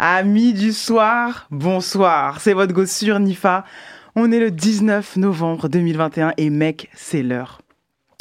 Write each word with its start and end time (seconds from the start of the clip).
Amis 0.00 0.52
du 0.52 0.72
soir, 0.72 1.48
bonsoir. 1.50 2.40
C'est 2.40 2.52
votre 2.52 2.72
gosse 2.72 2.96
sur 2.96 3.18
Nifa. 3.18 3.64
On 4.14 4.30
est 4.30 4.38
le 4.38 4.52
19 4.52 5.16
novembre 5.16 5.68
2021 5.68 6.34
et 6.36 6.50
mec, 6.50 6.88
c'est 6.94 7.24
l'heure. 7.24 7.60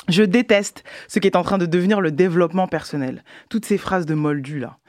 Je 0.10 0.24
déteste 0.24 0.84
ce 1.08 1.20
qui 1.20 1.28
est 1.28 1.36
en 1.36 1.44
train 1.44 1.60
de 1.60 1.68
devenir 1.68 2.02
le 2.02 2.12
développement 2.12 2.68
personnel. 2.68 3.24
Toutes 3.50 3.66
ces 3.66 3.78
phrases 3.78 4.08
de 4.08 4.16
moldu 4.16 4.58
là. 4.58 4.80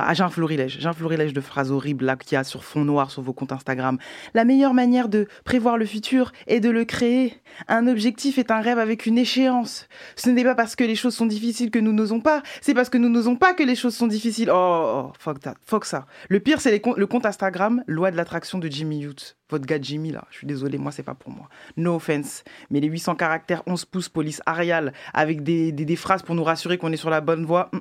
Ah, 0.00 0.14
j'ai 0.14 0.22
un 0.22 0.28
florilège, 0.28 0.78
j'ai 0.78 0.86
un 0.86 0.92
florilège 0.92 1.32
de 1.32 1.40
phrases 1.40 1.72
horribles 1.72 2.04
là 2.04 2.14
qu'il 2.14 2.34
y 2.34 2.36
a 2.36 2.44
sur 2.44 2.62
fond 2.62 2.84
noir 2.84 3.10
sur 3.10 3.20
vos 3.20 3.32
comptes 3.32 3.50
Instagram. 3.50 3.98
La 4.32 4.44
meilleure 4.44 4.72
manière 4.72 5.08
de 5.08 5.26
prévoir 5.44 5.76
le 5.76 5.86
futur 5.86 6.30
est 6.46 6.60
de 6.60 6.70
le 6.70 6.84
créer. 6.84 7.34
Un 7.66 7.88
objectif 7.88 8.38
est 8.38 8.52
un 8.52 8.60
rêve 8.60 8.78
avec 8.78 9.06
une 9.06 9.18
échéance. 9.18 9.88
Ce 10.14 10.30
n'est 10.30 10.44
pas 10.44 10.54
parce 10.54 10.76
que 10.76 10.84
les 10.84 10.94
choses 10.94 11.16
sont 11.16 11.26
difficiles 11.26 11.72
que 11.72 11.80
nous 11.80 11.92
n'osons 11.92 12.20
pas, 12.20 12.44
c'est 12.60 12.74
parce 12.74 12.90
que 12.90 12.96
nous 12.96 13.08
n'osons 13.08 13.34
pas 13.34 13.54
que 13.54 13.64
les 13.64 13.74
choses 13.74 13.96
sont 13.96 14.06
difficiles. 14.06 14.50
Oh, 14.50 14.54
oh, 14.54 15.02
oh 15.08 15.12
fuck 15.18 15.40
that, 15.40 15.54
fuck 15.66 15.84
ça. 15.84 16.06
Le 16.28 16.38
pire, 16.38 16.60
c'est 16.60 16.70
le 16.70 17.06
compte 17.06 17.26
Instagram, 17.26 17.82
loi 17.88 18.12
de 18.12 18.16
l'attraction 18.16 18.58
de 18.58 18.68
Jimmy 18.68 19.00
Youth. 19.00 19.36
Votre 19.50 19.66
gars 19.66 19.80
Jimmy 19.80 20.12
là, 20.12 20.26
je 20.30 20.36
suis 20.36 20.46
désolé, 20.46 20.78
moi 20.78 20.92
c'est 20.92 21.02
pas 21.02 21.14
pour 21.14 21.32
moi. 21.32 21.48
No 21.76 21.96
offense. 21.96 22.44
Mais 22.70 22.78
les 22.78 22.86
800 22.86 23.16
caractères, 23.16 23.64
11 23.66 23.84
pouces, 23.86 24.08
police 24.08 24.42
Arial, 24.46 24.92
avec 25.12 25.42
des, 25.42 25.96
phrases 25.96 26.22
pour 26.22 26.36
nous 26.36 26.44
rassurer 26.44 26.78
qu'on 26.78 26.92
est 26.92 26.96
sur 26.96 27.10
la 27.10 27.20
bonne 27.20 27.44
voie. 27.44 27.72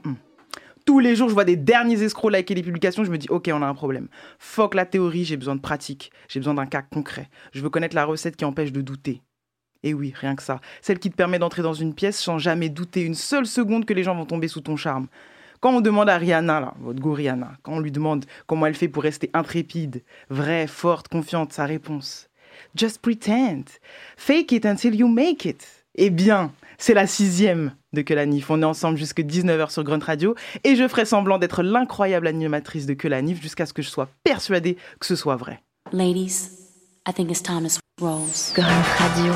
Tous 0.87 0.99
les 0.99 1.17
jours, 1.17 1.27
je 1.27 1.33
vois 1.33 1.43
des 1.43 1.57
derniers 1.57 2.01
escrocs 2.01 2.31
liker 2.31 2.55
les 2.55 2.63
publications, 2.63 3.03
je 3.03 3.11
me 3.11 3.17
dis, 3.17 3.27
ok, 3.29 3.49
on 3.53 3.61
a 3.61 3.67
un 3.67 3.73
problème. 3.73 4.07
Fuck 4.39 4.73
la 4.73 4.85
théorie, 4.85 5.25
j'ai 5.25 5.35
besoin 5.35 5.55
de 5.55 5.59
pratique, 5.59 6.11
j'ai 6.29 6.39
besoin 6.39 6.53
d'un 6.53 6.65
cas 6.65 6.81
concret. 6.81 7.29
Je 7.51 7.61
veux 7.61 7.69
connaître 7.69 7.93
la 7.93 8.05
recette 8.05 8.37
qui 8.37 8.45
empêche 8.45 8.71
de 8.71 8.79
douter. 8.79 9.21
Et 9.83 9.93
oui, 9.93 10.13
rien 10.15 10.37
que 10.37 10.41
ça. 10.41 10.61
Celle 10.81 10.99
qui 10.99 11.11
te 11.11 11.15
permet 11.17 11.39
d'entrer 11.39 11.61
dans 11.61 11.73
une 11.73 11.93
pièce 11.93 12.17
sans 12.17 12.39
jamais 12.39 12.69
douter 12.69 13.01
une 13.01 13.15
seule 13.15 13.45
seconde 13.45 13.83
que 13.83 13.93
les 13.93 14.03
gens 14.03 14.15
vont 14.15 14.25
tomber 14.25 14.47
sous 14.47 14.61
ton 14.61 14.77
charme. 14.77 15.07
Quand 15.59 15.75
on 15.75 15.81
demande 15.81 16.07
à 16.07 16.17
Rihanna, 16.17 16.61
là, 16.61 16.73
votre 16.79 17.01
go 17.01 17.11
Rihanna, 17.11 17.57
quand 17.63 17.73
on 17.73 17.79
lui 17.81 17.91
demande 17.91 18.23
comment 18.45 18.65
elle 18.65 18.73
fait 18.73 18.87
pour 18.87 19.03
rester 19.03 19.29
intrépide, 19.33 20.03
vraie, 20.29 20.67
forte, 20.67 21.09
confiante, 21.09 21.51
sa 21.51 21.65
réponse 21.65 22.29
Just 22.75 23.01
pretend. 23.01 23.65
Fake 24.15 24.53
it 24.53 24.65
until 24.65 24.95
you 24.95 25.09
make 25.09 25.43
it. 25.43 25.67
Eh 25.95 26.09
bien, 26.11 26.53
c'est 26.77 26.93
la 26.93 27.07
sixième 27.07 27.73
de 27.93 28.01
Que 28.01 28.13
la 28.13 28.25
Nif. 28.25 28.49
On 28.49 28.61
est 28.61 28.65
ensemble 28.65 28.97
jusqu'à 28.97 29.23
19h 29.23 29.71
sur 29.71 29.83
Grunt 29.83 30.03
Radio 30.03 30.35
et 30.63 30.75
je 30.75 30.87
ferai 30.87 31.05
semblant 31.05 31.37
d'être 31.37 31.63
l'incroyable 31.63 32.27
animatrice 32.27 32.85
de 32.85 32.93
Que 32.93 33.07
la 33.07 33.21
Nif 33.21 33.41
jusqu'à 33.41 33.65
ce 33.65 33.73
que 33.73 33.81
je 33.81 33.89
sois 33.89 34.09
persuadée 34.23 34.77
que 34.99 35.05
ce 35.05 35.15
soit 35.15 35.35
vrai. 35.35 35.61
Ladies, 35.91 36.49
I 37.07 37.13
think 37.13 37.29
it's 37.31 37.41
time 37.41 37.67
to 37.67 37.79
Rose. 38.03 38.51
Grunt 38.53 38.67
Radio. 38.97 39.33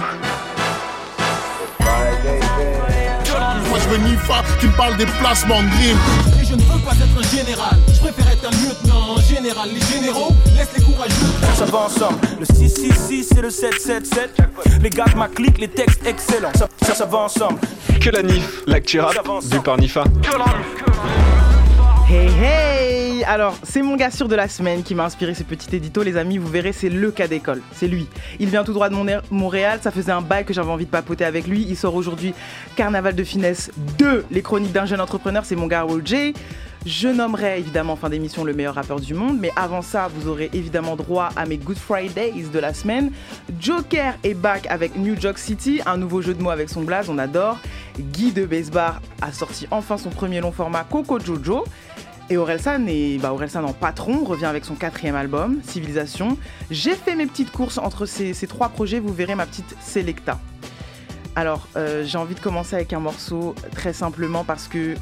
Moi 3.70 3.80
je 3.80 3.90
veux 3.90 4.10
Nifa 4.10 4.44
qui 4.60 4.68
me 4.68 4.76
parle 4.76 4.98
des 4.98 5.06
placements 5.06 5.62
de 5.64 6.41
je 6.52 6.56
ne 6.58 6.62
veux 6.64 6.80
pas 6.80 6.92
être 6.92 7.18
un 7.18 7.38
général, 7.38 7.78
je 7.94 8.00
préfère 8.00 8.30
être 8.30 8.46
un 8.46 8.52
lieutenant 8.52 9.16
général. 9.22 9.70
Les 9.74 9.80
généraux 9.80 10.34
laissent 10.58 10.76
les 10.78 10.84
courageux. 10.84 11.14
Ça 11.56 11.66
va 11.66 11.78
ensemble, 11.80 12.20
le 12.40 12.46
666 12.46 13.32
et 13.38 13.42
le 13.42 13.50
777. 13.50 14.38
Les 14.82 14.90
gars 14.90 15.06
de 15.06 15.18
ma 15.18 15.30
clique, 15.30 15.58
les 15.60 15.70
textes 15.70 16.06
excellents. 16.06 16.52
Ça, 16.56 16.68
ça, 16.82 16.94
ça 16.94 17.06
va 17.06 17.20
ensemble. 17.20 17.60
Que 18.02 18.10
la 18.10 18.22
NIF, 18.22 18.64
l'actu 18.68 19.00
rap, 19.00 19.16
du 19.50 19.60
par 19.62 19.78
Nifa. 19.78 20.04
Hey 22.12 22.28
hey 22.44 23.24
Alors, 23.24 23.56
c'est 23.64 23.82
mon 23.82 23.96
gars 23.96 24.12
sûr 24.12 24.28
de 24.28 24.36
la 24.36 24.50
semaine 24.50 24.84
qui 24.84 24.96
m'a 24.96 25.06
inspiré 25.06 25.34
ce 25.34 25.44
petit 25.44 25.74
édito, 25.74 26.04
les 26.04 26.18
amis, 26.18 26.38
vous 26.38 26.50
verrez, 26.50 26.74
c'est 26.74 26.90
le 26.90 27.10
cas 27.10 27.30
d'école, 27.30 27.62
c'est 27.72 27.88
lui. 27.88 28.06
Il 28.38 28.50
vient 28.50 28.66
tout 28.66 28.74
droit 28.74 28.90
de 28.90 28.96
Montréal, 29.32 29.80
ça 29.82 29.92
faisait 29.92 30.12
un 30.12 30.20
bail 30.20 30.44
que 30.44 30.54
j'avais 30.54 30.72
envie 30.72 30.84
de 30.84 30.90
papoter 30.90 31.24
avec 31.24 31.48
lui, 31.48 31.66
il 31.66 31.78
sort 31.78 31.96
aujourd'hui 31.96 32.34
Carnaval 32.76 33.16
de 33.16 33.24
finesse 33.24 33.72
2, 33.98 34.26
les 34.30 34.42
chroniques 34.42 34.74
d'un 34.74 34.86
jeune 34.86 35.00
entrepreneur, 35.00 35.46
c'est 35.46 35.56
mon 35.56 35.68
gars 35.68 35.84
Roger. 35.84 36.34
Je 36.86 37.08
nommerai 37.08 37.60
évidemment 37.60 37.94
en 37.94 37.96
fin 37.96 38.10
d'émission 38.10 38.44
le 38.44 38.54
meilleur 38.54 38.74
rappeur 38.74 39.00
du 39.00 39.14
monde, 39.14 39.38
mais 39.40 39.52
avant 39.56 39.84
ça, 39.84 40.08
vous 40.08 40.28
aurez 40.28 40.50
évidemment 40.52 40.96
droit 40.96 41.30
à 41.36 41.46
mes 41.46 41.58
Good 41.58 41.78
Fridays 41.78 42.48
de 42.52 42.58
la 42.60 42.74
semaine. 42.74 43.12
Joker 43.60 44.16
est 44.24 44.34
back 44.34 44.66
avec 44.68 44.96
New 44.96 45.14
York 45.14 45.38
City, 45.38 45.82
un 45.86 45.98
nouveau 45.98 46.24
jeu 46.24 46.34
de 46.34 46.42
mots 46.42 46.50
avec 46.50 46.70
son 46.70 46.82
blaze, 46.82 47.08
on 47.08 47.20
adore. 47.20 47.60
Guy 48.00 48.32
de 48.32 48.46
Basebar 48.46 49.00
a 49.22 49.32
sorti 49.32 49.68
enfin 49.70 50.00
son 50.00 50.10
premier 50.10 50.42
long 50.42 50.52
format 50.52 50.84
Coco 50.84 51.20
Jojo. 51.20 51.66
Et 52.32 52.38
Orelsan, 52.38 52.88
est, 52.88 53.20
bah 53.20 53.32
Orelsan 53.32 53.64
en 53.64 53.74
patron 53.74 54.24
revient 54.24 54.46
avec 54.46 54.66
son 54.66 54.74
quatrième 54.74 55.16
album, 55.16 55.60
Civilisation. 55.64 56.36
J'ai 56.72 56.96
fait 56.96 57.16
mes 57.16 57.28
petites 57.28 57.52
courses 57.52 57.78
entre 57.78 58.08
ces, 58.08 58.34
trois 58.48 58.70
projets, 58.70 59.00
vous 59.00 59.14
verrez 59.14 59.36
ma 59.36 59.46
petite 59.46 59.76
Selecta. 59.82 60.40
Alors, 61.36 61.68
euh, 61.76 62.04
j'ai 62.06 62.18
envie 62.18 62.36
de 62.36 62.40
commencer 62.40 62.76
avec 62.76 62.92
un 62.92 63.00
morceau 63.00 63.54
très 63.76 63.94
simplement 63.94 64.44
parce 64.44 64.68
que 64.68 64.96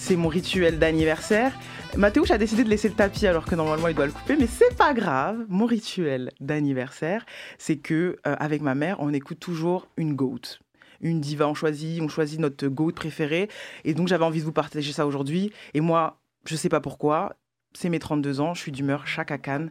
c'est 0.00 0.16
mon 0.16 0.28
rituel 0.28 0.78
d'anniversaire. 0.78 1.52
Mathéouche 1.96 2.30
a 2.30 2.38
décidé 2.38 2.64
de 2.64 2.70
laisser 2.70 2.88
le 2.88 2.94
tapis 2.94 3.26
alors 3.26 3.44
que 3.44 3.54
normalement 3.54 3.88
il 3.88 3.94
doit 3.94 4.06
le 4.06 4.12
couper, 4.12 4.34
mais 4.36 4.46
c'est 4.46 4.74
pas 4.76 4.94
grave. 4.94 5.44
Mon 5.48 5.66
rituel 5.66 6.30
d'anniversaire, 6.40 7.26
c'est 7.58 7.76
que 7.76 8.16
euh, 8.26 8.34
avec 8.38 8.62
ma 8.62 8.74
mère, 8.74 8.96
on 9.00 9.12
écoute 9.12 9.38
toujours 9.38 9.88
une 9.96 10.14
goat. 10.14 10.58
Une 11.02 11.20
diva, 11.20 11.46
on 11.46 11.54
choisit, 11.54 12.00
on 12.00 12.08
choisit 12.08 12.40
notre 12.40 12.66
goat 12.68 12.92
préférée. 12.92 13.48
Et 13.84 13.92
donc 13.92 14.08
j'avais 14.08 14.24
envie 14.24 14.40
de 14.40 14.44
vous 14.44 14.52
partager 14.52 14.92
ça 14.92 15.06
aujourd'hui. 15.06 15.52
Et 15.74 15.80
moi, 15.80 16.20
je 16.46 16.56
sais 16.56 16.70
pas 16.70 16.80
pourquoi, 16.80 17.36
c'est 17.74 17.90
mes 17.90 17.98
32 17.98 18.40
ans, 18.40 18.54
je 18.54 18.60
suis 18.60 18.72
d'humeur 18.72 19.06
chaque 19.06 19.40
Cannes. 19.42 19.70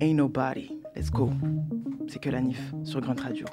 Ain't 0.00 0.14
nobody. 0.14 0.72
Let's 0.96 1.10
go. 1.10 1.30
C'est 2.08 2.20
que 2.20 2.30
la 2.30 2.40
NIF 2.40 2.60
sur 2.82 3.00
Grunt 3.00 3.20
Radio. 3.22 3.46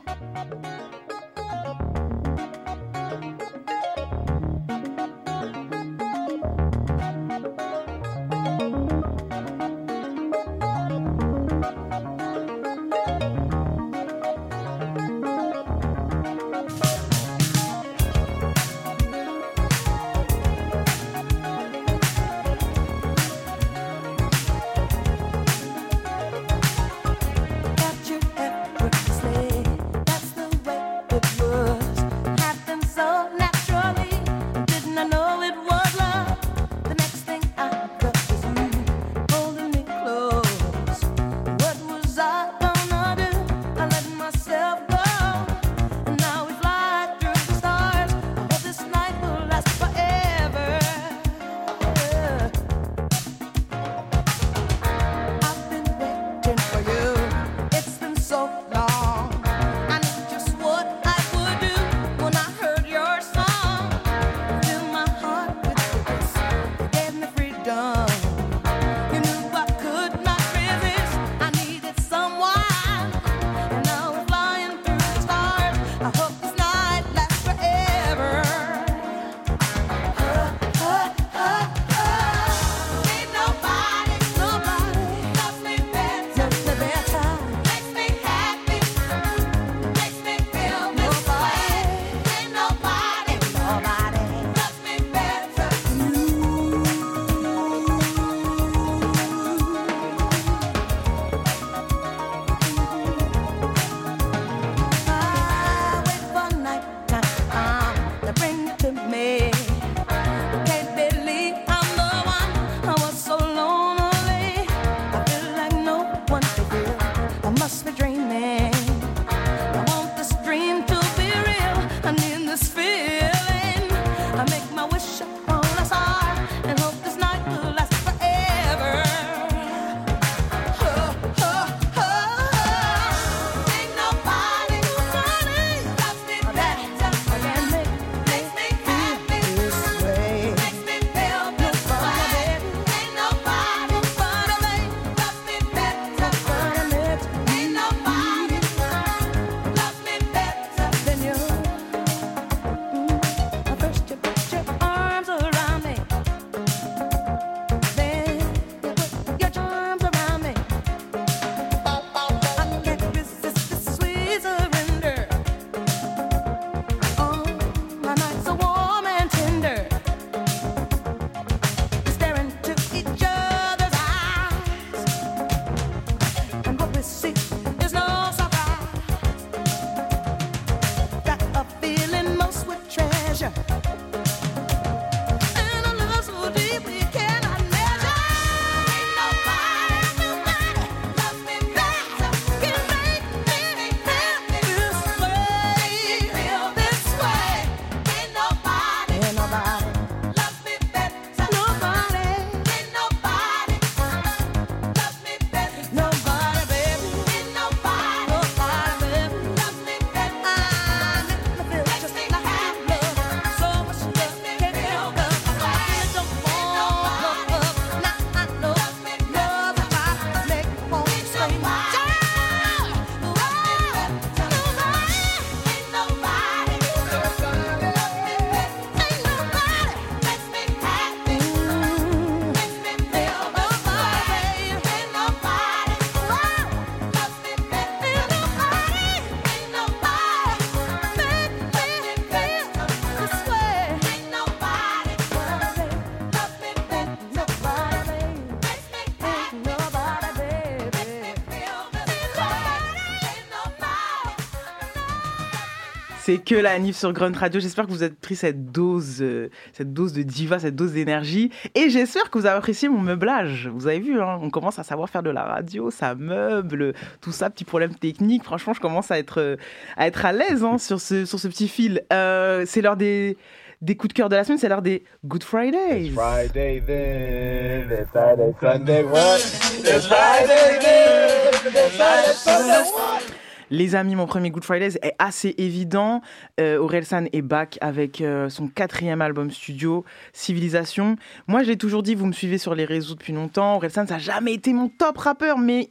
C'est 256.36 256.44
que 256.44 256.56
la 256.56 256.78
Nif 256.80 256.98
sur 256.98 257.14
Grunt 257.14 257.32
Radio. 257.32 257.62
J'espère 257.62 257.86
que 257.86 257.92
vous 257.92 258.04
avez 258.04 258.14
pris 258.14 258.36
cette 258.36 258.70
dose, 258.70 259.22
euh, 259.22 259.50
cette 259.72 259.94
dose 259.94 260.12
de 260.12 260.22
diva, 260.22 260.60
cette 260.60 260.76
dose 260.76 260.92
d'énergie. 260.92 261.50
Et 261.76 261.90
j'espère 261.90 262.30
que 262.30 262.38
vous 262.38 262.46
avez 262.46 262.58
apprécié 262.58 262.90
mon 262.90 263.00
meublage. 263.00 263.70
Vous 263.74 263.88
avez 263.88 264.00
vu, 264.00 264.20
hein, 264.20 264.38
on 264.42 264.50
commence 264.50 264.78
à 264.78 264.84
savoir 264.84 265.10
faire 265.10 265.24
de 265.24 265.30
la 265.30 265.44
radio, 265.44 265.92
ça 265.92 266.14
meuble, 266.14 266.94
tout 267.22 267.32
ça, 267.32 267.50
petit 267.50 267.64
problème 267.64 267.96
technique. 267.96 268.44
Franchement, 268.44 268.74
je 268.74 268.82
commence 268.82 269.12
à 269.12 269.18
être, 269.18 269.40
euh, 269.40 269.56
à, 269.96 270.08
être 270.08 270.26
à 270.26 270.34
l'aise 270.34 270.62
hein, 270.66 270.78
sur, 270.78 271.00
ce, 271.00 271.24
sur 271.24 271.40
ce 271.40 271.48
petit 271.48 271.70
fil. 271.70 272.04
Euh, 272.12 272.66
c'est 272.68 272.82
l'heure 272.82 272.98
des, 272.98 273.38
des 273.82 273.96
coups 273.96 274.14
de 274.14 274.18
cœur 274.18 274.28
de 274.28 274.36
la 274.36 274.44
semaine, 274.44 274.58
c'est 274.58 274.68
l'heure 274.68 274.82
des 274.82 275.06
Good 275.26 275.44
Fridays. 275.44 276.12
Friday 276.14 276.84
then, 276.86 277.98
it's 277.98 278.12
Friday, 278.12 278.54
Sunday, 278.60 279.04
what? 279.04 279.38
It's 279.38 280.06
Friday 280.06 280.80
then, 280.82 281.30
it's 281.66 281.96
Friday, 281.96 282.34
Sunday, 282.34 282.92
what? 282.92 283.24
Les 283.72 283.96
amis, 283.96 284.16
mon 284.16 284.26
premier 284.26 284.52
Good 284.52 284.64
Fridays 284.64 284.98
est 285.02 285.16
assez 285.20 285.56
évident. 285.58 286.22
Euh, 286.60 286.78
Orelsan 286.78 287.26
est 287.34 287.42
back 287.42 287.78
avec 287.82 288.22
euh, 288.22 288.50
son 288.50 288.68
quatrième 288.68 289.22
album 289.22 289.52
studio, 289.52 290.06
Civilisation. 290.34 291.16
Moi, 291.48 291.64
je 291.64 291.70
l'ai 291.70 291.78
toujours 291.78 292.04
dit, 292.04 292.16
vous 292.16 292.26
me 292.26 292.34
suivez 292.34 292.58
sur 292.58 292.76
les 292.76 292.86
réseaux 292.86 293.16
depuis 293.16 293.34
longtemps. 293.34 293.76
Orelsan, 293.76 294.08
ça 294.08 294.16
n'a 294.16 294.20
jamais 294.20 294.54
été 294.54 294.74
mon 294.74 294.90
top 294.90 295.18
rappeur, 295.18 295.58
mais 295.58 295.90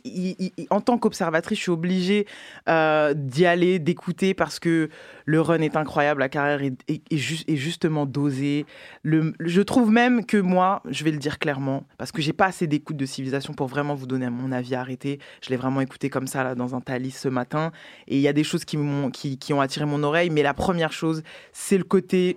en 0.70 0.80
tant 0.80 0.98
qu'observatrice, 0.98 1.58
je 1.58 1.62
suis 1.62 1.72
obligée 1.72 2.26
euh, 2.68 3.14
d'y 3.14 3.46
aller, 3.46 3.78
d'écouter 3.78 4.34
parce 4.34 4.58
que 4.58 4.88
le 5.26 5.40
run 5.40 5.60
est 5.60 5.76
incroyable, 5.76 6.20
la 6.20 6.28
carrière 6.28 6.62
est, 6.62 6.74
est- 6.88 7.02
est 7.10 7.16
ju- 7.16 7.44
est 7.48 7.56
justement 7.56 8.06
dosée. 8.06 8.66
Je 9.04 9.60
trouve 9.62 9.90
même 9.90 10.24
que 10.26 10.36
moi, 10.36 10.82
je 10.90 11.04
vais 11.04 11.10
le 11.10 11.18
dire 11.18 11.38
clairement, 11.38 11.84
parce 11.98 12.12
que 12.12 12.20
j'ai 12.22 12.32
pas 12.32 12.46
assez 12.46 12.66
d'écoute 12.66 12.96
de 12.96 13.06
Civilisation 13.06 13.54
pour 13.54 13.66
vraiment 13.68 13.94
vous 13.94 14.06
donner 14.06 14.28
mon 14.30 14.52
avis 14.52 14.74
arrêté. 14.74 15.18
Je 15.42 15.50
l'ai 15.50 15.56
vraiment 15.56 15.80
écouté 15.80 16.10
comme 16.10 16.26
ça 16.26 16.44
là 16.44 16.54
dans 16.54 16.74
un 16.74 16.80
talis 16.80 17.10
ce 17.12 17.28
matin, 17.28 17.72
et 18.08 18.16
il 18.16 18.20
y 18.22 18.28
a 18.28 18.32
des 18.32 18.44
choses 18.44 18.64
qui 18.64 18.76
ont 18.76 19.60
attiré 19.60 19.86
mon 19.86 20.02
oreille. 20.02 20.30
Mais 20.30 20.42
la 20.42 20.54
première 20.54 20.92
chose, 20.92 21.22
c'est 21.52 21.78
le 21.78 21.84
côté 21.84 22.36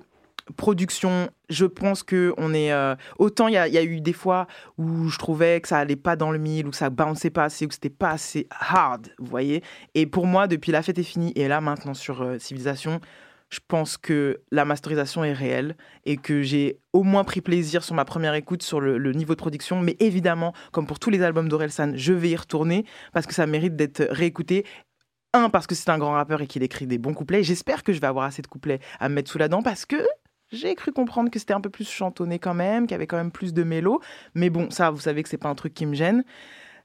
production. 0.55 1.29
Je 1.49 1.65
pense 1.65 2.03
que 2.03 2.33
on 2.37 2.53
est 2.53 2.71
euh, 2.71 2.95
autant 3.19 3.47
il 3.47 3.53
y, 3.53 3.57
a- 3.57 3.83
eu 3.83 4.01
des 4.01 4.13
fois 4.13 4.47
où 4.77 5.09
je 5.09 5.17
trouvais 5.17 5.61
que 5.61 5.67
ça 5.67 5.77
allait 5.77 5.95
pas 5.95 6.15
dans 6.15 6.31
le 6.31 6.37
mille, 6.39 6.67
ou 6.67 6.71
que 6.71 6.75
ça 6.77 6.89
bounçait 6.89 7.29
pas 7.29 7.45
assez, 7.45 7.65
ou 7.65 7.67
que 7.67 7.73
c'était 7.73 7.89
pas 7.89 8.11
assez 8.11 8.47
hard, 8.51 9.09
vous 9.19 9.27
voyez. 9.27 9.63
Et 9.95 10.05
pour 10.05 10.25
moi, 10.27 10.47
depuis 10.47 10.71
la 10.71 10.81
fête 10.81 10.97
est 10.97 11.03
finie 11.03 11.33
et 11.35 11.47
là 11.47 11.61
maintenant 11.61 11.93
sur 11.93 12.21
euh, 12.21 12.37
Civilisation, 12.39 12.99
je 13.49 13.59
pense 13.65 13.97
que 13.97 14.41
la 14.51 14.65
masterisation 14.65 15.23
est 15.23 15.31
réelle 15.31 15.77
et 16.05 16.17
que 16.17 16.41
j'ai 16.41 16.79
au 16.91 17.03
moins 17.03 17.23
pris 17.23 17.39
plaisir 17.39 17.81
sur 17.81 17.95
ma 17.95 18.03
première 18.03 18.33
écoute 18.33 18.61
sur 18.61 18.81
le, 18.81 18.97
le 18.97 19.13
niveau 19.13 19.33
de 19.35 19.39
production. 19.39 19.79
Mais 19.79 19.95
évidemment, 20.01 20.53
comme 20.73 20.85
pour 20.85 20.99
tous 20.99 21.09
les 21.09 21.21
albums 21.21 21.47
d'Orelsan, 21.47 21.93
je 21.95 22.11
vais 22.11 22.29
y 22.31 22.35
retourner 22.35 22.83
parce 23.13 23.25
que 23.25 23.33
ça 23.33 23.47
mérite 23.47 23.77
d'être 23.77 24.05
réécouté. 24.11 24.65
Un, 25.33 25.49
parce 25.49 25.67
que 25.67 25.75
c'est 25.75 25.89
un 25.89 25.97
grand 25.97 26.13
rappeur 26.13 26.41
et 26.41 26.47
qu'il 26.47 26.63
écrit 26.63 26.87
des 26.87 26.97
bons 26.97 27.13
couplets. 27.13 27.43
J'espère 27.43 27.83
que 27.83 27.93
je 27.93 28.01
vais 28.01 28.07
avoir 28.07 28.25
assez 28.25 28.41
de 28.41 28.47
couplets 28.47 28.79
à 28.99 29.07
me 29.07 29.15
mettre 29.15 29.29
sous 29.31 29.37
la 29.37 29.47
dent 29.49 29.61
parce 29.61 29.85
que 29.85 29.97
j'ai 30.51 30.75
cru 30.75 30.91
comprendre 30.91 31.29
que 31.29 31.39
c'était 31.39 31.53
un 31.53 31.61
peu 31.61 31.69
plus 31.69 31.89
chantonné 31.89 32.39
quand 32.39 32.53
même, 32.53 32.85
qu'il 32.85 32.91
y 32.93 32.95
avait 32.95 33.07
quand 33.07 33.17
même 33.17 33.31
plus 33.31 33.53
de 33.53 33.63
mélo. 33.63 34.01
Mais 34.33 34.49
bon, 34.49 34.69
ça, 34.71 34.91
vous 34.91 34.99
savez 34.99 35.23
que 35.23 35.29
c'est 35.29 35.37
pas 35.37 35.49
un 35.49 35.55
truc 35.55 35.73
qui 35.73 35.85
me 35.85 35.93
gêne. 35.95 36.23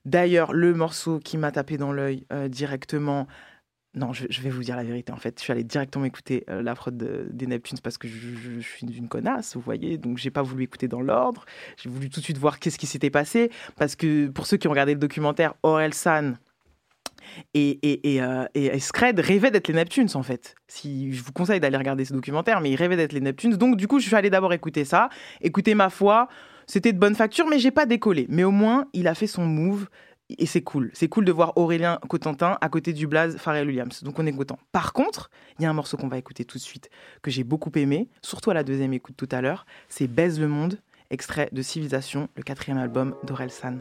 D'ailleurs, 0.04 0.52
le 0.52 0.74
morceau 0.74 1.20
qui 1.20 1.38
m'a 1.38 1.52
tapé 1.52 1.76
dans 1.76 1.92
l'œil 1.92 2.26
euh, 2.32 2.48
directement, 2.48 3.28
non, 3.94 4.12
je, 4.12 4.26
vais 4.40 4.50
vous 4.50 4.62
dire 4.62 4.74
la 4.74 4.82
vérité. 4.84 5.12
En 5.12 5.16
fait, 5.16 5.38
je 5.38 5.44
suis 5.44 5.52
allée 5.52 5.64
directement 5.64 6.04
écouter 6.06 6.44
euh, 6.50 6.62
la 6.62 6.74
prod 6.74 6.96
de- 6.96 7.28
des 7.30 7.46
Neptunes 7.46 7.78
parce 7.82 7.98
que 7.98 8.08
je, 8.08 8.34
je- 8.34 8.60
je 8.60 8.60
suis 8.60 8.86
une 8.86 9.08
connasse, 9.08 9.54
vous 9.54 9.60
voyez. 9.60 9.98
Donc, 9.98 10.18
j'ai 10.18 10.30
pas 10.30 10.42
voulu 10.42 10.64
écouter 10.64 10.88
dans 10.88 11.00
l'ordre. 11.02 11.44
J'ai 11.76 11.88
voulu 11.90 12.08
tout 12.10 12.20
de 12.20 12.24
suite 12.24 12.38
voir 12.38 12.58
qu'est-ce 12.58 12.78
qui 12.78 12.86
s'était 12.86 13.10
passé. 13.10 13.50
Parce 13.76 13.94
que 13.94 14.28
pour 14.28 14.46
ceux 14.46 14.56
qui 14.56 14.66
ont 14.66 14.70
regardé 14.70 14.94
le 14.94 14.98
documentaire, 15.00 15.54
Aurel 15.62 15.94
San 15.94 16.38
et, 17.54 17.70
et, 17.82 18.14
et, 18.14 18.22
euh, 18.22 18.44
et- 18.54 18.78
Scred 18.78 19.18
rêvaient 19.20 19.50
d'être 19.50 19.68
les 19.68 19.74
Neptunes, 19.74 20.08
en 20.14 20.22
fait. 20.22 20.54
Si, 20.68 21.12
je 21.12 21.22
vous 21.22 21.32
conseille 21.32 21.60
d'aller 21.60 21.76
regarder 21.76 22.04
ce 22.04 22.12
documentaire, 22.12 22.60
mais 22.60 22.70
ils 22.70 22.76
rêvaient 22.76 22.96
d'être 22.96 23.12
les 23.12 23.20
Neptunes. 23.20 23.56
Donc, 23.56 23.76
du 23.76 23.86
coup, 23.88 23.98
je 24.00 24.06
suis 24.06 24.16
allée 24.16 24.30
d'abord 24.30 24.52
écouter 24.52 24.84
ça. 24.84 25.08
Écouter 25.40 25.74
ma 25.74 25.90
foi. 25.90 26.28
C'était 26.66 26.92
de 26.92 26.98
bonne 26.98 27.14
facture, 27.14 27.46
mais 27.48 27.58
j'ai 27.58 27.70
pas 27.70 27.86
décollé. 27.86 28.26
Mais 28.28 28.44
au 28.44 28.50
moins, 28.50 28.86
il 28.92 29.08
a 29.08 29.14
fait 29.14 29.26
son 29.26 29.44
move. 29.44 29.88
Et 30.38 30.46
c'est 30.46 30.62
cool. 30.62 30.90
C'est 30.94 31.08
cool 31.08 31.26
de 31.26 31.32
voir 31.32 31.52
Aurélien 31.56 31.98
Cotentin 32.08 32.56
à 32.62 32.68
côté 32.70 32.94
du 32.94 33.06
Blaze 33.06 33.36
Pharrell 33.36 33.66
Williams. 33.66 34.02
Donc 34.02 34.18
on 34.18 34.24
est 34.24 34.32
content. 34.32 34.58
Par 34.70 34.94
contre, 34.94 35.28
il 35.58 35.62
y 35.62 35.66
a 35.66 35.70
un 35.70 35.74
morceau 35.74 35.98
qu'on 35.98 36.08
va 36.08 36.16
écouter 36.16 36.46
tout 36.46 36.56
de 36.56 36.62
suite 36.62 36.88
que 37.20 37.30
j'ai 37.30 37.44
beaucoup 37.44 37.72
aimé, 37.74 38.08
surtout 38.22 38.50
à 38.50 38.54
la 38.54 38.62
deuxième 38.64 38.94
écoute 38.94 39.14
tout 39.18 39.28
à 39.30 39.42
l'heure. 39.42 39.66
C'est 39.90 40.06
Baise 40.06 40.40
le 40.40 40.48
monde, 40.48 40.78
extrait 41.10 41.50
de 41.52 41.60
Civilisation, 41.60 42.28
le 42.36 42.44
quatrième 42.44 42.78
album 42.78 43.14
d'Orelsan. 43.24 43.80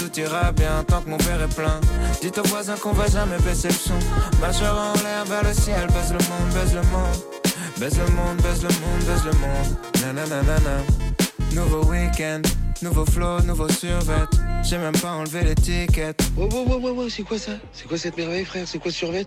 Tout 0.00 0.18
ira 0.18 0.50
bien 0.52 0.82
tant 0.88 1.02
que 1.02 1.10
mon 1.10 1.18
verre 1.18 1.42
est 1.42 1.54
plein. 1.54 1.78
Dites 2.22 2.38
aux 2.38 2.42
voisins 2.44 2.76
qu'on 2.76 2.92
va 2.92 3.06
jamais 3.06 3.36
baisser 3.44 3.68
le 3.68 3.74
son. 3.74 3.98
Majeur 4.40 4.74
en 4.74 4.94
l'air 5.02 5.26
vers 5.26 5.44
le 5.44 5.52
ciel, 5.52 5.86
baise 5.88 6.14
le 6.14 6.18
monde, 6.30 6.54
baise 6.54 6.74
le 6.74 6.80
monde. 6.84 7.16
Baise 7.78 7.98
le 7.98 8.10
monde, 8.14 8.36
baise 8.38 8.62
le 8.62 8.68
monde, 8.80 9.04
baise 9.06 9.24
le 9.26 9.32
monde. 9.32 9.76
Nananana. 10.00 10.82
Nouveau 11.52 11.84
week-end, 11.84 12.40
nouveau 12.80 13.04
flow, 13.04 13.42
nouveau 13.42 13.68
survêt. 13.68 14.24
J'ai 14.62 14.78
même 14.78 14.96
pas 14.98 15.10
enlevé 15.10 15.42
l'étiquette. 15.42 16.22
Ouais, 16.34 16.46
ouais, 16.46 16.64
ouais, 16.64 16.76
ouais, 16.76 16.90
ouais, 16.92 17.10
c'est 17.10 17.22
quoi 17.22 17.38
ça? 17.38 17.52
C'est 17.74 17.86
quoi 17.86 17.98
cette 17.98 18.16
merveille, 18.16 18.46
frère? 18.46 18.66
C'est 18.66 18.78
quoi 18.78 18.90
survêt? 18.90 19.26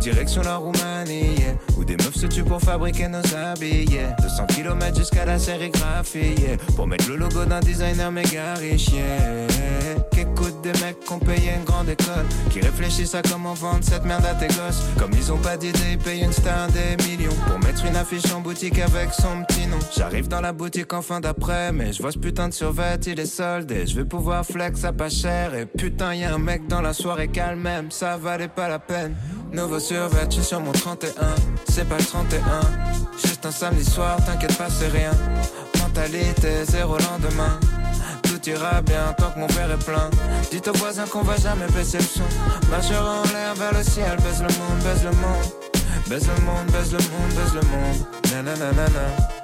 Direction 0.00 0.42
la 0.42 0.56
Roumanie, 0.56 1.36
où 1.76 1.84
des 1.84 1.96
meufs 1.96 2.14
se 2.14 2.26
tuent 2.26 2.44
pour 2.44 2.60
fabriquer 2.60 3.08
nos 3.08 3.18
habits. 3.34 3.86
yeah. 3.90 4.16
200 4.20 4.46
km 4.54 4.96
jusqu'à 4.96 5.24
la 5.24 5.38
sérigraphie, 5.38 6.34
pour 6.76 6.86
mettre 6.86 7.08
le 7.08 7.16
logo 7.16 7.44
d'un 7.44 7.60
designer 7.60 8.10
méga 8.10 8.54
riche. 8.54 8.90
Des 10.62 10.72
mecs 10.84 11.00
qui 11.00 11.12
ont 11.12 11.18
payé 11.18 11.52
une 11.56 11.64
grande 11.64 11.88
école, 11.88 12.26
qui 12.50 12.60
réfléchissent 12.60 13.14
à 13.14 13.22
comment 13.22 13.54
vendre 13.54 13.82
cette 13.82 14.04
merde 14.04 14.26
à 14.26 14.34
tes 14.34 14.48
gosses. 14.48 14.82
Comme 14.98 15.10
ils 15.14 15.32
ont 15.32 15.38
pas 15.38 15.56
d'idée, 15.56 15.92
ils 15.92 15.98
payent 15.98 16.22
une 16.22 16.32
star 16.32 16.68
des 16.68 17.02
millions 17.08 17.34
pour 17.46 17.58
mettre 17.60 17.86
une 17.86 17.96
affiche 17.96 18.30
en 18.32 18.40
boutique 18.40 18.78
avec 18.78 19.10
son 19.14 19.42
petit 19.44 19.66
nom. 19.66 19.78
J'arrive 19.96 20.28
dans 20.28 20.42
la 20.42 20.52
boutique 20.52 20.92
en 20.92 21.00
fin 21.00 21.20
d'après, 21.20 21.72
mais 21.72 21.94
je 21.94 22.02
vois 22.02 22.12
ce 22.12 22.18
putain 22.18 22.48
de 22.48 22.52
survêt, 22.54 22.96
il 23.06 23.18
est 23.18 23.24
soldé. 23.24 23.86
Je 23.86 23.96
vais 23.96 24.04
pouvoir 24.04 24.44
flex 24.44 24.84
à 24.84 24.92
pas 24.92 25.08
cher, 25.08 25.54
et 25.54 25.64
putain, 25.64 26.14
y 26.14 26.24
un 26.24 26.38
mec 26.38 26.66
dans 26.68 26.82
la 26.82 26.92
soirée 26.92 27.28
calme 27.28 27.60
même, 27.60 27.90
ça 27.90 28.18
valait 28.18 28.48
pas 28.48 28.68
la 28.68 28.78
peine. 28.78 29.16
Nouveau 29.52 29.80
survêt, 29.80 30.26
je 30.28 30.36
suis 30.36 30.44
sur 30.44 30.60
mon 30.60 30.72
31, 30.72 31.10
c'est 31.70 31.88
pas 31.88 31.96
le 31.96 32.04
31. 32.04 32.40
Juste 33.24 33.46
un 33.46 33.50
samedi 33.50 33.84
soir, 33.84 34.18
t'inquiète 34.26 34.56
pas, 34.58 34.68
c'est 34.68 34.88
rien. 34.88 35.12
Mentalité, 35.78 36.64
zéro 36.64 36.98
lendemain. 36.98 37.58
Tout 38.42 38.50
ira 38.50 38.80
bien 38.82 39.14
tant 39.18 39.30
que 39.30 39.38
mon 39.38 39.46
père 39.48 39.70
est 39.70 39.84
plein. 39.84 40.08
Dites 40.50 40.68
aux 40.68 40.72
voisins 40.72 41.06
qu'on 41.06 41.22
va 41.22 41.36
jamais 41.36 41.66
baisser 41.74 41.98
le 41.98 42.04
son. 42.04 42.22
Marchera 42.70 43.22
en 43.22 43.32
l'air 43.32 43.54
vers 43.54 43.74
le 43.74 43.82
ciel, 43.82 44.16
baisse 44.16 44.40
le 44.40 44.48
monde, 44.58 44.82
baisse 44.82 45.04
le 45.04 45.10
monde. 45.10 45.44
Baisse 46.08 46.26
le 46.26 46.44
monde, 46.44 46.66
baisse 46.70 46.92
le 46.92 46.98
monde, 46.98 47.32
baisse 47.34 47.54
le 47.54 47.60
monde. 47.68 48.44
Nanana. 48.44 49.39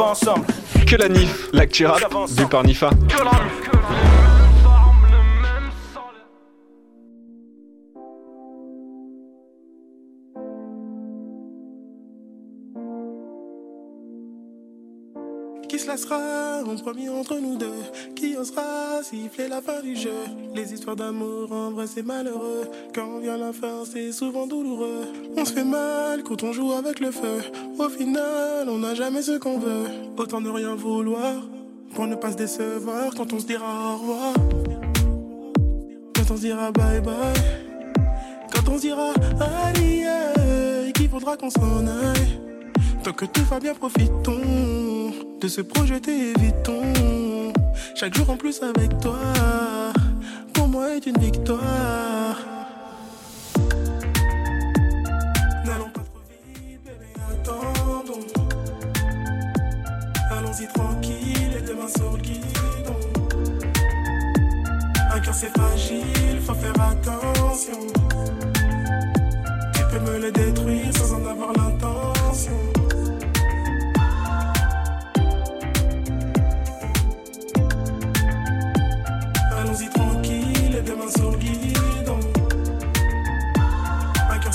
Ensemble. 0.00 0.44
Que 0.86 0.96
la 0.96 1.08
NIF, 1.08 1.48
l'actu 1.52 1.86
rap 1.86 2.00
du 2.36 2.46
par 2.46 2.62
Nifa. 2.62 2.90
Laissera 15.96 16.62
en 16.62 16.76
premier 16.76 17.08
entre 17.08 17.38
nous 17.40 17.56
deux. 17.56 17.80
Qui 18.14 18.36
osera 18.36 19.02
siffler 19.02 19.48
la 19.48 19.62
fin 19.62 19.80
du 19.80 19.96
jeu? 19.96 20.10
Les 20.54 20.74
histoires 20.74 20.94
d'amour 20.94 21.50
en 21.50 21.70
vrai 21.70 21.86
c'est 21.86 22.02
malheureux. 22.02 22.68
Quand 22.94 23.20
vient 23.20 23.38
la 23.38 23.54
fin 23.54 23.84
c'est 23.90 24.12
souvent 24.12 24.46
douloureux. 24.46 25.06
On 25.38 25.44
se 25.46 25.54
fait 25.54 25.64
mal 25.64 26.22
quand 26.22 26.42
on 26.42 26.52
joue 26.52 26.72
avec 26.72 27.00
le 27.00 27.10
feu. 27.10 27.38
Au 27.78 27.88
final 27.88 28.68
on 28.68 28.78
n'a 28.78 28.94
jamais 28.94 29.22
ce 29.22 29.38
qu'on 29.38 29.58
veut. 29.58 29.86
Autant 30.18 30.42
ne 30.42 30.50
rien 30.50 30.74
vouloir 30.74 31.32
Pour 31.94 32.06
ne 32.06 32.14
pas 32.14 32.32
se 32.32 32.36
décevoir. 32.36 33.14
Quand 33.16 33.32
on 33.32 33.38
se 33.38 33.46
dira 33.46 33.94
au 33.94 33.96
revoir 33.96 34.34
Quand 36.14 36.30
on 36.30 36.36
se 36.36 36.42
dira 36.42 36.72
bye 36.72 37.00
bye. 37.00 37.14
Quand 38.52 38.68
on 38.70 38.76
se 38.76 38.82
dira 38.82 39.14
aïe 39.40 40.92
Qu'il 40.92 41.08
faudra 41.08 41.38
qu'on 41.38 41.48
s'en 41.48 41.86
aille. 41.86 42.40
Tant 43.02 43.12
que 43.12 43.24
tout 43.24 43.44
va 43.44 43.60
bien, 43.60 43.72
profitons 43.72 44.95
de 45.46 45.50
se 45.50 45.60
projeter, 45.60 46.32
évitons. 46.36 47.52
Chaque 47.94 48.16
jour 48.16 48.28
en 48.30 48.36
plus 48.36 48.60
avec 48.62 48.98
toi, 48.98 49.20
pour 50.52 50.66
moi 50.66 50.96
est 50.96 51.06
une 51.06 51.18
victoire. 51.18 52.36
N'allons 55.64 55.90
pas 55.94 56.00
trop 56.00 56.22
vite, 56.28 56.80
bébé, 56.84 57.10
attendons. 57.30 58.26
Allons-y 60.32 60.66
tranquille 60.74 61.52
et 61.56 61.62
demain 61.62 61.88
sur 61.96 62.10
le 62.10 62.18
guidon. 62.18 62.98
Un 65.12 65.20
cœur 65.20 65.34
c'est 65.34 65.56
fragile, 65.56 66.40
faut 66.44 66.54
faire 66.54 66.80
attention. 66.80 67.86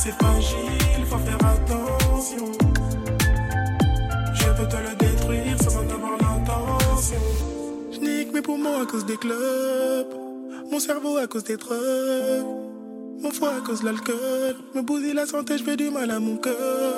C'est 0.03 0.11
fragile, 0.13 1.05
faut 1.05 1.17
faire 1.19 1.43
attention. 1.55 2.51
Je 4.33 4.45
peux 4.57 4.67
te 4.67 4.77
le 4.77 4.95
détruire 4.97 5.61
sans 5.61 5.77
en 5.77 5.89
avoir 5.89 6.17
l'intention. 6.19 7.17
Je 7.91 7.99
nique 7.99 8.33
mes 8.33 8.41
poumons 8.41 8.81
à 8.81 8.85
cause 8.87 9.05
des 9.05 9.17
clubs. 9.17 10.13
Mon 10.71 10.79
cerveau 10.79 11.17
à 11.17 11.27
cause 11.27 11.43
des 11.43 11.57
drogues. 11.57 12.47
Mon 13.21 13.29
foie 13.29 13.55
à 13.57 13.61
cause 13.61 13.81
de 13.81 13.85
l'alcool. 13.85 14.55
Me 14.73 14.81
bousille 14.81 15.13
la 15.13 15.27
santé, 15.27 15.59
je 15.59 15.63
fais 15.63 15.77
du 15.77 15.91
mal 15.91 16.09
à 16.09 16.19
mon 16.19 16.37
cœur. 16.37 16.97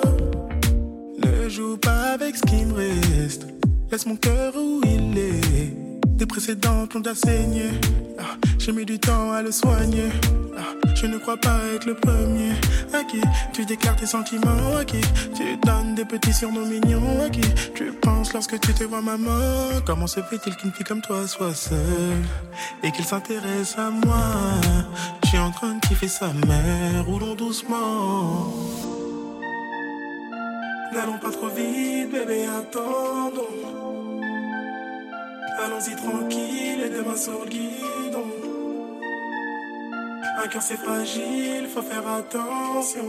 Ne 1.18 1.48
joue 1.50 1.76
pas 1.76 2.14
avec 2.14 2.36
ce 2.36 2.42
qui 2.42 2.64
me 2.64 2.72
reste. 2.72 3.46
Laisse 3.90 4.06
mon 4.06 4.16
cœur 4.16 4.54
où 4.56 4.80
il 4.84 5.18
est. 5.18 5.83
Des 6.16 6.26
précédentes 6.26 6.94
ont 6.94 7.00
déjà 7.00 7.14
saigné. 7.14 7.70
Ah, 8.18 8.36
J'ai 8.58 8.72
mis 8.72 8.84
du 8.84 8.98
temps 8.98 9.32
à 9.32 9.42
le 9.42 9.50
soigner. 9.50 10.10
Ah, 10.56 10.62
Je 10.94 11.06
ne 11.06 11.18
crois 11.18 11.36
pas 11.36 11.58
être 11.74 11.86
le 11.86 11.94
premier. 11.94 12.52
À 12.92 13.02
qui 13.02 13.20
tu 13.52 13.64
déclares 13.66 13.96
tes 13.96 14.06
sentiments? 14.06 14.76
À 14.78 14.84
qui 14.84 15.00
tu 15.34 15.56
donnes 15.66 15.94
des 15.96 16.04
petits 16.04 16.32
surnoms 16.32 16.66
mignons? 16.66 17.20
À 17.24 17.28
qui 17.28 17.40
tu 17.74 17.92
penses 18.00 18.32
lorsque 18.32 18.58
tu 18.60 18.72
te 18.72 18.84
vois 18.84 19.02
maman. 19.02 19.80
Comment 19.84 20.06
se 20.06 20.20
fait-il 20.20 20.54
qu'une 20.56 20.72
fille 20.72 20.84
comme 20.84 21.02
toi 21.02 21.26
soit 21.26 21.54
seule 21.54 22.22
et 22.84 22.92
qu'elle 22.92 23.04
s'intéresse 23.04 23.74
à 23.76 23.90
moi? 23.90 24.24
Je 25.24 25.28
suis 25.30 25.38
en 25.38 25.50
train 25.50 25.74
de 25.74 25.80
kiffer 25.80 26.08
sa 26.08 26.32
mère. 26.32 27.04
Roulons 27.06 27.34
doucement. 27.34 28.52
N'allons 30.92 31.18
pas 31.18 31.32
trop 31.32 31.48
vite, 31.48 32.12
bébé, 32.12 32.44
attendons. 32.46 34.03
Allons-y 35.56 35.94
tranquille 35.94 36.82
et 36.84 36.90
demain 36.90 37.16
sur 37.16 37.44
le 37.44 37.48
guidon. 37.48 38.26
Un 40.42 40.48
cœur 40.48 40.62
c'est 40.62 40.76
fragile, 40.76 41.68
faut 41.72 41.80
faire 41.80 42.06
attention. 42.08 43.04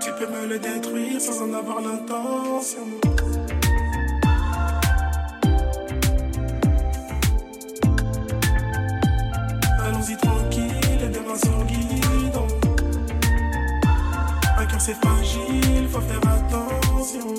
Tu 0.00 0.10
peux 0.12 0.28
me 0.28 0.46
le 0.46 0.58
détruire 0.60 1.20
sans 1.20 1.42
en 1.42 1.54
avoir 1.54 1.80
l'intention. 1.80 2.86
Allons-y 9.84 10.16
tranquille 10.16 11.00
et 11.02 11.08
demain 11.08 11.36
sur 11.36 11.58
le 11.58 11.64
guidon. 11.64 12.46
Un 14.56 14.66
cœur 14.66 14.80
c'est 14.80 14.94
fragile, 14.94 15.88
faut 15.90 16.00
faire 16.00 16.22
attention. 16.32 17.34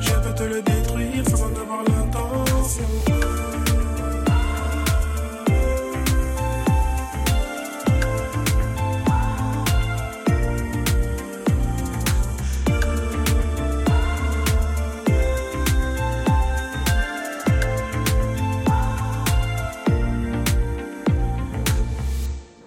Je 0.00 0.12
peux 0.14 0.34
te 0.34 0.42
le 0.42 0.62
détruire 0.62 0.87
sans 1.24 1.42
en 1.42 1.54
avoir 1.56 1.82
l'intention. 1.84 2.84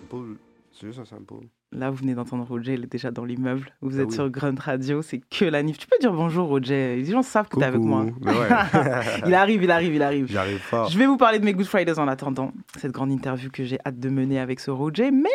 Boule. 0.10 0.38
C'est 0.74 0.88
juste 0.88 1.00
un 1.00 1.05
symbole. 1.05 1.48
Là, 1.74 1.90
vous 1.90 1.96
venez 1.96 2.13
d'entendre 2.16 2.46
Roger, 2.46 2.74
il 2.74 2.84
est 2.84 2.92
déjà 2.92 3.12
dans 3.12 3.24
l'immeuble. 3.24 3.72
Vous 3.82 3.98
Ah 3.98 4.01
êtes 4.01 4.10
oui. 4.10 4.13
sur 4.16 4.30
Grunt 4.30 4.56
Radio, 4.60 5.01
c'est 5.01 5.22
que 5.30 5.46
la 5.46 5.63
NIF. 5.63 5.78
Tu 5.78 5.88
peux 5.88 5.96
dire 6.01 6.12
bonjour, 6.12 6.50
Roger. 6.50 6.98
Les 6.98 7.06
gens 7.06 7.22
savent 7.22 7.48
que 7.48 7.58
t'es 7.58 7.63
avec 7.63 7.80
moi. 7.80 8.04
Ouais. 8.04 8.32
il 9.25 9.34
arrive, 9.34 9.63
il 9.63 9.72
arrive, 9.72 9.96
il 9.96 10.01
arrive. 10.04 10.25
J'arrive 10.30 10.60
fort. 10.60 10.90
Je 10.90 10.98
vais 10.98 11.06
vous 11.06 11.16
parler 11.16 11.40
de 11.40 11.46
mes 11.46 11.54
Good 11.54 11.66
Fridays 11.68 11.98
en 11.98 12.10
attendant 12.10 12.51
cette 12.78 12.92
grande 12.92 13.10
interview 13.10 13.50
que 13.50 13.63
j'ai 13.63 13.78
hâte 13.86 13.98
de 14.00 14.10
mener 14.10 14.38
avec 14.38 14.60
ce 14.60 14.70
Roger. 14.70 15.12
Mais 15.12 15.30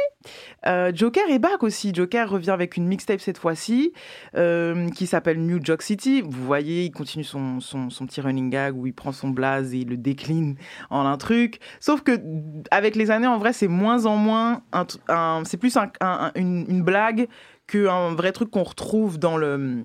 euh, 0.66 0.92
Joker 0.94 1.24
est 1.30 1.38
back 1.38 1.62
aussi. 1.62 1.94
Joker 1.94 2.28
revient 2.28 2.50
avec 2.50 2.76
une 2.76 2.86
mixtape 2.86 3.20
cette 3.20 3.38
fois-ci 3.38 3.94
euh, 4.36 4.90
qui 4.90 5.06
s'appelle 5.06 5.40
New 5.40 5.58
Jock 5.64 5.80
City. 5.80 6.20
Vous 6.20 6.44
voyez, 6.44 6.84
il 6.84 6.90
continue 6.90 7.24
son, 7.24 7.60
son, 7.60 7.88
son 7.88 8.04
petit 8.06 8.20
running 8.20 8.50
gag 8.50 8.76
où 8.76 8.86
il 8.86 8.92
prend 8.92 9.12
son 9.12 9.30
blaze 9.30 9.72
et 9.72 9.78
il 9.78 9.88
le 9.88 9.96
décline 9.96 10.56
en 10.90 11.06
un 11.06 11.16
truc. 11.16 11.60
Sauf 11.80 12.02
que 12.02 12.20
avec 12.70 12.94
les 12.94 13.10
années, 13.10 13.26
en 13.26 13.38
vrai, 13.38 13.54
c'est 13.54 13.68
moins 13.68 14.04
en 14.04 14.16
moins. 14.16 14.60
Un, 14.72 14.82
tr- 14.82 14.98
un- 15.08 15.42
c'est 15.46 15.56
plus 15.56 15.74
un- 15.78 15.90
un- 16.02 16.25
un- 16.26 16.32
une, 16.34 16.82
blague 16.82 17.28
qu'un 17.66 18.14
vrai 18.14 18.32
truc 18.32 18.50
qu'on 18.50 18.62
retrouve 18.62 19.18
dans 19.18 19.36
le 19.36 19.84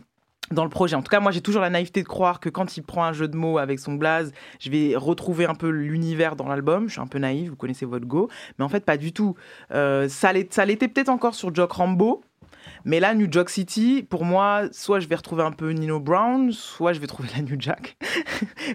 dans 0.52 0.64
le 0.64 0.70
projet. 0.70 0.96
En 0.98 1.02
tout 1.02 1.10
cas, 1.10 1.22
moi, 1.22 1.32
j'ai 1.32 1.40
toujours 1.40 1.62
la 1.62 1.70
naïveté 1.70 2.04
de 2.04 2.08
croire 2.08 2.42
que 2.42 2.50
quand 2.50 2.76
il 2.76 2.84
prend 2.84 3.06
un 3.06 3.14
jeu 3.14 3.30
de 3.30 3.38
mots 3.38 3.58
avec 3.58 3.80
son 3.80 3.94
blaze, 3.94 4.34
je 4.60 4.70
vais 4.70 4.96
retrouver 4.98 5.46
un 5.46 5.56
peu 5.56 5.70
l'univers 5.70 6.36
dans 6.36 6.48
l'album. 6.48 6.88
Je 6.88 6.94
suis 6.94 7.02
un 7.02 7.08
peu 7.08 7.20
naïf, 7.20 7.50
vous 7.50 7.56
connaissez 7.56 7.86
votre 7.86 8.06
go. 8.06 8.30
Mais 8.60 8.66
en 8.66 8.70
fait, 8.70 8.84
pas 8.84 8.98
du 8.98 9.14
tout. 9.14 9.36
Euh, 9.72 10.10
ça 10.10 10.34
l'était 10.34 10.90
peut-être 10.90 11.10
encore 11.10 11.36
sur 11.36 11.56
Jock 11.56 11.72
Rambo. 11.72 12.22
Mais 12.86 13.00
là, 13.00 13.14
New 13.14 13.28
Jack 13.30 13.50
City, 13.50 14.06
pour 14.08 14.26
moi, 14.26 14.64
soit 14.72 15.00
je 15.00 15.08
vais 15.08 15.16
retrouver 15.16 15.44
un 15.44 15.52
peu 15.52 15.72
Nino 15.72 16.00
Brown, 16.00 16.52
soit 16.52 16.94
je 16.94 17.00
vais 17.00 17.08
trouver 17.08 17.30
la 17.36 17.42
New 17.44 17.56
Jack. 17.60 17.98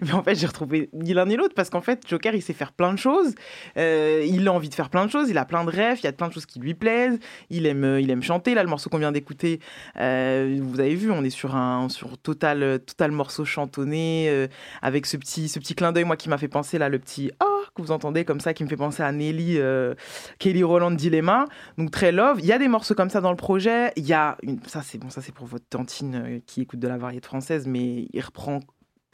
mais 0.02 0.12
en 0.12 0.22
fait, 0.22 0.34
j'ai 0.34 0.46
retrouvé 0.46 0.88
ni 0.92 1.14
l'un 1.14 1.26
ni 1.26 1.36
l'autre 1.36 1.54
parce 1.54 1.70
qu'en 1.70 1.80
fait, 1.80 2.02
Joker, 2.06 2.34
il 2.34 2.42
sait 2.42 2.52
faire 2.52 2.72
plein 2.72 2.92
de 2.92 2.98
choses. 2.98 3.34
Euh, 3.76 4.24
il 4.26 4.46
a 4.48 4.52
envie 4.52 4.68
de 4.68 4.74
faire 4.74 4.90
plein 4.90 5.06
de 5.06 5.10
choses. 5.10 5.28
Il 5.30 5.38
a 5.38 5.44
plein 5.44 5.64
de 5.64 5.70
rêves. 5.70 5.98
Il 6.00 6.04
y 6.04 6.08
a 6.08 6.12
plein 6.12 6.28
de 6.28 6.32
choses 6.32 6.46
qui 6.46 6.58
lui 6.58 6.74
plaisent. 6.74 7.18
Il 7.50 7.66
aime, 7.66 7.84
euh, 7.84 8.00
il 8.00 8.10
aime 8.10 8.22
chanter. 8.22 8.54
Là, 8.54 8.62
le 8.62 8.68
morceau 8.68 8.90
qu'on 8.90 8.98
vient 8.98 9.12
d'écouter, 9.12 9.60
euh, 9.98 10.58
vous 10.62 10.80
avez 10.80 10.94
vu, 10.94 11.10
on 11.10 11.24
est 11.24 11.30
sur 11.30 11.56
un 11.56 11.88
sur 11.88 12.18
total, 12.18 12.80
total 12.86 13.10
morceau 13.10 13.44
chantonné 13.44 14.48
avec 14.82 15.06
ce 15.06 15.16
petit, 15.16 15.48
ce 15.48 15.58
petit 15.58 15.74
clin 15.74 15.92
d'œil, 15.92 16.04
moi, 16.04 16.16
qui 16.16 16.28
m'a 16.28 16.38
fait 16.38 16.48
penser 16.48 16.78
là, 16.78 16.88
le 16.88 16.98
petit 16.98 17.30
ah 17.40 17.55
que 17.74 17.82
vous 17.82 17.92
entendez 17.92 18.24
comme 18.24 18.40
ça, 18.40 18.54
qui 18.54 18.64
me 18.64 18.68
fait 18.68 18.76
penser 18.76 19.02
à 19.02 19.12
Nelly, 19.12 19.58
euh, 19.58 19.94
Kelly 20.38 20.62
Roland 20.62 20.90
Dilemma. 20.90 21.46
Donc 21.78 21.90
très 21.90 22.12
love. 22.12 22.38
Il 22.40 22.46
y 22.46 22.52
a 22.52 22.58
des 22.58 22.68
morceaux 22.68 22.94
comme 22.94 23.10
ça 23.10 23.20
dans 23.20 23.30
le 23.30 23.36
projet. 23.36 23.92
Il 23.96 24.06
y 24.06 24.12
a 24.12 24.36
une, 24.42 24.60
ça 24.66 24.82
c'est 24.82 24.98
bon, 24.98 25.10
ça 25.10 25.20
c'est 25.20 25.34
pour 25.34 25.46
votre 25.46 25.66
tantine 25.68 26.14
euh, 26.14 26.40
qui 26.46 26.62
écoute 26.62 26.80
de 26.80 26.88
la 26.88 26.98
variété 26.98 27.26
française, 27.26 27.66
mais 27.66 28.08
il 28.12 28.20
reprend. 28.20 28.60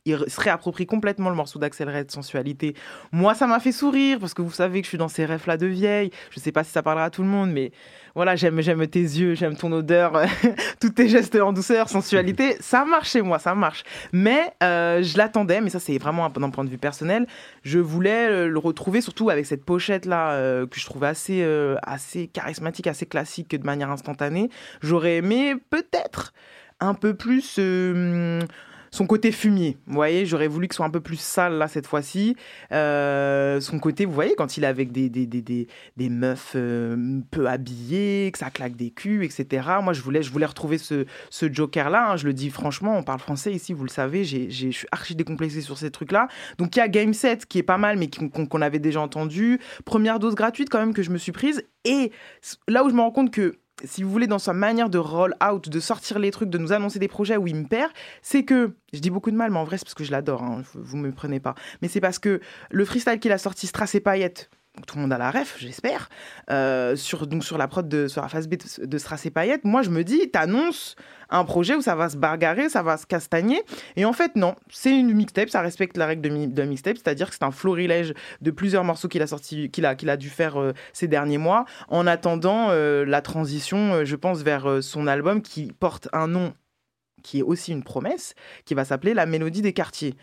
Il 0.04 0.18
se 0.26 0.40
réapproprie 0.40 0.84
complètement 0.84 1.30
le 1.30 1.36
morceau 1.36 1.60
d'Axel 1.60 1.88
Red, 1.88 2.10
Sensualité. 2.10 2.74
Moi, 3.12 3.34
ça 3.34 3.46
m'a 3.46 3.60
fait 3.60 3.70
sourire 3.70 4.18
parce 4.18 4.34
que 4.34 4.42
vous 4.42 4.50
savez 4.50 4.80
que 4.80 4.84
je 4.86 4.88
suis 4.88 4.98
dans 4.98 5.06
ces 5.06 5.24
rêves-là 5.24 5.56
de 5.56 5.66
vieille. 5.66 6.10
Je 6.30 6.40
sais 6.40 6.50
pas 6.50 6.64
si 6.64 6.72
ça 6.72 6.82
parlera 6.82 7.04
à 7.04 7.10
tout 7.10 7.22
le 7.22 7.28
monde, 7.28 7.52
mais 7.52 7.70
voilà, 8.16 8.34
j'aime, 8.34 8.60
j'aime 8.62 8.84
tes 8.88 8.98
yeux, 9.00 9.36
j'aime 9.36 9.56
ton 9.56 9.70
odeur, 9.70 10.20
tous 10.80 10.90
tes 10.90 11.08
gestes 11.08 11.36
en 11.36 11.52
douceur, 11.52 11.88
sensualité. 11.88 12.56
Ça 12.60 12.84
marche 12.84 13.10
chez 13.12 13.22
moi, 13.22 13.38
ça 13.38 13.54
marche. 13.54 13.84
Mais 14.12 14.52
euh, 14.64 15.04
je 15.04 15.16
l'attendais, 15.16 15.60
mais 15.60 15.70
ça, 15.70 15.78
c'est 15.78 15.96
vraiment 15.98 16.26
un- 16.26 16.30
d'un 16.30 16.50
point 16.50 16.64
de 16.64 16.70
vue 16.70 16.78
personnel. 16.78 17.26
Je 17.62 17.78
voulais 17.78 18.28
euh, 18.28 18.48
le 18.48 18.58
retrouver, 18.58 19.02
surtout 19.02 19.30
avec 19.30 19.46
cette 19.46 19.64
pochette-là 19.64 20.32
euh, 20.32 20.66
que 20.66 20.80
je 20.80 20.84
trouve 20.84 21.04
assez, 21.04 21.42
euh, 21.44 21.76
assez 21.84 22.26
charismatique, 22.26 22.88
assez 22.88 23.06
classique 23.06 23.50
de 23.56 23.64
manière 23.64 23.90
instantanée. 23.90 24.50
J'aurais 24.82 25.16
aimé 25.18 25.54
peut-être 25.70 26.32
un 26.80 26.94
peu 26.94 27.14
plus. 27.14 27.60
Son 28.94 29.06
côté 29.06 29.32
fumier, 29.32 29.78
vous 29.86 29.94
voyez, 29.94 30.26
j'aurais 30.26 30.48
voulu 30.48 30.68
que 30.68 30.74
ce 30.74 30.76
soit 30.76 30.86
un 30.86 30.90
peu 30.90 31.00
plus 31.00 31.18
sale 31.18 31.54
là 31.54 31.66
cette 31.66 31.86
fois-ci. 31.86 32.36
Euh, 32.72 33.58
son 33.60 33.78
côté, 33.78 34.04
vous 34.04 34.12
voyez, 34.12 34.34
quand 34.36 34.56
il 34.58 34.64
est 34.64 34.66
avec 34.66 34.92
des, 34.92 35.08
des, 35.08 35.26
des, 35.26 35.40
des, 35.42 35.66
des 35.96 36.08
meufs 36.10 36.52
euh, 36.56 37.20
peu 37.30 37.46
habillées, 37.46 38.30
que 38.32 38.38
ça 38.38 38.50
claque 38.50 38.76
des 38.76 38.90
culs, 38.90 39.24
etc. 39.24 39.66
Moi, 39.82 39.94
je 39.94 40.02
voulais, 40.02 40.22
je 40.22 40.30
voulais 40.30 40.46
retrouver 40.46 40.76
ce, 40.78 41.06
ce 41.30 41.50
Joker-là. 41.52 42.10
hein. 42.12 42.16
je 42.16 42.26
le 42.26 42.34
dis 42.34 42.50
franchement, 42.50 42.96
on 42.96 43.02
parle 43.02 43.18
français 43.20 43.52
ici, 43.52 43.72
vous 43.72 43.84
le 43.84 43.90
savez. 43.90 44.24
j'ai- 44.24 44.50
Je 44.50 44.70
suis 44.70 44.86
archi 44.92 45.14
décomplexé 45.14 45.62
sur 45.62 45.78
ces 45.78 45.90
trucs-là. 45.90 46.28
Donc, 46.58 46.76
il 46.76 46.78
y 46.78 46.82
a 46.82 46.88
Game 46.88 47.14
7 47.14 47.46
qui 47.46 47.58
est 47.58 47.62
pas 47.62 47.78
mal, 47.78 47.96
mais 47.96 48.08
qu'on 48.10 48.28
qu'on 48.46 48.60
avait 48.62 48.78
déjà 48.78 49.00
entendu. 49.00 49.58
Première 49.86 50.18
dose 50.18 50.34
gratuite 50.34 50.68
quand 50.68 50.78
même 50.78 50.92
que 50.94 51.02
je 51.02 51.10
me 51.10 51.18
suis 51.18 51.32
prise. 51.32 51.64
Et 51.84 52.12
là 52.68 52.84
où 52.84 52.90
je 52.90 52.94
me 52.94 53.00
rends 53.00 53.10
compte 53.10 53.30
que 53.32 53.56
si 53.84 54.02
vous 54.02 54.10
voulez, 54.10 54.26
dans 54.26 54.38
sa 54.38 54.52
manière 54.52 54.90
de 54.90 54.98
roll 54.98 55.34
out, 55.44 55.68
de 55.68 55.80
sortir 55.80 56.18
les 56.18 56.30
trucs, 56.30 56.50
de 56.50 56.58
nous 56.58 56.72
annoncer 56.72 56.98
des 56.98 57.08
projets 57.08 57.36
où 57.36 57.46
il 57.46 57.56
me 57.56 57.66
perd, 57.66 57.90
c'est 58.22 58.44
que, 58.44 58.74
je 58.92 59.00
dis 59.00 59.10
beaucoup 59.10 59.30
de 59.30 59.36
mal, 59.36 59.50
mais 59.50 59.58
en 59.58 59.64
vrai, 59.64 59.78
c'est 59.78 59.84
parce 59.84 59.94
que 59.94 60.04
je 60.04 60.12
l'adore, 60.12 60.42
hein, 60.42 60.62
vous 60.74 60.96
me 60.96 61.12
prenez 61.12 61.40
pas. 61.40 61.54
Mais 61.80 61.88
c'est 61.88 62.00
parce 62.00 62.18
que 62.18 62.40
le 62.70 62.84
freestyle 62.84 63.18
qu'il 63.18 63.32
a 63.32 63.38
sorti, 63.38 63.66
Strass 63.66 63.94
et 63.94 64.00
Paillettes, 64.00 64.50
tout 64.86 64.96
le 64.96 65.02
monde 65.02 65.12
a 65.12 65.18
la 65.18 65.30
ref, 65.30 65.56
j'espère, 65.58 66.08
euh, 66.50 66.96
sur, 66.96 67.26
donc 67.26 67.44
sur 67.44 67.58
la 67.58 67.68
prod 67.68 67.86
de, 67.86 68.08
sur 68.08 68.22
la 68.22 68.28
B 68.28 68.54
de, 68.54 68.86
de 68.86 68.98
et 69.42 69.60
moi 69.64 69.82
je 69.82 69.90
me 69.90 70.02
dis, 70.02 70.30
t'annonces 70.30 70.96
un 71.28 71.44
projet 71.44 71.74
où 71.74 71.82
ça 71.82 71.94
va 71.94 72.08
se 72.08 72.16
bargarer, 72.16 72.70
ça 72.70 72.82
va 72.82 72.96
se 72.96 73.04
castagner, 73.04 73.62
et 73.96 74.06
en 74.06 74.14
fait 74.14 74.34
non, 74.34 74.54
c'est 74.70 74.98
une 74.98 75.12
mixtape, 75.12 75.50
ça 75.50 75.60
respecte 75.60 75.98
la 75.98 76.06
règle 76.06 76.22
de, 76.22 76.28
mi- 76.30 76.48
de 76.48 76.62
mixtape, 76.62 76.96
c'est-à-dire 76.96 77.28
que 77.28 77.34
c'est 77.34 77.44
un 77.44 77.50
florilège 77.50 78.14
de 78.40 78.50
plusieurs 78.50 78.84
morceaux 78.84 79.08
qu'il 79.08 79.20
a 79.20 79.26
sorti, 79.26 79.70
qu'il 79.70 79.84
a, 79.84 79.90
a 79.90 80.16
dû 80.16 80.30
faire 80.30 80.58
euh, 80.58 80.72
ces 80.94 81.06
derniers 81.06 81.38
mois, 81.38 81.66
en 81.88 82.06
attendant 82.06 82.68
euh, 82.70 83.04
la 83.04 83.20
transition, 83.20 84.06
je 84.06 84.16
pense, 84.16 84.40
vers 84.40 84.82
son 84.82 85.06
album 85.06 85.42
qui 85.42 85.72
porte 85.78 86.08
un 86.14 86.28
nom 86.28 86.54
qui 87.22 87.38
est 87.38 87.42
aussi 87.42 87.70
une 87.70 87.84
promesse, 87.84 88.34
qui 88.64 88.74
va 88.74 88.84
s'appeler 88.84 89.14
La 89.14 89.26
Mélodie 89.26 89.62
des 89.62 89.72
quartiers. 89.72 90.16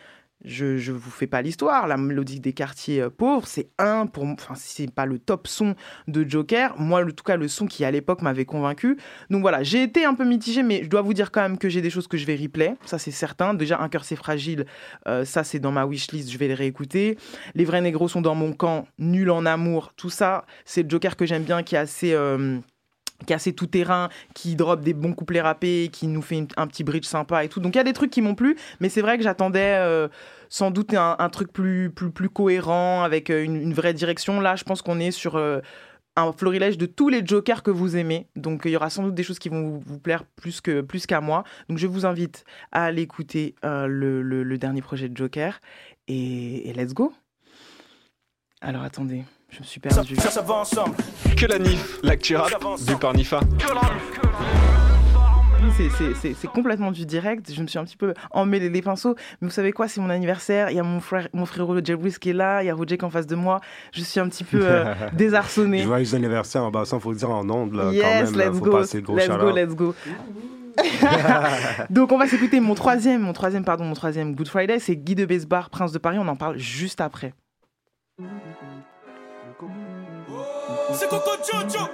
Je 0.45 0.77
je 0.77 0.93
vous 0.93 1.09
fais 1.11 1.27
pas 1.27 1.41
l'histoire, 1.41 1.85
la 1.85 1.97
mélodie 1.97 2.39
des 2.39 2.53
quartiers 2.53 3.01
euh, 3.01 3.09
pauvres, 3.09 3.45
c'est 3.45 3.69
un 3.77 4.05
pour 4.05 4.23
enfin 4.23 4.53
c'est 4.55 4.89
pas 4.89 5.05
le 5.05 5.19
top 5.19 5.47
son 5.47 5.75
de 6.07 6.23
Joker, 6.27 6.79
moi 6.79 7.03
en 7.03 7.11
tout 7.11 7.25
cas 7.25 7.35
le 7.35 7.49
son 7.49 7.67
qui 7.67 7.83
à 7.83 7.91
l'époque 7.91 8.21
m'avait 8.21 8.45
convaincu. 8.45 8.97
Donc 9.29 9.41
voilà, 9.41 9.63
j'ai 9.63 9.83
été 9.83 10.05
un 10.05 10.13
peu 10.13 10.23
mitigé 10.23 10.63
mais 10.63 10.81
je 10.83 10.89
dois 10.89 11.01
vous 11.01 11.13
dire 11.13 11.31
quand 11.31 11.41
même 11.41 11.57
que 11.57 11.67
j'ai 11.67 11.81
des 11.81 11.89
choses 11.89 12.07
que 12.07 12.15
je 12.17 12.25
vais 12.25 12.37
replay, 12.37 12.75
ça 12.85 12.97
c'est 12.97 13.11
certain. 13.11 13.53
Déjà 13.53 13.81
un 13.81 13.89
cœur 13.89 14.05
c'est 14.05 14.15
fragile, 14.15 14.65
euh, 15.07 15.25
ça 15.25 15.43
c'est 15.43 15.59
dans 15.59 15.73
ma 15.73 15.85
wishlist, 15.85 16.31
je 16.31 16.37
vais 16.37 16.47
les 16.47 16.53
réécouter. 16.53 17.17
Les 17.53 17.65
vrais 17.65 17.81
négros 17.81 18.07
sont 18.07 18.21
dans 18.21 18.35
mon 18.35 18.53
camp, 18.53 18.87
nul 18.97 19.31
en 19.31 19.45
amour, 19.45 19.91
tout 19.97 20.09
ça, 20.09 20.45
c'est 20.63 20.83
le 20.83 20.89
Joker 20.89 21.17
que 21.17 21.25
j'aime 21.25 21.43
bien 21.43 21.63
qui 21.63 21.75
est 21.75 21.79
assez 21.79 22.13
euh, 22.13 22.59
qui 23.25 23.33
est 23.33 23.35
assez 23.35 23.53
tout 23.53 23.67
terrain, 23.67 24.09
qui 24.33 24.55
drop 24.55 24.81
des 24.81 24.93
bons 24.93 25.13
couplets 25.13 25.41
rappés, 25.41 25.89
qui 25.91 26.07
nous 26.07 26.21
fait 26.21 26.47
un 26.57 26.67
petit 26.67 26.83
bridge 26.83 27.05
sympa 27.05 27.43
et 27.43 27.49
tout. 27.49 27.59
Donc 27.59 27.75
il 27.75 27.77
y 27.77 27.81
a 27.81 27.83
des 27.83 27.93
trucs 27.93 28.11
qui 28.11 28.21
m'ont 28.21 28.35
plu, 28.35 28.57
mais 28.79 28.89
c'est 28.89 29.01
vrai 29.01 29.17
que 29.17 29.23
j'attendais 29.23 29.75
euh, 29.77 30.07
sans 30.49 30.71
doute 30.71 30.93
un, 30.93 31.29
truc 31.29 31.51
plus, 31.51 31.91
plus, 31.91 32.29
cohérent, 32.29 33.03
avec 33.03 33.29
euh, 33.29 33.43
une, 33.43 33.73
vraie 33.73 33.93
direction. 33.93 34.39
Là, 34.39 34.55
je 34.55 34.63
pense 34.63 34.81
qu'on 34.81 34.99
est 34.99 35.11
sur 35.11 35.35
euh, 35.35 35.59
un 36.15 36.31
florilège 36.31 36.77
de 36.77 36.85
tous 36.85 37.09
les 37.09 37.25
jokers 37.25 37.63
que 37.63 37.71
vous 37.71 37.97
aimez. 37.97 38.27
Donc 38.35 38.63
il 38.65 38.71
y 38.71 38.75
aura 38.75 38.89
sans 38.89 39.03
doute 39.03 39.15
des 39.15 39.23
choses 39.23 39.39
qui 39.39 39.49
vont 39.49 39.81
vous, 39.85 39.99
plaire 39.99 40.23
plus 40.23 40.61
que 40.61 40.81
plus 40.81 41.05
qu'à 41.05 41.21
moi. 41.21 41.43
Donc 41.67 41.77
je 41.77 41.87
vous 41.87 42.05
invite 42.05 42.45
à 42.71 42.85
aller 42.85 43.03
écouter 43.03 43.55
le, 43.63 44.57
dernier 44.57 44.81
projet 44.81 45.09
de 45.09 45.15
Joker. 45.15 45.59
Et 46.07 46.73
let's 46.75 46.93
go 46.93 47.13
Alors 48.61 48.81
attendez, 48.81 49.23
je 49.51 49.59
me 49.59 49.63
suis 49.63 49.79
perdu. 49.79 50.15
Ça, 50.15 50.29
ça 50.29 50.41
va 50.41 50.55
ensemble. 50.55 50.95
Que 51.35 51.45
la 51.45 51.59
NIF, 51.59 51.99
l'actu 52.03 52.35
rap, 52.35 52.49
vu 52.79 52.95
par 52.97 53.13
Nifa. 53.13 53.39
Oui, 55.61 55.89
c'est- 56.23 56.47
complètement 56.47 56.91
du 56.91 57.05
direct. 57.05 57.51
Je 57.53 57.61
me 57.61 57.67
suis 57.67 57.77
un 57.79 57.83
petit 57.83 57.97
peu 57.97 58.13
emmêlé 58.31 58.69
les 58.69 58.81
pinceaux. 58.81 59.15
Mais 59.41 59.47
vous 59.47 59.53
savez 59.53 59.71
quoi, 59.71 59.87
c'est 59.87 59.99
mon 60.01 60.09
anniversaire. 60.09 60.69
Il 60.71 60.77
y 60.77 60.79
a 60.79 60.83
mon 60.83 60.99
frère, 60.99 61.27
mon 61.33 61.45
frérot 61.45 61.83
Jebris 61.83 62.15
qui 62.19 62.29
est 62.31 62.33
là. 62.33 62.63
Il 62.63 62.67
y 62.67 62.69
a 62.69 62.75
Roger 62.75 62.97
qui 62.97 63.03
est 63.03 63.07
en 63.07 63.09
face 63.09 63.27
de 63.27 63.35
moi. 63.35 63.59
Je 63.91 64.01
suis 64.01 64.19
un 64.19 64.27
petit 64.29 64.43
peu 64.43 64.59
euh, 64.61 64.93
désarçonnée. 65.13 65.83
Joyeux 65.83 66.15
anniversaire 66.15 66.63
en 66.63 66.71
passant, 66.71 66.99
faut 66.99 67.11
le 67.11 67.17
dire 67.17 67.29
en 67.29 67.47
ondes, 67.49 67.73
là, 67.73 67.83
quand 67.85 67.91
Yes, 67.91 68.31
même. 68.31 68.39
let's 68.49 68.57
faut 68.59 68.65
go, 68.65 68.71
passer 68.77 68.97
le 68.97 69.03
gros 69.03 69.15
let's 69.17 69.27
go, 69.29 69.51
let's 69.51 69.75
go. 69.75 69.95
Donc 71.89 72.11
on 72.13 72.17
va 72.17 72.25
s'écouter 72.27 72.59
mon 72.61 72.73
troisième, 72.73 73.21
mon 73.21 73.33
troisième, 73.33 73.65
pardon, 73.65 73.83
mon 73.83 73.95
troisième 73.95 74.33
Good 74.35 74.47
Friday, 74.47 74.79
c'est 74.79 74.95
Guy 74.95 75.15
de 75.15 75.25
Besbar, 75.25 75.69
Prince 75.69 75.91
de 75.91 75.97
Paris. 75.97 76.17
On 76.19 76.27
en 76.27 76.37
parle 76.37 76.57
juste 76.57 77.01
après. 77.01 77.33
C'est 80.93 81.09
Coco 81.09 81.31
Jojo. 81.43 81.85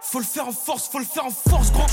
Faut 0.00 0.18
le 0.18 0.24
faire 0.24 0.48
en 0.48 0.52
force, 0.52 0.88
faut 0.88 0.98
le 0.98 1.04
faire 1.04 1.26
en 1.26 1.30
force, 1.30 1.70
gros. 1.72 1.86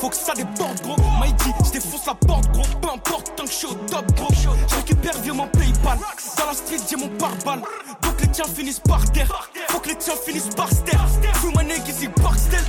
Faut 0.00 0.08
que 0.08 0.16
ça 0.16 0.32
déborde, 0.34 0.80
gros. 0.82 0.96
Mighty, 1.20 1.52
je 1.64 1.70
défonce 1.70 2.06
la 2.06 2.14
porte, 2.14 2.50
gros. 2.52 2.66
Peu 2.82 2.88
importe, 2.88 3.36
tant 3.36 3.44
que 3.44 3.50
je 3.50 3.54
suis 3.54 3.66
au 3.66 3.74
top, 3.74 4.06
gros. 4.14 4.34
Je 4.68 4.74
récupère 4.74 5.16
vieux 5.20 5.32
mon 5.32 5.46
PayPal. 5.48 5.98
Dans 6.38 6.46
la 6.46 6.54
street, 6.54 6.78
j'ai 6.88 6.96
mon 6.96 7.08
pare-balles. 7.16 7.62
Donc 8.02 8.20
les 8.20 8.28
tiens 8.28 8.46
finissent 8.46 8.80
par 8.80 9.08
terre. 9.12 9.48
Faut 9.68 9.78
que 9.78 9.90
les 9.90 9.96
tiens 9.96 10.16
finissent 10.16 10.54
par 10.56 10.68
terre. 10.84 11.06
Full 11.34 11.52
money 11.54 11.78
qui 11.84 11.92
s'y 11.92 12.08
Barksdale. 12.08 12.64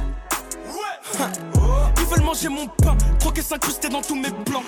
Ils 1.97 2.05
veulent 2.05 2.23
manger 2.23 2.49
mon 2.49 2.67
pain, 2.67 2.95
croquer 3.19 3.41
s'incruster 3.41 3.89
dans 3.89 4.01
tous 4.01 4.15
mes 4.15 4.29
plans. 4.31 4.61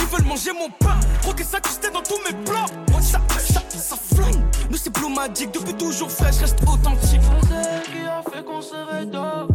Ils 0.00 0.06
veulent 0.06 0.26
manger 0.26 0.52
mon 0.52 0.68
pain, 0.70 0.98
croquer 1.22 1.44
s'incruster 1.44 1.90
dans 1.90 2.02
tous 2.02 2.20
mes 2.24 2.36
plans. 2.44 2.66
Ça, 3.00 3.20
ça, 3.38 3.60
ça 3.70 3.96
flingue. 3.96 4.42
Nous 4.70 4.76
c'est 4.76 4.92
plomatique, 4.92 5.52
depuis 5.52 5.74
toujours 5.74 6.10
fraîche, 6.10 6.36
reste 6.36 6.58
authentique. 6.66 7.20
l'oseille 7.22 7.82
qui 7.92 8.06
a 8.06 8.22
fait 8.30 8.44
qu'on 8.44 8.60
se 8.60 8.74
réveille 8.74 9.10
tôt. 9.10 9.48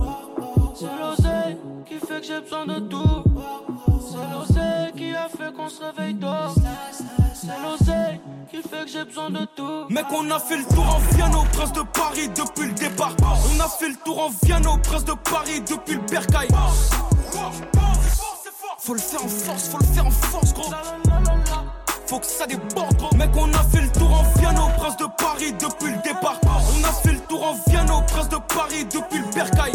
C'est 0.75 0.85
l'oseille 0.99 1.57
qui 1.85 1.99
fait 1.99 2.21
que 2.21 2.25
j'ai 2.25 2.41
besoin 2.41 2.65
de 2.65 2.79
tout. 2.79 3.23
C'est 4.09 4.31
l'oseille 4.31 4.91
qui 4.95 5.15
a 5.15 5.27
fait 5.29 5.53
qu'on 5.53 5.69
se 5.69 5.83
réveille 5.83 6.15
tôt. 6.15 6.27
C'est 7.33 7.47
l'oseille 7.47 8.21
qui 8.49 8.61
fait 8.61 8.85
que 8.85 8.91
j'ai 8.91 9.05
besoin 9.05 9.29
de 9.29 9.45
tout. 9.55 9.85
Mec, 9.89 10.05
on 10.11 10.29
a 10.31 10.39
fait 10.39 10.57
le 10.57 10.65
tour 10.65 10.85
en 10.85 10.99
Vienne 11.15 11.35
au 11.35 11.43
Prince 11.53 11.73
de 11.73 11.81
Paris 11.81 12.29
depuis 12.29 12.67
le 12.67 12.73
départ. 12.73 13.15
On 13.21 13.59
a 13.59 13.67
fait 13.67 13.89
le 13.89 13.95
tour 14.03 14.25
en 14.25 14.29
Vienne 14.43 14.67
au 14.67 14.77
Prince 14.77 15.05
de 15.05 15.13
Paris 15.13 15.61
depuis 15.61 15.95
le 15.95 16.01
Bercail. 16.01 16.47
Faut 18.83 18.95
le 18.95 18.99
faire 18.99 19.23
en 19.23 19.27
force, 19.27 19.69
faut 19.69 19.77
le 19.77 19.85
faire 19.85 20.07
en 20.07 20.09
force, 20.09 20.53
gros. 20.55 20.73
Faut 22.07 22.19
que 22.19 22.25
ça 22.25 22.47
déborde, 22.47 22.97
gros. 22.97 23.15
Mec, 23.15 23.29
on 23.35 23.53
a 23.53 23.63
fait 23.65 23.81
le 23.81 23.91
tour 23.91 24.11
en 24.11 24.23
Vienne 24.39 24.57
Prince 24.75 24.97
de 24.97 25.05
Paris 25.05 25.53
depuis 25.53 25.91
le 25.91 26.01
départ. 26.01 26.39
On 26.43 26.83
a 26.83 26.91
fait 26.91 27.11
le 27.13 27.19
tour 27.19 27.45
en 27.45 27.53
Vienne 27.69 27.91
Prince 28.07 28.29
de 28.29 28.37
Paris 28.37 28.85
depuis 28.85 29.19
le 29.19 29.31
Bercail. 29.35 29.71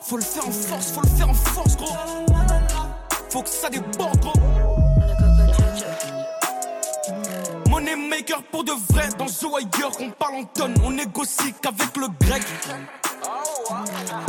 Faut 0.00 0.16
le 0.16 0.22
faire 0.22 0.48
en 0.48 0.50
force, 0.50 0.90
faut 0.90 1.02
le 1.02 1.08
faire 1.08 1.28
en 1.28 1.34
force, 1.34 1.76
gros. 1.76 1.96
Faut 3.28 3.42
que 3.42 3.50
ça 3.50 3.68
déborde, 3.68 4.18
gros. 4.20 4.79
Money 7.80 7.96
Money 7.96 8.08
maker 8.08 8.42
pour 8.42 8.62
de 8.62 8.72
vrai. 8.72 9.08
Dans 9.16 9.26
The 9.26 9.44
Wire, 9.44 9.90
on 10.00 10.10
parle 10.10 10.34
en 10.36 10.44
tonnes. 10.44 10.74
On 10.84 10.90
négocie 10.90 11.54
qu'avec 11.62 11.96
le 11.96 12.08
grec. 12.20 12.42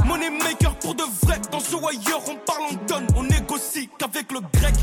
Money 0.06 0.30
maker 0.30 0.76
pour 0.76 0.96
de 0.96 1.04
vrai. 1.24 1.40
Dans 1.52 1.60
The 1.60 1.74
Wire, 1.74 2.20
on 2.30 2.36
parle 2.36 2.64
en 2.72 2.76
tonnes. 2.88 3.08
On 3.16 3.24
négocie 3.24 3.90
qu'avec 3.98 4.32
le 4.32 4.40
grec. 4.54 4.76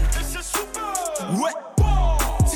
Ouais. 1.41 1.78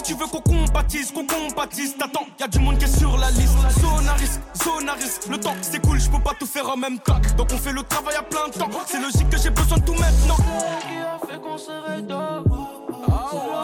Si 0.02 0.14
tu 0.14 0.18
veux 0.18 0.26
qu'on 0.26 0.40
compatisse, 0.40 1.12
qu'on 1.12 1.24
compatisse, 1.24 1.96
t'attends, 1.96 2.26
y 2.40 2.42
a 2.42 2.48
du 2.48 2.58
monde 2.58 2.76
qui 2.76 2.86
est 2.86 2.98
sur 2.98 3.16
la 3.16 3.30
liste. 3.30 3.54
Zonaris, 3.80 4.40
Zonaris, 4.60 5.20
le 5.30 5.38
temps 5.38 5.54
c'est 5.60 5.80
cool, 5.80 6.00
je 6.00 6.10
peux 6.10 6.18
pas 6.18 6.32
tout 6.36 6.46
faire 6.46 6.68
en 6.68 6.76
même 6.76 6.98
temps. 6.98 7.20
Donc 7.36 7.50
on 7.52 7.56
fait 7.56 7.72
le 7.72 7.84
travail 7.84 8.16
à 8.16 8.22
plein 8.22 8.48
temps. 8.50 8.68
C'est 8.86 9.00
logique 9.00 9.30
que 9.30 9.38
j'ai 9.38 9.50
besoin 9.50 9.78
de 9.78 9.84
tout 9.84 9.94
maintenant. 9.94 10.36
Qui 10.36 10.96
a 10.96 11.18
fait 11.24 11.40
qu'on 11.40 11.56
se 11.56 11.70
réveille 11.70 12.06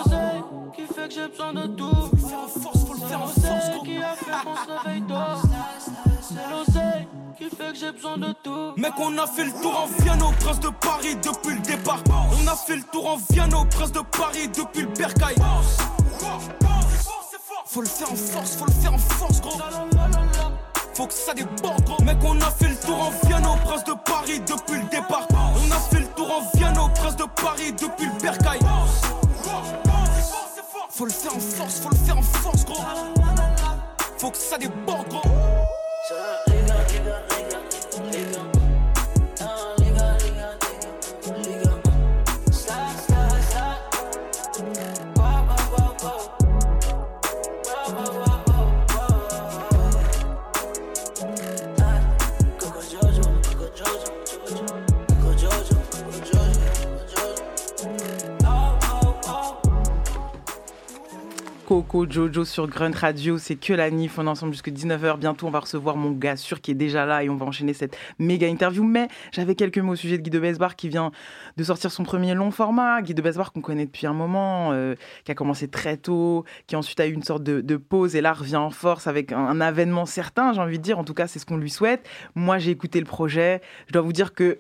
C'est 0.06 0.76
qui 0.76 0.94
fait 0.94 1.08
que 1.08 1.14
j'ai 1.14 1.26
besoin 1.26 1.54
de 1.54 1.66
tout. 1.66 1.90
Faut 1.92 2.14
le 2.14 2.28
faire 2.28 2.38
en 2.38 2.46
force, 2.46 2.84
faut 2.84 2.94
le 2.94 3.00
faire 3.00 3.22
en 3.22 3.26
force. 3.26 3.84
Qui 3.84 3.96
a 3.96 4.14
fait 4.14 4.44
qu'on 4.44 4.54
se 4.54 4.88
réveille 4.88 5.04
C'est 6.22 6.50
l'oseille 6.50 7.08
qui 7.36 7.44
fait 7.56 7.72
que 7.72 7.78
j'ai 7.78 7.92
besoin 7.92 8.16
de 8.16 8.32
tout. 8.44 8.74
Mec, 8.76 8.92
on 8.98 9.18
a 9.18 9.26
fait 9.26 9.44
le 9.44 9.52
tour 9.60 9.76
en 9.76 10.02
Vienne 10.02 10.22
au 10.22 10.30
Prince 10.38 10.60
de 10.60 10.68
Paris 10.68 11.16
depuis 11.16 11.56
le 11.56 11.62
départ. 11.62 12.02
On 12.08 12.46
a 12.46 12.54
fait 12.54 12.76
le 12.76 12.82
tour 12.92 13.08
en 13.08 13.16
Vienne 13.32 13.54
au 13.54 13.64
Prince 13.64 13.90
de 13.90 14.00
Paris 14.00 14.48
depuis 14.48 14.82
le 14.82 14.88
Bercail. 14.88 15.34
Faut 17.66 17.82
le 17.82 17.86
faire 17.86 18.10
en 18.10 18.16
force, 18.16 18.56
faut 18.56 18.66
le 18.66 18.72
faire 18.72 18.94
en 18.94 18.98
force, 18.98 19.40
gros. 19.40 19.60
Faut 20.94 21.06
que 21.06 21.12
ça 21.12 21.34
déborde, 21.34 21.84
gros. 21.84 22.02
Mec, 22.02 22.16
on 22.24 22.40
a 22.40 22.50
fait 22.50 22.68
le 22.68 22.76
tour 22.76 23.00
en 23.00 23.26
Vienne 23.26 23.46
Prince 23.64 23.84
de 23.84 23.92
Paris 23.92 24.40
depuis 24.40 24.80
le 24.80 24.88
départ. 24.88 25.28
On 25.30 25.70
a 25.70 25.78
fait 25.78 26.00
le 26.00 26.06
tour 26.08 26.30
en 26.30 26.58
Vienne 26.58 26.74
Prince 26.94 27.16
de 27.16 27.24
Paris 27.24 27.72
depuis 27.72 28.06
le 28.06 28.20
Bercail. 28.20 28.58
Faut 30.90 31.04
le 31.04 31.12
faire 31.12 31.36
en 31.36 31.40
force, 31.40 31.80
faut 31.80 31.90
le 31.90 31.96
faire 31.96 32.18
en 32.18 32.22
force, 32.22 32.64
gros. 32.64 32.82
Faut 34.18 34.30
que 34.30 34.38
ça 34.38 34.58
déborde, 34.58 35.08
gros. 35.08 35.37
Jojo 62.06 62.44
sur 62.44 62.68
Grunt 62.68 62.94
Radio, 62.94 63.38
c'est 63.38 63.56
que 63.56 63.72
la 63.72 63.90
NIF, 63.90 64.18
on 64.18 64.26
est 64.26 64.28
ensemble 64.28 64.52
jusqu'à 64.52 64.70
19h, 64.70 65.18
bientôt 65.18 65.46
on 65.46 65.50
va 65.50 65.60
recevoir 65.60 65.96
mon 65.96 66.12
gars 66.12 66.36
sûr 66.36 66.60
qui 66.60 66.70
est 66.70 66.74
déjà 66.74 67.06
là 67.06 67.24
et 67.24 67.28
on 67.28 67.36
va 67.36 67.46
enchaîner 67.46 67.72
cette 67.72 67.96
méga 68.18 68.46
interview, 68.46 68.84
mais 68.84 69.08
j'avais 69.32 69.54
quelques 69.54 69.78
mots 69.78 69.92
au 69.92 69.96
sujet 69.96 70.18
de 70.18 70.22
Guy 70.22 70.30
de 70.30 70.38
Besbar 70.38 70.76
qui 70.76 70.88
vient 70.88 71.10
de 71.56 71.64
sortir 71.64 71.90
son 71.90 72.04
premier 72.04 72.34
long 72.34 72.50
format, 72.50 73.02
Guy 73.02 73.14
de 73.14 73.22
Besbar 73.22 73.52
qu'on 73.52 73.60
connaît 73.60 73.86
depuis 73.86 74.06
un 74.06 74.12
moment, 74.12 74.72
euh, 74.72 74.94
qui 75.24 75.32
a 75.32 75.34
commencé 75.34 75.68
très 75.68 75.96
tôt, 75.96 76.44
qui 76.66 76.76
ensuite 76.76 77.00
a 77.00 77.06
eu 77.06 77.12
une 77.12 77.22
sorte 77.22 77.42
de, 77.42 77.60
de 77.60 77.76
pause 77.76 78.14
et 78.14 78.20
là 78.20 78.32
revient 78.32 78.56
en 78.56 78.70
force 78.70 79.06
avec 79.06 79.32
un, 79.32 79.38
un 79.38 79.60
avènement 79.60 80.06
certain, 80.06 80.52
j'ai 80.52 80.60
envie 80.60 80.78
de 80.78 80.82
dire, 80.82 80.98
en 80.98 81.04
tout 81.04 81.14
cas 81.14 81.26
c'est 81.26 81.38
ce 81.38 81.46
qu'on 81.46 81.56
lui 81.56 81.70
souhaite. 81.70 82.08
Moi 82.34 82.58
j'ai 82.58 82.70
écouté 82.70 83.00
le 83.00 83.06
projet, 83.06 83.60
je 83.86 83.92
dois 83.92 84.02
vous 84.02 84.12
dire 84.12 84.34
que 84.34 84.58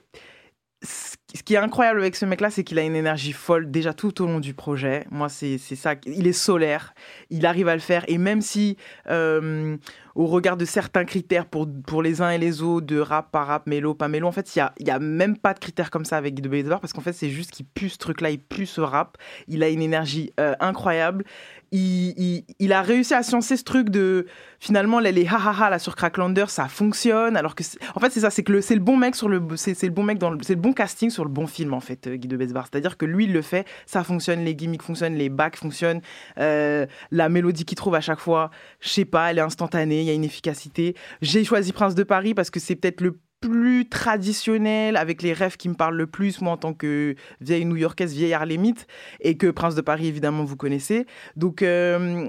ce 1.34 1.42
qui 1.42 1.54
est 1.54 1.58
incroyable 1.58 2.00
avec 2.00 2.16
ce 2.16 2.24
mec-là, 2.24 2.50
c'est 2.50 2.64
qu'il 2.64 2.78
a 2.78 2.82
une 2.82 2.96
énergie 2.96 3.32
folle 3.32 3.70
déjà 3.70 3.92
tout 3.92 4.22
au 4.22 4.26
long 4.26 4.40
du 4.40 4.54
projet. 4.54 5.04
Moi, 5.10 5.28
c'est 5.28 5.58
ça. 5.58 5.94
Il 6.06 6.26
est 6.26 6.32
solaire. 6.32 6.94
Il 7.28 7.44
arrive 7.44 7.68
à 7.68 7.74
le 7.74 7.80
faire. 7.80 8.04
Et 8.08 8.16
même 8.16 8.40
si, 8.40 8.78
euh, 9.10 9.76
au 10.18 10.26
regard 10.26 10.56
de 10.56 10.64
certains 10.64 11.04
critères 11.04 11.46
pour, 11.46 11.68
pour 11.86 12.02
les 12.02 12.20
uns 12.20 12.30
et 12.30 12.38
les 12.38 12.60
autres, 12.60 12.86
de 12.86 12.98
rap 12.98 13.30
par 13.30 13.46
rap, 13.46 13.68
mélo, 13.68 13.94
pas 13.94 14.08
mélo, 14.08 14.26
en 14.26 14.32
fait, 14.32 14.52
il 14.56 14.58
n'y 14.58 14.62
a, 14.62 14.72
y 14.80 14.90
a 14.90 14.98
même 14.98 15.38
pas 15.38 15.54
de 15.54 15.60
critères 15.60 15.90
comme 15.90 16.04
ça 16.04 16.16
avec 16.16 16.40
de 16.40 16.48
Bézard 16.48 16.80
parce 16.80 16.92
qu'en 16.92 17.00
fait, 17.00 17.12
c'est 17.12 17.30
juste 17.30 17.52
qu'il 17.52 17.66
pue 17.66 17.88
ce 17.88 17.98
truc-là, 17.98 18.30
il 18.30 18.40
pue 18.40 18.66
ce 18.66 18.80
rap. 18.80 19.16
Il 19.46 19.62
a 19.62 19.68
une 19.68 19.80
énergie 19.80 20.32
euh, 20.40 20.56
incroyable. 20.58 21.24
Il, 21.70 22.44
il, 22.58 22.72
a 22.72 22.80
réussi 22.82 23.12
à 23.12 23.22
sciencer 23.22 23.56
ce 23.56 23.62
truc 23.62 23.90
de 23.90 24.26
finalement 24.58 25.00
les, 25.00 25.12
les 25.12 25.26
ha 25.26 25.36
ha 25.36 25.66
ha 25.66 25.68
là 25.68 25.78
sur 25.78 25.96
Cracklander 25.96 26.46
ça 26.48 26.66
fonctionne 26.66 27.36
alors 27.36 27.54
que 27.54 27.62
en 27.94 28.00
fait 28.00 28.10
c'est 28.10 28.20
ça 28.20 28.30
c'est 28.30 28.42
que 28.42 28.62
c'est 28.62 28.74
le 28.74 28.80
bon 28.80 28.96
mec 28.96 29.14
sur 29.14 29.28
le 29.28 29.42
c'est 29.56 29.82
le 29.82 29.90
bon 29.90 30.02
mec 30.02 30.16
dans 30.16 30.34
c'est 30.40 30.54
le 30.54 30.60
bon 30.62 30.72
casting 30.72 31.10
sur 31.10 31.24
le 31.24 31.30
bon 31.30 31.46
film 31.46 31.74
en 31.74 31.80
fait 31.80 32.06
euh, 32.06 32.16
Guy 32.16 32.26
de 32.26 32.38
Besbar 32.38 32.68
c'est 32.72 32.78
à 32.78 32.80
dire 32.80 32.96
que 32.96 33.04
lui 33.04 33.24
il 33.24 33.34
le 33.34 33.42
fait 33.42 33.66
ça 33.84 34.02
fonctionne 34.02 34.44
les 34.44 34.54
gimmicks 34.54 34.82
fonctionnent 34.82 35.16
les 35.16 35.28
bacs 35.28 35.56
fonctionnent 35.56 36.00
euh, 36.38 36.86
la 37.10 37.28
mélodie 37.28 37.66
qu'il 37.66 37.76
trouve 37.76 37.94
à 37.94 38.00
chaque 38.00 38.20
fois 38.20 38.50
je 38.80 38.88
sais 38.88 39.04
pas 39.04 39.30
elle 39.30 39.36
est 39.36 39.42
instantanée 39.42 40.07
y 40.08 40.12
a 40.12 40.14
une 40.14 40.24
efficacité 40.24 40.94
j'ai 41.22 41.44
choisi 41.44 41.72
Prince 41.72 41.94
de 41.94 42.02
Paris 42.02 42.34
parce 42.34 42.50
que 42.50 42.60
c'est 42.60 42.76
peut-être 42.76 43.00
le 43.00 43.18
plus 43.40 43.88
traditionnel, 43.88 44.96
avec 44.96 45.22
les 45.22 45.32
rêves 45.32 45.56
qui 45.56 45.68
me 45.68 45.74
parlent 45.74 45.96
le 45.96 46.08
plus, 46.08 46.40
moi 46.40 46.52
en 46.52 46.56
tant 46.56 46.74
que 46.74 47.14
vieille 47.40 47.64
new-yorkaise, 47.64 48.12
vieille 48.12 48.34
harlemite, 48.34 48.88
et 49.20 49.36
que 49.36 49.48
Prince 49.48 49.76
de 49.76 49.80
Paris, 49.80 50.08
évidemment, 50.08 50.42
vous 50.42 50.56
connaissez. 50.56 51.06
Donc, 51.36 51.62
euh, 51.62 52.28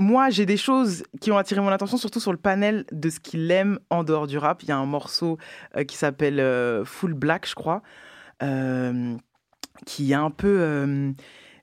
moi, 0.00 0.30
j'ai 0.30 0.46
des 0.46 0.56
choses 0.56 1.04
qui 1.20 1.30
ont 1.30 1.38
attiré 1.38 1.60
mon 1.60 1.68
attention, 1.68 1.98
surtout 1.98 2.18
sur 2.18 2.32
le 2.32 2.38
panel 2.38 2.84
de 2.90 3.10
ce 3.10 3.20
qu'il 3.20 3.48
aime 3.52 3.78
en 3.90 4.02
dehors 4.02 4.26
du 4.26 4.38
rap. 4.38 4.62
Il 4.64 4.70
y 4.70 4.72
a 4.72 4.76
un 4.76 4.86
morceau 4.86 5.38
euh, 5.76 5.84
qui 5.84 5.96
s'appelle 5.96 6.40
euh, 6.40 6.84
Full 6.84 7.14
Black, 7.14 7.46
je 7.46 7.54
crois, 7.54 7.82
qui 9.86 10.10
est 10.10 10.14
un 10.14 10.30
peu... 10.32 11.14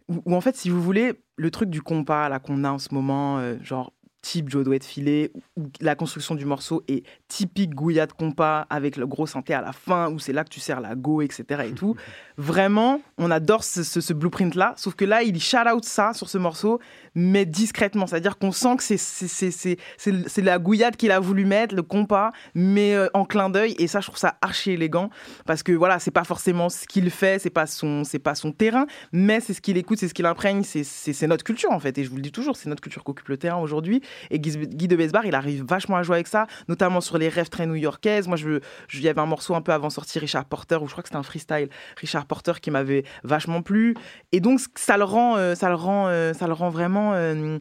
où, 0.08 0.34
en 0.34 0.40
fait, 0.40 0.56
si 0.56 0.70
vous 0.70 0.82
voulez, 0.82 1.14
le 1.36 1.52
truc 1.52 1.70
du 1.70 1.82
compas 1.82 2.30
là 2.30 2.40
qu'on 2.40 2.64
a 2.64 2.72
en 2.72 2.80
ce 2.80 2.94
moment, 2.94 3.42
genre 3.62 3.92
type 4.22 4.50
Joe 4.50 4.64
doit 4.66 4.76
être 4.76 4.84
filé, 4.86 5.32
où 5.56 5.68
la 5.80 5.96
construction 5.96 6.36
du 6.36 6.46
morceau 6.46 6.84
est 6.88 7.04
typique 7.28 7.74
Gouya 7.74 8.08
de 8.08 8.12
compas 8.14 8.66
avec 8.70 8.98
le 8.98 9.08
gros 9.08 9.26
synthé 9.28 9.54
à 9.54 9.62
la 9.62 9.72
fin, 9.72 10.12
où 10.12 10.20
c'est 10.20 10.34
là 10.34 10.44
que 10.44 10.50
tu 10.50 10.60
sers 10.60 10.82
la 10.82 10.96
go, 10.96 11.22
etc. 11.22 11.46
et 11.68 11.72
tout. 11.72 11.96
Vraiment, 12.38 13.02
on 13.18 13.32
adore 13.32 13.64
ce, 13.64 13.84
ce- 13.84 14.02
ce 14.02 14.14
blueprint-là, 14.14 14.74
sauf 14.78 14.96
que 14.96 15.06
là, 15.06 15.24
il 15.24 15.40
shout 15.42 15.58
out 15.74 15.84
ça 15.86 16.14
sur 16.14 16.30
ce 16.30 16.38
morceau, 16.38 16.80
mais 17.16 17.46
discrètement. 17.46 18.06
C'est-à-dire 18.06 18.38
qu'on 18.38 18.52
sent 18.52 18.76
que 18.78 18.84
c'est- 18.84 18.98
c'est 18.98 19.28
c'est- 19.28 19.52
c'est- 19.52 19.78
c'est- 19.98 20.28
c'est 20.30 20.42
la 20.42 20.60
gouillade 20.60 20.96
qu'il 20.98 21.12
a 21.12 21.20
voulu 21.20 21.46
mettre, 21.46 21.74
le 21.76 21.82
compas, 21.84 22.32
mais 22.54 22.94
euh, 22.96 23.08
en 23.14 23.26
clin 23.26 23.50
d'œil, 23.50 23.76
et 23.80 23.88
ça, 23.88 24.02
je 24.02 24.08
trouve 24.08 24.20
ça 24.20 24.38
archi 24.42 24.72
élégant, 24.72 25.10
parce 25.46 25.64
que 25.64 25.72
voilà, 25.72 26.00
c'est 26.00 26.12
pas 26.12 26.24
forcément 26.24 26.70
ce 26.70 26.86
qu'il 26.86 27.10
fait, 27.10 27.40
c'est 27.40 27.50
pas 27.50 27.66
son, 27.66 28.04
c'est 28.04 28.20
pas 28.20 28.36
son 28.36 28.52
terrain, 28.52 28.86
mais 29.12 29.40
c'est 29.40 29.54
ce 29.54 29.62
qu'il 29.62 29.78
écoute, 29.78 29.98
c'est 30.00 30.08
ce 30.08 30.14
qu'il 30.14 30.26
imprègne, 30.26 30.64
c'est 30.64 31.28
notre 31.28 31.44
culture 31.44 31.72
en 31.72 31.80
fait. 31.80 31.98
Et 31.98 32.04
je 32.04 32.10
vous 32.10 32.18
le 32.18 32.22
dis 32.22 32.32
toujours, 32.32 32.56
c'est 32.58 32.70
notre 32.70 32.82
culture 32.82 33.04
qu'occupe 33.04 33.30
le 33.30 33.38
terrain 33.38 33.58
aujourd'hui. 33.58 34.02
Et 34.32 34.40
Guy, 34.40 34.88
de 34.88 34.96
Besbar, 34.96 35.26
il 35.26 35.36
arrive 35.36 35.64
vachement 35.66 35.98
à 35.98 36.04
jouer 36.04 36.16
avec 36.16 36.28
ça, 36.28 36.48
notamment 36.68 37.02
sur 37.02 37.18
les 37.18 37.30
rêves 37.30 37.50
très 37.50 37.66
new-yorkaises. 37.66 38.28
Moi, 38.28 38.38
je, 38.38 38.60
il 38.94 39.02
y 39.02 39.10
avait 39.10 39.22
un 39.22 39.26
morceau 39.26 39.56
un 39.56 39.62
peu 39.62 39.72
avant 39.72 39.90
sorti, 39.90 40.20
Richard 40.20 40.46
Porter, 40.46 40.78
ou 40.82 40.88
je 40.88 40.92
crois 40.92 41.04
que 41.04 41.10
c'était 41.10 41.18
un 41.18 41.24
freestyle, 41.24 41.70
Richard 41.98 42.26
Porter 42.26 42.54
qui 42.62 42.72
m'avait 42.72 43.04
vachement 43.24 43.62
plu. 43.62 43.96
Et 44.32 44.40
donc, 44.40 44.60
ça 44.76 44.98
le 44.98 45.04
rend, 45.04 45.38
euh, 45.38 45.56
ça 45.56 45.70
le 45.70 45.76
rend, 45.76 46.08
euh, 46.08 46.34
ça 46.34 46.48
le 46.48 46.54
rend 46.54 46.70
vraiment. 46.70 47.14
euh, 47.14 47.60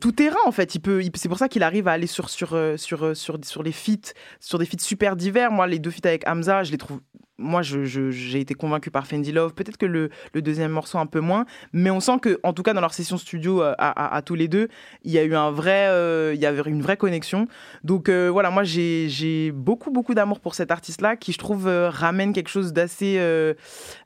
tout 0.00 0.12
terrain 0.12 0.36
en 0.46 0.52
fait. 0.52 0.70
C'est 1.14 1.28
pour 1.28 1.38
ça 1.38 1.48
qu'il 1.48 1.64
arrive 1.64 1.88
à 1.88 1.92
aller 1.92 2.06
sur 2.06 2.30
sur 2.30 2.56
sur 2.76 3.16
sur, 3.16 3.38
sur 3.44 3.62
les 3.64 3.72
feats, 3.72 4.12
sur 4.38 4.58
des 4.58 4.66
feats 4.66 4.78
super 4.78 5.16
divers. 5.16 5.50
Moi, 5.50 5.66
les 5.66 5.80
deux 5.80 5.90
feats 5.90 6.08
avec 6.08 6.28
Hamza, 6.28 6.62
je 6.62 6.70
les 6.70 6.78
trouve. 6.78 7.00
Moi, 7.36 7.62
j'ai 7.62 8.38
été 8.38 8.54
convaincu 8.54 8.92
par 8.92 9.08
Fendi 9.08 9.32
Love. 9.32 9.54
Peut-être 9.54 9.76
que 9.76 9.86
le, 9.86 10.10
deuxième 10.36 10.70
morceau 10.70 10.98
un 10.98 11.06
peu 11.06 11.18
moins, 11.18 11.46
mais 11.72 11.90
on 11.90 11.98
sent 11.98 12.20
que, 12.22 12.38
en 12.44 12.52
tout 12.52 12.62
cas, 12.62 12.74
dans 12.74 12.80
leur 12.80 12.94
session 12.94 13.16
studio 13.16 13.60
euh, 13.60 13.74
à, 13.78 14.22
tous 14.24 14.36
les 14.36 14.46
deux, 14.46 14.68
il 15.02 15.10
y 15.10 15.18
a 15.18 15.24
eu 15.24 15.32
euh, 15.34 16.36
une 16.66 16.82
vraie 16.82 16.96
connexion. 16.96 17.48
Donc 17.82 18.08
euh, 18.08 18.28
voilà, 18.28 18.50
moi 18.50 18.62
j'ai 18.62 19.50
beaucoup 19.52 19.90
beaucoup 19.90 20.14
d'amour 20.14 20.38
pour 20.38 20.54
cet 20.54 20.70
artiste-là, 20.70 21.16
qui 21.16 21.32
je 21.32 21.38
trouve 21.38 21.66
ramène 21.66 22.32
quelque 22.32 22.50
chose 22.50 22.72
d'assez 22.72 23.18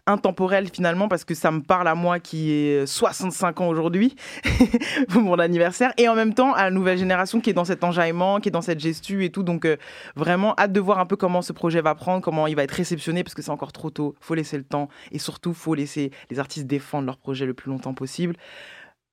intemporel 0.07 0.69
finalement, 0.73 1.09
parce 1.09 1.25
que 1.25 1.35
ça 1.35 1.51
me 1.51 1.61
parle 1.61 1.87
à 1.87 1.95
moi 1.95 2.21
qui 2.21 2.51
ai 2.51 2.87
65 2.87 3.61
ans 3.61 3.69
aujourd'hui 3.69 4.17
pour 5.11 5.21
mon 5.21 5.39
anniversaire, 5.39 5.93
et 5.99 6.09
en 6.09 6.15
même 6.15 6.33
temps 6.33 6.55
à 6.55 6.65
la 6.65 6.71
nouvelle 6.71 6.97
génération 6.97 7.41
qui 7.41 7.51
est 7.51 7.55
dans 7.55 7.67
cet 7.67 7.85
enjaillement, 7.85 8.41
qui 8.41 8.49
est 8.49 8.53
dans 8.53 8.63
cette 8.63 8.81
gestu 8.81 9.27
et 9.27 9.31
tout. 9.31 9.43
Donc 9.43 9.69
vraiment 10.17 10.55
hâte 10.59 10.73
de 10.73 10.81
voir 10.81 10.99
un 10.99 11.07
peu 11.07 11.17
comment 11.17 11.43
ce 11.43 11.53
projet 11.53 11.83
va 11.83 11.95
prendre, 11.95 12.23
comment 12.23 12.47
il 12.47 12.57
va 12.57 12.63
être 12.63 12.73
réceptionné, 12.73 13.18
parce 13.25 13.35
que 13.35 13.43
c'est 13.43 13.51
encore 13.51 13.73
trop 13.73 13.91
tôt. 13.91 14.15
Faut 14.21 14.35
laisser 14.35 14.57
le 14.57 14.65
temps, 14.65 14.89
et 15.13 15.19
surtout 15.19 15.55
faut 15.55 15.75
laisser 15.75 16.11
les 16.31 16.39
artistes 16.39 16.67
défendre 16.67 17.07
leur 17.07 17.19
projet 17.19 17.47
le 17.47 17.55
plus 17.55 17.71
longtemps 17.71 17.95
possible. 17.95 18.37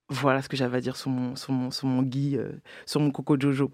Voilà 0.09 0.41
ce 0.41 0.49
que 0.49 0.57
j'avais 0.57 0.77
à 0.77 0.81
dire 0.81 0.95
sur 0.95 1.09
mon, 1.09 1.35
sur 1.35 1.51
mon, 1.51 1.71
sur 1.71 1.87
mon 1.87 2.03
Guy, 2.03 2.37
euh, 2.37 2.51
sur 2.85 2.99
mon 2.99 3.11
Coco 3.11 3.39
Jojo. 3.39 3.71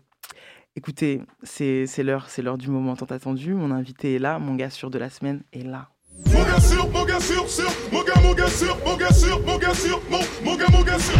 Écoutez, 0.77 1.21
c'est 1.43 1.85
c'est 1.85 2.03
l'heure, 2.03 2.29
c'est 2.29 2.41
l'heure 2.41 2.57
du 2.57 2.69
moment 2.69 2.95
tant 2.95 3.05
attendu. 3.07 3.53
Mon 3.53 3.71
invité 3.71 4.15
est 4.15 4.19
là, 4.19 4.39
mon 4.39 4.55
gars 4.55 4.69
sûr 4.69 4.89
de 4.89 4.97
la 4.97 5.09
semaine 5.09 5.43
est 5.51 5.63
là. 5.63 5.89
Mon 6.27 6.43
gars 6.43 6.59
sûr, 6.61 6.89
mon 6.91 7.03
gars 7.03 7.19
sûr, 7.19 7.49
sûr, 7.49 7.69
mon 7.91 8.03
gars, 8.03 8.21
mon 8.23 8.33
gars 8.33 8.47
sûr, 8.47 8.77
mon 8.85 8.95
gars 8.95 9.11
sûr, 9.11 9.45
mon 9.45 9.57
gars 9.57 9.73
sûr, 9.73 10.01
mon, 10.09 10.19
mon 10.45 10.55
gars, 10.55 10.67
mon 10.71 10.81
gars 10.83 10.99
sûr. 10.99 11.19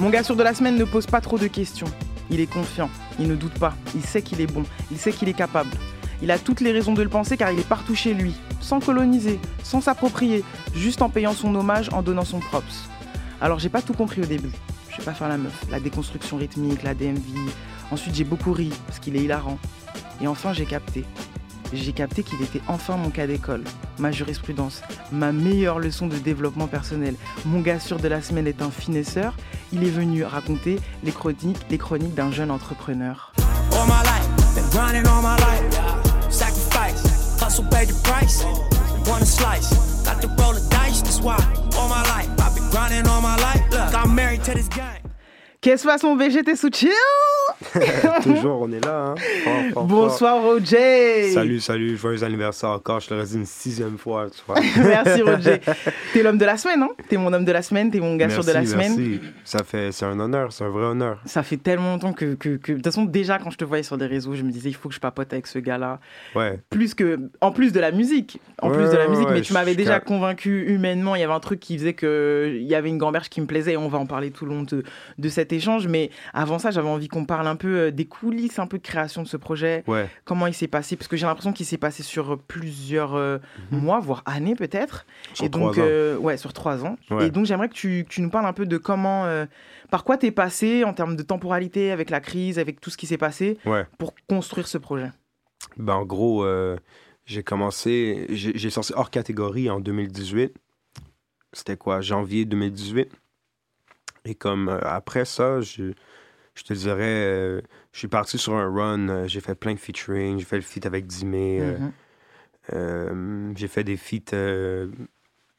Mon 0.00 0.10
gars 0.10 0.24
sûr 0.24 0.34
de 0.34 0.42
la 0.42 0.54
semaine 0.54 0.76
ne 0.76 0.84
pose 0.84 1.06
pas 1.06 1.20
trop 1.20 1.38
de 1.38 1.46
questions. 1.46 1.86
Il 2.30 2.40
est 2.40 2.50
confiant, 2.50 2.90
il 3.18 3.28
ne 3.28 3.36
doute 3.36 3.58
pas, 3.58 3.74
il 3.94 4.02
sait 4.02 4.22
qu'il 4.22 4.40
est 4.40 4.46
bon, 4.46 4.64
il 4.90 4.98
sait 4.98 5.12
qu'il 5.12 5.28
est 5.28 5.34
capable. 5.34 5.70
Il 6.22 6.30
a 6.30 6.38
toutes 6.38 6.60
les 6.60 6.72
raisons 6.72 6.92
de 6.92 7.02
le 7.02 7.08
penser 7.08 7.36
car 7.36 7.50
il 7.50 7.58
est 7.58 7.68
partout 7.68 7.94
chez 7.94 8.14
lui, 8.14 8.34
sans 8.60 8.80
coloniser, 8.80 9.40
sans 9.62 9.80
s'approprier, 9.80 10.44
juste 10.74 11.02
en 11.02 11.08
payant 11.08 11.32
son 11.32 11.54
hommage, 11.54 11.88
en 11.92 12.02
donnant 12.02 12.24
son 12.24 12.40
props. 12.40 12.88
Alors 13.40 13.58
j'ai 13.58 13.70
pas 13.70 13.82
tout 13.82 13.94
compris 13.94 14.20
au 14.20 14.26
début. 14.26 14.52
Je 14.90 14.98
vais 14.98 15.04
pas 15.04 15.14
faire 15.14 15.28
la 15.28 15.38
meuf. 15.38 15.64
La 15.70 15.80
déconstruction 15.80 16.36
rythmique, 16.36 16.82
la 16.82 16.94
DMV. 16.94 17.22
Ensuite, 17.90 18.14
j'ai 18.14 18.24
beaucoup 18.24 18.52
ri 18.52 18.70
parce 18.86 18.98
qu'il 18.98 19.16
est 19.16 19.20
hilarant. 19.20 19.58
Et 20.20 20.26
enfin, 20.26 20.52
j'ai 20.52 20.66
capté. 20.66 21.04
J'ai 21.72 21.92
capté 21.92 22.24
qu'il 22.24 22.42
était 22.42 22.60
enfin 22.66 22.96
mon 22.96 23.10
cas 23.10 23.28
d'école, 23.28 23.62
ma 23.98 24.10
jurisprudence, 24.10 24.82
ma 25.12 25.30
meilleure 25.30 25.78
leçon 25.78 26.08
de 26.08 26.16
développement 26.16 26.66
personnel. 26.66 27.14
Mon 27.46 27.60
gars 27.60 27.78
sûr 27.78 27.98
de 27.98 28.08
la 28.08 28.20
semaine 28.22 28.48
est 28.48 28.60
un 28.60 28.70
finesseur. 28.70 29.36
Il 29.72 29.84
est 29.84 29.90
venu 29.90 30.24
raconter 30.24 30.80
les 31.04 31.12
chroniques, 31.12 31.64
les 31.70 31.78
chroniques 31.78 32.14
d'un 32.14 32.32
jeune 32.32 32.50
entrepreneur. 32.50 33.32
Hustle 37.60 37.78
paid 37.78 37.88
the 37.88 38.00
price. 38.02 38.44
Want 39.08 39.22
a 39.22 39.26
slice, 39.26 40.02
got 40.04 40.20
to 40.22 40.28
roll 40.28 40.52
the 40.52 40.66
dice, 40.70 41.02
that's 41.02 41.20
why. 41.20 41.38
All 41.76 41.88
my 41.88 42.02
life, 42.02 42.28
I've 42.40 42.54
been 42.54 42.68
grinding 42.70 43.06
all 43.08 43.20
my 43.20 43.36
life. 43.36 43.62
Look, 43.70 43.94
I'm 43.94 44.14
married 44.14 44.44
to 44.44 44.54
this 44.54 44.68
game. 44.68 45.09
Qu'est-ce 45.62 45.84
passe 45.86 46.02
mon 46.04 46.16
VGT 46.16 46.56
sous 46.56 46.70
chill? 46.72 46.88
Toujours, 48.22 48.62
on 48.62 48.72
est 48.72 48.82
là. 48.82 49.08
Hein. 49.08 49.14
Fort, 49.44 49.62
fort, 49.74 49.84
Bonsoir 49.84 50.42
Roger. 50.42 51.32
Salut, 51.32 51.60
salut, 51.60 51.98
joyeux 51.98 52.22
anniversaire 52.24 52.70
encore. 52.70 53.00
Je 53.00 53.08
te 53.08 53.14
le 53.14 53.20
redis 53.20 53.34
une 53.34 53.44
sixième 53.44 53.98
fois, 53.98 54.28
tu 54.30 54.40
vois. 54.46 54.58
Merci 54.76 55.20
Roger. 55.20 55.60
T'es 56.14 56.22
l'homme 56.22 56.38
de 56.38 56.46
la 56.46 56.56
semaine, 56.56 56.82
hein? 56.82 56.88
T'es 57.10 57.18
mon 57.18 57.30
homme 57.32 57.44
de 57.44 57.52
la 57.52 57.60
semaine, 57.60 57.90
t'es 57.90 58.00
mon 58.00 58.16
gars 58.16 58.30
sûr 58.30 58.42
de 58.42 58.52
la 58.52 58.60
Merci, 58.60 58.72
semaine. 58.72 58.96
merci. 58.96 59.20
Ça 59.44 59.62
fait, 59.62 59.92
c'est 59.92 60.06
un 60.06 60.18
honneur, 60.18 60.50
c'est 60.50 60.64
un 60.64 60.70
vrai 60.70 60.84
honneur. 60.84 61.20
Ça 61.26 61.42
fait 61.42 61.58
tellement 61.58 61.92
longtemps 61.92 62.14
que, 62.14 62.34
que, 62.34 62.56
que- 62.56 62.72
de 62.72 62.76
toute 62.76 62.84
façon 62.86 63.04
déjà 63.04 63.38
quand 63.38 63.50
je 63.50 63.58
te 63.58 63.64
voyais 63.64 63.82
sur 63.82 63.98
des 63.98 64.06
réseaux, 64.06 64.34
je 64.34 64.42
me 64.42 64.50
disais 64.50 64.70
il 64.70 64.74
faut 64.74 64.88
que 64.88 64.94
je 64.94 65.00
papote 65.00 65.30
avec 65.34 65.46
ce 65.46 65.58
gars-là. 65.58 66.00
Ouais. 66.34 66.58
Plus 66.70 66.94
que, 66.94 67.18
en 67.42 67.52
plus 67.52 67.72
de 67.72 67.80
la 67.80 67.90
musique, 67.90 68.40
en 68.62 68.70
Ouais, 68.70 68.76
plus 68.78 68.90
de 68.90 68.96
la 68.96 69.08
musique, 69.08 69.26
ouais, 69.26 69.34
mais 69.34 69.40
tu 69.42 69.52
m'avais 69.52 69.74
déjà 69.74 70.00
convaincu 70.00 70.64
humainement. 70.72 71.16
Il 71.16 71.20
y 71.20 71.24
avait 71.24 71.34
un 71.34 71.40
truc 71.40 71.60
qui 71.60 71.76
faisait 71.76 71.92
que 71.94 72.50
il 72.54 72.66
y 72.66 72.74
avait 72.74 72.88
une 72.88 72.98
gamberge 72.98 73.28
qui 73.28 73.42
me 73.42 73.46
plaisait 73.46 73.72
et 73.72 73.76
on 73.76 73.88
va 73.88 73.98
en 73.98 74.06
parler 74.06 74.30
tout 74.30 74.46
le 74.46 74.52
long 74.54 74.62
de, 74.62 74.84
de 75.18 75.28
cet 75.50 75.58
échange. 75.58 75.86
Mais 75.88 76.10
avant 76.32 76.58
ça, 76.58 76.70
j'avais 76.70 76.88
envie 76.88 77.08
qu'on 77.08 77.24
parle 77.24 77.46
un 77.46 77.56
peu 77.56 77.78
euh, 77.78 77.90
des 77.90 78.04
coulisses, 78.06 78.58
un 78.58 78.66
peu 78.66 78.78
de 78.78 78.82
création 78.82 79.22
de 79.22 79.28
ce 79.28 79.36
projet. 79.36 79.82
Ouais. 79.86 80.08
Comment 80.24 80.46
il 80.46 80.54
s'est 80.54 80.68
passé? 80.68 80.96
Parce 80.96 81.08
que 81.08 81.16
j'ai 81.16 81.26
l'impression 81.26 81.52
qu'il 81.52 81.66
s'est 81.66 81.78
passé 81.78 82.02
sur 82.02 82.38
plusieurs 82.38 83.14
euh, 83.14 83.38
mois, 83.70 84.00
voire 84.00 84.22
années 84.26 84.54
peut-être. 84.54 85.04
Mhm. 85.30 85.34
Sur 85.36 85.44
et 85.44 85.48
donc, 85.48 85.72
trois 85.72 85.84
ans. 85.84 85.86
euh, 85.88 86.16
ouais, 86.18 86.36
sur 86.36 86.52
trois 86.52 86.84
ans. 86.84 86.96
Ouais. 87.10 87.26
Et 87.26 87.30
donc, 87.30 87.46
j'aimerais 87.46 87.68
que 87.68 87.74
tu, 87.74 88.04
que 88.04 88.08
tu 88.08 88.20
nous 88.22 88.30
parles 88.30 88.46
un 88.46 88.52
peu 88.52 88.66
de 88.66 88.76
comment, 88.78 89.24
euh, 89.26 89.46
par 89.90 90.04
quoi 90.04 90.16
t'es 90.16 90.30
passé 90.30 90.84
en 90.84 90.92
termes 90.94 91.16
de 91.16 91.22
temporalité 91.22 91.90
avec 91.90 92.10
la 92.10 92.20
crise, 92.20 92.58
avec 92.58 92.80
tout 92.80 92.90
ce 92.90 92.96
qui 92.96 93.06
s'est 93.06 93.18
passé 93.18 93.58
Ouais. 93.66 93.84
pour 93.98 94.14
construire 94.28 94.68
ce 94.68 94.78
projet? 94.78 95.10
Ben, 95.76 95.94
en 95.94 96.04
gros, 96.04 96.44
euh, 96.44 96.76
j'ai 97.26 97.42
commencé, 97.42 98.26
j'ai 98.30 98.52
j'ai 98.56 98.70
sorti 98.70 98.92
hors 98.96 99.10
catégorie 99.10 99.68
en 99.70 99.78
2018. 99.80 100.54
C'était 101.52 101.76
quoi, 101.76 102.00
janvier 102.00 102.44
2018. 102.44 103.08
Et 104.24 104.34
comme 104.34 104.68
euh, 104.68 104.78
après 104.82 105.24
ça, 105.24 105.60
je, 105.60 105.92
je 106.54 106.62
te 106.62 106.72
dirais, 106.74 107.02
euh, 107.04 107.60
je 107.92 107.98
suis 107.98 108.08
parti 108.08 108.38
sur 108.38 108.54
un 108.54 108.70
run. 108.72 109.08
euh, 109.08 109.26
j'ai 109.28 109.40
fait 109.40 109.54
plein 109.54 109.74
de 109.74 109.78
featuring. 109.78 110.38
J'ai 110.38 110.44
fait 110.44 110.56
le 110.56 110.62
feat 110.62 110.84
avec 110.86 111.06
Dimé. 111.06 111.60
euh, 112.72 113.52
j'ai 113.56 113.68
fait 113.68 113.84
des 113.84 113.96
feats 113.96 114.34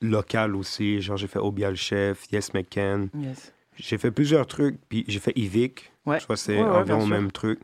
locales 0.01 0.55
aussi. 0.55 1.01
Genre, 1.01 1.17
j'ai 1.17 1.27
fait 1.27 1.39
Obia 1.39 1.69
le 1.69 1.75
chef, 1.75 2.25
Yes 2.31 2.53
McCann. 2.53 3.09
Yes. 3.17 3.53
J'ai 3.75 3.97
fait 3.97 4.11
plusieurs 4.11 4.47
trucs. 4.47 4.79
Puis 4.89 5.05
j'ai 5.07 5.19
fait 5.19 5.33
Evic. 5.37 5.91
Ouais. 6.05 6.19
Tu 6.19 6.25
vois, 6.27 6.37
c'est 6.37 6.57
Ouais, 6.57 6.63
ouais, 6.63 6.69
environ 6.69 7.01
le 7.01 7.07
même 7.15 7.31
truc. 7.31 7.59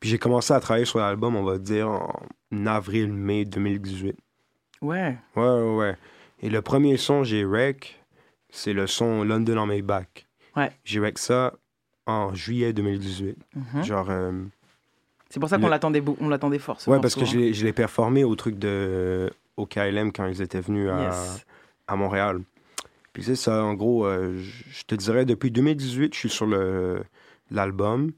Puis 0.00 0.10
j'ai 0.10 0.18
commencé 0.18 0.52
à 0.52 0.60
travailler 0.60 0.84
sur 0.84 0.98
l'album, 0.98 1.34
on 1.36 1.44
va 1.44 1.58
dire, 1.58 1.88
en 1.88 2.66
avril-mai 2.66 3.44
2018. 3.46 4.16
Ouais. 4.82 5.16
Ouais, 5.36 5.42
ouais, 5.42 5.74
ouais. 5.76 5.96
Et 6.40 6.50
le 6.50 6.60
premier 6.60 6.96
son, 6.98 7.24
j'ai 7.24 7.44
rec, 7.44 8.03
c'est 8.54 8.72
le 8.72 8.86
son 8.86 9.24
London 9.24 9.58
on 9.58 9.66
my 9.66 9.82
back. 9.82 10.26
Ouais. 10.56 10.70
J'ai 10.84 11.00
rec 11.00 11.18
ça 11.18 11.52
en 12.06 12.32
juillet 12.34 12.72
2018. 12.72 13.36
Mhm. 13.54 13.82
Genre, 13.82 14.06
euh, 14.10 14.32
C'est 15.30 15.40
pour 15.40 15.48
ça 15.48 15.56
qu'on 15.56 15.64
Le- 15.64 15.70
l'attendait, 15.70 16.02
on 16.20 16.28
l'attendait 16.28 16.58
fort. 16.60 16.78
ouais, 16.86 17.00
parce 17.00 17.16
que 17.16 17.22
hein. 17.22 17.28
l'ai- 17.34 17.52
je 17.54 17.64
l'ai 17.64 17.72
performé 17.72 18.22
au 18.22 18.34
truc 18.36 18.56
de 18.58 19.30
au 19.56 19.66
KLM 19.66 20.12
quand 20.12 20.26
ils 20.26 20.40
étaient 20.42 20.60
venus 20.60 20.88
à, 20.90 21.02
Yes. 21.04 21.44
à 21.88 21.96
Montréal. 21.96 22.40
Puis 23.12 23.22
c'est 23.24 23.36
ça, 23.36 23.64
en 23.64 23.74
gros, 23.74 24.04
euh, 24.06 24.36
je 24.38 24.82
te 24.84 24.94
dirais, 24.94 25.24
depuis 25.24 25.50
2018, 25.50 26.12
je 26.14 26.18
suis 26.18 26.28
sur 26.30 26.46
le 26.46 27.02
l'album. 27.50 28.12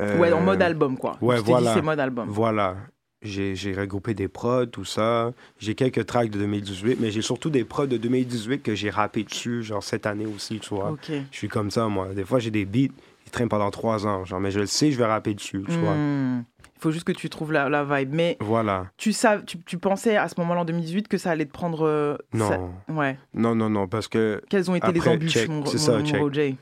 Euh, 0.00 0.18
Ouais, 0.18 0.32
en 0.32 0.40
mode 0.40 0.62
album, 0.62 0.96
quoi. 0.96 1.16
Ouais, 1.20 1.36
Je 1.36 1.42
voilà. 1.42 1.74
c'est 1.74 1.82
mode 1.82 2.00
album. 2.00 2.28
Voilà. 2.28 2.76
J'ai 3.22 3.54
j'ai 3.54 3.72
regroupé 3.72 4.14
des 4.14 4.26
prods, 4.28 4.66
tout 4.66 4.84
ça. 4.84 5.32
J'ai 5.58 5.74
quelques 5.74 6.04
tracks 6.06 6.30
de 6.30 6.38
2018, 6.40 6.98
mais 7.00 7.10
j'ai 7.12 7.22
surtout 7.22 7.50
des 7.50 7.64
prods 7.64 7.86
de 7.86 7.96
2018 7.96 8.62
que 8.62 8.74
j'ai 8.74 8.90
rappé 8.90 9.22
dessus, 9.22 9.62
genre 9.62 9.82
cette 9.82 10.06
année 10.06 10.26
aussi, 10.26 10.58
tu 10.58 10.70
vois. 10.74 10.96
Je 11.08 11.36
suis 11.36 11.48
comme 11.48 11.70
ça, 11.70 11.86
moi. 11.88 12.08
Des 12.14 12.24
fois, 12.24 12.38
j'ai 12.40 12.50
des 12.50 12.64
beats, 12.64 12.92
ils 13.26 13.30
traînent 13.30 13.48
pendant 13.48 13.70
trois 13.70 14.06
ans, 14.06 14.24
genre, 14.24 14.40
mais 14.40 14.50
je 14.50 14.58
le 14.60 14.66
sais, 14.66 14.90
je 14.90 14.98
vais 14.98 15.06
rapper 15.06 15.34
dessus, 15.34 15.62
tu 15.68 15.76
vois. 15.78 15.94
Hmm. 15.94 16.44
Il 16.76 16.80
faut 16.82 16.90
juste 16.90 17.04
que 17.04 17.12
tu 17.12 17.30
trouves 17.30 17.52
la, 17.52 17.68
la 17.68 17.84
vibe. 17.84 18.12
Mais 18.12 18.36
Voilà. 18.40 18.90
tu, 18.96 19.12
tu, 19.46 19.58
tu 19.64 19.78
pensais 19.78 20.16
à 20.16 20.26
ce 20.26 20.34
moment-là 20.38 20.62
en 20.62 20.64
2018 20.64 21.06
que 21.06 21.16
ça 21.16 21.30
allait 21.30 21.46
te 21.46 21.52
prendre. 21.52 21.86
euh, 21.86 22.16
Non. 22.34 22.48
ça- 22.48 22.60
Ouais. 22.92 23.16
Non, 23.34 23.54
non, 23.54 23.70
non, 23.70 23.86
parce 23.86 24.08
que 24.08 24.42
Quelles 24.50 24.68
ont 24.68 24.74
été 24.74 24.90
les 24.90 24.98
Après, 24.98 25.12
embûches, 25.12 25.32
check. 25.32 25.48
mon, 25.48 25.64
C'est 25.64 25.74
mon- 25.78 25.78
ça, 25.78 25.98
mon 25.98 26.04
check. 26.04 26.20
Roger 26.20 26.56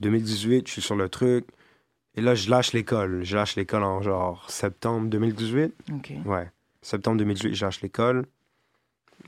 2018, 0.00 0.66
je 0.68 0.72
suis 0.72 0.82
sur 0.82 0.96
le 0.96 1.08
truc. 1.08 1.46
Et 2.18 2.20
là, 2.20 2.34
je 2.34 2.50
lâche 2.50 2.72
l'école. 2.72 3.24
Je 3.24 3.36
lâche 3.36 3.54
l'école 3.56 3.84
en 3.84 4.02
genre 4.02 4.50
septembre 4.50 5.08
2018. 5.08 5.72
Ok. 5.94 6.12
Ouais. 6.24 6.50
Septembre 6.82 7.18
2018, 7.18 7.54
je 7.54 7.64
lâche 7.64 7.80
l'école. 7.80 8.26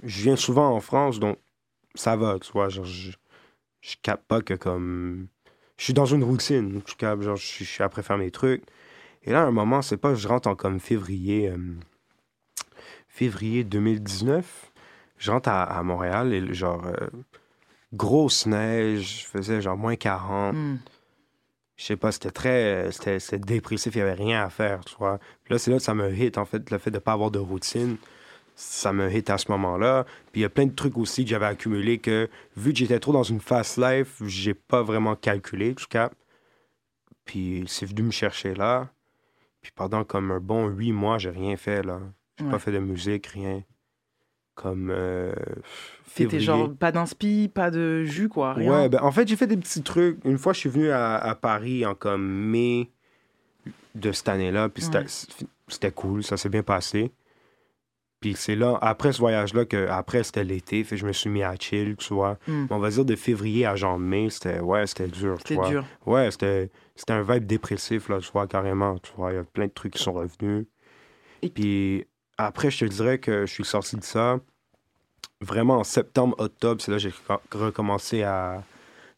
Je 0.03 0.23
viens 0.23 0.37
souvent 0.37 0.75
en 0.75 0.81
France, 0.81 1.21
donc 1.21 1.39
ça 1.95 2.17
va, 2.17 2.39
tu 2.41 2.51
vois. 2.53 2.69
Genre, 2.69 2.85
je, 2.85 3.13
je 3.81 3.95
capte 4.03 4.27
pas 4.27 4.41
que 4.41 4.55
comme. 4.55 5.29
Je 5.77 5.85
suis 5.85 5.95
dans 5.95 6.07
une 6.07 6.25
routine. 6.25 6.81
Je 6.87 6.95
capte, 6.95 7.23
genre, 7.23 7.37
je 7.37 7.47
suis, 7.47 7.65
je 7.65 7.71
suis 7.71 7.83
après 7.83 8.03
faire 8.03 8.19
mes 8.19 8.31
trucs. 8.31 8.65
Et 9.23 9.31
là, 9.33 9.43
à 9.43 9.47
un 9.47 9.51
moment, 9.53 9.83
c'est 9.83 9.97
pas, 9.97 10.15
je 10.15 10.27
rentre 10.29 10.49
en 10.49 10.57
comme 10.57 10.81
février. 10.81 11.49
euh, 11.49 11.57
février 13.09 13.65
2019. 13.65 14.73
Je 15.19 15.31
rentre 15.31 15.49
à, 15.51 15.63
à 15.65 15.83
Montréal 15.83 16.33
et 16.33 16.53
genre. 16.55 16.87
euh, 16.87 17.09
grosse 17.93 18.47
neige, 18.47 19.27
faisait 19.27 19.61
genre 19.61 19.77
moins 19.77 19.97
40 19.97 20.55
Hmm. 20.55 20.77
Je 21.81 21.87
sais 21.87 21.97
pas, 21.97 22.13
c'était 22.13 22.31
très. 22.31 22.93
C'était 22.93 23.39
dépressif, 23.39 23.95
il 23.95 23.99
y 23.99 24.03
avait 24.03 24.13
rien 24.13 24.45
à 24.45 24.51
faire, 24.51 24.85
tu 24.85 24.95
vois. 24.99 25.19
Puis 25.45 25.55
là, 25.55 25.59
c'est 25.59 25.71
là 25.71 25.79
que 25.79 25.83
ça 25.83 25.95
me 25.95 26.13
hit, 26.13 26.37
en 26.37 26.45
fait, 26.45 26.71
le 26.71 26.77
fait 26.77 26.91
de 26.91 26.99
pas 26.99 27.13
avoir 27.13 27.31
de 27.31 27.39
routine. 27.39 27.97
Ça 28.55 28.93
me 28.93 29.11
hit 29.11 29.31
à 29.31 29.39
ce 29.39 29.51
moment-là. 29.51 30.05
Puis 30.31 30.41
il 30.41 30.43
y 30.43 30.45
a 30.45 30.51
plein 30.51 30.67
de 30.67 30.75
trucs 30.75 30.99
aussi 30.99 31.25
que 31.25 31.31
j'avais 31.31 31.47
accumulés 31.47 31.97
que, 31.99 32.29
vu 32.55 32.73
que 32.75 32.79
j'étais 32.79 32.99
trop 33.01 33.15
dans 33.15 33.23
une 33.23 33.41
fast 33.41 33.79
life, 33.79 34.21
j'ai 34.27 34.53
pas 34.53 34.83
vraiment 34.83 35.17
calculé, 35.17 35.71
en 35.71 35.75
tout 35.75 35.87
cas. 35.89 36.11
Puis 37.25 37.65
c'est 37.67 37.87
venu 37.87 38.03
me 38.03 38.11
chercher 38.11 38.55
là. 38.55 38.91
Puis 39.63 39.73
pendant 39.75 40.05
comme 40.05 40.31
un 40.33 40.41
bon 40.41 40.67
huit 40.67 40.93
mois, 40.93 41.17
j'ai 41.17 41.31
rien 41.31 41.57
fait, 41.57 41.83
là. 41.83 42.01
J'ai 42.39 42.45
Ouais. 42.45 42.51
pas 42.51 42.59
fait 42.59 42.73
de 42.73 42.79
musique, 42.79 43.27
rien. 43.29 43.63
Comme. 44.63 44.91
Euh, 44.91 45.33
C'était 46.07 46.39
genre 46.41 46.71
pas 46.75 46.93
d'inspi, 46.93 47.49
pas 47.53 47.71
de 47.71 48.05
jus, 48.05 48.29
quoi. 48.29 48.53
Rien. 48.53 48.71
Ouais, 48.83 48.89
ben 48.91 48.99
en 49.03 49.11
fait, 49.13 49.27
j'ai 49.27 49.37
fait 49.37 49.47
des 49.47 49.57
petits 49.57 49.83
trucs. 49.83 50.19
Une 50.25 50.37
fois, 50.39 50.53
je 50.53 50.59
suis 50.59 50.69
venu 50.69 50.91
à, 50.91 51.17
à 51.17 51.35
Paris 51.35 51.87
en 51.87 51.95
comme 51.95 52.27
mai 52.29 52.91
de 53.95 54.13
cette 54.13 54.29
année-là, 54.29 54.69
puis 54.69 54.83
c'était 54.83 54.99
Ouais. 54.99 55.07
c'était 55.69 55.91
cool, 55.93 56.23
ça 56.23 56.37
s'est 56.37 56.49
bien 56.51 56.63
passé. 56.63 57.11
Puis 58.21 58.35
c'est 58.37 58.55
là, 58.55 58.79
après 58.83 59.13
ce 59.15 59.19
voyage-là, 59.19 59.65
que 59.65 59.87
après 59.89 60.23
c'était 60.25 60.45
l'été, 60.45 60.85
je 60.91 61.07
me 61.07 61.13
suis 61.13 61.31
mis 61.31 61.43
à 61.43 61.55
chill, 61.59 61.97
tu 61.97 62.13
vois. 62.13 62.39
Hmm. 62.47 62.67
On 62.69 62.79
va 62.79 62.91
dire 62.91 63.07
de 63.07 63.17
février 63.17 63.65
à 63.65 63.77
genre 63.77 63.99
mai, 63.99 64.29
c'était 64.29 64.61
ouais, 64.61 64.87
c'était 64.87 65.09
dur, 65.09 65.37
tu 65.39 65.43
C'était 65.49 65.55
vois. 65.55 65.69
dur. 65.71 65.85
Ouais, 66.05 66.31
c'était 66.31 66.71
c'était 66.97 67.15
un 67.15 67.23
vibe 67.23 67.47
dépressif, 67.47 68.11
là, 68.11 68.19
tu 68.19 68.31
vois, 68.31 68.47
carrément, 68.47 68.99
tu 68.99 69.11
vois. 69.17 69.33
Il 69.33 69.37
y 69.37 69.39
a 69.39 69.45
plein 69.45 69.67
de 69.69 69.73
trucs 69.73 69.95
qui 69.95 70.03
sont 70.03 70.13
revenus. 70.13 70.67
Et- 71.41 71.49
Puis 71.49 72.07
après, 72.37 72.71
je 72.71 72.85
te 72.85 72.91
dirais 72.91 73.19
que 73.19 73.47
je 73.47 73.53
suis 73.53 73.65
sorti 73.65 73.97
de 73.97 74.05
ça 74.05 74.39
vraiment 75.41 75.79
en 75.79 75.85
septembre, 75.85 76.35
octobre, 76.39 76.81
c'est 76.81 76.91
là 76.91 76.97
que 76.99 77.03
j'ai 77.03 77.11
reco- 77.11 77.41
recommencé 77.53 78.23
à, 78.23 78.63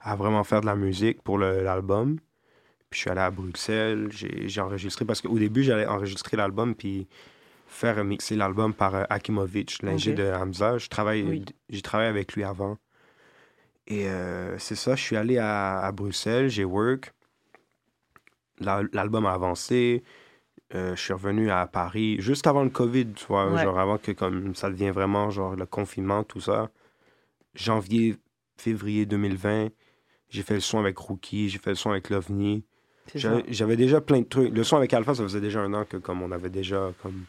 à 0.01 0.17
vraiment 0.17 0.45
faire 0.45 0.61
de 0.61 0.67
la 0.67 0.77
musique 0.77 1.23
pour 1.23 1.39
l'album. 1.39 2.19
Puis 2.91 2.99
je 2.99 3.01
suis 3.01 3.11
allé 3.11 3.21
à 3.21 3.31
Bruxelles, 3.31 4.09
j'ai 4.13 4.61
enregistré, 4.61 5.05
parce 5.05 5.21
qu'au 5.23 5.39
début, 5.39 5.63
j'allais 5.63 5.87
enregistrer 5.87 6.37
l'album, 6.37 6.75
puis 6.75 7.09
faire 7.67 8.05
mixer 8.05 8.37
l'album 8.37 8.75
par 8.75 8.95
euh, 8.95 9.05
Akimovic, 9.09 9.83
l'ingé 9.83 10.13
de 10.13 10.31
Hamza. 10.31 10.77
Je 10.79 10.89
travaille, 10.89 11.23
Oui. 11.23 11.45
J'ai 11.71 11.81
travaillé 11.83 12.11
avec 12.11 12.35
lui 12.35 12.45
avant. 12.45 12.77
Et 13.87 14.09
euh, 14.09 14.59
c'est 14.59 14.75
ça, 14.77 14.95
je 14.95 15.03
suis 15.03 15.17
allé 15.17 15.39
à, 15.39 15.79
à 15.81 15.91
Bruxelles, 15.93 16.49
j'ai 16.51 16.65
work. 16.65 17.13
La- 18.61 18.83
L'album 18.93 19.27
a 19.27 19.33
avancé. 19.33 20.05
Euh, 20.75 20.97
je 20.97 21.01
suis 21.03 21.13
revenu 21.13 21.51
à 21.51 21.67
Paris 21.67 22.17
juste 22.19 22.47
avant 22.47 22.63
le 22.65 22.71
COVID, 22.71 23.13
tu 23.15 23.27
vois, 23.27 23.51
Ouais. 23.53 23.63
genre 23.63 23.79
avant 23.79 23.99
que 23.99 24.13
comme 24.13 24.55
ça 24.55 24.71
devienne 24.71 24.93
vraiment 24.93 25.29
genre 25.31 25.55
le 25.55 25.67
confinement, 25.67 26.25
tout 26.25 26.41
ça. 26.41 26.71
Janvier, 27.55 28.17
février 28.57 29.05
2020, 29.05 29.69
j'ai 30.31 30.43
fait 30.43 30.55
le 30.55 30.61
son 30.61 30.79
avec 30.79 30.97
Rookie, 30.97 31.51
j'ai 31.51 31.59
fait 31.59 31.71
le 31.71 31.77
son 31.77 31.91
avec 31.91 32.09
Lovni. 32.09 32.65
J'avais 33.15 33.77
déjà 33.77 34.01
plein 34.01 34.21
de 34.21 34.25
trucs. 34.27 34.55
Le 34.55 34.65
son 34.65 34.77
avec 34.77 34.95
Alpha, 34.95 35.15
ça 35.15 35.23
faisait 35.23 35.41
déjà 35.43 35.61
un 35.61 35.75
an 35.75 35.85
que 35.85 35.99
comme 35.99 36.23
on 36.23 36.31
avait 36.33 36.49
déjà 36.49 36.93
comme 37.03 37.25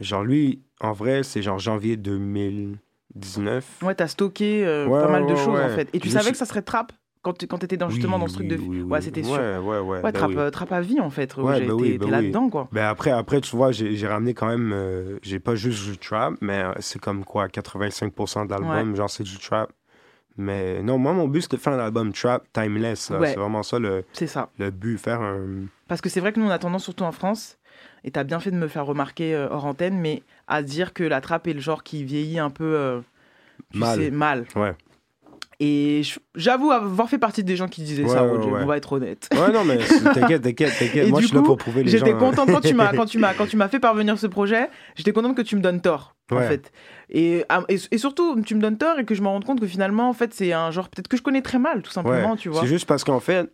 genre 0.00 0.24
lui, 0.24 0.60
en 0.80 0.92
vrai, 0.92 1.22
c'est 1.22 1.40
genre 1.40 1.58
janvier 1.58 1.96
2019. 1.96 3.82
Ouais, 3.82 3.94
t'as 3.94 4.08
stocké 4.08 4.66
euh, 4.66 4.86
Ouais, 4.86 5.00
pas 5.00 5.08
mal 5.08 5.26
de 5.26 5.34
choses, 5.36 5.58
en 5.60 5.68
fait. 5.70 5.88
Et 5.94 6.00
tu 6.00 6.08
Je 6.08 6.12
savais 6.12 6.24
suis- 6.24 6.32
que 6.32 6.38
ça 6.38 6.44
serait 6.46 6.62
trap? 6.62 6.92
Quand 7.26 7.36
tu 7.36 7.46
quand 7.48 7.64
étais 7.64 7.76
dans, 7.76 7.88
justement 7.90 8.20
dans 8.20 8.28
ce 8.28 8.34
truc 8.34 8.46
de. 8.46 8.56
Oui, 8.56 8.64
oui, 8.68 8.82
ouais, 8.82 9.00
c'était 9.00 9.24
sûr. 9.24 9.32
Ouais, 9.34 9.58
ouais, 9.58 10.00
ouais. 10.00 10.12
trappe, 10.12 10.30
oui. 10.30 10.36
euh, 10.38 10.50
trappe 10.50 10.70
à 10.70 10.80
vie, 10.80 11.00
en 11.00 11.10
fait. 11.10 11.36
Ouais, 11.36 11.58
ben 11.60 11.66
T'es 11.66 11.72
oui. 11.72 11.98
là-dedans, 11.98 12.48
quoi. 12.48 12.68
Ben 12.70 12.84
après, 12.86 13.10
après, 13.10 13.40
tu 13.40 13.56
vois, 13.56 13.72
j'ai 13.72 14.06
ramené 14.06 14.32
quand 14.32 14.46
même. 14.46 14.70
euh, 14.72 15.18
j'ai 15.22 15.40
pas 15.40 15.56
juste 15.56 15.84
du 15.90 15.98
trap, 15.98 16.34
mais 16.40 16.62
euh, 16.62 16.72
c'est 16.78 17.00
comme 17.00 17.24
quoi, 17.24 17.48
85% 17.48 18.46
de 18.46 18.50
l'album, 18.52 18.94
genre 18.94 19.10
c'est 19.10 19.24
du 19.24 19.38
trap. 19.38 19.72
Mais 20.38 20.82
non, 20.82 20.98
moi, 20.98 21.12
mon 21.14 21.26
but, 21.28 21.40
c'était 21.42 21.56
de 21.56 21.62
faire 21.62 21.72
un 21.72 21.78
album 21.78 22.12
trap 22.12 22.44
timeless. 22.52 23.10
Ouais. 23.10 23.28
C'est 23.28 23.36
vraiment 23.36 23.62
ça 23.62 23.78
le, 23.78 24.04
C'est 24.12 24.26
ça. 24.26 24.50
le 24.58 24.70
but, 24.70 24.98
faire 24.98 25.20
un. 25.20 25.64
Parce 25.88 26.00
que 26.00 26.08
c'est 26.08 26.20
vrai 26.20 26.32
que 26.32 26.38
nous, 26.38 26.46
on 26.46 26.50
a 26.50 26.58
tendance, 26.58 26.84
surtout 26.84 27.04
en 27.04 27.12
France, 27.12 27.58
et 28.04 28.10
t'as 28.10 28.22
bien 28.24 28.38
fait 28.38 28.50
de 28.50 28.56
me 28.56 28.68
faire 28.68 28.84
remarquer 28.86 29.34
euh, 29.34 29.48
hors 29.50 29.64
antenne, 29.64 29.98
mais 29.98 30.22
à 30.46 30.62
dire 30.62 30.92
que 30.92 31.02
la 31.04 31.20
trappe 31.20 31.46
est 31.48 31.54
le 31.54 31.60
genre 31.60 31.82
qui 31.82 32.04
vieillit 32.04 32.38
un 32.38 32.50
peu. 32.50 32.64
euh, 32.76 33.00
tu 33.72 33.78
Mal. 33.78 33.98
sais, 33.98 34.10
mal. 34.10 34.44
Ouais. 34.54 34.74
Et 35.58 36.02
j'avoue 36.34 36.70
avoir 36.70 37.08
fait 37.08 37.18
partie 37.18 37.42
des 37.42 37.56
gens 37.56 37.68
qui 37.68 37.82
disaient 37.82 38.06
ça, 38.06 38.24
Ouais, 38.24 38.30
Roger, 38.30 38.50
ouais. 38.50 38.60
on 38.62 38.66
va 38.66 38.76
être 38.76 38.92
honnête. 38.92 39.28
Ouais, 39.32 39.52
non, 39.52 39.64
mais 39.64 39.78
t'inquiète, 39.78 40.42
t'inquiète, 40.42 40.72
t'inquiète. 40.78 41.08
Moi, 41.08 41.20
je 41.20 41.26
suis 41.26 41.34
là 41.34 41.40
coup, 41.40 41.46
pour 41.46 41.56
prouver 41.56 41.82
les 41.82 41.90
gens. 41.90 41.98
J'étais 41.98 42.12
hein. 42.12 42.18
contente 42.18 42.50
quand 42.50 42.60
tu 42.60 42.74
m'as 42.74 42.92
quand 42.92 43.06
tu 43.06 43.18
m'as 43.18 43.32
quand 43.38 43.46
tu 43.46 43.56
m'as 43.56 43.68
fait 43.68 43.80
parvenir 43.80 44.18
ce 44.18 44.26
projet. 44.26 44.68
J'étais 44.96 45.12
contente 45.12 45.36
que 45.36 45.42
tu 45.42 45.56
me 45.56 45.62
donnes 45.62 45.80
tort 45.80 46.14
en 46.30 46.40
fait. 46.40 46.72
Et, 47.08 47.44
ah, 47.48 47.62
et 47.68 47.78
et 47.90 47.98
surtout 47.98 48.40
tu 48.42 48.54
me 48.54 48.60
donnes 48.60 48.76
tort 48.76 48.98
et 48.98 49.04
que 49.04 49.14
je 49.14 49.22
me 49.22 49.28
rende 49.28 49.44
compte 49.44 49.60
que 49.60 49.66
finalement 49.66 50.08
en 50.08 50.12
fait 50.12 50.34
c'est 50.34 50.52
un 50.52 50.72
genre 50.72 50.88
peut-être 50.88 51.06
que 51.06 51.16
je 51.16 51.22
connais 51.22 51.42
très 51.42 51.58
mal 51.58 51.82
tout 51.82 51.92
simplement 51.92 52.36
tu 52.36 52.48
vois. 52.48 52.60
C'est 52.60 52.66
juste 52.66 52.86
parce 52.86 53.04
qu'en 53.04 53.20
fait, 53.20 53.48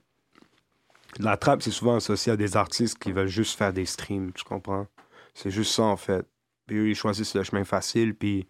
la 1.19 1.37
trappe, 1.37 1.63
c'est 1.63 1.71
souvent 1.71 1.97
associé 1.97 2.33
à 2.33 2.37
des 2.37 2.57
artistes 2.57 2.99
qui 2.99 3.13
veulent 3.13 3.27
juste 3.27 3.59
faire 3.59 3.73
des 3.73 3.85
streams, 3.85 4.33
tu 4.33 4.45
comprends? 4.45 4.87
C'est 5.35 5.51
juste 5.51 5.73
ça, 5.73 5.83
en 5.83 5.97
fait. 5.97 6.27
Puis 6.67 6.77
eux, 6.77 6.89
ils 6.89 6.95
choisissent 6.95 7.35
le 7.35 7.43
chemin 7.43 7.65
facile, 7.65 8.15
puis 8.15 8.47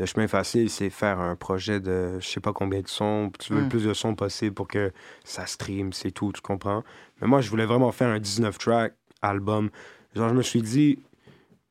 le 0.00 0.06
chemin 0.06 0.26
facile, 0.28 0.70
c'est 0.70 0.90
faire 0.90 1.20
un 1.20 1.36
projet 1.36 1.78
de 1.78 2.18
je 2.20 2.26
sais 2.26 2.40
pas 2.40 2.52
combien 2.52 2.80
de 2.80 2.88
sons, 2.88 3.30
tu 3.38 3.52
veux 3.52 3.60
Mm. 3.60 3.62
le 3.64 3.68
plus 3.68 3.84
de 3.84 3.92
sons 3.94 4.14
possible 4.14 4.54
pour 4.54 4.66
que 4.66 4.92
ça 5.24 5.46
stream, 5.46 5.92
c'est 5.92 6.10
tout, 6.10 6.32
tu 6.32 6.40
comprends? 6.40 6.82
Mais 7.20 7.28
moi, 7.28 7.40
je 7.42 7.50
voulais 7.50 7.66
vraiment 7.66 7.92
faire 7.92 8.08
un 8.08 8.18
19-track 8.18 8.94
album. 9.22 9.70
Genre, 10.16 10.30
je 10.30 10.34
me 10.34 10.42
suis 10.42 10.62
dit, 10.62 10.98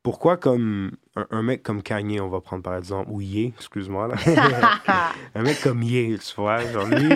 pourquoi 0.03 0.37
comme 0.37 0.91
un, 1.15 1.25
un 1.31 1.41
mec 1.41 1.63
comme 1.63 1.81
Kanye, 1.81 2.19
on 2.21 2.29
va 2.29 2.39
prendre 2.39 2.63
par 2.63 2.77
exemple, 2.77 3.09
ou 3.11 3.19
Ye, 3.19 3.53
excuse-moi, 3.57 4.07
là. 4.07 4.15
un 5.35 5.41
mec 5.41 5.59
comme 5.61 5.81
Ye, 5.83 6.17
tu 6.19 6.35
vois, 6.37 6.59
genre 6.71 6.85
lui, 6.85 7.09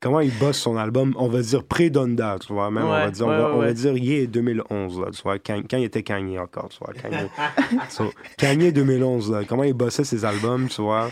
comment 0.00 0.20
il 0.20 0.32
bosse 0.38 0.58
son 0.58 0.76
album, 0.76 1.14
on 1.18 1.28
va 1.28 1.40
dire 1.42 1.64
pré-Donda, 1.64 2.38
tu 2.40 2.52
vois, 2.52 2.70
même 2.70 2.84
on 2.84 2.88
va 2.90 3.04
Ouais, 3.06 3.10
dire, 3.10 3.26
on 3.26 3.30
ouais, 3.30 3.36
va, 3.38 3.48
on 3.54 3.58
va 3.58 3.66
ouais. 3.66 3.74
dire 3.74 3.96
Ye 3.96 4.26
2011, 4.28 5.00
là, 5.00 5.10
tu 5.10 5.22
vois, 5.22 5.38
quand, 5.38 5.60
quand 5.70 5.76
il 5.76 5.84
était 5.84 6.02
Kanye 6.02 6.38
encore, 6.38 6.68
tu 6.70 6.78
vois, 6.78 6.92
Kanye. 6.94 7.28
So, 7.90 8.10
Kanye 8.38 8.72
2011, 8.72 9.30
là, 9.30 9.44
comment 9.44 9.64
il 9.64 9.74
bossait 9.74 10.04
ses 10.04 10.24
albums, 10.24 10.68
tu 10.68 10.80
vois, 10.82 11.10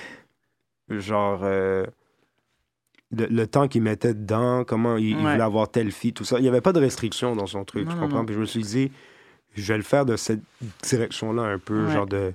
genre... 0.90 1.40
euh, 1.42 1.84
le, 3.10 3.24
le 3.26 3.46
temps 3.46 3.68
qu'il 3.68 3.80
mettait 3.82 4.12
dedans, 4.12 4.64
comment 4.64 4.96
il, 4.98 5.16
voulait 5.16 5.40
avoir 5.40 5.70
telle 5.70 5.92
fille, 5.92 6.12
tout 6.12 6.24
ça. 6.24 6.38
Il 6.38 6.42
n'y 6.42 6.48
avait 6.48 6.60
pas 6.60 6.74
de 6.74 6.80
restriction 6.80 7.34
dans 7.34 7.46
son 7.46 7.64
truc, 7.64 7.86
Non, 7.86 7.92
tu 7.92 7.96
non, 7.96 8.02
comprends? 8.02 8.18
non. 8.18 8.26
Puis 8.26 8.34
je 8.34 8.40
me 8.40 8.44
suis 8.44 8.62
dit, 8.62 8.92
je 9.54 9.72
vais 9.72 9.78
le 9.78 9.82
faire 9.82 10.04
de 10.04 10.14
cette 10.16 10.42
direction-là 10.82 11.42
un 11.42 11.58
peu, 11.58 11.86
Ouais. 11.86 11.92
genre 11.92 12.06
de... 12.06 12.34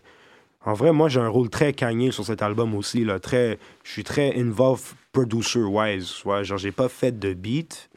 En 0.66 0.74
vrai, 0.74 0.94
moi, 0.94 1.10
j'ai 1.10 1.20
un 1.20 1.28
rôle 1.28 1.50
très 1.50 1.74
cagné 1.74 2.12
sur 2.12 2.26
cet 2.26 2.42
album 2.42 2.74
aussi, 2.76 3.04
là, 3.04 3.20
très... 3.20 3.60
Je 3.84 3.92
suis 3.92 4.04
très 4.04 4.40
involved 4.40 4.84
producer-wise, 5.12 6.10
tu 6.18 6.24
vois, 6.24 6.44
genre, 6.44 6.58
j'ai 6.58 6.72
pas 6.72 6.88
fait 6.90 7.18
de 7.20 7.34
beat, 7.34 7.90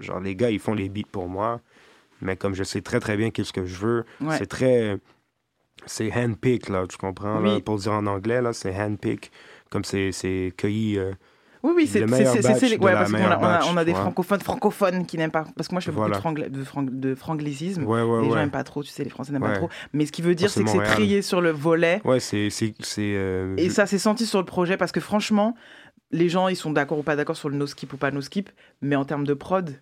genre, 0.00 0.20
les 0.20 0.34
gars, 0.34 0.50
ils 0.50 0.58
font 0.58 0.74
les 0.74 0.88
beats 0.88 1.02
pour 1.12 1.28
moi, 1.28 1.60
mais 2.22 2.36
comme 2.36 2.54
je 2.54 2.64
sais 2.64 2.80
très, 2.80 2.98
très 2.98 3.16
bien 3.16 3.30
qu'est-ce 3.30 3.52
que 3.52 3.66
je 3.66 3.76
veux, 3.76 4.04
Ouais. 4.20 4.38
c'est 4.38 4.46
très... 4.46 4.98
C'est 5.86 6.10
handpick, 6.14 6.70
là, 6.70 6.86
tu 6.88 6.96
comprends, 6.96 7.40
là, 7.40 7.54
Oui. 7.56 7.60
pour 7.62 7.76
dire 7.76 7.92
en 7.92 8.06
anglais, 8.06 8.40
là, 8.40 8.52
c'est 8.54 8.74
handpick, 8.74 9.30
comme 9.70 9.84
c'est 9.84 10.12
c'est 10.12 10.52
cueilli... 10.56 10.98
euh, 10.98 11.12
Oui 11.64 11.72
oui 11.74 11.86
c'est 11.86 12.02
ouais, 12.04 12.06
parce 12.08 13.10
qu'on 13.10 13.16
a, 13.16 13.26
on 13.26 13.30
a- 13.30 13.36
batch, 13.36 13.64
on 13.72 13.76
a 13.78 13.84
des 13.86 13.94
francophones 13.94 14.40
francophones 14.40 15.06
qui 15.06 15.16
n'aiment 15.16 15.30
pas 15.30 15.44
parce 15.56 15.66
que 15.68 15.74
moi 15.74 15.80
je 15.80 15.86
fais 15.86 15.92
Voilà. 15.92 16.18
beaucoup 16.20 16.34
de, 16.34 16.48
de, 16.48 16.62
frang- 16.62 16.84
de 16.90 17.14
franglicisme. 17.14 17.84
Ouais, 17.84 18.02
ouais, 18.02 18.22
les 18.22 18.28
gens 18.28 18.34
n'aiment 18.36 18.50
pas 18.50 18.64
trop 18.64 18.82
tu 18.82 18.90
sais 18.90 19.02
les 19.02 19.08
Français 19.08 19.32
n'aiment 19.32 19.40
pas 19.42 19.56
trop. 19.56 19.70
Mais 19.94 20.04
ce 20.04 20.12
qui 20.12 20.20
veut 20.20 20.34
dire 20.34 20.50
c'est 20.50 20.62
que 20.62 20.68
c'est 20.70 20.82
trié 20.82 21.22
sur 21.22 21.40
le 21.40 21.50
volet. 21.50 22.02
Ouais, 22.04 22.20
c'est, 22.20 22.48
euh, 22.98 23.54
Et 23.56 23.70
ça 23.70 23.86
s'est 23.86 23.98
senti 23.98 24.26
sur 24.26 24.38
le 24.40 24.44
projet 24.44 24.76
parce 24.76 24.92
que 24.92 25.00
franchement, 25.00 25.54
les 26.10 26.28
gens 26.28 26.48
ils 26.48 26.56
sont 26.56 26.70
d'accord 26.70 26.98
ou 26.98 27.02
pas 27.02 27.16
d'accord 27.16 27.36
sur 27.36 27.48
le 27.48 27.56
no 27.56 27.66
skip 27.66 27.92
ou 27.94 27.96
pas 27.96 28.10
no 28.10 28.20
skip, 28.20 28.50
mais 28.82 28.94
en 28.96 29.06
termes 29.06 29.26
de 29.26 29.32
prod, 29.34 29.80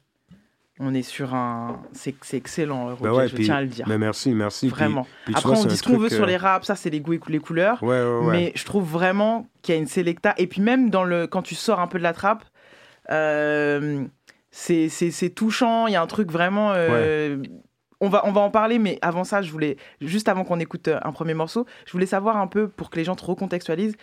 on 0.82 0.92
est 0.94 1.02
sur 1.02 1.34
un. 1.34 1.80
C'est 1.92 2.14
excellent, 2.34 2.94
Roger, 2.96 3.08
ouais, 3.10 3.28
je 3.28 3.34
puis- 3.34 3.44
tiens 3.44 3.56
à 3.56 3.60
le 3.62 3.68
dire. 3.68 3.86
ben 3.88 3.98
merci, 3.98 4.32
merci. 4.34 4.66
Puis- 4.66 4.74
Vraiment. 4.74 5.06
puis 5.24 5.34
Après, 5.36 5.48
vois, 5.48 5.58
on 5.58 5.64
dit 5.64 5.76
ce 5.76 5.82
qu'on 5.82 5.96
veut 5.96 6.08
sur 6.08 6.24
euh, 6.24 6.26
les 6.26 6.36
raps, 6.36 6.66
ça 6.66 6.74
c'est 6.74 6.90
les 6.90 7.00
goûts 7.00 7.14
et 7.14 7.20
les 7.28 7.38
couleurs. 7.38 7.82
Ouais, 7.82 8.02
ouais, 8.02 8.18
ouais. 8.26 8.32
Mais 8.32 8.52
je 8.54 8.64
trouve 8.64 8.84
vraiment 8.90 9.46
qu'il 9.62 9.74
y 9.74 9.78
a 9.78 9.80
une 9.80 9.86
sélecta. 9.86 10.34
Et 10.38 10.46
puis 10.46 10.60
même 10.60 10.90
dans 10.90 11.04
le, 11.04 11.26
quand 11.26 11.42
tu 11.42 11.54
sors 11.54 11.80
un 11.80 11.86
peu 11.86 11.98
de 11.98 12.02
la 12.02 12.12
trappe, 12.12 12.44
euh, 13.10 14.04
c'est 14.50 15.34
touchant. 15.34 15.86
Il 15.86 15.92
y 15.92 15.96
a 15.96 16.02
un 16.02 16.06
truc 16.06 16.30
vraiment. 16.30 16.72
euh, 16.74 17.38
On 18.04 18.08
va, 18.08 18.22
on 18.26 18.32
va 18.32 18.40
en 18.40 18.50
parler, 18.50 18.80
mais 18.80 18.98
avant 19.00 19.22
ça, 19.22 19.42
je 19.42 19.52
voulais, 19.52 19.76
juste 20.00 20.28
avant 20.28 20.42
qu'on 20.42 20.58
écoute 20.58 20.88
euh, 20.88 20.98
un 21.04 21.12
premier 21.12 21.34
morceau, 21.34 21.66
je 21.86 21.92
voulais 21.92 22.06
savoir 22.06 22.36
un 22.36 22.48
peu, 22.48 22.66
pour 22.66 22.90
que 22.90 22.96
les 22.96 23.04
gens 23.04 23.14
te 23.14 23.24
recontextualisent, 23.24 23.94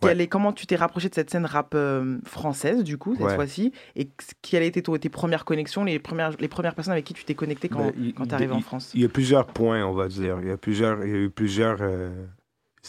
quelle 0.00 0.20
est, 0.20 0.26
comment 0.28 0.52
tu 0.52 0.66
t'es 0.66 0.76
rapproché 0.76 1.08
de 1.08 1.14
cette 1.14 1.30
scène 1.30 1.44
rap 1.46 1.72
euh, 1.74 2.18
française, 2.24 2.84
du 2.84 2.98
coup, 2.98 3.14
cette 3.14 3.24
Ouais. 3.24 3.34
fois-ci, 3.34 3.72
et 3.96 4.08
quelles 4.42 4.62
étaient 4.62 4.82
tes, 4.82 4.98
tes 4.98 5.08
premières 5.08 5.44
connexions, 5.44 5.84
les 5.84 5.98
premières, 5.98 6.32
les 6.38 6.48
premières 6.48 6.74
personnes 6.74 6.92
avec 6.92 7.04
qui 7.04 7.14
tu 7.14 7.24
t'es 7.24 7.34
connecté 7.34 7.68
quand, 7.68 7.78
Ben, 7.78 8.12
quand 8.16 8.26
tu 8.26 8.34
arrives 8.34 8.52
en 8.52 8.60
France? 8.60 8.92
Il 8.94 9.00
y 9.00 9.04
a 9.04 9.08
plusieurs 9.08 9.46
points, 9.46 9.84
on 9.84 9.92
va 9.92 10.08
dire. 10.08 10.38
Il 10.40 10.48
y 10.48 10.50
a 10.50 10.56
plusieurs, 10.56 11.04
il 11.04 11.10
y 11.10 11.14
a 11.14 11.18
eu 11.18 11.30
plusieurs 11.30 11.78
euh, 11.80 12.26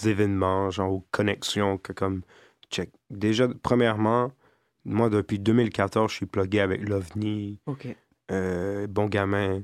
événements, 0.06 0.70
genre 0.70 0.94
ou 0.94 1.06
connexions 1.12 1.78
que 1.78 1.94
comme 1.94 2.22
check. 2.70 2.92
Déjà, 3.10 3.48
premièrement, 3.64 4.32
moi 4.86 5.10
depuis 5.10 5.40
2014, 5.40 6.12
je 6.12 6.16
suis 6.18 6.26
plugué 6.26 6.60
avec 6.60 6.88
l'OVNI, 6.88 7.60
euh, 8.32 8.88
Bon 8.88 9.08
Gamin, 9.08 9.64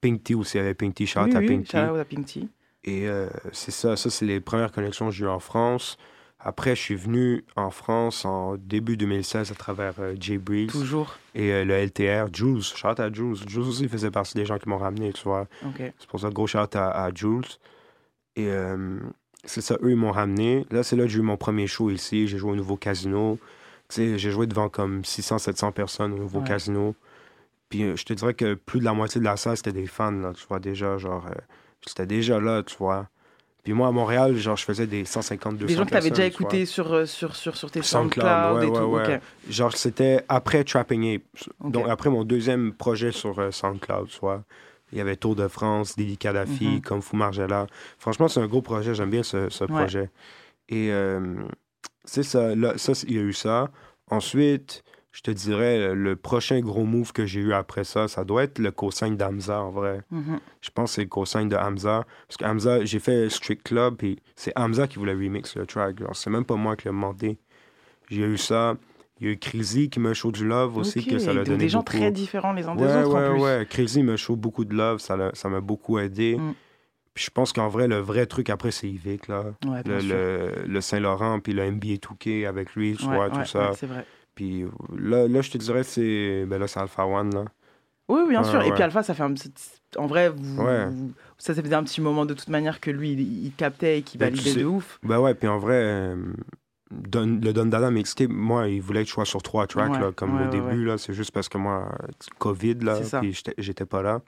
Pink 0.00 0.24
Tea 0.24 0.34
aussi 0.34 0.58
avec 0.58 0.78
Pink 0.78 0.94
Tea, 0.94 1.06
shout 1.06 1.20
Oui, 1.24 1.34
à 1.36 1.40
oui, 1.40 1.64
shout 1.64 1.76
out 1.76 1.98
à. 1.98 2.48
Et 2.84 3.06
c'est 3.52 3.70
ça, 3.72 3.96
ça 3.96 4.08
c'est 4.08 4.24
les 4.24 4.40
premières 4.40 4.72
connexions 4.72 5.06
que 5.06 5.12
j'ai 5.14 5.24
eues 5.24 5.28
en 5.28 5.40
France. 5.40 5.98
Après, 6.40 6.76
je 6.76 6.80
suis 6.80 6.94
venu 6.94 7.44
en 7.56 7.70
France 7.70 8.24
en 8.24 8.56
début 8.56 8.96
2016 8.96 9.50
à 9.50 9.54
travers 9.54 9.94
euh, 9.98 10.14
Jay 10.20 10.38
Breeze. 10.38 10.70
Toujours. 10.70 11.16
Et 11.34 11.52
euh, 11.52 11.64
le 11.64 11.74
LTR, 11.74 12.32
Jules, 12.32 12.62
shout 12.62 12.98
à 13.00 13.12
Jules. 13.12 13.34
Jules 13.48 13.62
aussi 13.62 13.88
faisait 13.88 14.10
partie 14.12 14.34
des 14.34 14.46
gens 14.46 14.56
qui 14.58 14.68
m'ont 14.68 14.78
ramené, 14.78 15.12
tu 15.12 15.24
vois. 15.24 15.46
C'est 15.98 16.08
pour 16.08 16.20
ça, 16.20 16.30
gros 16.30 16.46
shout 16.46 16.58
à, 16.76 16.90
à 17.04 17.10
Jules. 17.12 17.42
Et 18.36 18.46
euh, 18.46 19.00
c'est 19.44 19.60
ça, 19.60 19.76
eux, 19.82 19.90
ils 19.90 19.96
m'ont 19.96 20.12
ramené. 20.12 20.64
Là, 20.70 20.84
c'est 20.84 20.94
là 20.94 21.02
que 21.04 21.08
j'ai 21.10 21.18
eu 21.18 21.22
mon 21.22 21.36
premier 21.36 21.66
show 21.66 21.90
ici. 21.90 22.28
J'ai 22.28 22.38
joué 22.38 22.52
au 22.52 22.56
nouveau 22.56 22.76
casino. 22.76 23.38
Tu 23.88 23.94
sais, 23.96 24.18
j'ai 24.18 24.30
joué 24.30 24.46
devant 24.46 24.68
comme 24.68 25.04
600, 25.04 25.38
700 25.38 25.72
personnes 25.72 26.12
au 26.12 26.18
nouveau 26.18 26.38
Ouais. 26.40 26.46
casino. 26.46 26.94
Puis 27.68 27.96
je 27.96 28.04
te 28.04 28.12
dirais 28.12 28.34
que 28.34 28.54
plus 28.54 28.78
de 28.78 28.84
la 28.84 28.92
moitié 28.94 29.18
de 29.20 29.24
la 29.24 29.36
salle, 29.36 29.56
c'était 29.56 29.72
des 29.72 29.86
fans, 29.86 30.12
là, 30.12 30.32
tu 30.34 30.46
vois, 30.48 30.60
déjà, 30.60 30.98
genre, 30.98 31.26
c'était 31.84 32.06
déjà 32.06 32.38
là, 32.40 32.62
tu 32.62 32.76
vois. 32.78 33.08
Puis 33.64 33.72
moi, 33.74 33.88
à 33.88 33.90
Montréal, 33.90 34.36
genre, 34.36 34.56
je 34.56 34.64
faisais 34.64 34.86
des 34.86 35.04
150, 35.04 35.58
200 35.58 35.66
Des 35.66 35.74
gens 35.74 35.84
que 35.84 35.90
tu 35.90 35.96
avais 35.96 36.10
déjà 36.10 36.22
personnes, 36.22 36.30
tu 36.36 36.42
vois. 36.42 36.48
écouté 36.50 36.66
sur, 36.66 36.92
euh, 36.92 37.06
sur, 37.06 37.36
sur, 37.36 37.56
sur 37.56 37.70
tes 37.70 37.82
SoundCloud, 37.82 38.24
SoundCloud, 38.24 38.56
ouais, 38.58 38.66
et 38.66 38.70
ouais, 38.70 38.78
tout. 39.06 39.10
ouais. 39.12 39.20
Genre, 39.50 39.76
c'était 39.76 40.24
après 40.28 40.64
Trapping 40.64 41.16
Ape. 41.16 41.22
Donc, 41.64 41.88
après 41.88 42.08
mon 42.08 42.24
deuxième 42.24 42.72
projet 42.72 43.12
sur 43.12 43.38
euh, 43.38 43.50
SoundCloud, 43.50 44.08
vois. 44.20 44.44
Il 44.92 44.96
y 44.98 45.00
avait 45.02 45.16
Tour 45.16 45.36
de 45.36 45.48
France, 45.48 45.96
Didi 45.96 46.16
Kadhafi, 46.16 46.66
Mhm. 46.66 46.80
Comme 46.80 47.02
Fou 47.02 47.16
Margella. 47.16 47.66
Franchement, 47.98 48.28
c'est 48.28 48.40
un 48.40 48.46
gros 48.46 48.62
projet. 48.62 48.94
J'aime 48.94 49.10
bien 49.10 49.22
ce, 49.22 49.50
ce 49.50 49.64
projet. 49.64 50.08
Et 50.70 50.90
euh, 50.90 51.34
c'est 52.06 52.22
ça. 52.22 52.54
Là, 52.54 52.72
ça, 52.78 52.92
il 53.06 53.14
y 53.16 53.18
a 53.18 53.22
eu 53.22 53.34
ça. 53.34 53.68
Ensuite, 54.10 54.82
je 55.12 55.22
te 55.22 55.30
dirais, 55.30 55.94
le 55.94 56.16
prochain 56.16 56.60
gros 56.60 56.84
move 56.84 57.12
que 57.12 57.24
j'ai 57.26 57.40
eu 57.40 57.52
après 57.52 57.84
ça, 57.84 58.08
ça 58.08 58.24
doit 58.24 58.44
être 58.44 58.58
le 58.58 58.70
cosign 58.70 59.16
d'Hamza, 59.16 59.62
en 59.62 59.70
vrai. 59.70 60.02
Mhm. 60.10 60.38
Je 60.60 60.70
pense 60.70 60.90
que 60.90 60.94
c'est 60.96 61.02
le 61.02 61.08
cosign 61.08 61.48
de 61.48 61.56
Hamza. 61.56 62.04
Parce 62.28 62.36
que 62.36 62.44
Hamza, 62.44 62.84
j'ai 62.84 62.98
fait 62.98 63.28
Strict 63.30 63.62
Club, 63.62 63.96
puis 63.96 64.20
c'est 64.36 64.52
Hamza 64.56 64.86
qui 64.86 64.98
voulait 64.98 65.14
remix 65.14 65.56
le 65.56 65.66
track. 65.66 65.96
C'est 66.12 66.30
même 66.30 66.44
pas 66.44 66.56
moi 66.56 66.76
qui 66.76 66.84
l'ai 66.84 66.90
demandé. 66.92 67.38
J'ai 68.10 68.22
eu 68.22 68.38
ça. 68.38 68.76
Il 69.20 69.26
y 69.26 69.30
a 69.30 69.32
eu 69.32 69.38
Crazy 69.38 69.90
qui 69.90 69.98
me 69.98 70.14
show 70.14 70.30
du 70.30 70.46
love 70.46 70.76
aussi, 70.76 71.04
que 71.04 71.18
ça 71.18 71.32
l'a 71.32 71.42
donné 71.42 71.58
des 71.58 71.68
gens 71.68 71.80
beaucoup. 71.80 71.96
très 71.96 72.12
différents 72.12 72.52
les 72.52 72.68
uns 72.68 72.76
des 72.76 72.84
ouais, 72.84 73.02
autres, 73.02 73.16
en 73.16 73.20
ouais, 73.20 73.30
plus. 73.30 73.42
Ouais, 73.42 73.66
Crazy 73.68 74.02
me 74.04 74.16
show 74.16 74.36
beaucoup 74.36 74.64
de 74.64 74.74
love, 74.74 74.98
ça 75.00 75.16
m'a 75.16 75.60
beaucoup 75.60 75.98
aidé. 75.98 76.36
Mm. 76.36 76.54
Puis 77.14 77.24
je 77.24 77.30
pense 77.30 77.52
qu'en 77.52 77.66
vrai, 77.66 77.88
le 77.88 77.96
vrai 77.98 78.26
truc 78.26 78.48
après, 78.48 78.70
c'est 78.70 78.88
Yvick, 78.88 79.26
là. 79.26 79.46
Ouais, 79.66 79.82
bien 79.82 79.94
le, 79.94 80.00
sûr. 80.00 80.14
le, 80.14 80.52
le 80.68 80.80
Saint-Laurent, 80.80 81.40
puis 81.40 81.52
le 81.52 81.68
NBA 81.68 81.94
2K 81.96 82.46
avec 82.46 82.76
lui, 82.76 82.96
tu 82.96 83.06
Ouais, 83.06 83.28
tout 83.28 83.44
ça. 83.44 83.70
ouais, 83.70 83.76
c'est 83.76 83.86
vrai. 83.88 84.06
Puis 84.38 84.64
là, 84.96 85.26
là, 85.26 85.40
je 85.40 85.50
te 85.50 85.58
dirais, 85.58 85.82
c'est 85.82 86.44
ben 86.46 86.60
là, 86.60 86.68
c'est 86.68 86.78
Alpha 86.78 87.04
One, 87.04 87.34
là. 87.34 87.44
Oui, 88.08 88.20
bien 88.28 88.44
sûr. 88.44 88.62
Et 88.62 88.66
ouais. 88.68 88.72
puis 88.72 88.84
Alpha, 88.84 89.02
ça 89.02 89.12
fait 89.12 89.24
un 89.24 89.32
petit... 89.34 89.50
En 89.96 90.06
vrai, 90.06 90.28
vous... 90.28 90.62
Ouais. 90.62 90.86
vous- 90.86 91.10
ça, 91.38 91.54
ça 91.54 91.60
faisait 91.60 91.74
un 91.74 91.82
petit 91.82 92.00
moment 92.00 92.24
de 92.24 92.34
toute 92.34 92.48
manière 92.48 92.78
que 92.78 92.92
lui, 92.92 93.14
il, 93.14 93.46
il 93.46 93.52
captait 93.52 93.98
et 93.98 94.02
qu'il 94.02 94.20
Ben, 94.20 94.28
tu 94.30 94.36
validait 94.36 94.50
sais- 94.54 94.60
de 94.60 94.64
ouf. 94.64 95.00
Ben 95.02 95.18
ouais, 95.18 95.34
puis 95.34 95.48
en 95.48 95.58
vrai, 95.58 95.74
euh, 95.82 96.16
Don- 96.92 97.40
le 97.42 97.52
Don 97.52 97.66
Dada 97.66 97.90
mixtape, 97.90 98.30
moi, 98.30 98.68
il 98.68 98.80
voulait 98.80 99.02
que 99.02 99.08
je 99.08 99.12
sois 99.14 99.24
sur 99.24 99.42
trois 99.42 99.66
tracks, 99.66 99.90
Ouais, 99.90 99.98
là, 99.98 100.12
comme 100.12 100.40
au 100.40 100.48
début, 100.50 100.84
là. 100.84 100.98
C'est 100.98 101.14
juste 101.14 101.32
parce 101.32 101.48
que 101.48 101.58
moi, 101.58 101.90
Covid, 102.38 102.74
là, 102.82 103.00
puis 103.20 103.36
j'étais- 103.58 103.84
pas 103.86 104.02
là. 104.02 104.22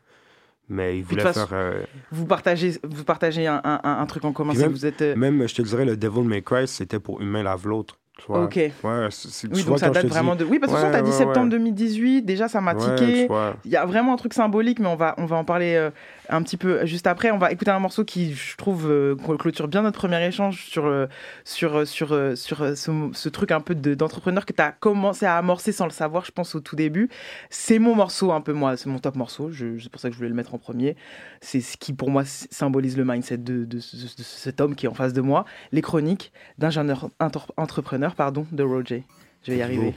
Mais 0.69 0.99
il 0.99 1.05
voulait 1.05 1.33
faire... 1.33 1.49
euh, 1.53 1.83
Vous 2.11 2.27
partagez, 2.27 2.73
vous 2.83 3.05
partagez 3.05 3.47
un, 3.47 3.61
un- 3.63 3.81
un- 3.85 3.99
un 4.01 4.07
truc 4.07 4.25
en 4.25 4.33
commun, 4.33 4.55
même, 4.55 4.71
vous 4.73 4.87
êtes... 4.87 5.03
euh, 5.03 5.15
même, 5.15 5.47
je 5.49 5.55
te 5.55 5.63
dirais, 5.63 5.85
le 5.85 5.97
Devil 5.97 6.23
May 6.25 6.43
Cry, 6.43 6.67
c'était 6.67 6.99
pour 6.99 7.21
une 7.21 7.29
main 7.29 7.43
lave 7.45 7.67
l'autre. 7.69 7.97
Ok. 8.29 8.55
Ouais, 8.57 8.71
c'est- 9.11 9.49
Oui, 9.55 9.65
donc 9.65 9.79
ça 9.79 9.91
date 9.91 10.03
te 10.05 10.09
vraiment 10.09 10.37
de. 10.37 10.45
Oui, 10.45 10.59
parce 10.59 10.73
que 10.73 10.79
Ouais, 10.79 10.91
tu 10.91 10.97
as 10.97 11.03
dit 11.03 11.13
septembre 11.13 11.45
ouais. 11.47 11.59
2018, 11.59 12.23
déjà 12.23 12.49
ça 12.49 12.61
m'a 12.61 12.75
tiqué. 12.75 13.29
Il 13.65 13.71
y 13.71 13.77
a 13.77 13.85
vraiment 13.87 14.15
un 14.15 14.17
truc 14.17 14.35
symbolique, 14.35 14.79
mais 14.79 14.89
on 14.89 14.97
va, 14.97 15.15
on 15.19 15.27
va 15.27 15.37
en 15.37 15.45
parler 15.45 15.75
euh, 15.75 15.91
un 16.31 16.43
petit 16.43 16.57
peu 16.57 16.87
juste 16.87 17.07
après. 17.07 17.31
On 17.31 17.39
va 17.39 17.53
écouter 17.53 17.71
un 17.71 17.79
morceau 17.79 18.05
qui, 18.05 18.35
je 18.35 18.57
trouve, 18.57 18.91
euh, 18.91 19.15
clôture 19.39 19.69
bien 19.69 19.83
notre 19.83 19.99
premier 19.99 20.25
échange 20.27 20.65
sur, 20.65 20.87
euh, 20.87 21.07
sur, 21.45 21.77
euh, 21.77 21.85
sur, 21.85 22.13
euh, 22.13 22.35
sur 22.37 22.59
ce, 22.77 23.11
ce 23.13 23.29
truc 23.29 23.51
un 23.53 23.61
peu 23.61 23.75
de- 23.75 23.95
d'entrepreneur 23.95 24.47
que 24.47 24.53
tu 24.53 24.63
as 24.63 24.73
commencé 24.73 25.27
à 25.27 25.37
amorcer 25.37 25.73
sans 25.73 25.85
le 25.85 25.91
savoir, 25.91 26.25
je 26.25 26.33
pense, 26.33 26.55
au 26.55 26.61
tout 26.61 26.77
début. 26.77 27.09
C'est 27.51 27.79
mon 27.79 27.95
morceau, 27.95 28.33
un 28.33 28.41
peu 28.41 28.53
moi, 28.53 28.77
c'est 28.77 28.89
mon 28.89 28.99
top 28.99 29.17
morceau. 29.17 29.51
C'est 29.53 29.89
pour 29.91 30.01
ça 30.01 30.09
que 30.09 30.15
je 30.15 30.19
voulais 30.19 30.31
le 30.31 30.35
mettre 30.37 30.55
en 30.55 30.59
premier. 30.59 30.97
C'est 31.41 31.61
ce 31.61 31.77
qui, 31.77 31.93
pour 31.93 32.11
moi, 32.11 32.25
symbolise 32.25 32.97
le 32.97 33.05
mindset 33.05 33.39
de, 33.39 33.65
de 33.65 33.81
ce- 33.81 33.97
de 33.97 34.23
cet 34.23 34.61
homme 34.61 34.75
qui 34.75 34.87
est 34.87 34.89
en 34.89 34.95
face 34.95 35.13
de 35.13 35.21
moi. 35.21 35.45
Les 35.73 35.83
chroniques 35.83 36.33
d'un 36.59 36.71
jeune 36.71 36.95
entrepreneur 37.57 38.15
pardon, 38.15 38.47
de 38.53 38.63
Roger. 38.63 39.05
Je 39.45 39.53
vais 39.53 39.59
y 39.59 39.63
arriver. 39.63 39.95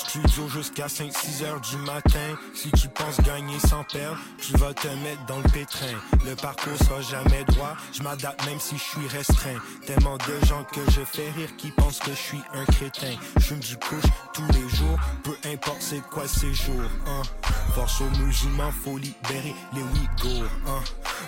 Studio 0.00 0.48
jusqu'à 0.48 0.86
5-6 0.86 1.44
heures 1.44 1.60
du 1.60 1.76
matin. 1.78 2.36
Si 2.54 2.70
tu 2.72 2.88
penses 2.88 3.20
gagner 3.20 3.58
sans 3.58 3.84
perdre, 3.84 4.18
tu 4.38 4.56
vas 4.56 4.72
te 4.72 4.88
mettre 4.88 5.24
dans 5.26 5.38
le 5.38 5.48
pétrin. 5.50 5.94
Le 6.24 6.34
parcours 6.34 6.76
sera 6.78 7.00
jamais 7.02 7.44
droit, 7.44 7.76
je 7.92 8.02
m'adapte 8.02 8.44
même 8.46 8.58
si 8.58 8.76
je 8.76 8.82
suis 8.82 9.08
restreint. 9.08 9.58
Tellement 9.86 10.16
de 10.16 10.46
gens 10.46 10.64
que 10.64 10.80
je 10.90 11.02
fais 11.02 11.30
rire 11.36 11.54
qui 11.56 11.70
pensent 11.70 11.98
que 11.98 12.10
je 12.10 12.16
suis 12.16 12.42
un 12.54 12.64
crétin. 12.64 13.14
Je 13.38 13.54
me 13.54 13.60
couche 13.76 14.10
tous 14.32 14.46
les 14.52 14.68
jours, 14.76 14.98
peu 15.22 15.36
importe 15.48 15.82
c'est 15.82 16.02
quoi 16.10 16.26
ces 16.26 16.52
jours. 16.54 16.90
Hein. 17.06 17.22
Force 17.74 18.00
aux 18.00 18.24
musulmans, 18.24 18.72
faut 18.84 18.98
libérer 18.98 19.54
les 19.74 19.82
Ouïghours. 19.82 20.50
Hein. 20.66 20.82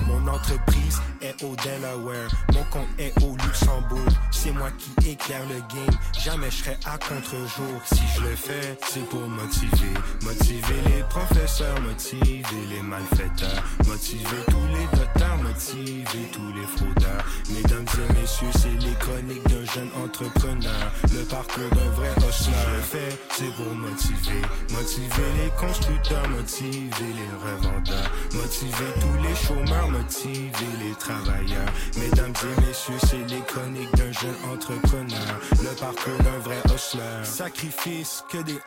Mon 0.06 0.26
entreprise 0.28 1.00
est 1.22 1.42
au 1.44 1.54
Delaware, 1.56 2.30
mon 2.52 2.64
compte 2.64 2.88
est 2.98 3.12
au 3.22 3.36
Luxembourg. 3.44 4.12
C'est 4.30 4.50
moi 4.50 4.68
qui 4.78 5.10
éclaire 5.10 5.42
le 5.48 5.60
game, 5.74 5.96
jamais 6.18 6.50
je 6.50 6.56
serai 6.56 6.76
à 6.84 6.98
contre-jour. 6.98 7.80
Si 7.84 8.02
je 8.16 8.20
le 8.22 8.36
fais, 8.36 8.78
c'est 8.88 9.06
pour 9.08 9.20
motiver. 9.28 9.94
Motiver 10.22 10.80
les 10.86 11.02
professeurs, 11.04 11.80
motiver 11.82 12.42
les 12.68 12.82
malfaiteurs. 12.82 13.62
Motiver 13.86 14.42
tous 14.48 14.66
les 14.74 14.98
docteurs, 14.98 15.36
motiver 15.38 16.26
tous 16.32 16.52
les 16.54 16.66
fraudeurs. 16.66 17.24
Mesdames 17.50 17.86
et 17.86 18.20
messieurs, 18.20 18.52
c'est 18.52 18.86
les 18.86 18.94
chroniques 18.96 19.46
d'un 19.48 19.64
jeune 19.72 19.90
entrepreneur. 20.04 20.92
Le 21.12 21.24
parcours 21.24 21.70
d'un 21.70 21.90
vrai 21.90 22.08
hustleur. 22.16 22.32
Si 22.32 22.50
je 22.50 22.76
le 22.76 22.82
fais, 22.82 23.18
c'est 23.30 23.54
pour 23.54 23.72
motiver. 23.74 24.42
Motiver 24.70 25.30
les 25.38 25.50
constructeurs, 25.50 26.28
motiver 26.30 27.12
les 27.14 27.50
revendeurs. 27.50 28.10
Motiver 28.34 28.92
tous 29.00 29.22
les 29.22 29.36
chômeurs, 29.36 29.88
motiver 29.88 30.72
les 30.80 30.94
travailleurs. 30.96 31.11
Mesdames 31.96 32.32
et 32.42 32.60
messieurs, 32.60 32.94
c'est 33.00 33.28
les 33.28 33.40
chroniques 33.42 33.94
d'un 33.96 34.12
jeune 34.12 34.34
entrepreneur. 34.52 35.40
Le 35.62 35.74
parcours 35.78 36.18
d'un 36.24 36.38
vrai 36.38 36.56
hustler. 36.74 37.24
Sacrifice, 37.24 38.24
que 38.30 38.38
des... 38.38 38.58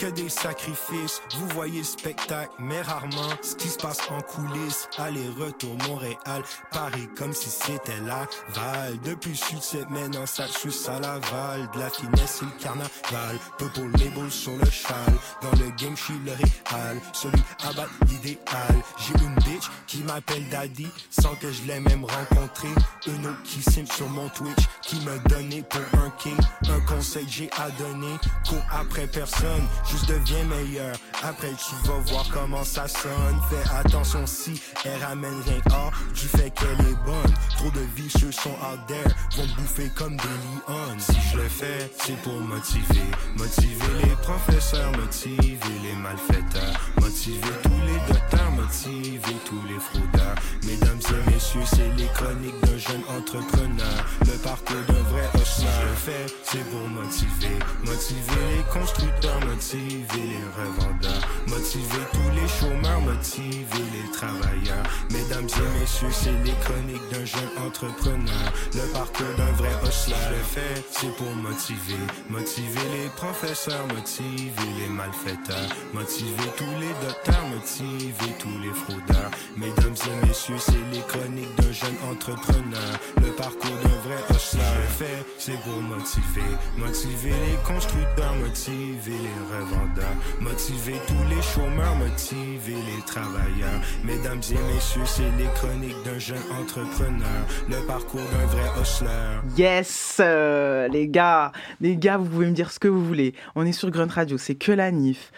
Que 0.00 0.06
des 0.06 0.30
sacrifices, 0.30 1.20
vous 1.36 1.46
voyez 1.48 1.80
le 1.80 1.84
spectacle, 1.84 2.50
mais 2.58 2.80
rarement 2.80 3.28
ce 3.42 3.54
qui 3.54 3.68
se 3.68 3.76
passe 3.76 4.00
en 4.08 4.22
coulisses. 4.22 4.88
Aller-retour 4.96 5.76
Montréal, 5.86 6.42
Paris 6.72 7.06
comme 7.18 7.34
si 7.34 7.50
c'était 7.50 8.00
la 8.06 8.26
Val. 8.48 8.98
Depuis 9.04 9.32
le 9.32 9.36
sud, 9.36 9.58
c'est 9.60 9.90
maintenant 9.90 10.24
ça 10.24 10.46
suce 10.46 10.88
à 10.88 11.00
Laval. 11.00 11.68
De 11.74 11.80
la 11.80 11.90
finesse 11.90 12.40
et 12.40 12.46
le 12.46 12.62
carnaval, 12.62 13.38
peu 13.58 13.68
pour 13.68 13.84
les 13.98 14.08
boules 14.08 14.30
sur 14.30 14.56
le 14.56 14.70
cheval. 14.70 15.12
Dans 15.42 15.50
le 15.62 15.70
game, 15.72 15.94
je 15.94 16.02
suis 16.02 16.18
le 16.24 16.32
réal, 16.32 16.98
celui 17.12 17.42
à 17.62 17.72
battre 17.74 17.92
l'idéal. 18.08 18.74
J'ai 18.96 19.22
une 19.22 19.34
bitch 19.34 19.64
qui 19.86 20.02
m'appelle 20.04 20.48
Daddy, 20.48 20.88
sans 21.10 21.34
que 21.34 21.52
je 21.52 21.62
l'ai 21.64 21.80
même 21.80 22.06
rencontré. 22.06 22.68
Une 23.06 23.26
autre 23.26 23.42
qui 23.44 23.60
sim 23.62 23.84
sur 23.84 24.08
mon 24.08 24.30
Twitch, 24.30 24.64
qui 24.80 24.96
me 25.00 25.18
donnait 25.28 25.62
pour 25.62 26.00
un 26.00 26.08
king. 26.16 26.38
Un 26.70 26.80
conseil 26.86 27.26
j'ai 27.28 27.50
à 27.58 27.68
donner, 27.72 28.16
cours 28.48 28.64
après 28.72 29.06
personne, 29.06 29.66
juste 29.90 30.08
deviens 30.08 30.44
meilleur. 30.44 30.96
Après 31.22 31.52
tu 31.52 31.88
vas 31.88 31.98
voir 32.10 32.26
comment 32.32 32.64
ça 32.64 32.86
sonne. 32.88 33.40
Fais 33.50 33.76
attention 33.76 34.26
si 34.26 34.60
elle 34.84 35.02
ramène 35.02 35.40
rien 35.46 35.60
hors 35.72 35.92
du 36.14 36.26
fait 36.28 36.50
qu'elle 36.50 36.86
est 36.86 36.98
bonne. 37.04 37.34
Trop 37.56 37.70
de 37.70 37.84
vicieux 37.96 38.32
sont 38.32 38.50
out 38.50 38.80
there, 38.86 39.14
vont 39.36 39.48
bouffer 39.56 39.90
comme 39.94 40.16
des 40.16 40.22
lions. 40.22 40.98
Si 40.98 41.16
je 41.32 41.36
le 41.36 41.48
fais, 41.48 41.90
c'est 41.98 42.16
pour 42.22 42.40
motiver. 42.40 43.10
Motiver 43.36 43.92
les 44.04 44.16
professeurs, 44.22 44.92
motiver 44.92 45.58
les 45.82 45.94
malfaiteurs. 45.94 46.80
Motiver 47.00 47.54
tous 47.62 47.80
les 47.86 48.12
docteurs, 48.12 48.50
motiver 48.52 49.36
tous 49.44 49.62
les 49.68 49.78
fraudeurs. 49.78 50.34
Mesdames 50.64 51.00
et 51.10 51.30
messieurs, 51.30 51.66
c'est 51.66 51.90
les 51.96 52.08
chroniques 52.14 52.60
d'un 52.62 52.78
jeune 52.78 53.02
entrepreneur. 53.08 53.98
Le 54.20 54.38
parcours 54.42 54.84
d'un 54.88 55.02
vrai 55.10 55.28
hustler. 55.34 55.50
Si 55.50 55.62
je 55.62 55.86
le 55.86 55.94
fais, 55.94 56.26
c'est 56.44 56.64
pour 56.70 56.88
motiver. 56.88 57.58
Motiver 57.84 58.42
les 58.56 58.62
constructeurs, 58.72 59.40
motiver 59.46 59.79
les 59.88 60.44
revendeurs. 60.56 61.28
Motiver 61.46 62.04
tous 62.12 62.30
les 62.34 62.48
chômeurs, 62.48 63.00
motiver 63.00 63.84
les 63.92 64.10
travailleurs. 64.12 64.84
Mesdames 65.10 65.48
et 65.48 65.80
messieurs, 65.80 66.12
c'est 66.12 66.32
les 66.44 66.54
chroniques 66.62 67.08
d'un 67.10 67.24
jeune 67.24 67.66
entrepreneur. 67.66 68.46
Le 68.74 68.92
parcours 68.92 69.34
d'un 69.36 69.52
vrai 69.52 69.72
hustler. 69.84 70.14
Le 70.30 70.42
fais, 70.44 70.84
c'est 70.90 71.14
pour 71.16 71.34
motiver. 71.36 72.04
Motiver 72.28 72.86
les 72.92 73.08
professeurs, 73.16 73.86
motiver 73.94 74.70
les 74.78 74.88
malfaiteurs. 74.88 75.70
Motiver 75.92 76.50
tous 76.56 76.74
les 76.78 76.94
docteurs, 77.06 77.46
motiver 77.48 78.32
tous 78.38 78.58
les 78.62 78.72
fraudeurs. 78.72 79.30
Mesdames 79.56 79.96
et 80.06 80.26
messieurs, 80.26 80.58
c'est 80.58 80.84
les 80.92 81.02
chroniques 81.08 81.54
d'un 81.56 81.72
jeune 81.72 81.96
entrepreneur. 82.10 82.90
Le 83.16 83.30
parcours 83.32 83.78
d'un 83.82 83.98
vrai 84.08 84.20
hustler. 84.30 84.60
Le 84.60 84.88
fais, 84.98 85.24
c'est 85.38 85.60
pour 85.62 85.80
motiver. 85.82 86.50
Motiver 86.76 87.34
les 87.46 87.58
constructeurs, 87.66 88.34
motiver 88.36 89.18
les 89.18 89.40
revendeurs. 89.70 90.16
Motiver 90.40 90.96
tous 91.06 91.34
les 91.34 91.42
chômeurs, 91.42 91.96
motiver 91.96 92.74
les 92.74 93.02
travailleurs. 93.04 93.80
Mesdames 94.04 94.40
et 94.50 94.74
messieurs, 94.74 95.06
c'est 95.06 95.30
les 95.38 95.48
chroniques 95.54 96.02
d'un 96.04 96.18
jeune 96.18 96.38
entrepreneur. 96.60 97.46
Le 97.68 97.86
parcours 97.86 98.20
d'un 98.20 98.46
vrai 98.46 98.80
hustler. 98.80 99.08
Yes, 99.56 100.18
euh, 100.20 100.88
les 100.88 101.08
gars, 101.08 101.52
les 101.80 101.96
gars, 101.96 102.16
vous 102.16 102.26
pouvez 102.26 102.46
me 102.46 102.52
dire 102.52 102.70
ce 102.70 102.78
que 102.78 102.88
vous 102.88 103.04
voulez. 103.04 103.34
On 103.54 103.64
est 103.64 103.72
sur 103.72 103.90
Grunt 103.90 104.12
Radio, 104.12 104.38
c'est 104.38 104.54
que 104.54 104.72
la 104.72 104.90
NIF. 104.90 105.32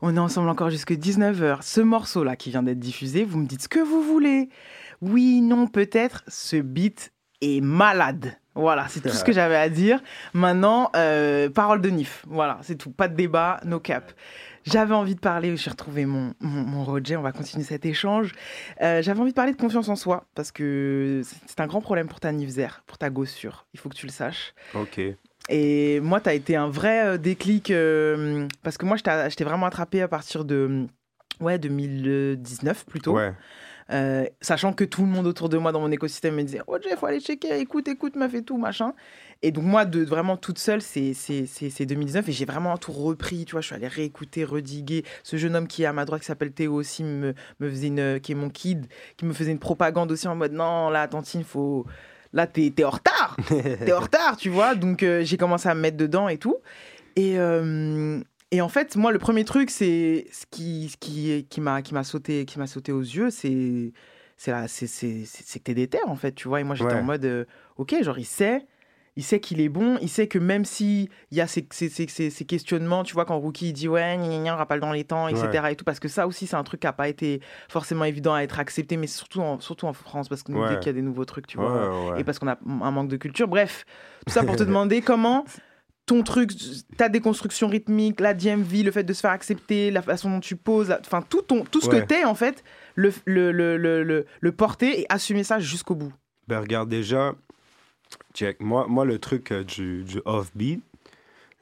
On 0.00 0.16
est 0.16 0.20
ensemble 0.20 0.48
encore 0.48 0.70
jusque 0.70 0.92
19h. 0.92 1.58
Ce 1.62 1.80
morceau-là 1.80 2.34
qui 2.34 2.50
vient 2.50 2.62
d'être 2.62 2.80
diffusé, 2.80 3.24
vous 3.24 3.38
me 3.38 3.46
dites 3.46 3.62
ce 3.62 3.68
que 3.68 3.78
vous 3.78 4.02
voulez. 4.02 4.48
Oui, 5.00 5.40
non, 5.40 5.68
peut-être. 5.68 6.24
Ce 6.26 6.56
beat 6.56 7.12
est 7.40 7.60
malade. 7.60 8.36
Voilà, 8.54 8.86
c'est 8.88 9.00
tout 9.00 9.08
ce 9.08 9.24
que 9.24 9.32
j'avais 9.32 9.56
à 9.56 9.68
dire. 9.68 10.00
Maintenant, 10.34 10.90
euh, 10.96 11.48
parole 11.50 11.80
de 11.80 11.88
Nif. 11.90 12.24
Voilà, 12.28 12.58
c'est 12.62 12.76
tout. 12.76 12.90
Pas 12.90 13.08
de 13.08 13.14
débat, 13.16 13.60
no 13.64 13.80
cap. 13.80 14.12
J'avais 14.64 14.94
envie 14.94 15.16
de 15.16 15.20
parler, 15.20 15.56
j'ai 15.56 15.70
retrouvé 15.70 16.06
mon, 16.06 16.34
mon, 16.38 16.62
mon 16.62 16.84
Roger, 16.84 17.16
on 17.16 17.22
va 17.22 17.32
continuer 17.32 17.64
cet 17.64 17.84
échange. 17.84 18.30
Euh, 18.80 19.02
J'avais 19.02 19.18
envie 19.20 19.32
de 19.32 19.34
parler 19.34 19.50
de 19.52 19.56
confiance 19.60 19.88
en 19.88 19.96
soi, 19.96 20.26
parce 20.36 20.52
que 20.52 21.22
c'est- 21.48 21.60
un 21.60 21.66
grand 21.66 21.80
problème 21.80 22.06
pour 22.06 22.20
ta 22.20 22.30
Nifzer, 22.30 22.68
pour 22.86 22.96
ta 22.96 23.10
gossure. 23.10 23.66
Il 23.74 23.80
faut 23.80 23.88
que 23.88 23.96
tu 23.96 24.06
le 24.06 24.12
saches. 24.12 24.54
Ok. 24.74 25.00
Et 25.48 25.98
moi, 25.98 26.20
tu 26.20 26.28
as 26.28 26.34
été 26.34 26.54
un 26.54 26.68
vrai 26.68 27.04
euh, 27.04 27.16
déclic, 27.18 27.72
euh, 27.72 28.46
parce 28.62 28.78
que 28.78 28.86
moi, 28.86 28.96
je 28.96 29.02
t'ai 29.02 29.10
je 29.30 29.34
t'ai 29.34 29.42
vraiment 29.42 29.66
attrapé 29.66 30.00
à 30.00 30.06
partir 30.06 30.44
de 30.44 30.86
ouais, 31.40 31.58
2019 31.58 32.86
plutôt. 32.86 33.14
Ouais. 33.16 33.32
Euh, 33.92 34.24
sachant 34.40 34.72
que 34.72 34.84
tout 34.84 35.02
le 35.02 35.08
monde 35.08 35.26
autour 35.26 35.48
de 35.48 35.58
moi 35.58 35.70
dans 35.70 35.80
mon 35.80 35.90
écosystème 35.90 36.34
me 36.36 36.42
disait 36.42 36.60
Roger, 36.66 36.90
faut 36.98 37.06
aller 37.06 37.20
checker, 37.20 37.58
écoute, 37.60 37.88
écoute, 37.88 38.16
m'a 38.16 38.28
fait 38.28 38.42
tout, 38.42 38.56
machin. 38.56 38.94
Et 39.42 39.50
donc, 39.50 39.64
moi, 39.64 39.84
de, 39.84 40.04
vraiment 40.04 40.36
toute 40.36 40.58
seule, 40.58 40.80
c'est 40.80 41.14
c'est- 41.14 41.46
c'est- 41.46 41.68
c'est 41.68 41.84
2019 41.84 42.28
et 42.28 42.32
j'ai 42.32 42.44
vraiment 42.44 42.76
tout 42.78 42.92
repris. 42.92 43.44
Tu 43.44 43.52
vois, 43.52 43.60
je 43.60 43.66
suis 43.66 43.74
allée 43.74 43.88
réécouter, 43.88 44.44
rediguer. 44.44 45.04
Ce 45.24 45.36
jeune 45.36 45.54
homme 45.56 45.66
qui 45.66 45.82
est 45.82 45.86
à 45.86 45.92
ma 45.92 46.04
droite, 46.04 46.20
qui 46.22 46.26
s'appelle 46.26 46.52
Théo 46.52 46.74
aussi, 46.74 47.04
me, 47.04 47.34
me 47.60 47.68
faisait 47.70 47.88
une, 47.88 48.20
qui 48.20 48.32
est 48.32 48.36
mon 48.36 48.48
kid, 48.50 48.86
qui 49.16 49.24
me 49.26 49.32
faisait 49.32 49.52
une 49.52 49.58
propagande 49.58 50.10
aussi 50.12 50.26
en 50.28 50.36
mode 50.36 50.52
non, 50.52 50.88
là, 50.90 51.06
Tantine, 51.08 51.44
faut. 51.44 51.84
Là, 52.32 52.46
t'es 52.46 52.72
t'es 52.74 52.84
en 52.84 52.90
retard. 52.90 53.36
t'es 53.48 53.92
en 53.92 54.00
retard, 54.00 54.36
tu 54.38 54.48
vois. 54.48 54.74
Donc, 54.74 55.02
euh, 55.02 55.22
j'ai 55.24 55.36
commencé 55.36 55.68
à 55.68 55.74
me 55.74 55.80
mettre 55.80 55.96
dedans 55.98 56.28
et 56.28 56.38
tout. 56.38 56.56
Et. 57.16 57.38
euh, 57.38 58.20
et 58.52 58.60
en 58.60 58.68
fait, 58.68 58.94
moi, 58.96 59.10
le 59.12 59.18
premier 59.18 59.44
truc, 59.44 59.70
c'est 59.70 60.26
ce 60.30 60.44
qui, 60.50 60.88
ce 60.90 60.96
qui, 60.96 61.46
qui 61.50 61.60
m'a, 61.60 61.82
qui 61.82 61.94
m'a 61.94 62.04
sauté, 62.04 62.44
qui 62.44 62.58
m'a 62.58 62.66
sauté 62.68 62.92
aux 62.92 63.00
yeux, 63.00 63.30
c'est, 63.30 63.92
c'est 64.36 64.50
là, 64.52 64.68
c'est, 64.68 64.86
c'est, 64.86 65.22
c'est 65.24 65.58
que 65.58 65.64
t'es 65.64 65.74
déter, 65.74 65.98
en 66.06 66.14
fait, 66.16 66.32
tu 66.32 66.48
vois. 66.48 66.60
Et 66.60 66.64
moi, 66.64 66.74
j'étais 66.76 66.92
Ouais. 66.94 67.00
en 67.00 67.02
mode, 67.02 67.24
euh, 67.24 67.44
ok, 67.78 67.94
genre, 68.02 68.18
il 68.18 68.26
sait, 68.26 68.64
il 69.16 69.22
sait 69.24 69.40
qu'il 69.40 69.60
est 69.60 69.68
bon, 69.68 69.98
il 70.00 70.08
sait 70.08 70.26
que 70.26 70.38
même 70.38 70.64
si 70.64 71.08
il 71.30 71.36
y 71.38 71.40
a 71.40 71.46
ces, 71.46 71.66
ces, 71.70 71.88
ces- 71.90 72.06
ces- 72.08 72.44
questionnements, 72.46 73.04
tu 73.04 73.12
vois, 73.14 73.24
quand 73.24 73.38
Rookie 73.38 73.68
il 73.68 73.72
dit 73.74 73.88
ouais, 73.88 74.16
gna, 74.16 74.38
gna, 74.38 74.54
rappelle 74.56 74.80
dans 74.80 74.92
les 74.92 75.04
temps, 75.04 75.28
etc. 75.28 75.48
Ouais. 75.64 75.72
Et 75.72 75.76
tout, 75.76 75.84
parce 75.84 76.00
que 76.00 76.08
ça 76.08 76.26
aussi, 76.26 76.46
c'est 76.46 76.56
un 76.56 76.62
truc 76.64 76.80
qui 76.80 76.86
n'a 76.86 76.92
pas 76.94 77.08
été 77.08 77.40
forcément 77.68 78.04
évident 78.04 78.34
à 78.34 78.40
être 78.42 78.58
accepté, 78.58 78.96
mais 78.96 79.06
surtout 79.06 79.40
en, 79.40 79.60
surtout 79.60 79.86
en 79.86 79.92
France, 79.92 80.28
parce 80.28 80.42
que 80.42 80.52
nous, 80.52 80.60
Ouais. 80.62 80.68
dès 80.70 80.76
qu'il 80.78 80.86
y 80.86 80.90
a 80.90 80.94
des 80.94 81.02
nouveaux 81.02 81.24
trucs, 81.26 81.46
tu 81.46 81.56
vois, 81.58 82.16
et 82.18 82.24
parce 82.24 82.38
qu'on 82.38 82.48
a 82.48 82.58
un 82.64 82.90
manque 82.90 83.08
de 83.08 83.16
culture. 83.18 83.48
Bref, 83.48 83.84
tout 84.26 84.32
ça 84.32 84.44
pour 84.44 84.56
te 84.56 84.62
demander 84.64 85.00
comment 85.02 85.44
ton 86.06 86.22
truc, 86.22 86.50
ta 86.96 87.08
déconstruction 87.08 87.68
rythmique, 87.68 88.20
la 88.20 88.34
DMV, 88.34 88.82
le 88.82 88.90
fait 88.90 89.04
de 89.04 89.12
se 89.12 89.20
faire 89.20 89.30
accepter, 89.30 89.90
la 89.90 90.02
façon 90.02 90.30
dont 90.30 90.40
tu 90.40 90.56
poses, 90.56 90.92
enfin 91.00 91.22
tout, 91.22 91.42
ton, 91.42 91.64
tout 91.64 91.80
ce 91.80 91.88
Ouais. 91.88 92.00
que 92.00 92.06
t'es 92.06 92.24
en 92.24 92.34
fait, 92.34 92.64
le, 92.96 93.12
le, 93.24 93.52
le, 93.52 94.26
le, 94.40 94.52
porter 94.52 95.00
et 95.00 95.06
assumer 95.08 95.44
ça 95.44 95.58
jusqu'au 95.60 95.94
bout. 95.94 96.12
Ben 96.48 96.58
regarde 96.60 96.88
déjà, 96.88 97.34
check, 98.34 98.60
moi, 98.60 98.86
moi 98.88 99.04
le 99.04 99.18
truc 99.18 99.52
euh, 99.52 99.62
du, 99.64 100.02
du 100.04 100.20
off-beat, 100.24 100.82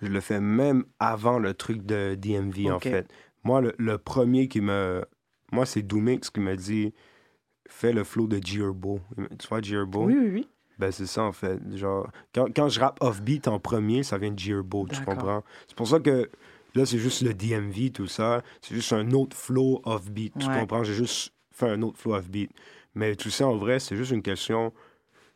je 0.03 0.09
le 0.09 0.21
fais 0.21 0.41
même 0.41 0.85
avant 0.99 1.39
le 1.39 1.53
truc 1.53 1.85
de 1.85 2.15
DMV 2.15 2.71
en 2.73 2.81
fait. 2.81 3.07
Moi, 3.45 3.61
le, 3.61 3.75
le 3.79 3.99
premier 3.99 4.49
qui 4.49 4.61
me... 4.63 5.05
Moi, 5.53 5.67
c'est 5.67 5.83
Doomix 5.83 6.31
qui 6.31 6.41
m'a 6.41 6.57
dit, 6.57 6.95
fais 7.69 7.93
le 7.93 8.05
flow 8.05 8.27
de 8.27 8.41
Gerbo. 8.43 9.01
Tu 9.39 9.49
vois 9.49 9.61
Gerbo? 9.61 10.05
Oui, 10.07 10.15
oui, 10.19 10.29
oui. 10.33 10.49
Ben 10.81 10.91
c'est 10.91 11.07
ça 11.07 11.23
en 11.23 11.33
fait. 11.33 11.59
Genre, 11.77 12.11
quand, 12.35 12.47
quand 12.57 12.69
je 12.71 12.81
rappe 12.81 12.97
off-beat 13.03 13.47
en 13.49 13.59
premier, 13.61 14.03
ça 14.03 14.17
vient 14.17 14.31
de 14.31 14.39
Gerbo, 14.39 14.87
tu 14.91 15.01
comprends? 15.03 15.45
C'est 15.69 15.77
pour 15.77 15.87
ça 15.87 16.01
que 16.01 16.31
là, 16.75 16.87
c'est 16.87 16.99
juste 16.99 17.21
le 17.21 17.35
DMV, 17.35 17.91
tout 17.93 18.07
ça. 18.07 18.43
C'est 18.63 18.75
juste 18.75 18.93
un 18.95 19.11
autre 19.11 19.37
flow 19.37 19.83
off-beat, 19.85 20.33
tu 20.39 20.47
Ouais. 20.49 20.61
comprends? 20.61 20.83
J'ai 20.83 20.95
juste 20.95 21.35
fait 21.53 21.69
un 21.69 21.83
autre 21.83 21.99
flow 21.99 22.15
off-beat. 22.15 22.51
Mais 22.95 23.15
tu 23.15 23.31
sais, 23.31 23.45
en 23.45 23.57
vrai, 23.57 23.79
c'est 23.79 23.95
juste 23.95 24.11
une 24.13 24.23
question. 24.23 24.73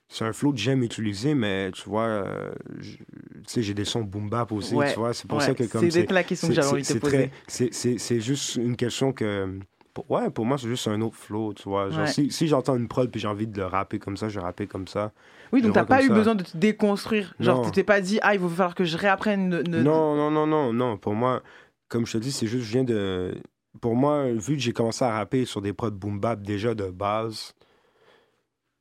C'est 0.09 0.25
un 0.25 0.33
flow 0.33 0.53
que 0.53 0.59
j'aime 0.59 0.83
utiliser, 0.83 1.35
mais 1.35 1.71
tu 1.73 1.89
vois, 1.89 2.05
euh, 2.07 2.53
tu 2.81 2.99
sais, 3.47 3.63
j'ai 3.63 3.75
des 3.75 3.85
sons 3.85 4.03
boom 4.03 4.29
bap 4.31 4.51
aussi, 4.53 4.75
Ouais, 4.75 4.93
tu 4.93 4.99
vois? 4.99 5.13
C'est 5.13 5.27
pour 5.29 5.39
ouais. 5.39 5.45
ça 5.45 5.55
que 5.55 5.65
comme 5.65 5.91
C'est 5.91 6.11
la 6.11 6.25
question 6.25 6.49
que 6.49 6.55
j'avais 6.55 6.69
envie 6.69 6.83
de 6.83 6.87
te 6.87 6.99
poser. 6.99 7.31
c'est 7.49 8.21
juste 8.21 8.57
une 8.57 8.77
question 8.77 9.13
que. 9.13 9.59
Pour- 9.95 10.11
ouais, 10.11 10.29
pour 10.31 10.45
moi, 10.45 10.59
c'est 10.59 10.69
juste 10.69 10.87
un 10.89 11.01
autre 11.01 11.17
flow, 11.17 11.55
tu 11.55 11.63
vois. 11.69 11.89
Genre, 11.91 12.01
Ouais. 12.01 12.07
si, 12.07 12.31
si 12.31 12.49
j'entends 12.49 12.77
une 12.77 12.89
prod 12.89 13.11
puis 13.11 13.21
j'ai 13.21 13.29
envie 13.29 13.47
de 13.47 13.57
le 13.57 13.65
rapper 13.67 13.99
comme 13.99 14.17
ça, 14.17 14.29
je 14.29 14.41
rapper 14.41 14.67
comme 14.67 14.89
ça. 14.89 15.13
Oui, 15.53 15.63
donc 15.63 15.73
t'as 15.73 15.85
pas 15.85 16.03
eu 16.03 16.09
ça. 16.09 16.15
besoin 16.15 16.35
de 16.35 16.43
te 16.43 16.57
déconstruire. 16.57 17.33
Genre, 17.39 17.65
tu 17.65 17.71
t'es 17.71 17.85
pas 17.85 18.01
dit, 18.01 18.19
ah, 18.23 18.35
il 18.35 18.41
va 18.41 18.49
falloir 18.49 18.75
que 18.75 18.85
je 18.85 18.97
réapprenne. 18.99 19.49
ne- 19.49 19.63
ne- 19.63 19.83
Non, 19.83 20.17
non, 20.17 20.31
non, 20.31 20.47
non, 20.47 20.73
non. 20.73 20.99
Pour 20.99 21.15
moi, 21.15 21.43
comme 21.89 22.05
je 22.07 22.13
te 22.13 22.19
dis, 22.19 22.33
c'est 22.33 22.47
juste, 22.49 22.65
je 22.65 22.73
viens 22.73 22.85
de. 22.85 23.35
Pour 23.81 23.95
moi, 23.97 24.31
vu 24.33 24.55
que 24.57 24.63
j'ai 24.63 24.73
commencé 24.73 25.05
à 25.05 25.11
rapper 25.13 25.45
sur 25.45 25.63
des 25.63 25.73
prods 25.73 25.91
boom 25.93 26.19
bap 26.21 26.43
déjà 26.43 26.75
de 26.75 26.91
base, 26.91 27.55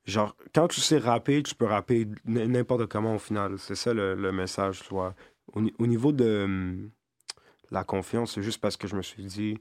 genre, 0.05 0.35
quand 0.53 0.67
tu 0.67 0.81
sais 0.81 0.97
rapper, 0.97 1.43
tu 1.43 1.55
peux 1.55 1.65
rapper 1.65 2.07
n'importe 2.25 2.87
comment 2.87 3.15
au 3.15 3.19
final. 3.19 3.55
C'est 3.59 3.75
ça 3.75 3.93
le, 3.93 4.15
le 4.15 4.31
message, 4.31 4.81
tu 4.81 4.89
vois. 4.89 5.13
Au 5.53 5.87
niveau 5.87 6.11
de 6.11 6.43
hum, 6.45 6.89
la 7.71 7.83
confiance, 7.83 8.33
c'est 8.33 8.41
juste 8.43 8.59
parce 8.61 8.77
que 8.77 8.87
je 8.87 8.95
me 8.95 9.01
suis 9.01 9.23
dit, 9.25 9.57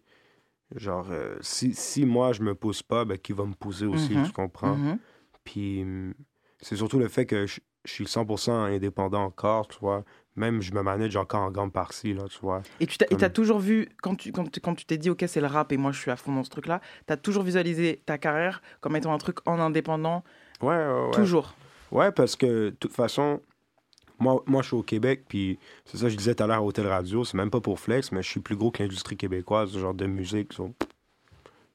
genre, 0.76 1.06
euh, 1.10 1.36
si, 1.40 1.74
si 1.74 2.04
moi 2.06 2.32
je 2.32 2.42
me 2.42 2.54
pousse 2.54 2.82
pas, 2.82 3.04
ben 3.04 3.18
qui 3.18 3.32
va 3.32 3.44
me 3.44 3.54
pousser 3.54 3.86
aussi, 3.86 4.16
Mhm. 4.16 4.26
tu 4.26 4.32
comprends? 4.32 4.76
Mhm. 4.76 4.98
Puis 5.44 5.84
c'est 6.60 6.76
surtout 6.76 6.98
le 6.98 7.08
fait 7.08 7.26
que 7.26 7.46
je, 7.46 7.60
je 7.84 7.92
suis 7.92 8.04
100% 8.06 8.52
indépendant 8.64 9.24
encore, 9.24 9.68
tu 9.68 9.78
vois. 9.80 10.04
Même 10.36 10.62
je 10.62 10.72
me 10.72 10.82
manage 10.82 11.14
encore 11.16 11.42
en 11.42 11.50
grande 11.50 11.72
partie, 11.72 12.14
là, 12.14 12.24
tu 12.30 12.38
vois. 12.40 12.62
Et 12.80 12.86
tu 12.86 12.96
Comme- 12.96 13.18
t'as 13.18 13.28
toujours 13.28 13.58
vu, 13.58 13.88
quand 14.02 14.14
tu, 14.14 14.32
quand, 14.32 14.50
tu- 14.50 14.60
quand 14.60 14.74
tu 14.74 14.86
t'es 14.86 14.96
dit, 14.96 15.10
ok, 15.10 15.24
c'est 15.26 15.40
le 15.42 15.46
rap 15.46 15.72
et 15.72 15.76
moi 15.76 15.92
je 15.92 15.98
suis 16.00 16.10
à 16.10 16.16
fond 16.16 16.34
dans 16.34 16.44
ce 16.44 16.50
truc-là, 16.50 16.80
t'as 17.06 17.16
toujours 17.18 17.42
visualisé 17.42 18.02
ta 18.06 18.16
carrière 18.16 18.62
comme 18.80 18.96
étant 18.96 19.12
un 19.12 19.18
truc 19.18 19.38
en 19.46 19.58
indépendant, 19.58 20.24
Ouais, 20.62 20.68
ouais, 20.76 21.04
ouais. 21.06 21.10
toujours. 21.10 21.54
Ouais, 21.90 22.10
parce 22.12 22.36
que, 22.36 22.70
de 22.70 22.76
toute 22.80 22.92
façon, 22.94 23.40
moi, 24.22 24.42
moi 24.46 24.62
je 24.62 24.68
suis 24.68 24.76
au 24.76 24.82
Québec, 24.82 25.24
puis 25.28 25.58
c'est 25.84 25.96
ça, 25.98 26.08
je 26.08 26.16
disais 26.16 26.34
tout 26.34 26.44
à 26.44 26.46
l'heure 26.46 26.58
à 26.58 26.62
Hôtel 26.62 26.86
Radio, 26.86 27.24
c'est 27.24 27.36
même 27.36 27.50
pas 27.50 27.60
pour 27.60 27.78
flex, 27.80 28.12
mais 28.12 28.22
je 28.22 28.28
suis 28.28 28.40
plus 28.40 28.56
gros 28.56 28.70
que 28.70 28.82
l'industrie 28.82 29.16
québécoise, 29.16 29.76
genre 29.76 29.94
de 29.94 30.06
musique. 30.06 30.52
so, 30.52 30.72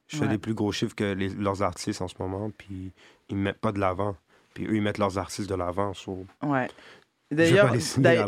Je 0.06 0.16
fais 0.16 0.22
Ouais. 0.24 0.30
des 0.30 0.38
plus 0.38 0.54
gros 0.54 0.72
chiffres 0.72 0.94
que 0.94 1.12
les- 1.12 1.28
leurs 1.28 1.62
artistes 1.62 2.00
en 2.00 2.08
ce 2.08 2.14
moment, 2.18 2.50
puis 2.56 2.92
ils 3.28 3.36
me 3.36 3.42
mettent 3.42 3.60
pas 3.60 3.72
de 3.72 3.78
l'avant. 3.78 4.16
Puis 4.54 4.64
eux, 4.66 4.74
ils 4.76 4.80
mettent 4.82 4.96
leurs 4.96 5.18
artistes 5.18 5.50
de 5.50 5.54
l'avant. 5.54 5.92
so, 5.92 6.24
Ouais. 6.42 6.68
D'ailleurs, 7.30 7.70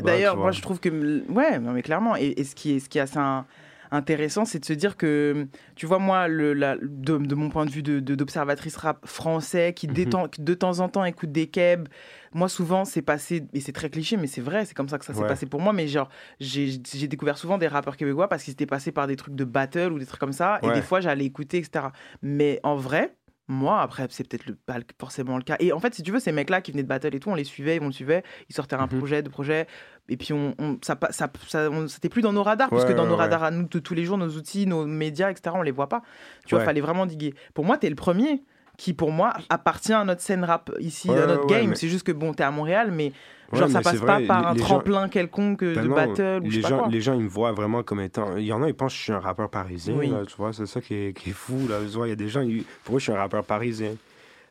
d'ailleurs- 0.02 0.36
moi 0.36 0.52
je 0.52 0.60
trouve 0.60 0.78
que. 0.78 0.90
Ouais, 1.30 1.58
non, 1.58 1.72
mais 1.72 1.80
clairement. 1.82 2.16
Et, 2.16 2.34
et 2.36 2.44
ce, 2.44 2.54
qui 2.54 2.72
est, 2.76 2.80
ce 2.80 2.88
qui 2.90 2.98
est 2.98 3.00
assez 3.00 3.16
un- 3.18 3.46
intéressant, 3.90 4.44
c'est 4.44 4.58
de 4.60 4.64
se 4.64 4.72
dire 4.72 4.96
que, 4.96 5.46
tu 5.74 5.86
vois, 5.86 5.98
moi, 5.98 6.28
le, 6.28 6.52
la- 6.54 6.76
de, 6.76 7.18
de 7.18 7.34
mon 7.34 7.48
point 7.50 7.64
de 7.66 7.70
vue 7.70 7.82
de- 7.82 8.00
de- 8.00 8.14
d'observatrice 8.14 8.76
rap 8.76 9.06
français, 9.06 9.72
qui, 9.74 9.88
Mhm. 9.88 9.94
détend- 9.94 10.28
qui 10.28 10.42
de 10.42 10.54
temps 10.54 10.80
en 10.80 10.88
temps 10.88 11.04
écoute 11.04 11.32
des 11.32 11.48
kebs, 11.48 11.88
moi 12.32 12.48
souvent 12.48 12.84
c'est 12.84 13.02
passé, 13.02 13.44
et 13.52 13.60
c'est 13.60 13.72
très 13.72 13.90
cliché, 13.90 14.16
mais 14.16 14.26
c'est 14.28 14.40
vrai, 14.40 14.64
c'est 14.64 14.74
comme 14.74 14.88
ça 14.88 14.98
que 14.98 15.04
ça 15.04 15.12
s'est 15.14 15.20
Ouais. 15.22 15.26
passé 15.26 15.46
pour 15.46 15.60
moi, 15.60 15.72
mais 15.72 15.88
genre, 15.88 16.08
j'ai 16.38 16.78
découvert 17.08 17.36
souvent 17.38 17.58
des 17.58 17.66
rappeurs 17.68 17.96
québécois 17.96 18.28
parce 18.28 18.44
qu'ils 18.44 18.52
étaient 18.52 18.66
passés 18.66 18.92
par 18.92 19.06
des 19.06 19.16
trucs 19.16 19.34
de 19.34 19.44
battle 19.44 19.92
ou 19.92 19.98
des 19.98 20.06
trucs 20.06 20.20
comme 20.20 20.32
ça, 20.32 20.58
et 20.62 20.70
des 20.70 20.82
fois 20.82 21.00
j'allais 21.00 21.24
écouter, 21.24 21.58
etc. 21.58 21.92
Mais 22.22 22.60
en 22.62 22.76
vrai, 22.76 23.16
moi, 23.50 23.80
après, 23.82 24.06
c'est 24.10 24.26
peut-être 24.28 24.46
le- 24.46 24.54
pas 24.54 24.78
forcément 24.98 25.36
le 25.36 25.42
cas. 25.42 25.56
Et 25.58 25.72
en 25.72 25.80
fait, 25.80 25.92
si 25.94 26.02
tu 26.04 26.12
veux, 26.12 26.20
ces 26.20 26.30
mecs-là 26.30 26.60
qui 26.60 26.70
venaient 26.70 26.84
de 26.84 26.88
battle 26.88 27.14
et 27.14 27.18
tout, 27.20 27.30
on 27.30 27.34
les 27.34 27.44
suivait, 27.44 27.80
on 27.82 27.86
le 27.86 27.92
suivait, 27.92 28.22
ils 28.48 28.54
sortaient 28.54 28.76
un 28.76 28.86
Mhm. 28.86 28.98
projet, 28.98 29.22
deux 29.22 29.30
projets, 29.30 29.66
et 30.08 30.16
puis 30.16 30.32
on, 30.32 30.54
on- 30.58 30.78
ça, 30.82 30.96
ça, 31.10 31.28
ça- 31.48 31.68
on- 31.70 31.88
c'était 31.88 32.08
plus 32.08 32.22
dans 32.22 32.32
nos 32.32 32.44
radars, 32.44 32.70
parce 32.70 32.84
Ouais, 32.84 32.90
que 32.90 32.94
dans 32.96 33.06
nos 33.06 33.12
ouais, 33.14 33.18
radars 33.18 33.42
à 33.42 33.50
nous 33.50 33.64
de 33.66 33.78
tous 33.80 33.94
les 33.94 34.04
jours, 34.04 34.18
nos 34.18 34.28
outils, 34.30 34.66
nos 34.66 34.86
médias, 34.86 35.30
etc., 35.30 35.50
on 35.58 35.62
les 35.62 35.72
voit 35.72 35.88
pas. 35.88 36.02
Tu 36.46 36.54
vois, 36.54 36.64
fallait 36.64 36.80
vraiment 36.80 37.06
diguer. 37.06 37.34
Pour 37.52 37.64
moi, 37.64 37.76
t'es 37.76 37.88
le 37.90 37.96
premier 37.96 38.42
qui, 38.78 38.94
pour 38.94 39.10
moi, 39.10 39.34
appartient 39.50 39.92
à 39.92 40.04
notre 40.04 40.22
scène 40.22 40.44
rap 40.44 40.70
ici, 40.78 41.10
à 41.10 41.26
notre 41.26 41.46
game. 41.46 41.70
mais- 41.70 41.74
C'est 41.74 41.88
juste 41.88 42.06
que, 42.06 42.12
bon, 42.12 42.32
t'es 42.32 42.44
à 42.44 42.50
Montréal, 42.50 42.90
mais 42.92 43.12
Ouais, 43.52 43.58
genre, 43.58 43.68
ça 43.70 43.80
passe 43.82 44.00
pas 44.00 44.20
par 44.20 44.46
un 44.48 44.54
gens- 44.54 44.60
tremplin 44.64 45.08
quelconque 45.08 45.64
Ben 45.64 45.82
de 45.82 45.88
non, 45.88 45.94
battle 45.96 46.40
ou 46.44 46.50
je 46.50 46.56
les 46.56 46.56
sais 46.56 46.60
pas 46.62 46.68
gens, 46.68 46.78
quoi. 46.78 46.88
les 46.88 47.00
gens, 47.00 47.14
ils 47.14 47.24
me 47.24 47.28
voient 47.28 47.52
vraiment 47.52 47.82
comme 47.82 48.00
étant. 48.00 48.36
Il 48.36 48.44
y 48.44 48.52
en 48.52 48.62
a, 48.62 48.68
ils 48.68 48.74
pensent 48.74 48.92
que 48.92 48.98
je 48.98 49.02
suis 49.04 49.12
un 49.12 49.18
rappeur 49.20 49.50
parisien. 49.50 49.94
Oui. 49.96 50.08
là, 50.08 50.24
tu 50.24 50.36
vois, 50.36 50.52
c'est 50.52 50.66
ça 50.66 50.80
qui 50.80 50.94
est, 50.94 51.16
qui 51.16 51.30
est 51.30 51.34
fou. 51.34 51.66
Là. 51.68 51.78
Tu 51.82 51.96
vois, 51.96 52.06
il 52.06 52.10
y 52.10 52.12
a 52.12 52.16
des 52.16 52.28
gens, 52.28 52.42
ils- 52.42 52.64
pour 52.84 52.96
eux, 52.96 52.98
je 52.98 53.04
suis 53.04 53.12
un 53.12 53.16
rappeur 53.16 53.44
parisien. 53.44 53.94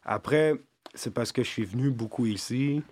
Après, 0.03 0.53
c'est 0.93 1.13
parce 1.13 1.31
que 1.31 1.43
je 1.43 1.47
suis 1.49 1.65
venu 1.65 1.89
beaucoup 1.91 2.25
ici. 2.25 2.83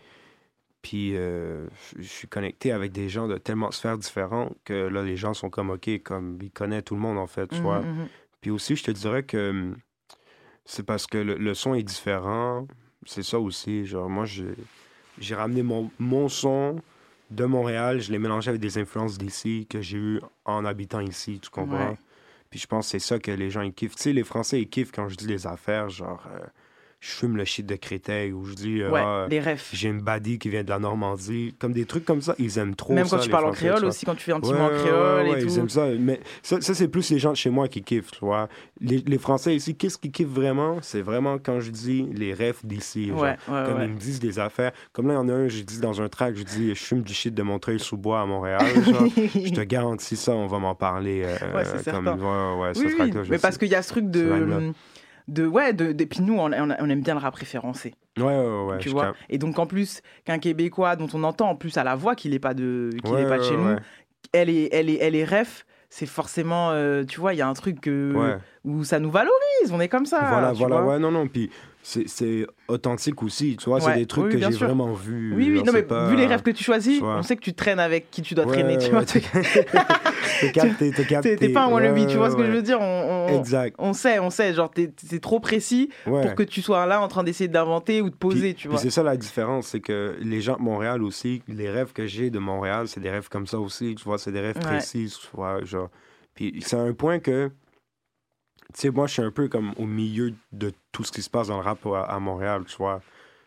Puis 0.81 1.17
euh, 1.17 1.67
je 1.97 2.01
je 2.03 2.07
suis 2.07 2.27
connecté 2.27 2.71
avec 2.71 2.91
des 2.93 3.09
gens 3.09 3.27
de 3.27 3.37
tellement 3.37 3.71
sphères 3.71 3.97
différentes 3.97 4.55
que 4.63 4.73
là, 4.87 5.03
les 5.03 5.17
gens 5.17 5.33
sont 5.33 5.49
comme 5.49 5.71
OK, 5.71 5.89
comme 6.03 6.37
ils 6.41 6.51
connaissent 6.51 6.85
tout 6.85 6.95
le 6.95 7.01
monde, 7.01 7.17
en 7.17 7.27
fait, 7.27 7.47
tu 7.47 7.55
Mhm, 7.57 7.61
vois. 7.61 7.81
mhm. 7.81 8.07
Puis 8.39 8.51
aussi, 8.51 8.75
je 8.77 8.83
te 8.85 8.91
dirais 8.91 9.23
que 9.23 9.49
hum, 9.49 9.75
c'est 10.63 10.83
parce 10.85 11.07
que 11.07 11.17
le, 11.17 11.35
le 11.35 11.53
son 11.53 11.73
est 11.73 11.83
différent. 11.83 12.67
C'est 13.05 13.23
ça 13.23 13.39
aussi. 13.39 13.85
Genre, 13.85 14.09
moi, 14.09 14.25
j'ai 14.25 14.45
j'ai 15.19 15.35
ramené 15.35 15.63
mon, 15.63 15.89
mon 15.99 16.29
son 16.29 16.81
de 17.31 17.45
Montréal, 17.45 17.99
je 17.99 18.11
l'ai 18.11 18.19
mélangé 18.19 18.49
avec 18.49 18.61
des 18.61 18.77
influences 18.77 19.17
d'ici 19.17 19.67
que 19.69 19.81
j'ai 19.81 19.97
eues 19.97 20.21
en 20.45 20.65
habitant 20.65 21.01
ici, 21.01 21.39
tu 21.41 21.49
comprends? 21.49 21.89
Ouais. 21.89 21.97
Puis 22.49 22.59
je 22.59 22.67
pense 22.67 22.85
que 22.85 22.91
c'est 22.91 22.99
ça 23.05 23.19
que 23.19 23.31
les 23.31 23.49
gens 23.49 23.61
ils 23.61 23.73
kiffent. 23.73 23.95
Tu 23.95 24.03
sais, 24.03 24.13
les 24.13 24.23
Français, 24.23 24.61
ils 24.61 24.69
kiffent 24.69 24.91
quand 24.91 25.09
je 25.09 25.15
dis 25.15 25.27
les 25.27 25.45
affaires, 25.47 25.89
genre, 25.89 26.25
euh, 26.33 26.45
je 26.99 27.11
fume 27.11 27.37
le 27.37 27.45
shit 27.45 27.63
de 27.65 27.75
Créteil 27.75 28.31
ou 28.31 28.43
je 28.45 28.55
dis, 28.55 28.81
euh, 28.81 28.89
Ouais, 28.89 29.01
ah, 29.03 29.27
les 29.29 29.39
refs. 29.39 29.69
j'ai 29.71 29.87
une 29.89 30.01
baddie 30.01 30.39
qui 30.39 30.49
vient 30.49 30.63
de 30.63 30.69
la 30.69 30.79
Normandie. 30.79 31.53
Comme 31.59 31.71
des 31.71 31.85
trucs 31.85 32.05
comme 32.05 32.21
ça, 32.21 32.33
ils 32.39 32.57
aiment 32.57 32.75
trop 32.75 32.93
Même 32.93 33.05
ça, 33.05 33.17
quand 33.17 33.21
tu 33.21 33.27
les 33.27 33.31
parles 33.31 33.45
en 33.45 33.51
créole 33.51 33.85
aussi, 33.85 34.05
quand 34.05 34.15
tu 34.15 34.23
fais 34.23 34.31
un 34.31 34.39
petit 34.39 34.51
Ouais, 34.51 34.57
mot 34.57 34.65
en 34.65 34.69
créole 34.69 35.23
ouais, 35.25 35.27
et 35.27 35.33
ouais, 35.35 35.41
tout. 35.41 35.47
Ils 35.47 35.59
aiment 35.59 35.69
ça. 35.69 35.87
Mais 35.99 36.19
ça, 36.41 36.59
ça, 36.59 36.73
c'est 36.73 36.87
plus 36.87 37.09
les 37.11 37.19
gens 37.19 37.31
de 37.31 37.37
chez 37.37 37.51
moi 37.51 37.67
qui 37.67 37.83
kiffent, 37.83 38.09
tu 38.11 38.19
vois. 38.21 38.49
Les, 38.81 38.97
les 38.97 39.17
Français 39.19 39.55
ici, 39.55 39.75
qu'est-ce 39.75 39.97
qu'ils 39.99 40.11
kiffent 40.11 40.27
vraiment? 40.27 40.79
C'est 40.81 41.01
vraiment 41.01 41.37
quand 41.37 41.59
je 41.59 41.69
dis 41.69 42.07
les 42.13 42.33
refs 42.33 42.65
d'ici. 42.65 43.09
genre. 43.09 43.21
Ouais, 43.21 43.37
ouais, 43.47 43.63
comme 43.65 43.81
ils 43.83 43.89
me 43.89 43.97
disent 43.99 44.19
des 44.19 44.39
affaires. 44.39 44.71
Comme 44.91 45.07
là, 45.07 45.13
il 45.13 45.17
y 45.17 45.19
en 45.19 45.29
a 45.29 45.33
un, 45.33 45.47
j'ai 45.47 45.63
dit 45.63 45.79
dans 45.79 46.01
un 46.01 46.09
track, 46.09 46.35
je 46.35 46.43
dis, 46.43 46.69
je 46.69 46.83
fume 46.83 47.03
du 47.03 47.13
shit 47.13 47.33
de 47.33 47.43
Montreuil-sous-Bois 47.43 48.21
à 48.21 48.25
Montréal. 48.25 48.61
genre. 48.85 49.03
je 49.15 49.53
te 49.53 49.61
garantis 49.61 50.15
ça, 50.15 50.31
on 50.31 50.47
va 50.47 50.57
m'en 50.57 50.73
parler. 50.73 51.21
euh, 51.25 51.53
Ouais, 51.55 51.63
c'est 51.83 51.91
comme, 51.91 52.07
Oui, 52.07 52.85
oui, 52.99 53.11
je 53.23 53.29
mais 53.31 53.37
parce 53.37 53.57
qu'il 53.59 53.67
y 53.69 53.75
a 53.75 53.83
ce 53.83 53.89
truc 53.89 54.09
de. 54.09 54.73
De 55.27 55.45
ouais, 55.45 55.73
de, 55.73 55.91
de- 55.91 56.05
puis 56.05 56.21
nous, 56.21 56.37
on, 56.37 56.51
aime 56.51 57.01
bien 57.01 57.13
le 57.15 57.19
rap 57.19 57.35
référencé. 57.35 57.93
Ouais, 58.17 58.23
ouais, 58.25 58.65
ouais. 58.65 58.77
tu 58.79 58.89
vois. 58.89 59.13
Et 59.29 59.37
donc, 59.37 59.59
en 59.59 59.65
plus, 59.65 60.01
qu'un 60.25 60.39
Québécois 60.39 60.95
dont 60.95 61.07
on 61.13 61.23
entend 61.23 61.49
en 61.49 61.55
plus 61.55 61.77
à 61.77 61.83
la 61.83 61.95
voix 61.95 62.15
qu'il 62.15 62.31
n'est 62.31 62.39
pas 62.39 62.53
de, 62.53 62.89
qu'il 63.03 63.13
Ouais, 63.13 63.23
est 63.23 63.27
pas 63.27 63.37
de 63.37 63.43
ouais, 63.43 63.47
chez 63.49 63.55
ouais. 63.55 63.73
nous, 63.73 63.79
elle 64.33 64.49
est, 64.49 64.69
elle 64.71 64.89
est, 64.89 64.97
elle 65.01 65.15
est 65.15 65.25
ref. 65.25 65.65
C'est 65.89 66.05
forcément, 66.05 66.71
euh, 66.71 67.03
tu 67.05 67.19
vois, 67.19 67.33
il 67.33 67.37
y 67.37 67.41
a 67.41 67.47
un 67.47 67.53
truc 67.53 67.79
que- 67.79 68.13
Ouais. 68.15 68.37
où 68.65 68.83
ça 68.83 68.99
nous 68.99 69.11
valorise. 69.11 69.71
On 69.71 69.79
est 69.79 69.87
comme 69.87 70.05
ça. 70.05 70.19
voilà, 70.29 70.51
voilà, 70.53 70.81
vois. 70.81 70.93
ouais, 70.93 70.99
non, 70.99 71.11
non. 71.11 71.27
Puis 71.27 71.49
c'est- 72.07 72.45
authentique 72.67 73.23
aussi, 73.23 73.55
tu 73.55 73.69
vois. 73.69 73.77
Ouais, 73.79 73.93
C'est 73.93 73.99
des 73.99 74.05
trucs 74.05 74.25
oui, 74.25 74.31
que 74.33 74.39
j'ai 74.39 74.49
vraiment 74.57 74.91
vus. 74.93 75.33
Oui, 75.33 75.49
oui, 75.53 75.63
non, 75.63 75.71
mais 75.71 75.83
pas- 75.83 76.09
vu 76.09 76.17
les 76.17 76.25
rêves 76.25 76.41
que 76.41 76.51
tu 76.51 76.63
choisis, 76.63 77.01
on 77.01 77.23
sait 77.23 77.37
que 77.37 77.41
tu 77.41 77.53
traînes 77.53 77.79
avec 77.79 78.11
qui 78.11 78.21
tu 78.21 78.35
dois 78.35 78.45
Ouais, 78.45 78.53
traîner. 78.53 78.77
Tu 78.77 78.87
ouais, 78.87 78.91
vois, 78.91 79.05
t'es- 79.05 79.21
pas 81.53 81.65
un 81.65 81.71
wannabe, 81.71 82.07
tu 82.07 82.17
vois 82.17 82.29
ce 82.29 82.35
que 82.35 82.45
je 82.45 82.51
veux 82.51 82.61
dire 82.61 82.79
on, 82.81 83.27
on- 83.29 83.39
Exact. 83.39 83.75
On 83.79 83.93
sait, 83.93 84.19
on 84.19 84.29
sait. 84.29 84.53
Genre, 84.53 84.69
t'es- 84.69 84.91
c'est 84.97 85.21
trop 85.21 85.39
précis 85.39 85.89
pour 86.03 86.35
que 86.35 86.43
tu 86.43 86.61
sois 86.61 86.85
là 86.85 87.01
en 87.01 87.07
train 87.07 87.23
d'essayer 87.23 87.47
d'inventer 87.47 88.01
ou 88.01 88.09
de 88.09 88.15
poser, 88.15 88.53
tu 88.53 88.67
vois. 88.67 88.77
c'est 88.79 88.89
ça 88.89 89.03
la 89.03 89.17
différence, 89.17 89.67
c'est 89.67 89.79
que 89.79 90.15
les 90.21 90.41
gens 90.41 90.57
de 90.57 90.61
Montréal 90.63 91.03
aussi, 91.03 91.41
les 91.47 91.69
rêves 91.69 91.93
que 91.93 92.05
j'ai 92.05 92.29
de 92.29 92.39
Montréal, 92.39 92.87
c'est 92.87 92.99
des 92.99 93.09
rêves 93.09 93.29
comme 93.29 93.47
ça 93.47 93.59
aussi, 93.59 93.95
tu 93.95 94.03
vois, 94.03 94.17
c'est 94.17 94.31
des 94.31 94.41
rêves 94.41 94.59
précis, 94.59 95.13
tu 95.21 95.27
vois, 95.33 95.63
genre. 95.63 95.89
Puis 96.35 96.59
c'est 96.65 96.75
un 96.77 96.93
point 96.93 97.19
que, 97.19 97.49
tu 98.73 98.81
sais, 98.81 98.89
moi, 98.89 99.07
je 99.07 99.13
suis 99.13 99.21
un 99.21 99.31
peu 99.31 99.47
comme 99.47 99.73
au 99.77 99.85
milieu 99.85 100.33
de 100.51 100.71
tout 100.91 101.03
ce 101.03 101.11
qui 101.11 101.21
se 101.21 101.29
passe 101.29 101.47
dans 101.47 101.57
le 101.57 101.63
rap 101.63 101.85
à, 101.87 102.03
à 102.03 102.19
Montréal, 102.19 102.63
tu 102.65 102.75
vois. 102.77 103.01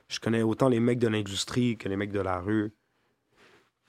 je 0.08 0.18
connais 0.20 0.42
autant 0.42 0.68
les 0.68 0.80
mecs 0.80 0.98
de 0.98 1.08
l'industrie 1.08 1.76
que 1.76 1.88
les 1.88 1.96
mecs 1.96 2.12
de 2.12 2.20
la 2.20 2.40
rue. 2.40 2.72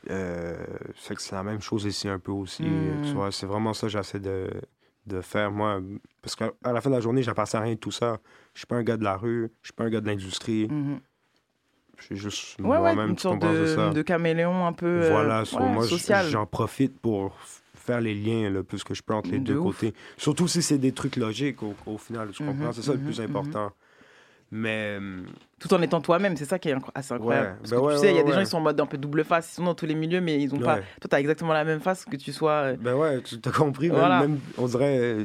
Euh, 0.10 0.56
c'est 0.98 1.16
que 1.16 1.22
c'est 1.22 1.36
la 1.36 1.44
même 1.44 1.62
chose 1.62 1.86
ici 1.86 2.08
un 2.08 2.18
peu 2.20 2.32
aussi. 2.32 2.64
Tu 3.04 3.14
vois, 3.14 3.32
c'est 3.32 3.46
vraiment 3.46 3.74
ça 3.74 3.88
que 3.88 3.94
j'essaie 3.94 4.20
de, 4.20 4.50
de 5.06 5.22
faire, 5.22 5.52
moi. 5.52 5.80
Parce 6.22 6.36
qu'à 6.36 6.52
à 6.64 6.72
la 6.74 6.82
fin 6.82 6.90
de 6.90 6.96
la 6.96 7.02
journée, 7.02 7.22
j'appartiens 7.22 7.60
à 7.60 7.64
rien 7.64 7.74
de 7.76 7.80
tout 7.80 7.92
ça. 7.92 8.20
Je 8.54 8.60
suis 8.62 8.68
pas 8.68 8.78
un 8.78 8.84
gars 8.84 8.98
de 8.98 9.04
la 9.04 9.16
rue, 9.16 9.52
je 9.62 9.68
suis 9.68 9.74
pas 9.74 9.84
un 9.86 9.90
gars 9.90 10.02
de 10.02 10.08
l'industrie. 10.08 10.68
Mhm. 10.70 11.00
Je 11.98 12.04
suis 12.06 12.18
juste 12.18 12.60
Ouais, 12.60 12.66
ouais, 12.70 12.78
moi-même, 12.80 13.12
une 13.12 13.18
sorte 13.20 13.40
comprends, 13.40 13.54
c'est 13.54 13.76
ça. 13.76 13.90
de, 13.90 13.94
de 13.94 14.02
caméléon 14.02 14.66
un 14.66 14.74
peu 14.74 14.88
euh, 15.04 15.10
Voilà, 15.12 15.44
ouais, 15.44 15.70
moi, 15.70 15.86
social. 15.86 16.26
j'en 16.26 16.48
profite 16.48 17.00
pour 17.00 17.36
faire 17.82 18.02
les 18.02 18.14
liens 18.14 18.50
le 18.50 18.64
plus 18.64 18.84
que 18.84 18.94
je 18.94 19.02
peux 19.02 19.14
entre 19.14 19.32
les 19.32 19.40
De 19.40 19.54
deux 19.54 19.58
ouf. 19.60 19.76
côtés. 19.76 19.94
Surtout 20.18 20.48
si 20.48 20.62
c'est 20.62 20.78
des 20.78 20.92
trucs 20.94 21.16
logiques 21.18 21.62
au, 21.64 21.76
au 21.86 21.98
final, 21.98 22.30
tu 22.32 22.44
comprends? 22.44 22.68
Mhm, 22.68 22.74
c'est 22.74 22.82
ça 22.84 22.94
le 22.94 23.00
mhm, 23.00 23.06
plus 23.06 23.20
mhm. 23.20 23.26
important. 23.26 23.72
Mais 24.52 24.98
euh, 25.00 25.24
Tout 25.62 25.74
en 25.76 25.82
étant 25.84 26.01
toi-même, 26.01 26.36
c'est 26.36 26.45
ça 26.45 26.57
qui 26.57 26.70
est 26.70 26.76
assez 26.95 27.14
incroyable. 27.14 27.47
Ouais, 27.49 27.53
Parce 27.62 27.72
que 27.72 27.76
ouais, 27.78 27.93
tu 27.93 27.99
sais, 28.01 28.09
il 28.09 28.16
y 28.16 28.20
a 28.20 28.24
des 28.24 28.32
gens 28.34 28.39
qui 28.39 28.47
sont 28.47 28.57
en 28.57 28.62
mode 28.62 28.82
un 28.82 28.86
peu 28.88 28.97
double 28.97 29.24
face, 29.24 29.51
ils 29.51 29.55
sont 29.57 29.64
dans 29.64 29.76
tous 29.76 29.86
les 29.86 29.93
milieux, 29.95 30.20
mais 30.20 30.41
ils 30.41 30.53
ont 30.53 30.57
pas. 30.59 30.78
Toi, 30.78 31.07
t'as 31.09 31.20
exactement 31.20 31.53
la 31.53 31.64
même 31.64 31.80
face 31.82 32.03
que 32.03 32.16
tu 32.16 32.34
sois. 32.34 32.74
ben 32.74 32.95
ouais, 32.95 33.22
tu 33.22 33.39
t'as 33.39 33.51
compris. 33.51 33.89
même- 33.89 33.97
Voilà. 33.99 34.22
Même, 34.22 34.39
on 34.57 34.66
dirait, 34.66 34.97
euh, 34.99 35.24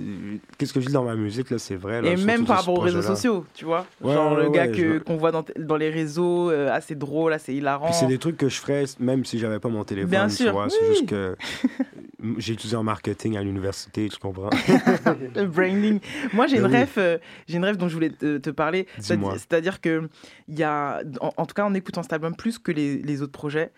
qu'est-ce 0.59 0.73
que 0.75 0.81
je 0.81 0.87
dis 0.87 0.93
dans 0.93 1.05
ma 1.05 1.15
musique, 1.17 1.51
là, 1.51 1.59
c'est 1.59 1.77
vrai. 1.77 2.03
Là, 2.03 2.11
Et 2.11 2.17
même 2.17 2.45
par 2.45 2.59
rapport 2.59 2.75
aux 2.75 2.81
réseaux 2.81 3.01
sociaux, 3.03 3.47
tu 3.55 3.65
vois. 3.65 3.87
Genre 4.05 4.35
le 4.37 4.51
gars 4.51 4.69
que- 4.69 4.99
qu'on 4.99 5.17
voit 5.17 5.33
dans, 5.33 5.45
dans 5.59 5.77
les 5.77 5.89
réseaux, 5.91 6.51
euh, 6.51 6.71
assez 6.71 6.95
drôle, 6.95 7.33
assez 7.33 7.55
hilarant. 7.55 7.87
Puis 7.87 7.95
c'est 7.95 8.07
des 8.07 8.19
trucs 8.19 8.37
que 8.37 8.49
je 8.49 8.61
ferais 8.61 8.85
même 9.01 9.25
si 9.25 9.39
j'avais 9.39 9.59
pas 9.59 9.69
mon 9.71 9.85
téléphone. 9.85 10.11
Bien 10.11 10.29
tu 10.29 10.35
sûr. 10.37 10.67
C'est 10.69 10.87
juste 10.87 11.07
que 11.07 11.35
j'ai 12.39 12.55
étudié 12.55 12.77
en 12.77 12.83
marketing 12.83 13.37
à 13.37 13.43
l'université, 13.43 14.09
tu 14.09 14.19
comprends? 14.19 14.51
le 15.35 15.47
branding. 15.47 16.01
Moi, 16.33 16.47
j'ai 16.47 16.57
une 16.57 16.63
Ben 16.65 16.73
rêve, 16.73 16.93
euh, 16.99 17.19
j'ai 17.47 17.57
une 17.57 17.65
rêve 17.65 17.77
dont 17.77 17.89
je 17.89 17.95
voulais 17.95 18.11
te, 18.11 18.51
parler. 18.51 18.87
C'est-à-dire 18.99 19.81
que 19.81 20.09
il 20.49 20.59
y 20.59 20.63
a, 20.63 21.03
en, 21.21 21.31
en 21.37 21.47
tout 21.47 21.55
cas, 21.55 21.65
en 21.65 21.75
écoutant 21.75 22.03
cet 22.03 22.13
album 22.13 22.35
plus 22.37 22.59
que 22.59 22.73
les, 22.73 22.99
les 22.99 23.23
autres 23.23 23.33
projets, 23.33 23.73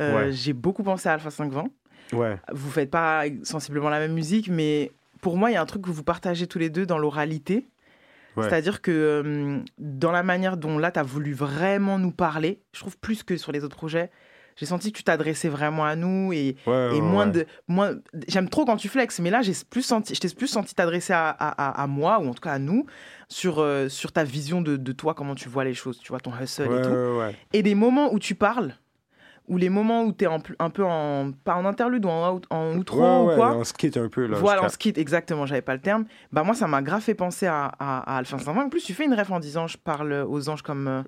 euh, 0.00 0.26
Ouais. 0.26 0.32
j'ai 0.32 0.52
beaucoup 0.52 0.82
pensé 0.82 1.08
à 1.08 1.14
Alpha 1.14 1.30
520. 1.30 1.68
Ouais. 2.12 2.36
Vous 2.52 2.70
faites 2.70 2.90
pas 2.90 3.24
sensiblement 3.42 3.88
la 3.90 3.98
même 3.98 4.12
musique, 4.14 4.48
mais 4.48 4.92
pour 5.20 5.36
moi, 5.36 5.50
il 5.50 5.54
y 5.54 5.56
a 5.56 5.60
un 5.62 5.66
truc 5.66 5.82
que 5.82 5.90
vous 5.90 6.04
partagez 6.04 6.46
tous 6.46 6.58
les 6.58 6.70
deux 6.70 6.86
dans 6.86 6.98
l'oralité. 6.98 7.68
Ouais. 8.36 8.44
C'est-à-dire 8.48 8.80
que 8.82 8.90
euh, 8.92 9.58
dans 9.78 10.12
la 10.12 10.22
manière 10.22 10.56
dont 10.56 10.78
là, 10.78 10.90
tu 10.92 11.00
as 11.00 11.02
voulu 11.02 11.32
vraiment 11.32 11.98
nous 11.98 12.12
parler, 12.12 12.60
je 12.72 12.80
trouve 12.80 12.96
plus 12.98 13.22
que 13.24 13.36
sur 13.36 13.50
les 13.52 13.64
autres 13.64 13.76
projets, 13.76 14.10
j'ai 14.58 14.66
senti 14.66 14.92
que 14.92 14.98
tu 14.98 15.04
t'adressais 15.04 15.48
vraiment 15.48 15.84
à 15.84 15.94
nous 15.96 16.32
et, 16.32 16.56
Ouais, 16.66 16.88
et 16.90 16.94
ouais, 16.96 17.00
moins 17.00 17.26
de. 17.26 17.46
Moins, 17.68 17.94
j'aime 18.26 18.48
trop 18.48 18.64
quand 18.64 18.76
tu 18.76 18.88
flexes, 18.88 19.20
mais 19.20 19.30
là, 19.30 19.40
j'ai 19.42 19.52
plus 19.70 19.82
senti, 19.82 20.14
je 20.14 20.20
t'ai 20.20 20.28
plus 20.34 20.48
senti 20.48 20.74
t'adresser 20.74 21.12
à, 21.12 21.28
à, 21.30 21.82
à- 21.82 21.86
moi, 21.86 22.18
ou 22.20 22.28
en 22.28 22.34
tout 22.34 22.40
cas 22.40 22.52
à 22.52 22.58
nous, 22.58 22.84
sur, 23.28 23.60
euh, 23.60 23.88
sur 23.88 24.12
ta 24.12 24.24
vision 24.24 24.60
de, 24.60 24.76
de 24.76 24.92
toi, 24.92 25.14
comment 25.14 25.34
tu 25.34 25.48
vois 25.48 25.64
les 25.64 25.74
choses, 25.74 25.98
tu 26.00 26.08
vois, 26.08 26.20
ton 26.20 26.32
hustle 26.38 26.64
et 26.64 26.82
tout. 26.82 26.90
Et 27.52 27.62
des 27.62 27.74
moments 27.74 28.12
où 28.12 28.18
tu 28.18 28.34
parles, 28.34 28.74
ou 29.48 29.56
les 29.56 29.68
moments 29.68 30.04
où 30.04 30.12
tu 30.12 30.24
es 30.24 30.28
un 30.28 30.70
peu 30.70 30.84
en. 30.84 31.32
pas 31.44 31.56
en 31.56 31.64
interlude 31.64 32.04
ou 32.04 32.08
en, 32.08 32.40
en 32.50 32.76
outro 32.76 33.00
Ouais, 33.00 33.06
ou 33.06 33.28
ouais, 33.28 33.34
quoi. 33.36 33.64
se 33.64 33.72
quitte 33.72 33.96
un 33.96 34.08
peu, 34.08 34.26
là. 34.26 34.38
Voilà, 34.38 34.68
se 34.68 34.78
quitte, 34.78 34.98
exactement, 34.98 35.46
j'avais 35.46 35.62
pas 35.62 35.74
le 35.74 35.80
terme. 35.80 36.04
Bah, 36.32 36.42
moi, 36.44 36.54
ça 36.54 36.66
m'a 36.66 36.82
grave 36.82 37.00
fait 37.00 37.14
penser 37.14 37.46
à, 37.46 37.66
à, 37.78 38.14
à 38.14 38.16
Alpha 38.18 38.38
520. 38.38 38.64
En 38.66 38.68
plus, 38.68 38.82
tu 38.82 38.94
fais 38.94 39.04
une 39.04 39.14
ref 39.14 39.30
en 39.30 39.40
disant 39.40 39.66
je 39.66 39.78
parle 39.78 40.12
aux 40.28 40.48
anges 40.48 40.62
comme, 40.62 40.88
euh, 40.88 41.02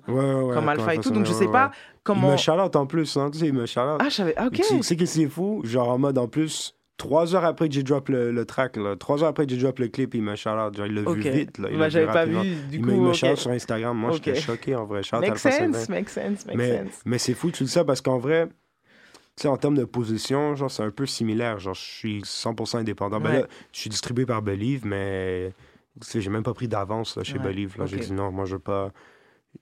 Ouais, 0.47 0.53
comme 0.53 0.69
Alpha 0.69 0.95
et 0.95 0.99
tout. 0.99 1.11
Donc, 1.11 1.25
je 1.25 1.33
sais 1.33 1.47
pas 1.47 1.71
comment. 2.03 2.35
Il 2.35 2.51
me 2.53 2.77
en 2.77 2.85
plus, 2.85 3.17
hein, 3.17 3.29
tu 3.31 3.39
sais, 3.39 3.47
il 3.47 3.53
me 3.53 3.65
Ah, 3.77 3.97
je 4.05 4.09
savais. 4.09 4.35
Ok. 4.43 4.53
Tu 4.53 4.83
sais 4.83 4.95
que 4.95 5.05
c'est 5.05 5.27
fou? 5.27 5.61
Genre 5.63 5.89
en 5.89 5.97
mode 5.97 6.17
en 6.17 6.27
plus, 6.27 6.75
trois 7.01 7.35
heures 7.35 7.45
après 7.45 7.67
que 7.67 7.73
j'ai 7.73 7.81
drop 7.83 8.09
le, 8.09 8.31
le 8.31 8.45
track, 8.45 8.77
là, 8.77 8.95
trois 8.95 9.23
heures 9.23 9.29
après 9.29 9.45
que 9.47 9.51
j'ai 9.51 9.57
drop 9.57 9.79
le 9.79 9.87
clip, 9.87 10.13
il 10.13 10.21
me 10.21 10.35
shout 10.35 10.49
out. 10.49 10.75
Genre, 10.77 10.85
il 10.85 10.93
l'a 10.93 11.01
Ok. 11.01 11.17
vu 11.17 11.21
vite. 11.31 11.57
Là, 11.57 11.69
il 11.71 11.77
l'a 11.79 11.89
j'avais 11.89 12.05
pas 12.05 12.25
vu, 12.25 12.35
du 12.69 12.77
il 12.77 12.81
coup, 12.81 12.91
il 12.91 13.01
me 13.01 13.09
ok. 13.09 13.15
shout 13.15 13.25
out 13.27 13.37
sur 13.37 13.51
Instagram. 13.51 13.97
Moi, 13.97 14.11
Ok. 14.11 14.21
j'étais 14.23 14.39
choqué 14.39 14.75
en 14.75 14.85
vrai. 14.85 15.01
Shout 15.01 15.15
out 15.15 15.21
Make 15.21 15.37
sense, 15.39 15.57
520. 15.57 15.89
make 15.89 16.09
sense, 16.09 16.45
make 16.45 16.57
mais, 16.57 16.83
sense. 16.83 17.01
Mais 17.05 17.17
c'est 17.17 17.33
fou, 17.33 17.49
tu 17.51 17.63
dis 17.63 17.71
ça 17.71 17.83
parce 17.83 18.01
qu'en 18.01 18.19
vrai, 18.19 18.47
tu 18.47 19.43
sais, 19.43 19.47
en 19.47 19.57
termes 19.57 19.77
de 19.77 19.85
position, 19.85 20.55
genre, 20.55 20.69
c'est 20.69 20.83
un 20.83 20.91
peu 20.91 21.05
similaire. 21.07 21.59
Genre, 21.59 21.73
je 21.73 21.81
suis 21.81 22.21
100% 22.23 22.77
indépendant. 22.77 23.19
Ben 23.19 23.41
là, 23.41 23.47
je 23.73 23.79
suis 23.79 23.89
distribué 23.89 24.25
par 24.25 24.41
Believe, 24.43 24.85
mais 24.85 25.53
sais, 26.01 26.21
j'ai 26.21 26.29
même 26.29 26.43
pas 26.43 26.53
pris 26.53 26.67
d'avance 26.67 27.17
là, 27.17 27.23
chez 27.23 27.37
Ouais, 27.39 27.45
Believe. 27.45 27.77
Là, 27.77 27.85
j'ai 27.85 27.97
dit 27.97 28.13
non, 28.13 28.31
moi, 28.31 28.45
je 28.45 28.53
veux 28.55 28.59
pas. 28.59 28.91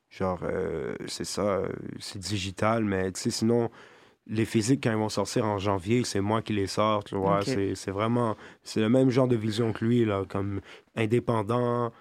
Genre, 0.10 0.40
euh, 0.44 0.96
c'est 1.08 1.24
ça, 1.26 1.42
euh, 1.42 1.70
c'est 2.00 2.20
digital, 2.20 2.84
mais 2.84 3.12
tu 3.12 3.22
sais, 3.22 3.32
sinon, 3.32 3.70
les 4.30 4.46
physiques, 4.46 4.84
quand 4.84 4.92
ils 4.92 4.98
vont 4.98 5.10
sortir 5.10 5.46
en 5.46 5.58
janvier, 5.58 6.04
c'est 6.04 6.22
moi 6.22 6.42
qui 6.42 6.54
les 6.54 6.68
sors, 6.68 7.04
tu 7.04 7.16
vois. 7.16 7.40
Ok. 7.40 7.46
C'est- 7.76 7.92
vraiment. 7.92 8.38
C'est 8.64 8.80
le 8.80 8.88
même 8.90 9.10
genre 9.10 9.28
de 9.28 9.36
vision 9.36 9.74
que 9.74 9.84
lui, 9.84 10.06
là, 10.06 10.24
comme 10.30 10.62
indépendant. 10.96 11.92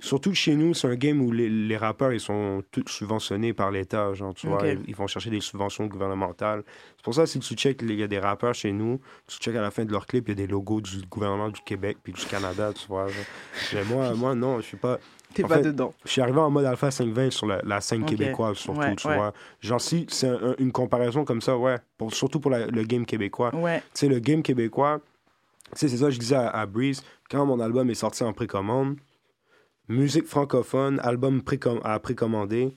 Surtout 0.00 0.34
chez 0.34 0.56
nous, 0.56 0.74
c'est 0.74 0.88
un 0.88 0.96
game 0.96 1.20
où 1.22 1.30
les, 1.30 1.48
les 1.48 1.76
rappeurs, 1.76 2.12
ils 2.12 2.18
sont 2.20 2.62
tous 2.72 2.82
subventionnés 2.88 3.52
par 3.52 3.70
l'État, 3.70 4.12
genre, 4.12 4.34
tu 4.34 4.48
vois. 4.48 4.58
Ils, 4.72 4.88
ils 4.88 4.96
vont 4.96 5.06
chercher 5.06 5.30
des 5.30 5.40
subventions 5.40 5.86
gouvernementales. 5.86 6.64
C'est 6.96 7.04
pour 7.04 7.14
ça, 7.14 7.26
si 7.26 7.38
tu 7.38 7.54
check, 7.54 7.80
il 7.80 7.92
y 7.94 8.02
a 8.02 8.08
des 8.08 8.18
rappeurs 8.18 8.54
chez 8.54 8.72
nous, 8.72 9.00
tu 9.28 9.38
check 9.38 9.54
à 9.54 9.62
la 9.62 9.70
fin 9.70 9.84
de 9.84 9.92
leur 9.92 10.06
clip, 10.06 10.24
il 10.28 10.30
y 10.30 10.32
a 10.32 10.46
des 10.46 10.46
logos 10.48 10.80
du 10.80 11.02
gouvernement 11.08 11.48
du 11.48 11.60
Québec 11.64 11.98
puis 12.02 12.12
du 12.12 12.26
Canada, 12.26 12.72
tu 12.72 12.86
vois. 12.88 13.06
genre. 13.06 13.24
Mais 13.72 13.84
moi, 13.84 14.14
moi, 14.14 14.34
non, 14.34 14.56
je 14.60 14.66
suis 14.66 14.76
pas... 14.76 14.98
T'es 15.34 15.42
pas 15.42 15.56
fait, 15.56 15.62
dedans. 15.62 15.92
Je 16.04 16.10
suis 16.10 16.20
arrivé 16.20 16.38
en 16.38 16.50
mode 16.50 16.64
Alpha 16.64 16.90
520 16.90 17.30
sur 17.30 17.46
la, 17.46 17.60
la 17.64 17.80
scène 17.80 18.04
québécoise, 18.04 18.56
surtout, 18.56 18.80
Ouais, 18.80 18.94
tu 18.96 19.06
ouais. 19.08 19.16
vois. 19.16 19.32
Genre, 19.60 19.80
si 19.80 20.06
c'est 20.08 20.28
un- 20.28 20.54
une 20.58 20.72
comparaison 20.72 21.24
comme 21.24 21.40
ça, 21.40 21.56
ouais, 21.58 21.76
pour, 21.98 22.14
surtout 22.14 22.40
pour 22.40 22.50
la- 22.50 22.66
le 22.66 22.82
game 22.84 23.04
québécois. 23.04 23.54
Ouais. 23.54 23.80
Tu 23.80 24.00
sais, 24.00 24.08
le 24.08 24.18
game 24.20 24.42
québécois, 24.42 25.00
tu 25.72 25.78
sais, 25.80 25.88
c'est 25.88 25.96
ça 25.98 26.06
que 26.06 26.12
je 26.12 26.18
disais 26.20 26.36
à, 26.36 26.48
à 26.48 26.66
Breeze, 26.66 27.02
quand 27.30 27.44
mon 27.46 27.58
album 27.60 27.90
est 27.90 27.94
sorti 27.94 28.22
en 28.22 28.32
précommande, 28.32 28.96
musique 29.88 30.26
francophone, 30.26 31.00
album 31.02 31.40
précom- 31.40 31.80
à 31.84 31.98
précommander, 31.98 32.74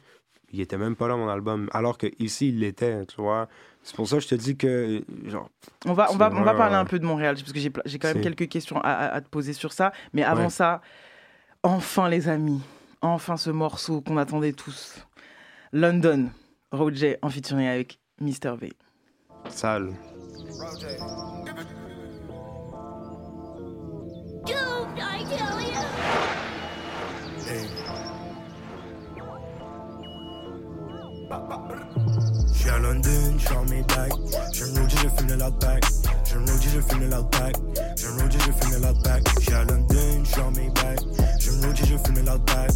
il 0.52 0.62
était 0.62 0.78
même 0.78 0.96
pas 0.96 1.08
là, 1.08 1.16
mon 1.16 1.30
album, 1.30 1.70
alors 1.74 1.98
que 1.98 2.08
ici 2.20 2.50
il 2.50 2.60
l'était, 2.60 3.06
tu 3.06 3.22
vois. 3.22 3.48
C'est 3.84 3.96
pour 3.96 4.08
ça 4.08 4.18
que 4.18 4.24
je 4.24 4.28
te 4.28 4.36
dis 4.36 4.58
que, 4.58 5.02
genre... 5.26 5.50
On 5.86 5.94
va, 5.94 6.08
on 6.12 6.18
va, 6.18 6.30
on 6.34 6.42
va 6.42 6.54
parler 6.54 6.76
un 6.76 6.84
peu 6.84 7.00
de 7.00 7.06
Montréal, 7.06 7.36
parce 7.36 7.54
que 7.54 7.60
j'ai 7.60 8.00
quand 8.00 8.14
même 8.14 8.22
quelques 8.22 8.50
questions 8.50 8.78
à, 8.82 8.90
à- 8.90 9.14
à 9.16 9.22
te 9.22 9.30
poser 9.30 9.54
sur 9.54 9.72
ça. 9.72 9.94
Mais 10.14 10.24
avant 10.24 10.44
Ouais. 10.46 10.50
ça, 10.50 10.82
enfin 11.68 12.08
les 12.08 12.30
amis, 12.30 12.62
enfin 13.02 13.36
ce 13.36 13.50
morceau 13.50 14.00
qu'on 14.00 14.16
attendait 14.18 14.54
tous. 14.54 15.06
London, 15.74 16.30
Roger 16.72 17.18
en 17.22 17.30
featuring 17.30 17.68
avec 17.68 18.00
Mr. 18.22 18.56
V. 18.58 18.72
Sale. 19.50 19.94
J'suis 32.68 32.76
à 32.76 32.80
London, 32.80 33.38
j'suis 33.38 33.56
en 33.56 33.64
Maybach. 33.64 34.12
J'aime 34.52 34.76
Roger, 34.76 34.98
je 35.02 35.08
fume 35.08 35.30
le 35.30 35.36
loudback. 35.36 35.84
J'aime 36.26 36.46
Roger, 36.50 36.70
je 36.76 36.82
fume 36.82 37.00
le 37.00 37.16
loudback. 37.16 37.56
J'aime 37.96 38.20
Roger, 38.20 38.40
je 38.40 38.52
fume 38.52 38.74
le 38.74 38.88
loudback. 38.88 39.24
J'suis 39.40 39.54
à 39.54 39.64
London, 39.64 40.24
j'suis 40.26 40.42
en 40.42 40.52
Maybach. 40.52 41.00
J'aime 41.40 41.66
Roger, 41.66 41.86
je 41.86 41.98
fume 41.98 42.16
le 42.16 42.22
loudback. 42.30 42.72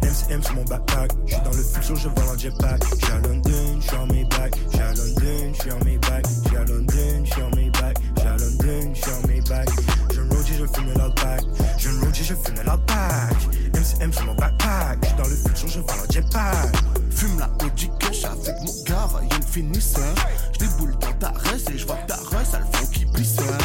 MCM 0.00 0.42
sur 0.42 0.54
mon 0.54 0.64
backpack. 0.64 1.10
J'suis 1.26 1.40
dans 1.44 1.50
le 1.50 1.62
futur, 1.62 1.96
je 1.96 2.08
vends 2.08 2.32
un 2.32 2.38
jetpack. 2.38 2.82
J'suis 2.98 3.12
à 3.12 3.18
London, 3.28 3.80
j'suis 3.80 3.96
en 3.96 4.06
Maybach. 4.06 4.52
J'suis 4.70 4.80
à 4.80 4.92
London, 4.94 5.52
j'suis 5.52 5.70
en 5.70 5.84
Maybach. 5.84 6.22
J'suis 6.44 6.56
à 6.56 6.64
London, 6.64 7.24
j'suis 7.24 7.42
en 7.42 7.50
Maybach. 7.50 7.94
J'suis 8.16 8.28
à 8.28 8.36
London, 8.38 8.94
j'suis 8.94 9.12
en 9.12 9.28
Maybach. 9.28 9.68
J'aime 10.14 10.28
Roger, 10.30 10.54
je 10.60 10.66
fume 10.66 10.86
le 10.86 10.94
loudback. 10.94 11.42
J'aime 11.76 12.00
Roger, 12.02 12.24
je 12.24 12.34
fume 12.34 12.56
le 12.56 12.62
loudback. 12.62 13.36
MCM 13.74 14.12
sur 14.14 14.24
mon 14.24 14.34
backpack. 14.34 14.98
J'suis 15.02 15.16
dans 15.18 15.28
le 15.28 15.36
futur, 15.36 15.68
je 15.68 15.80
vends 15.80 16.04
un 16.08 16.10
jetpack. 16.10 17.05
Fume 17.16 17.38
la 17.38 17.48
Audi 17.64 17.90
Cash 17.98 18.24
avec 18.24 18.54
mon 18.62 18.82
gars, 18.84 19.06
va 19.06 19.22
une 19.22 19.42
finisseur. 19.42 20.14
J'déboule 20.52 20.94
dans 20.98 21.12
ta 21.14 21.30
reste 21.30 21.70
et 21.70 21.78
j'vois 21.78 21.96
ta 22.06 22.16
reste, 22.16 22.54
elle 22.54 22.78
font 22.78 22.86
qui 22.92 23.06
pisseur. 23.06 23.58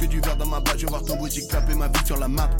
Que 0.00 0.06
du 0.06 0.20
verre 0.20 0.36
dans 0.36 0.46
ma 0.46 0.60
batte, 0.60 0.78
je 0.78 0.86
vais 0.86 0.90
voir 0.90 1.02
ton 1.02 1.16
boutique 1.16 1.48
taper 1.48 1.74
ma 1.74 1.88
vie 1.88 2.06
sur 2.06 2.16
la 2.16 2.28
map. 2.28 2.50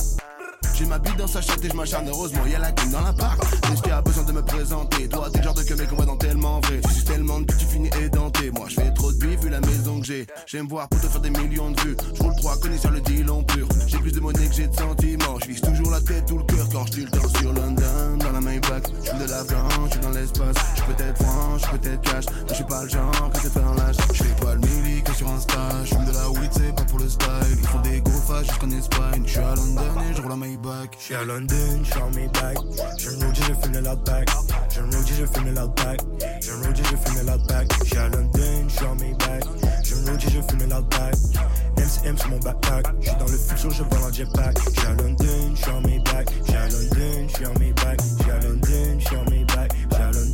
J'ai 0.74 0.86
ma 0.86 0.98
bille 0.98 1.14
dans 1.16 1.28
sa 1.28 1.40
chatte 1.40 1.64
et 1.64 1.68
je 1.68 1.76
m'acharne 1.76 2.08
heureusement, 2.08 2.44
y'a 2.46 2.58
la 2.58 2.72
game 2.72 2.90
dans 2.90 3.00
l'appart. 3.00 3.40
Est-ce 3.72 3.80
qu'il 3.80 3.92
a 3.92 4.02
besoin 4.02 4.24
de 4.24 4.32
me 4.32 4.42
présenter? 4.42 5.08
Toi, 5.08 5.28
t'es 5.32 5.40
genre 5.40 5.54
de 5.54 5.62
que 5.62 5.74
qu'on 5.84 5.96
voit 5.96 6.04
dans 6.04 6.16
tellement 6.16 6.60
vrai. 6.60 6.80
Suces 6.88 7.04
tellement 7.04 7.40
de 7.40 7.46
tu 7.52 7.64
finis 7.64 7.90
édenté. 8.02 8.50
Moi, 8.50 8.66
je 8.68 8.74
fais 8.74 8.92
trop 8.92 9.12
de 9.12 9.18
bif 9.18 9.40
vu 9.40 9.50
la 9.50 9.60
maison 9.60 10.00
que 10.00 10.06
j'ai. 10.06 10.26
J'aime 10.46 10.66
voir 10.66 10.88
pour 10.88 11.00
te 11.00 11.06
faire 11.06 11.20
des 11.20 11.30
millions 11.30 11.70
de 11.70 11.80
vues. 11.80 11.96
Je 12.14 12.22
roule 12.22 12.34
trois 12.36 12.56
connais 12.58 12.78
sur 12.78 12.90
le 12.90 13.00
deal 13.00 13.30
en 13.30 13.44
pur. 13.44 13.68
J'ai 13.86 13.98
plus 13.98 14.12
de 14.12 14.18
monnaie 14.18 14.48
que 14.48 14.54
j'ai 14.54 14.66
de 14.66 14.74
sentiments. 14.74 15.38
Je 15.42 15.48
vise 15.48 15.60
toujours 15.60 15.90
la 15.92 16.00
tête 16.00 16.28
ou 16.32 16.38
le 16.38 16.44
cœur 16.44 16.68
quand 16.72 16.86
je 16.92 17.02
le 17.02 17.08
temps 17.08 17.28
sur 17.38 17.52
London. 17.52 18.16
Dans 18.18 18.32
la 18.32 18.40
Maybach, 18.40 18.82
je 19.00 19.08
suis 19.08 19.18
de 19.18 19.30
la 19.30 19.44
je 19.44 19.90
suis 19.90 20.00
dans 20.00 20.10
l'espace. 20.10 20.56
Je 20.74 20.82
peux 20.82 21.04
être 21.04 21.22
franc, 21.22 21.58
je 21.58 21.66
peux 21.66 21.88
être 21.88 22.00
cash. 22.02 22.24
Je 22.48 22.54
suis 22.54 22.64
pas 22.64 22.82
le 22.82 22.88
genre 22.88 23.30
que 23.32 23.40
t'es 23.40 23.48
fait 23.48 23.64
en 23.64 23.74
lâche. 23.74 23.96
Je 24.12 24.24
fais 24.24 24.44
pas 24.44 24.54
le 24.54 24.60
milli 24.60 24.93
que 25.14 25.18
sur 25.18 25.28
Insta. 25.28 25.84
Je 25.84 25.94
fume 25.94 26.04
de 26.04 26.12
la 26.12 26.30
weed, 26.30 26.50
c'est 26.52 26.74
pas 26.74 26.84
pour 26.84 26.98
le 26.98 27.08
style. 27.08 27.28
Ils 27.58 27.66
font 27.66 27.80
des 27.80 28.00
gros 28.00 28.20
fâches 28.20 28.46
jusqu'en 28.48 28.70
Espagne. 28.70 29.22
Je 29.24 29.30
suis 29.30 29.38
à 29.38 29.54
London 29.54 29.82
et 30.10 30.14
je 30.14 30.20
roule 30.20 30.30
la 30.30 30.36
Maybach. 30.36 30.90
J'suis 30.98 31.14
à 31.14 31.24
London, 31.24 31.80
j'suis 31.82 32.00
en 32.00 32.10
Maybach. 32.10 32.56
J'aime 32.98 33.14
Roger, 33.22 33.42
je 33.48 33.54
fume 33.54 33.72
le 33.72 33.80
loudback. 33.80 34.28
J'aime 34.70 34.90
Roger, 34.92 35.14
je 35.20 35.26
fume 35.26 35.44
le 35.46 35.60
loudback. 35.60 36.00
J'aime 36.40 36.62
Roger, 36.62 36.82
je 36.84 36.96
fume 36.96 37.18
le 37.18 37.32
loudback. 37.32 37.72
J'suis 37.84 37.98
à 37.98 38.08
London, 38.08 38.68
j'suis 38.68 38.86
en 38.86 38.94
Maybach. 38.96 39.44
J'aime 39.84 40.04
Roger, 40.08 40.28
je 40.30 40.40
fume 40.40 40.60
le 40.60 40.74
loudback. 40.74 41.14
MCM 41.76 42.18
sur 42.18 42.28
mon 42.30 42.38
backpack. 42.38 42.86
J'suis 43.00 43.16
dans 43.18 43.26
le 43.26 43.38
futur, 43.38 43.70
je 43.70 43.82
vends 43.82 44.06
un 44.06 44.12
jetpack. 44.12 44.56
J'suis 44.74 44.86
à 44.86 44.92
London, 44.94 45.54
j'suis 45.54 45.70
en 45.70 45.80
Maybach. 45.80 46.26
J'suis 46.44 46.56
à 46.56 46.68
London, 46.68 47.28
j'suis 47.28 47.46
en 47.46 47.58
Maybach. 47.58 47.98
J'suis 48.18 48.30
à 48.30 48.40
London, 48.40 48.98
j'suis 48.98 49.16
en 49.16 49.30
Maybach. 49.30 49.70
J'suis 49.90 50.02
à 50.02 50.10
London, 50.10 50.24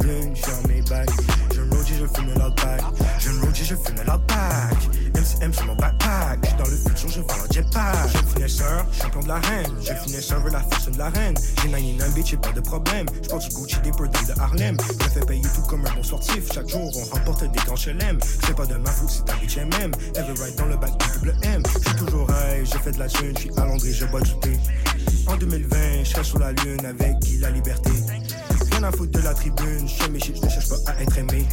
la 2.37 2.47
haine. 2.47 3.10
Je 3.21 3.31
me 3.31 3.53
dis 3.53 3.65
je 3.65 3.75
fume 3.75 4.03
la 4.07 4.17
bague. 4.17 5.01
MCM 5.15 5.53
sur 5.53 5.67
mon 5.67 5.75
backpack. 5.75 6.39
J'suis 6.45 6.57
dans 6.57 6.71
le 6.71 6.77
futur, 6.77 7.09
je 7.09 7.21
vends 7.21 7.45
un 7.45 7.53
jetpack. 7.53 8.09
J'ai 8.13 8.35
finisseur, 8.35 8.87
champion 8.93 9.21
de 9.21 9.29
la 9.29 9.39
reine. 9.39 9.73
J'ai 9.83 9.95
finisseur, 9.97 10.41
veux 10.41 10.51
la 10.51 10.61
fashion 10.61 10.91
de 10.93 10.99
la 10.99 11.11
reine. 11.11 11.35
J'ai 11.63 11.69
99 11.69 12.15
bitch, 12.15 12.31
j'ai 12.31 12.37
pas 12.39 12.53
de 12.53 12.61
problème. 12.61 13.07
J'porte 13.23 13.49
du 13.49 13.55
Gucci, 13.55 13.77
des 13.83 13.91
Bird 13.91 14.11
de 14.11 14.41
Harlem. 14.41 14.77
Je 15.03 15.09
fais 15.09 15.27
payer 15.27 15.43
tout 15.55 15.63
comme 15.69 15.85
un 15.87 15.95
bon 15.95 16.03
sportif. 16.03 16.51
Chaque 16.53 16.69
jour, 16.69 16.91
on 16.97 17.15
remporte 17.15 17.45
des 17.45 17.59
grands 17.67 17.77
chelem. 17.77 18.19
C'est 18.47 18.57
pas 18.57 18.67
de 18.67 18.77
ma 18.77 18.91
faute 18.91 19.11
si 19.11 19.23
ta 19.25 19.35
bitch 19.35 19.59
MM. 19.59 19.93
Elle 20.17 20.25
veut 20.25 20.43
ride 20.43 20.57
dans 20.57 20.67
le 20.67 20.77
bac 20.77 20.93
du 20.99 21.19
double 21.19 21.37
M. 21.43 21.63
J'suis 21.67 21.97
toujours 21.97 22.29
high, 22.31 22.65
je 22.65 22.79
fais 22.79 22.93
de 22.93 22.99
la 22.99 23.09
thune. 23.09 23.37
J'suis 23.37 23.51
allongé, 23.59 23.93
je 23.93 24.07
bois 24.07 24.23
du 24.23 24.39
thé. 24.41 24.59
En 25.27 25.37
2020, 25.37 26.05
je 26.05 26.23
sur 26.23 26.39
la 26.39 26.53
lune 26.53 26.85
avec 26.87 27.21
qui 27.21 27.39
la 27.39 27.51
liberté. 27.51 27.91
Rien 28.73 28.83
à 28.83 28.91
foutre 28.91 29.13
de 29.13 29.21
la 29.21 29.35
tribune, 29.35 29.87
je 29.87 30.09
mes 30.11 30.21
chiffres, 30.21 30.49
cherche 30.49 30.69
pas 30.69 30.93
à 30.93 31.03
être 31.03 31.19
aimé. 31.19 31.47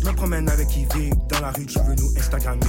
Je 0.00 0.06
me 0.06 0.12
promène 0.14 0.48
avec 0.48 0.74
Yvick 0.74 1.12
dans 1.28 1.40
la 1.40 1.50
rue, 1.50 1.66
tu 1.66 1.78
veux 1.80 1.94
nous 1.94 2.10
Instagrammer. 2.16 2.60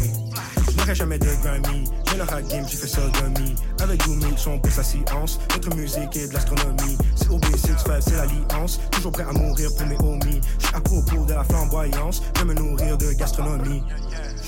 Je 0.69 0.77
n'aurai 0.77 0.95
jamais 0.95 1.17
de 1.17 1.27
Grammy, 1.41 1.86
mais 2.11 2.17
le 2.17 2.23
rap 2.23 2.45
game, 2.49 2.65
j'ai 2.67 2.75
fait 2.75 2.88
sodomie. 2.88 3.55
Avec 3.79 4.03
Doomie, 4.05 4.34
son 4.36 4.59
pour 4.59 4.71
sa 4.71 4.84
science. 4.84 5.39
Notre 5.55 5.73
musique 5.75 6.15
est 6.17 6.27
de 6.27 6.34
l'astronomie. 6.34 6.97
C'est 7.15 7.29
OB65, 7.29 8.01
c'est 8.01 8.17
l'alliance. 8.17 8.82
Toujours 8.91 9.13
prêt 9.13 9.23
à 9.23 9.32
mourir 9.32 9.69
pour 9.77 9.88
mes 9.88 9.97
homies. 9.97 10.41
Je 10.59 10.65
suis 10.65 10.75
à 10.75 10.82
propos 10.82 11.25
de 11.25 11.34
la 11.34 11.43
flamboyance, 11.45 12.21
je 12.38 12.43
me 12.43 12.53
nourrir 12.53 12.97
de 12.97 13.13
gastronomie. 13.13 13.82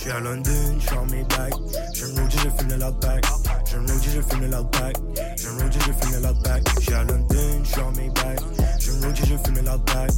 Suis 0.03 0.11
à 0.11 0.19
London, 0.19 0.51
je 0.79 0.85
suis 0.85 0.97
en. 0.97 1.07
Je 1.07 2.05
me 2.07 2.19
roadie, 2.19 2.37
je 2.37 2.49
fume 2.49 2.69
le 2.71 2.75
loudback. 2.75 3.23
Je 3.65 3.77
me 3.77 3.87
roadie, 3.87 4.09
je 4.13 4.21
fume 4.21 4.41
le 4.41 4.47
loudback. 4.47 4.97
Je 5.37 5.47
me 5.47 5.61
roadie, 5.61 5.79
je 5.79 5.93
fume 5.93 6.11
le 6.11 6.27
loudback. 6.27 6.63
Je 6.75 6.81
suis 6.81 6.93
à 6.93 7.03
London, 7.05 7.63
je 7.63 7.71
suis 7.71 7.79
en. 7.79 7.93
Je 7.93 8.91
me 8.91 9.05
roadie, 9.05 9.21
je 9.21 9.37
fume 9.37 9.55
le 9.55 9.61
loudback. 9.61 10.11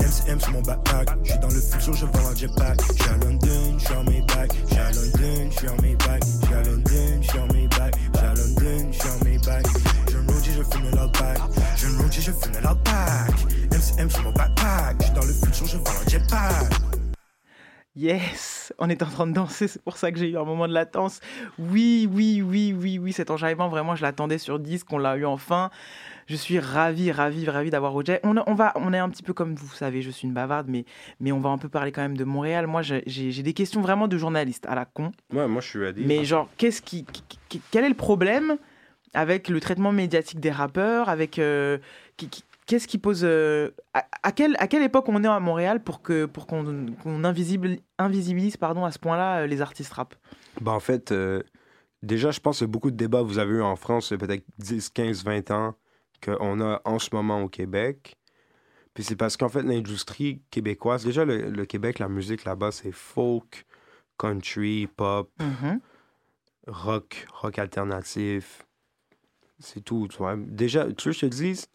MCM 0.00 0.40
sur 0.40 0.50
mon 0.50 0.62
backpack. 0.62 1.10
Je 1.22 1.30
suis 1.30 1.38
dans 1.38 1.46
le 1.46 1.60
futur, 1.60 1.94
je 1.94 2.06
vends 2.06 2.28
un 2.28 2.34
jetpack. 2.34 2.80
Je 2.88 2.92
suis 2.92 3.08
à 3.08 3.16
London, 3.18 3.78
je 3.78 3.84
suis 3.84 3.94
en. 3.94 4.04
Je 4.04 4.66
suis 4.66 4.80
à 4.80 4.90
London, 4.90 5.50
je 5.52 5.56
suis 5.56 5.68
en 5.68 5.76
Maybach. 5.76 6.20
Je 6.24 6.46
suis 6.46 6.54
à 6.54 6.62
London, 6.64 7.22
je 7.22 7.28
suis 7.28 7.38
en. 7.38 7.46
Je 7.46 8.18
suis 8.18 8.26
à 8.26 8.34
London, 8.34 8.88
je 8.90 8.98
suis 8.98 9.08
en. 9.08 9.14
Je 10.08 10.16
me 10.18 10.42
je 10.42 10.62
fume 10.64 10.90
le. 10.90 10.96
Je 11.76 11.86
me 11.86 12.10
je 12.10 12.32
fume 12.32 12.52
le. 12.60 13.76
MCM 13.76 14.10
sur 14.10 14.22
mon 14.24 14.32
backpack. 14.32 14.96
Je 14.98 15.04
suis 15.04 15.14
dans 15.14 15.24
le 15.24 15.32
futur, 15.32 15.66
je 15.68 15.76
vends 15.76 16.00
un 16.04 16.10
jetpack. 16.10 16.89
Yes, 17.96 18.72
on 18.78 18.88
est 18.88 19.02
en 19.02 19.06
train 19.06 19.26
de 19.26 19.32
danser, 19.32 19.66
c'est 19.66 19.82
pour 19.82 19.96
ça 19.96 20.12
que 20.12 20.18
j'ai 20.18 20.28
eu 20.30 20.38
un 20.38 20.44
moment 20.44 20.68
de 20.68 20.72
latence. 20.72 21.18
Oui, 21.58 22.08
oui, 22.12 22.40
oui, 22.40 22.72
oui, 22.72 22.98
oui, 23.00 23.12
cet 23.12 23.30
enjaillement, 23.32 23.68
vraiment, 23.68 23.96
je 23.96 24.02
l'attendais 24.02 24.38
sur 24.38 24.60
disque, 24.60 24.86
on 24.92 24.98
l'a 24.98 25.16
eu 25.16 25.24
enfin. 25.26 25.70
Je 26.28 26.36
suis 26.36 26.60
ravie, 26.60 27.10
ravie, 27.10 27.50
ravie 27.50 27.70
d'avoir 27.70 27.90
Roger. 27.90 28.20
On, 28.22 28.36
on, 28.46 28.54
va, 28.54 28.72
on 28.76 28.92
est 28.92 28.98
un 28.98 29.08
petit 29.08 29.24
peu 29.24 29.32
comme 29.32 29.56
vous 29.56 29.74
savez, 29.74 30.02
je 30.02 30.10
suis 30.10 30.28
une 30.28 30.34
bavarde, 30.34 30.68
mais, 30.68 30.84
mais 31.18 31.32
on 31.32 31.40
va 31.40 31.50
un 31.50 31.58
peu 31.58 31.68
parler 31.68 31.90
quand 31.90 32.02
même 32.02 32.16
de 32.16 32.22
Montréal. 32.22 32.68
Moi, 32.68 32.82
j'ai 32.82 33.42
des 33.42 33.52
questions 33.54 33.80
vraiment 33.80 34.06
de 34.06 34.16
journaliste 34.16 34.66
à 34.66 34.76
la 34.76 34.84
con. 34.84 35.10
Ouais, 35.32 35.48
moi, 35.48 35.60
je 35.60 35.66
suis 35.68 35.80
ready. 35.80 36.04
Mais 36.06 36.24
genre, 36.24 36.48
qu'est-ce 36.58 36.82
qui- 36.82 37.04
quel 37.72 37.84
est 37.84 37.88
le 37.88 37.94
problème 37.96 38.56
avec 39.14 39.48
le 39.48 39.58
traitement 39.58 39.90
médiatique 39.90 40.38
des 40.38 40.52
rappeurs 40.52 41.08
avec 41.08 41.40
euh, 41.40 41.78
qui- 42.16 42.28
qui- 42.28 42.44
Qu'est-ce 42.70 42.86
qui 42.86 42.98
pose 42.98 43.22
euh, 43.24 43.72
à, 43.94 44.06
à 44.22 44.30
quelle, 44.30 44.54
à 44.60 44.68
quelle 44.68 44.84
époque 44.84 45.08
on 45.08 45.24
est 45.24 45.26
à 45.26 45.40
Montréal 45.40 45.82
pour 45.82 46.02
que 46.02 46.26
pour 46.26 46.46
qu'on 46.46 46.86
qu'on 47.02 47.24
invisible- 47.24 47.78
invisibilise 47.98 48.56
pardon 48.56 48.84
à 48.84 48.92
ce 48.92 48.98
point-là 49.00 49.40
euh, 49.40 49.46
les 49.48 49.60
artistes 49.60 49.92
rap? 49.92 50.14
Ben, 50.60 50.70
en 50.70 50.78
fait, 50.78 51.10
euh, 51.10 51.42
déjà, 52.04 52.30
je 52.30 52.38
pense 52.38 52.60
que 52.60 52.64
beaucoup 52.66 52.92
de 52.92 52.96
débats 52.96 53.22
vous 53.22 53.38
avez 53.40 53.54
eu 53.54 53.62
en 53.62 53.74
France, 53.74 54.10
peut-être 54.10 54.44
10, 54.58 54.88
15, 54.90 55.24
20 55.24 55.50
ans 55.50 55.74
qu'on 56.24 56.60
a 56.60 56.80
en 56.84 57.00
ce 57.00 57.08
moment 57.12 57.42
au 57.42 57.48
Québec. 57.48 58.16
Puis 58.94 59.02
c'est 59.02 59.16
parce 59.16 59.36
qu'en 59.36 59.48
fait, 59.48 59.62
l'industrie 59.62 60.40
québécoise, 60.52 61.04
déjà, 61.04 61.24
le, 61.24 61.50
le 61.50 61.64
Québec, 61.66 61.98
la 61.98 62.08
musique 62.08 62.44
là-bas, 62.44 62.70
c'est 62.70 62.92
folk, 62.92 63.66
country, 64.16 64.86
pop, 64.96 65.28
Mhm. 65.40 65.80
rock, 66.68 67.26
rock 67.32 67.58
alternatif. 67.58 68.64
C'est 69.58 69.80
tout, 69.84 70.06
tu 70.08 70.18
vois. 70.18 70.36
Déjà, 70.36 70.84
tu 70.92 71.08
veux 71.08 71.12
que 71.14 71.18
je 71.20 71.26
te 71.26 71.26
dise, 71.26 71.66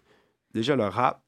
déjà, 0.56 0.76
le 0.76 0.86
rap, 0.86 1.22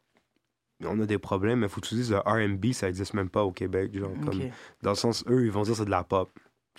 on 0.84 1.00
a 1.00 1.06
des 1.06 1.18
problèmes, 1.20 1.60
mais 1.60 1.68
faut 1.68 1.82
que 1.82 1.88
tu 1.88 1.96
dises 1.96 2.12
le 2.12 2.18
R&B, 2.20 2.72
ça 2.72 2.88
existe 2.90 3.14
même 3.14 3.30
pas 3.30 3.44
au 3.44 3.52
Québec. 3.52 3.92
Genre, 3.98 4.10
comme, 4.26 4.40
dans 4.82 4.92
le 4.92 4.96
sens, 4.96 5.24
eux, 5.30 5.46
ils 5.46 5.52
vont 5.52 5.62
dire 5.64 5.76
c'est 5.76 5.86
de 5.86 5.90
la 5.92 6.04
pop. 6.04 6.30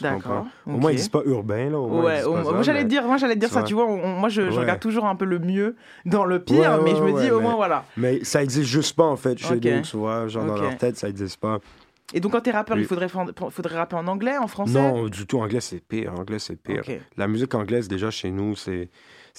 D'accord? 0.01 0.47
Au 0.65 0.71
moins, 0.71 0.93
ils 0.93 0.97
disent 0.97 1.09
pas 1.09 1.23
urbain, 1.25 1.71
là. 1.71 1.79
Au 1.81 1.89
moins, 1.89 2.03
ils 2.03 2.05
Ouais, 2.19 2.23
au- 2.25 2.37
ça, 2.45 2.53
moi 2.53 2.63
j'allais 2.63 2.83
mais- 2.83 2.89
dire, 2.89 3.03
moi 3.05 3.17
j'allais 3.17 3.35
dire 3.35 3.49
ça, 3.49 3.65
tu 3.65 3.75
vois. 3.75 3.85
on- 3.87 4.07
moi 4.15 4.29
je, 4.29 4.43
regarde 4.43 4.79
toujours 4.79 5.07
un 5.07 5.17
peu 5.17 5.25
le 5.25 5.41
mieux 5.41 5.75
dans 6.07 6.25
le 6.25 6.39
pire, 6.39 6.59
Ouais, 6.79 6.83
mais 6.85 6.95
je 6.97 7.03
me 7.03 7.21
dis 7.21 7.31
au 7.33 7.39
mais- 7.39 7.43
moins 7.43 7.57
voilà. 7.57 7.85
Mais 7.97 8.23
ça 8.23 8.43
existe 8.45 8.69
juste 8.69 8.95
pas, 8.95 9.03
en 9.07 9.17
fait, 9.17 9.37
chez 9.39 9.57
Ok. 9.57 9.65
nous, 9.65 9.83
tu 9.83 9.97
vois. 9.97 10.29
Genre, 10.29 10.45
dans 10.45 10.57
leur 10.57 10.77
tête, 10.77 10.97
ça 10.97 11.09
existe 11.09 11.39
pas. 11.41 11.59
Et 12.15 12.21
donc 12.21 12.31
quand 12.33 12.41
t'es 12.41 12.53
rappeur, 12.53 12.79
il 12.79 12.87
faudrait, 12.87 13.09
faudrait 13.09 13.77
rapper 13.77 13.97
en 13.97 14.07
anglais, 14.07 14.39
en 14.39 14.47
français? 14.47 14.81
Non, 14.81 15.09
du 15.09 15.27
tout. 15.27 15.41
Anglais, 15.41 15.61
c'est 15.61 15.81
pire. 15.81 16.15
Anglais, 16.17 16.39
c'est 16.39 16.55
pire. 16.57 16.83
La 17.17 17.27
musique 17.27 17.53
anglaise, 17.57 17.89
déjà, 17.89 18.11
chez 18.13 18.31
nous, 18.31 18.55
c'est 18.55 18.89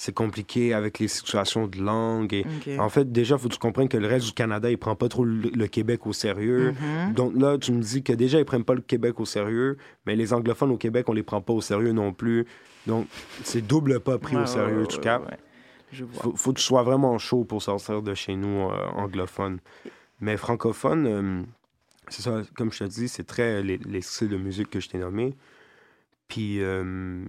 c'est 0.00 0.14
compliqué 0.14 0.72
avec 0.72 0.98
les 0.98 1.08
situations 1.08 1.66
de 1.66 1.76
langue. 1.78 2.32
Et. 2.32 2.46
En 2.78 2.88
fait, 2.88 3.12
déjà, 3.12 3.36
faut 3.36 3.48
que 3.48 3.52
tu 3.52 3.58
comprennes 3.58 3.90
que 3.90 3.98
le 3.98 4.06
reste 4.06 4.24
du 4.24 4.32
Canada, 4.32 4.70
il 4.70 4.78
prend 4.78 4.96
pas 4.96 5.10
trop 5.10 5.26
le, 5.26 5.50
le 5.50 5.66
Québec 5.66 6.06
au 6.06 6.14
sérieux. 6.14 6.72
Mhm. 6.72 7.12
Donc 7.12 7.34
là, 7.38 7.58
tu 7.58 7.70
me 7.72 7.82
dis 7.82 8.02
que 8.02 8.14
déjà, 8.14 8.38
ils 8.38 8.46
prennent 8.46 8.64
pas 8.64 8.72
le 8.72 8.80
Québec 8.80 9.20
au 9.20 9.26
sérieux, 9.26 9.76
mais 10.06 10.16
les 10.16 10.32
anglophones 10.32 10.70
au 10.70 10.78
Québec, 10.78 11.06
on 11.10 11.12
les 11.12 11.22
prend 11.22 11.42
pas 11.42 11.52
au 11.52 11.60
sérieux 11.60 11.92
non 11.92 12.14
plus. 12.14 12.46
Donc, 12.86 13.08
c'est 13.44 13.60
double 13.60 14.00
pas 14.00 14.16
pris 14.16 14.36
Ouais, 14.36 14.42
au 14.44 14.46
sérieux, 14.46 14.80
ouais, 14.80 14.86
tu 14.86 15.00
capes? 15.00 15.28
ouais. 15.30 15.36
Je 15.92 16.04
vois. 16.04 16.22
faut, 16.22 16.32
faut 16.34 16.52
que 16.54 16.58
tu 16.60 16.64
sois 16.64 16.82
vraiment 16.82 17.18
chaud 17.18 17.44
pour 17.44 17.60
sortir 17.60 18.00
de 18.00 18.14
chez 18.14 18.36
nous 18.36 18.70
euh, 18.70 18.86
anglophone. 18.96 19.58
Mais 20.22 20.38
francophone, 20.38 21.06
euh, 21.06 21.42
c'est 22.08 22.22
ça, 22.22 22.40
comme 22.56 22.72
je 22.72 22.78
te 22.78 22.84
dis, 22.84 23.06
c'est 23.08 23.24
très 23.24 23.62
les, 23.62 23.76
les 23.76 24.00
styles 24.00 24.30
de 24.30 24.38
musique 24.38 24.70
que 24.70 24.80
je 24.80 24.88
t'ai 24.88 24.96
nommés. 24.96 25.34
Puis, 26.26 26.62
euh, 26.62 27.22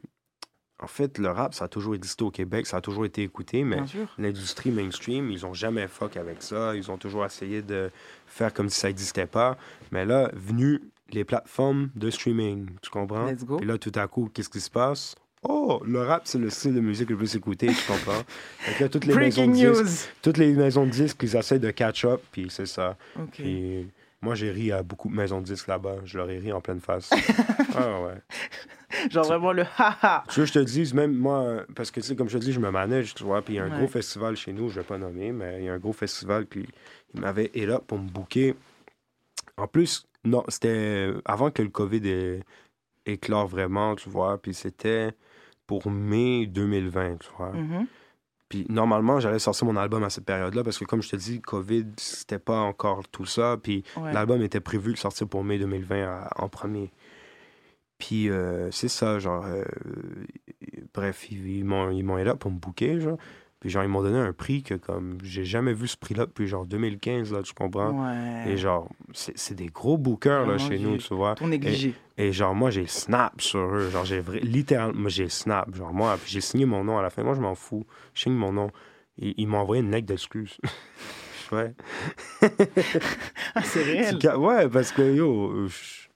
en 0.81 0.87
fait, 0.87 1.17
le 1.19 1.29
rap, 1.29 1.53
ça 1.53 1.65
a 1.65 1.67
toujours 1.67 1.93
existé 1.95 2.23
au 2.23 2.31
Québec, 2.31 2.65
ça 2.65 2.77
a 2.77 2.81
toujours 2.81 3.05
été 3.05 3.21
écouté, 3.21 3.63
mais 3.63 3.77
l'industrie 4.17 4.71
mainstream, 4.71 5.29
ils 5.29 5.45
ont 5.45 5.53
jamais 5.53 5.87
fuck 5.87 6.17
avec 6.17 6.41
ça. 6.41 6.75
Ils 6.75 6.89
ont 6.89 6.97
toujours 6.97 7.23
essayé 7.23 7.61
de 7.61 7.91
faire 8.25 8.53
comme 8.53 8.69
si 8.69 8.79
ça 8.79 8.87
n'existait 8.87 9.27
pas. 9.27 9.57
Mais 9.91 10.05
là, 10.05 10.31
venu 10.33 10.81
les 11.11 11.23
plateformes 11.23 11.89
de 11.95 12.09
streaming, 12.09 12.69
tu 12.81 12.89
comprends? 12.89 13.25
Let's 13.25 13.45
go. 13.45 13.57
Puis 13.57 13.67
là, 13.67 13.77
tout 13.77 13.91
à 13.95 14.07
coup, 14.07 14.29
qu'est-ce 14.33 14.49
qui 14.49 14.61
se 14.61 14.69
passe? 14.69 15.15
Oh, 15.43 15.81
le 15.85 16.01
rap, 16.01 16.23
c'est 16.25 16.37
le 16.37 16.49
style 16.49 16.73
de 16.75 16.79
musique 16.81 17.09
le 17.09 17.17
plus 17.17 17.35
écouté, 17.35 17.67
tu 17.67 17.91
comprends? 17.91 18.21
Que 18.77 18.83
là, 18.83 18.89
toutes 18.89 19.05
les 19.05 19.13
Breaking 19.13 19.47
maisons 19.47 19.61
de 19.61 19.73
news. 19.77 19.83
disques, 19.83 20.09
toutes 20.21 20.37
les 20.37 20.53
maisons 20.53 20.85
de 20.85 20.91
disques, 20.91 21.17
ils 21.23 21.35
essaient 21.35 21.59
de 21.59 21.71
catch 21.71 22.05
up, 22.05 22.21
puis 22.31 22.47
c'est 22.49 22.67
ça. 22.67 22.95
Ok. 23.19 23.29
Puis 23.33 23.87
moi, 24.21 24.35
j'ai 24.35 24.51
ri 24.51 24.71
à 24.71 24.83
beaucoup 24.83 25.09
de 25.09 25.15
maisons 25.15 25.41
de 25.41 25.45
disques 25.45 25.67
là-bas. 25.67 25.95
Je 26.05 26.17
leur 26.17 26.29
ai 26.29 26.37
ri 26.37 26.53
en 26.53 26.61
pleine 26.61 26.79
face. 26.79 27.09
ah 27.75 28.01
ouais. 28.01 28.21
Genre 29.11 29.25
vraiment 29.25 29.51
le 29.53 29.63
haha. 29.77 30.23
Tu 30.29 30.39
veux 30.39 30.45
que 30.45 30.49
je 30.53 30.59
te 30.59 30.59
dise, 30.65 30.93
même 30.93 31.15
moi, 31.15 31.63
parce 31.75 31.91
que 31.91 31.99
tu 31.99 32.07
sais, 32.07 32.15
comme 32.15 32.29
je 32.29 32.37
te 32.37 32.43
dis, 32.43 32.51
je 32.53 32.59
me 32.59 32.71
manage, 32.71 33.13
tu 33.13 33.23
vois, 33.23 33.41
puis 33.41 33.53
il 33.53 33.57
y 33.57 33.59
a 33.59 33.63
un 33.65 33.71
Ouais. 33.71 33.77
gros 33.77 33.87
festival 33.87 34.35
chez 34.35 34.53
nous, 34.53 34.69
je 34.69 34.79
vais 34.79 34.85
pas 34.85 34.97
nommer, 34.97 35.31
mais 35.31 35.59
il 35.59 35.65
y 35.65 35.69
a 35.69 35.73
un 35.73 35.79
gros 35.79 35.93
festival, 35.93 36.45
puis 36.45 36.67
il 37.13 37.21
m'avait 37.21 37.51
est 37.53 37.65
là 37.65 37.79
pour 37.79 37.97
me 37.99 38.07
booker. 38.09 38.55
En 39.57 39.67
plus, 39.67 40.05
non, 40.23 40.43
c'était 40.47 41.11
avant 41.25 41.51
que 41.51 41.61
le 41.61 41.69
COVID 41.69 42.41
éclore 43.05 43.47
vraiment, 43.47 43.95
tu 43.95 44.09
vois, 44.09 44.37
puis 44.41 44.53
c'était 44.53 45.11
pour 45.67 45.89
mai 45.89 46.45
2020, 46.47 47.17
tu 47.19 47.29
vois. 47.37 47.51
Mhm. 47.53 47.87
Puis 48.49 48.65
normalement, 48.67 49.19
j'allais 49.21 49.39
sortir 49.39 49.65
mon 49.65 49.77
album 49.77 50.03
à 50.03 50.09
cette 50.09 50.25
période-là 50.25 50.61
parce 50.63 50.77
que, 50.77 50.83
comme 50.83 51.01
je 51.01 51.09
te 51.09 51.15
dis, 51.15 51.39
COVID, 51.39 51.85
c'était 51.95 52.37
pas 52.39 52.59
encore 52.59 53.07
tout 53.07 53.25
ça. 53.25 53.57
Puis 53.61 53.83
Ouais. 53.95 54.11
l'album 54.11 54.41
était 54.41 54.59
prévu 54.59 54.91
de 54.91 54.97
sortir 54.97 55.25
pour 55.29 55.43
mai 55.45 55.57
2020 55.57 56.03
à- 56.05 56.29
en 56.43 56.49
premier. 56.49 56.91
Puis 58.01 58.29
euh, 58.29 58.69
c'est 58.71 58.87
ça, 58.89 59.19
genre. 59.19 59.45
euh, 59.45 59.63
bref, 60.93 61.27
ils, 61.31 61.47
ils 61.57 61.63
m'ont 61.63 62.17
aidé 62.17 62.33
pour 62.39 62.49
me 62.51 62.57
booker, 62.57 62.99
genre. 62.99 63.17
Puis 63.59 63.69
genre, 63.69 63.83
ils 63.83 63.89
m'ont 63.89 64.01
donné 64.01 64.17
un 64.17 64.33
prix 64.33 64.63
que, 64.63 64.73
comme, 64.73 65.19
j'ai 65.23 65.45
jamais 65.45 65.73
vu 65.73 65.87
ce 65.87 65.95
prix-là 65.95 66.25
depuis 66.25 66.47
genre 66.47 66.65
2015, 66.65 67.31
là, 67.31 67.43
tu 67.43 67.53
comprends? 67.53 67.91
Ouais. 67.91 68.49
Et 68.53 68.57
genre, 68.57 68.89
c'est 69.13 69.37
c'est 69.37 69.53
des 69.53 69.67
gros 69.67 69.99
bookers, 69.99 70.47
là, 70.47 70.55
Vraiment 70.55 70.67
chez 70.67 70.79
nous, 70.79 70.97
tu 70.97 71.13
vois. 71.13 71.35
négligé. 71.45 71.93
Et, 72.17 72.29
et 72.29 72.33
genre, 72.33 72.55
moi, 72.55 72.71
j'ai 72.71 72.87
snap 72.87 73.39
sur 73.39 73.59
eux. 73.59 73.89
Genre, 73.91 74.03
j'ai 74.03 74.19
vrai- 74.19 74.39
littéralement, 74.39 75.01
moi, 75.01 75.09
j'ai 75.11 75.29
snap. 75.29 75.75
Genre, 75.75 75.93
moi, 75.93 76.17
puis 76.19 76.31
j'ai 76.31 76.41
signé 76.41 76.65
mon 76.65 76.83
nom 76.83 76.97
à 76.97 77.03
la 77.03 77.11
fin. 77.11 77.21
Moi, 77.23 77.35
je 77.35 77.41
m'en 77.41 77.53
fous. 77.53 77.85
Je 78.15 78.21
signe 78.23 78.33
mon 78.33 78.51
nom. 78.51 78.71
Ils, 79.19 79.35
ils 79.37 79.47
m'ont 79.47 79.59
envoyé 79.59 79.83
une 79.83 79.91
lettre 79.91 80.07
d'excuse. 80.07 80.57
ouais. 81.51 81.75
Ah, 83.53 83.61
c'est 83.63 83.83
réel. 83.83 84.17
Ouais, 84.37 84.69
parce 84.69 84.91
que, 84.91 85.01
yo, 85.13 85.67
je- 85.67 86.07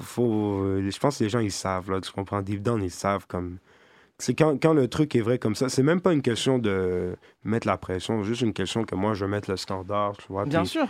faut, 0.00 0.24
faut- 0.24 0.62
euh, 0.64 0.90
je 0.90 0.98
pense 0.98 1.18
que 1.18 1.24
les 1.24 1.30
gens, 1.30 1.38
ils 1.40 1.52
savent, 1.52 1.90
là. 1.90 2.00
Tu 2.00 2.10
comprends? 2.12 2.42
Deep 2.42 2.62
down, 2.62 2.82
ils 2.82 2.90
savent, 2.90 3.26
comme... 3.26 3.58
C'est 4.18 4.34
quand, 4.34 4.60
quand 4.62 4.74
le 4.74 4.86
truc 4.86 5.16
est 5.16 5.22
vrai 5.22 5.38
comme 5.38 5.54
ça, 5.54 5.70
c'est 5.70 5.82
même 5.82 6.02
pas 6.02 6.12
une 6.12 6.20
question 6.20 6.58
de 6.58 7.16
mettre 7.42 7.66
la 7.66 7.78
pression, 7.78 8.20
c'est 8.22 8.28
juste 8.28 8.42
une 8.42 8.52
question 8.52 8.84
que 8.84 8.94
moi, 8.94 9.14
je 9.14 9.24
veux 9.24 9.30
mettre 9.30 9.50
le 9.50 9.56
standard, 9.56 10.16
tu 10.18 10.26
vois. 10.28 10.44
Bien 10.44 10.64
sûr. 10.66 10.86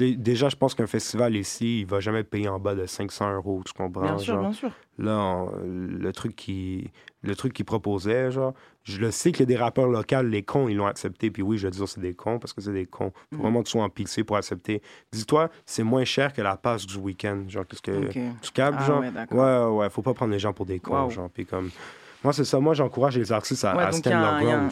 Déjà, 0.00 0.48
je 0.48 0.56
pense 0.56 0.74
qu'un 0.74 0.86
festival 0.86 1.36
ici, 1.36 1.80
il 1.80 1.86
va 1.86 2.00
jamais 2.00 2.24
payer 2.24 2.48
en 2.48 2.58
bas 2.58 2.74
de 2.74 2.86
500 2.86 3.34
euros, 3.34 3.62
tu 3.64 3.72
comprends? 3.72 4.02
Bien 4.02 4.18
sûr, 4.18 4.34
genre? 4.34 4.42
bien 4.42 4.52
sûr. 4.52 4.70
Là, 4.98 5.18
on- 5.18 5.52
le 5.64 6.12
truc 6.12 6.36
qui 6.36 6.90
le 7.24 7.36
truc 7.36 7.52
qu'il 7.52 7.64
proposait, 7.64 8.32
genre, 8.32 8.52
je 8.82 8.98
le 8.98 9.12
sais 9.12 9.30
qu'il 9.30 9.40
y 9.40 9.42
a 9.44 9.46
des 9.46 9.56
rappeurs 9.56 9.86
locaux, 9.86 10.22
les 10.22 10.42
cons, 10.42 10.66
ils 10.68 10.74
l'ont 10.76 10.86
accepté. 10.86 11.30
Puis 11.30 11.40
oui, 11.42 11.56
je 11.56 11.66
veux 11.68 11.70
dire, 11.70 11.88
c'est 11.88 12.00
des 12.00 12.14
cons 12.14 12.40
parce 12.40 12.52
que 12.52 12.60
c'est 12.60 12.72
des 12.72 12.84
cons. 12.86 13.12
Faut 13.30 13.36
Mhm. 13.36 13.42
vraiment 13.42 13.60
que 13.60 13.66
tu 13.66 13.72
sois 13.72 13.84
en 13.84 13.88
pixé 13.90 14.24
pour 14.24 14.36
accepter. 14.36 14.82
Dis-toi, 15.12 15.48
c'est 15.64 15.84
moins 15.84 16.04
cher 16.04 16.32
que 16.32 16.42
la 16.42 16.56
passe 16.56 16.84
du 16.84 16.96
week-end. 16.98 17.44
Genre, 17.48 17.64
qu'est-ce 17.66 17.80
que 17.82 18.10
tu 18.10 18.50
captes, 18.52 18.78
Ah 18.80 18.86
genre? 18.86 19.00
ouais, 19.00 19.10
ouais, 19.30 19.66
ouais, 19.76 19.90
faut 19.90 20.02
pas 20.02 20.14
prendre 20.14 20.32
les 20.32 20.40
gens 20.40 20.52
pour 20.52 20.66
des 20.66 20.80
cons, 20.80 21.04
Wow. 21.04 21.10
genre. 21.10 21.30
Puis 21.30 21.46
comme. 21.46 21.70
Moi, 22.24 22.32
c'est 22.32 22.44
ça. 22.44 22.60
Moi, 22.60 22.74
j'encourage 22.74 23.18
les 23.18 23.32
artistes 23.32 23.64
à, 23.64 23.76
Ouais, 23.76 23.82
à 23.82 23.90
leur 23.90 24.40
ground. 24.40 24.70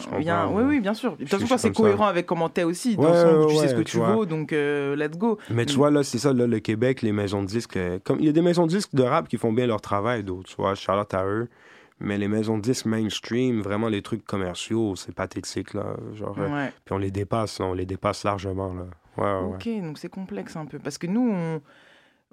Oui, 0.53 0.63
oui, 0.63 0.79
bien 0.79 0.93
sûr. 0.93 1.11
De 1.17 1.25
toute 1.25 1.29
façon, 1.29 1.57
c'est 1.57 1.67
ça. 1.67 1.73
cohérent 1.73 2.05
avec 2.07 2.25
comment 2.25 2.49
t'es 2.49 2.63
aussi. 2.63 2.95
Dans 2.95 3.03
Ouais, 3.03 3.09
le 3.11 3.15
sens 3.15 3.33
où 3.33 3.47
ouais, 3.47 3.53
tu 3.53 3.59
sais 3.59 3.67
ce 3.69 3.75
que 3.75 3.81
tu 3.81 3.97
vois. 3.97 4.11
vaux, 4.13 4.25
donc 4.25 4.53
euh, 4.53 4.95
let's 4.95 5.17
go. 5.17 5.37
Mais 5.49 5.65
tu 5.65 5.75
vois, 5.75 5.91
là, 5.91 6.03
c'est 6.03 6.17
ça, 6.17 6.31
là, 6.33 6.47
le 6.47 6.59
Québec, 6.59 7.01
les 7.01 7.11
maisons 7.11 7.41
de 7.41 7.47
disques, 7.47 7.77
euh, 7.77 7.99
comme 8.03 8.19
il 8.19 8.25
y 8.25 8.29
a 8.29 8.31
des 8.31 8.41
maisons 8.41 8.65
de 8.65 8.71
disques 8.71 8.93
de 8.95 9.03
rap 9.03 9.27
qui 9.27 9.37
font 9.37 9.51
bien 9.51 9.67
leur 9.67 9.81
travail, 9.81 10.23
d'autres, 10.23 10.49
tu 10.49 10.55
vois, 10.55 10.75
Charlotte 10.75 11.13
à 11.13 11.25
eux. 11.25 11.47
Mais 12.03 12.17
les 12.17 12.27
maisons 12.27 12.57
de 12.57 12.63
disques 12.63 12.87
mainstream, 12.87 13.61
vraiment 13.61 13.87
les 13.87 14.01
trucs 14.01 14.25
commerciaux, 14.25 14.95
c'est 14.95 15.13
pathétique, 15.13 15.75
là. 15.75 15.85
Genre, 16.15 16.35
euh, 16.39 16.67
puis 16.83 16.93
on 16.93 16.97
les 16.97 17.11
dépasse, 17.11 17.59
là, 17.59 17.65
on 17.67 17.73
les 17.73 17.85
dépasse 17.85 18.23
largement, 18.23 18.73
là. 18.73 18.85
Ok, 19.43 19.67
donc 19.83 19.97
c'est 19.99 20.09
complexe 20.09 20.55
un 20.55 20.65
peu. 20.65 20.79
Parce 20.79 20.97
que 20.97 21.05
nous, 21.05 21.29
on, 21.31 21.61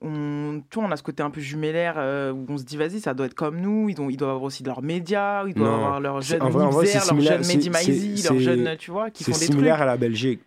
on, 0.03 0.63
tu 0.71 0.79
vois, 0.79 0.89
on 0.89 0.93
a 0.93 0.97
ce 0.97 1.03
côté 1.03 1.23
un 1.23 1.31
peu 1.31 1.41
jumellaire 1.41 1.95
euh, 1.97 2.33
où 2.33 2.47
on 2.49 2.57
se 2.59 2.65
dit, 2.65 2.77
vas-y, 2.77 3.01
ça 3.01 3.15
doit 3.15 3.27
être 3.27 3.35
comme 3.35 3.61
nous. 3.61 3.89
Ils, 3.89 4.01
ont, 4.01 4.09
ils 4.11 4.17
doivent 4.17 4.31
avoir 4.31 4.45
aussi 4.45 4.63
leurs 4.63 4.83
médias, 4.83 5.45
ils 5.47 5.55
doivent 5.55 5.71
Non. 5.71 5.77
avoir 5.77 6.01
leurs 6.01 6.23
C'est- 6.23 6.35
jeunes 6.39 6.43
en 6.43 6.47
en 6.47 6.73
c'est 6.83 6.95
leurs 6.95 7.03
similaire- 7.05 7.43
jeunes 7.43 7.47
Mehdi 7.47 7.63
c'est- 7.65 7.71
Maizi, 7.71 8.19
c'est- 8.19 8.29
leurs 8.29 8.39
c'est- 8.39 8.45
jeunes, 8.45 8.77
tu 8.79 8.91
vois, 8.91 9.11
qui 9.11 9.25
C'est 9.25 9.33
font 9.33 9.39
des 9.39 9.47
similaire 9.47 9.75
trucs. 9.77 9.83
à 9.83 9.87
la 9.87 9.97
Belgique. 9.97 10.41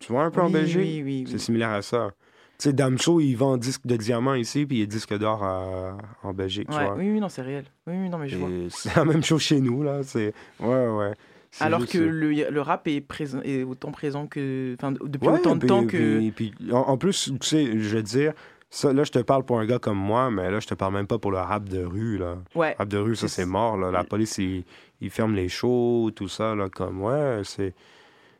Tu 0.00 0.12
vois 0.12 0.24
un 0.24 0.30
peu 0.30 0.40
en 0.40 0.46
Oui, 0.46 0.52
Belgique? 0.52 0.78
oui, 0.82 1.02
oui. 1.04 1.24
C'est 1.28 1.38
similaire 1.38 1.70
à 1.70 1.82
ça. 1.82 2.10
Tu 2.58 2.64
sais, 2.64 2.72
Damso, 2.72 3.20
il 3.20 3.34
vend 3.34 3.56
disque 3.58 3.86
de 3.86 3.96
diamant 3.96 4.34
ici, 4.34 4.64
puis 4.66 4.78
il 4.78 4.82
est 4.82 4.86
disque 4.86 5.16
d'or 5.18 5.42
à- 5.44 5.96
en 6.22 6.32
Belgique, 6.32 6.68
tu 6.70 6.76
Ouais, 6.76 6.84
vois. 6.86 6.94
oui, 6.96 7.10
oui, 7.12 7.20
non, 7.20 7.28
c'est 7.28 7.42
réel. 7.42 7.64
Oui, 7.86 7.94
oui, 8.00 8.08
non, 8.08 8.16
mais 8.18 8.28
je 8.28 8.36
vois. 8.38 8.48
Et 8.48 8.66
c'est 8.70 8.96
la 8.96 9.04
même 9.04 9.22
chose 9.22 9.42
chez 9.42 9.60
nous, 9.60 9.82
là. 9.82 10.02
C'est... 10.02 10.32
Ouais, 10.60 10.86
ouais. 10.88 11.12
C'est 11.50 11.64
Alors 11.64 11.86
que 11.86 11.96
le, 11.98 12.50
le 12.50 12.60
rap 12.60 12.86
est, 12.88 13.00
présent, 13.00 13.40
est 13.42 13.62
autant 13.62 13.90
présent 13.90 14.26
que. 14.26 14.74
Enfin, 14.78 14.92
depuis 14.92 15.26
Ouais, 15.28 15.34
autant 15.38 15.54
de 15.54 15.60
puis- 15.60 15.68
temps 15.68 15.86
que. 15.86 16.18
puis- 16.30 16.52
puis 16.52 16.72
en, 16.72 16.80
en 16.80 16.96
plus, 16.98 17.32
tu 17.40 17.46
sais, 17.46 17.78
je 17.78 17.96
veux 17.96 18.02
dire, 18.02 18.32
ça, 18.76 18.92
là, 18.92 19.04
je 19.04 19.10
te 19.12 19.18
parle 19.20 19.44
pour 19.44 19.58
un 19.58 19.66
gars 19.66 19.78
comme 19.78 19.98
moi, 19.98 20.30
mais 20.30 20.50
là, 20.50 20.60
je 20.60 20.66
te 20.66 20.74
parle 20.74 20.92
même 20.94 21.06
pas 21.06 21.18
pour 21.18 21.30
le 21.30 21.38
rap 21.38 21.64
de 21.68 21.82
rue, 21.84 22.18
là. 22.18 22.36
Ouais. 22.54 22.74
Rap 22.78 22.88
de 22.88 22.98
rue, 22.98 23.16
ça, 23.16 23.28
C'est- 23.28 23.44
mort, 23.46 23.76
là. 23.76 23.90
La 23.90 24.04
police, 24.04 24.38
ils 24.38 24.64
ils 25.00 25.10
ferment 25.10 25.34
les 25.34 25.48
shows, 25.48 26.10
tout 26.14 26.28
ça, 26.28 26.54
là, 26.54 26.68
comme, 26.68 27.02
ouais, 27.02 27.40
c'est... 27.44 27.74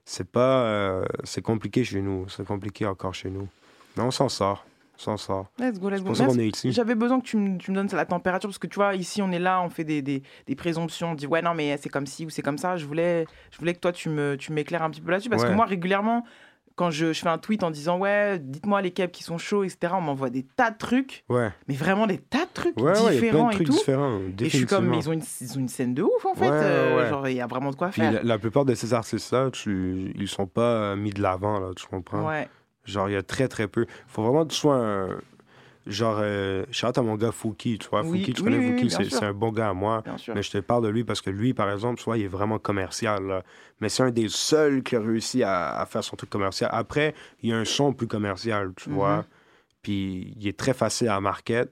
C'est 0.08 0.30
pas... 0.30 0.62
euh, 0.62 1.04
c'est 1.24 1.42
compliqué 1.42 1.82
chez 1.82 2.00
nous. 2.00 2.28
C'est 2.28 2.46
compliqué 2.46 2.86
encore 2.86 3.12
chez 3.12 3.28
nous. 3.28 3.48
Mais 3.96 4.04
on 4.04 4.12
s'en 4.12 4.28
sort. 4.28 4.64
On 4.96 4.98
s'en 5.00 5.16
sort. 5.16 5.46
Let's 5.58 5.80
go, 5.80 5.90
let's 5.90 6.00
go. 6.02 6.12
est 6.14 6.46
ici. 6.48 6.70
J'avais 6.70 6.94
besoin 6.94 7.18
que 7.20 7.26
tu 7.26 7.36
me, 7.36 7.58
tu 7.58 7.72
me 7.72 7.76
donnes 7.76 7.88
la 7.92 8.06
température 8.06 8.48
parce 8.48 8.58
que 8.58 8.68
tu 8.68 8.76
vois, 8.76 8.94
ici 8.94 9.20
on 9.20 9.32
est 9.32 9.40
là, 9.40 9.60
on 9.62 9.68
fait 9.68 9.82
des, 9.84 10.02
des, 10.02 10.22
des 10.46 10.54
présomptions, 10.54 11.10
on 11.10 11.14
dit 11.14 11.26
ouais, 11.26 11.42
non, 11.42 11.54
mais 11.54 11.76
c'est 11.76 11.88
comme 11.88 12.06
ci 12.06 12.24
ou 12.24 12.30
c'est 12.30 12.40
comme 12.42 12.56
ça. 12.56 12.76
Je 12.76 12.86
voulais, 12.86 13.26
je 13.50 13.58
voulais 13.58 13.74
que 13.74 13.80
toi 13.80 13.90
tu 13.92 14.08
me- 14.08 14.36
tu 14.36 14.52
m'éclaires 14.52 14.82
un 14.84 14.90
petit 14.90 15.00
peu 15.00 15.10
là-dessus 15.10 15.28
parce 15.28 15.44
que 15.44 15.50
moi, 15.52 15.66
régulièrement, 15.66 16.24
quand 16.76 16.90
je, 16.90 17.12
je 17.12 17.20
fais 17.20 17.28
un 17.28 17.38
tweet 17.38 17.62
en 17.64 17.70
disant 17.70 17.98
ouais, 17.98 18.38
dites-moi 18.38 18.82
les 18.82 18.90
kebs 18.90 19.10
qui 19.10 19.22
sont 19.22 19.38
chauds, 19.38 19.64
etc., 19.64 19.94
on 19.96 20.00
m'envoie 20.02 20.30
des 20.30 20.44
tas 20.44 20.70
de 20.70 20.76
trucs, 20.78 21.24
Ouais. 21.28 21.50
mais 21.68 21.74
vraiment 21.74 22.06
des 22.06 22.18
tas 22.18 22.44
de 22.44 22.50
trucs 22.54 22.76
Ouais, 22.78 22.92
ouais, 22.92 23.16
il 23.18 23.24
y 23.24 23.28
a 23.28 23.32
plein 23.32 23.48
différents 23.48 23.48
de 23.48 23.54
trucs 23.54 23.62
et 23.62 23.64
tout. 23.70 23.72
différents, 23.78 24.18
et 24.38 24.44
je 24.44 24.56
suis 24.56 24.66
comme, 24.66 24.86
mais 24.86 24.98
ils 24.98 25.08
ont, 25.08 25.12
une, 25.14 25.22
ils 25.40 25.56
ont 25.56 25.60
une 25.60 25.68
scène 25.68 25.94
de 25.94 26.02
ouf 26.02 26.24
en 26.26 26.34
fait. 26.34 26.48
Ouais, 26.48 26.50
euh, 26.62 27.02
ouais. 27.02 27.08
Genre, 27.08 27.28
il 27.28 27.36
y 27.36 27.40
a 27.40 27.46
vraiment 27.46 27.70
de 27.70 27.76
quoi 27.76 27.90
faire. 27.92 28.12
la, 28.12 28.22
la 28.22 28.38
plupart 28.38 28.64
de 28.64 28.74
ces 28.74 28.94
artistes-là, 28.94 29.50
tu, 29.50 30.12
ils 30.16 30.28
sont 30.28 30.46
pas 30.46 30.62
euh, 30.92 30.96
mis 30.96 31.10
de 31.10 31.22
l'avant, 31.22 31.58
là, 31.60 31.68
tu 31.74 31.86
comprends? 31.86 32.26
Ouais. 32.28 32.48
Genre, 32.84 33.08
il 33.08 33.12
y 33.14 33.16
a 33.16 33.22
très, 33.22 33.48
très 33.48 33.66
peu. 33.68 33.86
faut 34.06 34.22
vraiment 34.22 34.44
que 34.44 34.52
tu 34.52 34.58
sois 34.58 34.76
un... 34.76 35.08
Genre, 35.86 36.18
euh, 36.20 36.64
shout 36.72 36.86
out 36.88 36.98
à 36.98 37.02
mon 37.02 37.14
gars 37.14 37.30
Fouki, 37.30 37.78
tu 37.78 37.88
vois. 37.88 38.02
Oui, 38.02 38.18
Fouki, 38.20 38.32
tu 38.32 38.40
oui, 38.42 38.44
connais 38.44 38.58
oui, 38.58 38.66
Fouki, 38.80 38.90
c'est 38.90 39.24
un 39.24 39.32
bon 39.32 39.52
gars 39.52 39.68
à 39.70 39.72
moi. 39.72 40.02
Mais 40.34 40.42
je 40.42 40.50
te 40.50 40.58
parle 40.58 40.82
de 40.84 40.88
lui 40.88 41.04
parce 41.04 41.20
que 41.20 41.30
lui, 41.30 41.54
par 41.54 41.70
exemple, 41.70 42.02
vois, 42.04 42.18
il 42.18 42.24
est 42.24 42.28
vraiment 42.28 42.58
commercial. 42.58 43.24
là. 43.24 43.42
Mais 43.80 43.88
c'est 43.88 44.02
un 44.02 44.10
des 44.10 44.28
seuls 44.28 44.82
qui 44.82 44.96
a 44.96 45.00
réussi 45.00 45.42
à, 45.44 45.78
à 45.78 45.86
faire 45.86 46.02
son 46.02 46.16
truc 46.16 46.28
commercial. 46.30 46.68
Après, 46.72 47.14
il 47.42 47.50
y 47.50 47.52
a 47.52 47.56
un 47.56 47.64
son 47.64 47.92
plus 47.92 48.08
commercial, 48.08 48.72
tu 48.76 48.88
Mhm. 48.90 48.94
vois. 48.96 49.24
Puis 49.82 50.34
il 50.40 50.48
est 50.48 50.56
très 50.58 50.74
facile 50.74 51.08
à 51.08 51.20
market. 51.20 51.70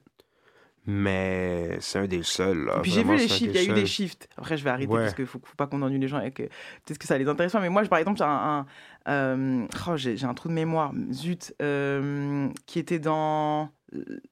Mais 0.87 1.77
c'est 1.79 1.97
un 1.99 2.05
des 2.05 2.21
seuls. 2.21 2.65
là. 2.65 2.77
Et 2.77 2.81
puis 2.81 2.91
j'ai 2.91 3.03
vu 3.03 3.17
les 3.17 3.27
shifts, 3.27 3.55
il 3.55 3.55
y 3.55 3.57
a 3.57 3.71
eu 3.71 3.73
des 3.73 3.87
shifts. 3.87 4.29
Après, 4.37 4.55
je 4.55 4.63
vais 4.63 4.69
arrêter 4.69 4.87
Ouais. 4.91 5.01
parce 5.01 5.15
qu'il 5.15 5.25
faut, 5.25 5.39
faut 5.43 5.55
pas 5.55 5.65
qu'on 5.65 5.81
ennuie 5.81 5.97
les 5.97 6.07
gens 6.07 6.17
avec 6.17 6.39
euh, 6.39 6.47
peut-être 6.85 6.99
que 6.99 7.07
ça 7.07 7.17
les 7.17 7.27
intéresse 7.27 7.51
pas. 7.53 7.59
Mais 7.59 7.69
moi, 7.69 7.83
je- 7.83 7.89
par 7.89 7.97
exemple, 7.97 8.19
j'ai 8.19 8.23
un. 8.23 8.27
un, 8.27 8.65
euh, 9.11 9.65
oh, 9.87 9.97
j'ai 9.97 10.15
j'ai 10.15 10.27
un 10.27 10.33
trou 10.35 10.47
de 10.49 10.53
mémoire, 10.53 10.91
zut, 11.11 11.55
euh, 11.61 12.49
qui 12.67 12.77
était 12.77 12.99
dans 12.99 13.71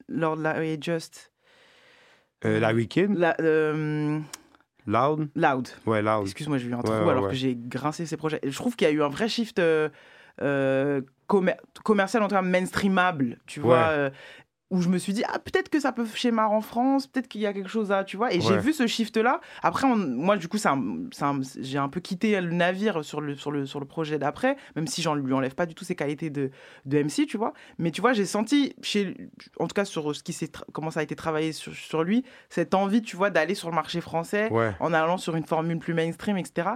Lord 0.08 0.38
Larry 0.38 0.78
Just. 0.82 1.32
Euh, 2.46 2.60
la 2.60 2.74
Weekend? 2.74 3.18
La, 3.18 3.36
euh, 3.40 4.20
Loud? 4.86 5.30
Loud. 5.36 5.70
Ouais, 5.86 6.02
Loud. 6.02 6.26
Excuse-moi, 6.26 6.58
j'ai 6.58 6.68
eu 6.68 6.74
un 6.74 6.82
trou 6.82 6.92
ouais, 6.92 7.10
alors 7.10 7.24
ouais. 7.24 7.30
que 7.30 7.36
j'ai 7.36 7.56
grincé 7.56 8.06
ces 8.06 8.18
projets. 8.18 8.40
Je 8.44 8.56
trouve 8.56 8.76
qu'il 8.76 8.88
y 8.88 8.92
a 8.92 8.94
eu 8.94 9.02
un 9.02 9.10
vrai 9.10 9.30
shift 9.30 9.60
euh, 9.60 9.90
euh, 10.42 11.02
commer- 11.28 11.58
commercial 11.84 12.22
en 12.24 12.28
termes 12.28 12.50
mainstreamable, 12.50 13.38
tu 13.46 13.60
vois. 13.60 14.10
Euh, 14.74 14.78
où 14.78 14.82
je 14.82 14.90
me 14.90 14.98
suis 14.98 15.14
dit, 15.14 15.24
ah, 15.32 15.38
peut-être 15.40 15.70
que 15.70 15.80
ça 15.80 15.92
peut 15.92 16.06
schémar 16.16 16.52
en 16.52 16.62
France, 16.62 17.06
peut-être 17.08 17.28
qu'il 17.28 17.42
y 17.42 17.46
a 17.46 17.54
quelque 17.54 17.70
chose 17.70 17.92
à, 17.92 18.04
tu 18.04 18.18
vois. 18.18 18.34
Et 18.34 18.42
j'ai 18.42 18.58
vu 18.58 18.74
ce 18.74 18.88
shift-là. 18.88 19.40
Après, 19.62 19.86
on- 19.86 19.96
moi, 19.96 20.36
du 20.38 20.48
coup, 20.48 20.58
ça, 20.58 20.76
ça- 21.12 21.34
j'ai 21.62 21.78
un 21.78 21.90
peu 21.90 22.00
quitté 22.00 22.40
le 22.42 22.52
navire 22.52 23.04
sur 23.06 23.22
le, 23.22 23.36
sur 23.36 23.52
le, 23.52 23.66
sur 23.66 23.80
le 23.80 23.86
projet 23.86 24.18
d'après, 24.18 24.56
même 24.76 24.88
si 24.88 25.02
j'en 25.02 25.16
lui 25.16 25.34
enlève 25.34 25.54
pas 25.56 25.66
du 25.66 25.76
tout 25.76 25.84
ses 25.86 25.96
qualités 25.96 26.30
de, 26.30 26.50
de 26.86 26.98
MC, 27.04 27.26
tu 27.28 27.38
vois. 27.38 27.54
Mais 27.78 27.92
tu 27.92 28.02
vois, 28.02 28.14
j'ai 28.14 28.26
senti, 28.26 28.76
chez, 28.82 29.16
en 29.60 29.68
tout 29.68 29.74
cas, 29.76 29.86
sur 29.86 30.16
ce 30.16 30.24
qui 30.24 30.34
s'est 30.34 30.52
comment 30.72 30.90
ça 30.92 31.02
a 31.02 31.04
été 31.04 31.16
travaillé 31.16 31.52
sur, 31.52 31.74
sur 31.74 32.04
lui, 32.04 32.24
cette 32.50 32.74
envie, 32.74 33.02
tu 33.02 33.16
vois, 33.16 33.30
d'aller 33.30 33.56
sur 33.56 33.70
le 33.70 33.76
marché 33.76 34.02
français 34.02 34.52
Ouais. 34.52 34.72
en 34.80 34.94
allant 34.94 35.18
sur 35.18 35.36
une 35.36 35.46
formule 35.46 35.78
plus 35.80 35.94
mainstream, 35.94 36.38
etc. 36.38 36.70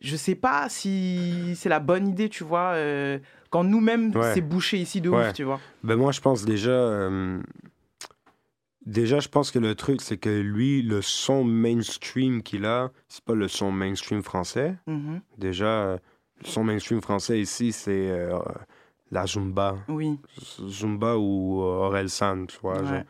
Je 0.00 0.14
sais 0.16 0.34
pas 0.34 0.68
si 0.68 1.54
c'est 1.56 1.68
la 1.70 1.80
bonne 1.80 2.06
idée, 2.08 2.28
tu 2.28 2.44
vois, 2.44 2.72
euh, 2.74 3.18
quand 3.50 3.64
nous-mêmes, 3.64 4.14
Ouais. 4.14 4.34
c'est 4.34 4.40
bouché 4.42 4.76
ici 4.78 5.00
de 5.00 5.08
Ouais. 5.08 5.28
ouf, 5.28 5.32
tu 5.32 5.44
vois. 5.44 5.58
Ben 5.82 5.96
moi, 5.96 6.12
je 6.12 6.20
pense 6.20 6.44
déjà. 6.44 6.70
euh, 6.70 7.40
Déjà, 8.84 9.18
je 9.18 9.26
pense 9.28 9.50
que 9.50 9.58
le 9.58 9.74
truc, 9.74 10.00
c'est 10.00 10.16
que 10.16 10.28
lui, 10.30 10.80
le 10.82 11.02
son 11.02 11.42
mainstream 11.42 12.42
qu'il 12.42 12.64
a, 12.66 12.92
c'est 13.08 13.24
pas 13.24 13.34
le 13.34 13.48
son 13.48 13.72
mainstream 13.72 14.22
français. 14.22 14.76
Mhm. 14.86 15.20
Déjà, 15.38 15.66
euh, 15.66 15.98
le 16.40 16.46
son 16.46 16.62
mainstream 16.62 17.00
français 17.00 17.40
ici, 17.40 17.72
c'est 17.72 18.10
euh, 18.10 18.38
la 19.10 19.26
Zumba. 19.26 19.78
Oui. 19.88 20.20
Zumba 20.68 21.16
ou 21.16 21.60
Orelsan, 21.62 22.46
tu 22.46 22.58
vois. 22.62 22.80
Ouais. 22.80 22.86
genre. 22.86 23.02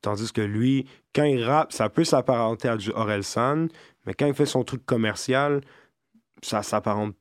Tandis 0.00 0.32
que 0.32 0.40
lui, 0.40 0.86
quand 1.14 1.24
il 1.24 1.42
rappe, 1.44 1.72
ça 1.74 1.90
peut 1.90 2.04
s'apparenter 2.04 2.68
à 2.68 2.76
du 2.78 2.90
Orelsan, 2.92 3.66
mais 4.06 4.14
quand 4.14 4.26
il 4.26 4.34
fait 4.34 4.46
son 4.46 4.64
truc 4.64 4.86
commercial, 4.86 5.60
ça 6.42 6.62
s'apparente 6.62 7.14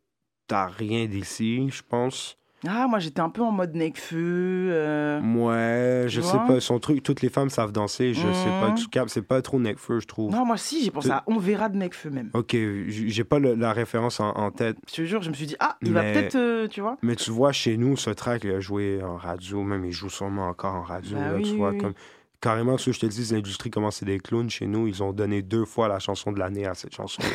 à 0.51 0.67
rien 0.67 1.05
d'ici, 1.05 1.69
je 1.69 1.81
pense. 1.87 2.37
Ah, 2.67 2.87
moi, 2.87 2.97
j'étais 2.97 3.19
un 3.19 3.29
peu 3.29 3.43
en 3.43 3.51
mode 3.51 3.75
Necfeu. 3.75 4.69
euh, 4.71 5.19
Ouais, 5.21 6.05
je 6.07 6.19
sais 6.21 6.37
pas. 6.47 6.59
Son 6.59 6.79
truc, 6.79 7.03
toutes 7.03 7.21
les 7.21 7.29
femmes 7.29 7.49
savent 7.51 7.71
danser. 7.71 8.13
Je 8.15 8.21
sais 8.21 8.49
pas. 8.59 8.69
Mhm. 8.69 8.75
Tu 8.75 8.87
captes, 8.87 9.09
c'est 9.09 9.21
pas 9.21 9.41
trop 9.43 9.59
Necfeu, 9.59 9.99
je 9.99 10.07
trouve. 10.07 10.31
Non, 10.31 10.45
moi, 10.45 10.57
si, 10.57 10.83
j'ai 10.83 10.89
pensé 10.89 11.11
à 11.11 11.23
On 11.27 11.37
verra 11.37 11.69
de 11.69 11.77
Necfeu 11.77 12.09
même. 12.09 12.31
Ok, 12.33 12.55
j'ai 12.87 13.23
pas 13.23 13.37
le- 13.37 13.53
la 13.53 13.71
référence 13.71 14.19
en, 14.19 14.29
en 14.31 14.49
tête. 14.51 14.77
Je 14.87 14.93
te 14.95 15.05
jure, 15.05 15.21
je 15.21 15.29
me 15.29 15.35
suis 15.35 15.45
dit, 15.45 15.55
ah, 15.59 15.77
il 15.83 15.93
va 15.93 16.01
peut-être, 16.01 16.35
euh, 16.35 16.67
tu 16.67 16.81
vois. 16.81 16.97
Mais 17.03 17.15
tu 17.15 17.29
vois, 17.29 17.51
chez 17.51 17.77
nous, 17.77 17.97
ce 17.97 18.09
track, 18.09 18.43
il 18.45 18.51
a 18.51 18.59
joué 18.59 18.99
en 19.03 19.17
radio. 19.17 19.61
Même, 19.61 19.85
il 19.85 19.91
joue 19.91 20.09
sûrement 20.09 20.47
encore 20.47 20.73
en 20.73 20.81
radio. 20.83 21.17
Bah 21.17 21.31
là, 21.31 21.35
oui, 21.35 21.43
tu 21.43 21.57
vois, 21.57 21.69
oui. 21.69 21.77
comme... 21.77 21.93
Carrément, 22.41 22.77
ce 22.77 22.87
que 22.87 22.91
je 22.93 22.99
te 22.99 23.05
dis, 23.07 23.33
l'industrie 23.33 23.69
commence 23.71 24.03
des 24.03 24.19
clowns. 24.19 24.49
Chez 24.49 24.67
nous, 24.67 24.87
ils 24.87 25.01
ont 25.01 25.13
donné 25.13 25.41
deux 25.41 25.65
fois 25.65 25.87
la 25.87 25.99
chanson 25.99 26.31
de 26.31 26.39
l'année 26.39 26.65
à 26.65 26.73
cette 26.75 26.93
chanson-là. 26.95 27.27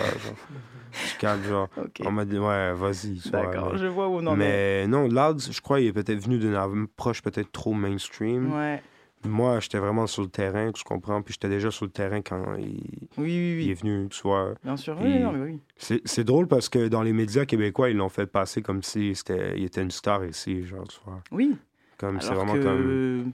Tu 0.93 1.19
calmes, 1.19 1.43
genre. 1.45 1.69
Ok. 1.77 2.01
On 2.05 2.11
m'a 2.13 2.25
dit, 2.25 2.39
ouais, 2.39 2.73
vas-y. 2.75 3.21
D'accord, 3.31 3.71
mais- 3.73 3.79
je 3.79 3.87
vois 3.87 4.09
où 4.09 4.17
on 4.17 4.27
en 4.27 4.35
est. 4.35 4.37
Mais 4.39 4.87
non, 4.89 5.09
Loud, 5.09 5.41
je 5.51 5.61
crois, 5.61 5.81
il 5.81 5.87
est 5.89 5.93
peut-être 5.93 6.19
venu 6.21 6.39
d'une 6.39 6.55
approche 6.55 7.23
peut-être 7.23 7.51
trop 7.53 7.73
mainstream. 7.73 8.53
Ouais. 8.53 8.83
Moi, 9.27 9.61
j'étais 9.61 9.79
vraiment 9.79 10.07
sur 10.07 10.23
le 10.23 10.29
terrain, 10.29 10.73
tu 10.73 10.83
comprends. 10.83 11.21
Puis 11.21 11.35
j'étais 11.35 11.51
déjà 11.51 11.71
sur 11.71 11.85
le 11.85 11.91
terrain 11.91 12.23
quand 12.23 12.55
il, 12.57 12.81
Oui, 13.19 13.27
oui, 13.27 13.55
oui. 13.59 13.65
il 13.67 13.71
est 13.71 13.75
venu, 13.75 14.09
tu 14.09 14.23
vois. 14.23 14.55
Bien 14.65 14.77
sûr, 14.79 14.97
oui, 15.01 15.19
non, 15.19 15.33
mais 15.33 15.45
oui. 15.45 15.61
C'est 15.77 16.01
c'est 16.07 16.25
drôle 16.25 16.49
parce 16.49 16.71
que 16.71 16.89
dans 16.89 17.03
les 17.03 17.13
médias 17.13 17.45
québécois, 17.45 17.91
ils 17.91 17.97
l'ont 17.99 18.09
fait 18.09 18.27
passer 18.27 18.63
comme 18.63 18.83
si 18.83 19.11
il 19.57 19.65
était 19.65 19.83
une 19.83 19.91
star 19.91 20.25
ici, 20.25 20.65
genre, 20.65 20.89
tu 20.89 20.99
vois. 21.05 21.21
Oui. 21.33 21.55
Comme, 21.99 22.19
c'est 22.23 22.33
vraiment 22.33 22.55
que- 22.55 22.63
comme. 22.63 23.33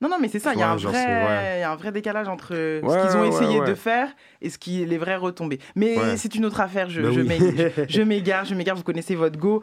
Non, 0.00 0.08
non, 0.08 0.16
mais 0.20 0.28
c'est 0.28 0.38
ça, 0.38 0.52
il 0.54 0.60
y, 0.60 0.62
a 0.62 0.76
Ouais, 0.76 1.60
y 1.60 1.62
a 1.62 1.72
un 1.72 1.76
vrai 1.76 1.90
décalage 1.90 2.28
entre 2.28 2.54
ce 2.54 2.84
Ouais, 2.84 3.00
qu'ils 3.08 3.16
ont 3.16 3.24
essayé 3.24 3.60
de 3.60 3.74
faire 3.74 4.08
et 4.40 4.48
ce 4.48 4.56
qui 4.58 4.84
les 4.86 4.98
vraies 4.98 5.16
retombées. 5.16 5.58
Mais 5.74 6.16
c'est 6.16 6.34
une 6.36 6.44
autre 6.44 6.60
affaire, 6.60 6.88
je, 6.88 7.00
Ben 7.02 7.12
je 7.12 7.20
oui. 7.20 7.84
je 7.88 8.02
m'égare, 8.02 8.44
je 8.44 8.54
m'égare, 8.54 8.76
vous 8.76 8.84
connaissez 8.84 9.14
votre 9.16 9.38
go. 9.38 9.62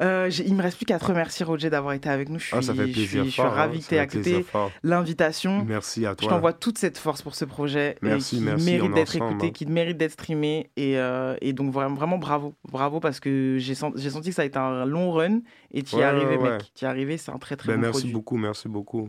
Euh, 0.00 0.30
il 0.46 0.54
me 0.54 0.62
reste 0.62 0.78
plus 0.78 0.86
qu'à 0.86 0.98
te 0.98 1.04
remercier, 1.04 1.44
Roger, 1.44 1.68
d'avoir 1.68 1.92
été 1.92 2.08
avec 2.08 2.28
nous. 2.30 2.38
Je 2.38 2.46
suis, 2.46 2.56
Ah, 2.56 2.62
ça 2.62 2.72
fait 2.74 2.86
je 2.86 2.92
plaisir 2.92 3.08
suis, 3.08 3.18
je 3.18 3.22
suis 3.24 3.32
fort, 3.42 3.46
hein, 3.52 3.56
ravi 3.56 3.80
que 3.80 3.84
tu 3.88 3.94
aies 3.94 3.98
accepté 3.98 4.44
l'invitation. 4.82 5.64
Merci 5.66 6.06
à 6.06 6.10
Je 6.12 6.16
toi. 6.16 6.28
t'envoie 6.30 6.52
toute 6.52 6.78
cette 6.78 6.96
force 6.98 7.22
pour 7.22 7.34
ce 7.34 7.44
projet 7.44 7.96
Merci, 8.02 8.36
et 8.36 8.38
qui 8.38 8.44
merci, 8.44 8.64
mérite 8.64 8.94
d'être 8.94 9.16
écouté, 9.16 9.46
hein. 9.48 9.50
qui 9.52 9.66
mérite 9.66 9.96
d'être 9.98 10.12
streamé. 10.12 10.70
Et, 10.76 10.96
euh, 10.98 11.36
et 11.40 11.52
donc 11.52 11.72
vraiment, 11.72 11.94
vraiment 11.94 12.18
bravo. 12.18 12.54
Bravo 12.70 13.00
parce 13.00 13.20
que 13.20 13.56
j'ai 13.58 13.74
senti, 13.74 14.10
senti 14.10 14.30
que 14.30 14.34
ça 14.34 14.42
a 14.42 14.44
été 14.46 14.58
un 14.58 14.84
long 14.86 15.12
run 15.12 15.40
et 15.72 15.82
tu 15.82 15.96
y 15.96 16.00
es 16.00 16.04
arrivé, 16.04 16.38
mec. 16.38 16.62
Tu 16.74 16.84
y 16.84 16.86
es 16.86 16.88
arrivé, 16.90 17.16
c'est 17.18 17.30
un 17.30 17.38
très 17.38 17.56
très 17.56 17.72
Ben, 17.72 17.76
bon 17.76 17.80
merci 17.82 17.98
produit. 18.00 18.12
beaucoup, 18.14 18.36
merci 18.38 18.68
beaucoup. 18.68 19.08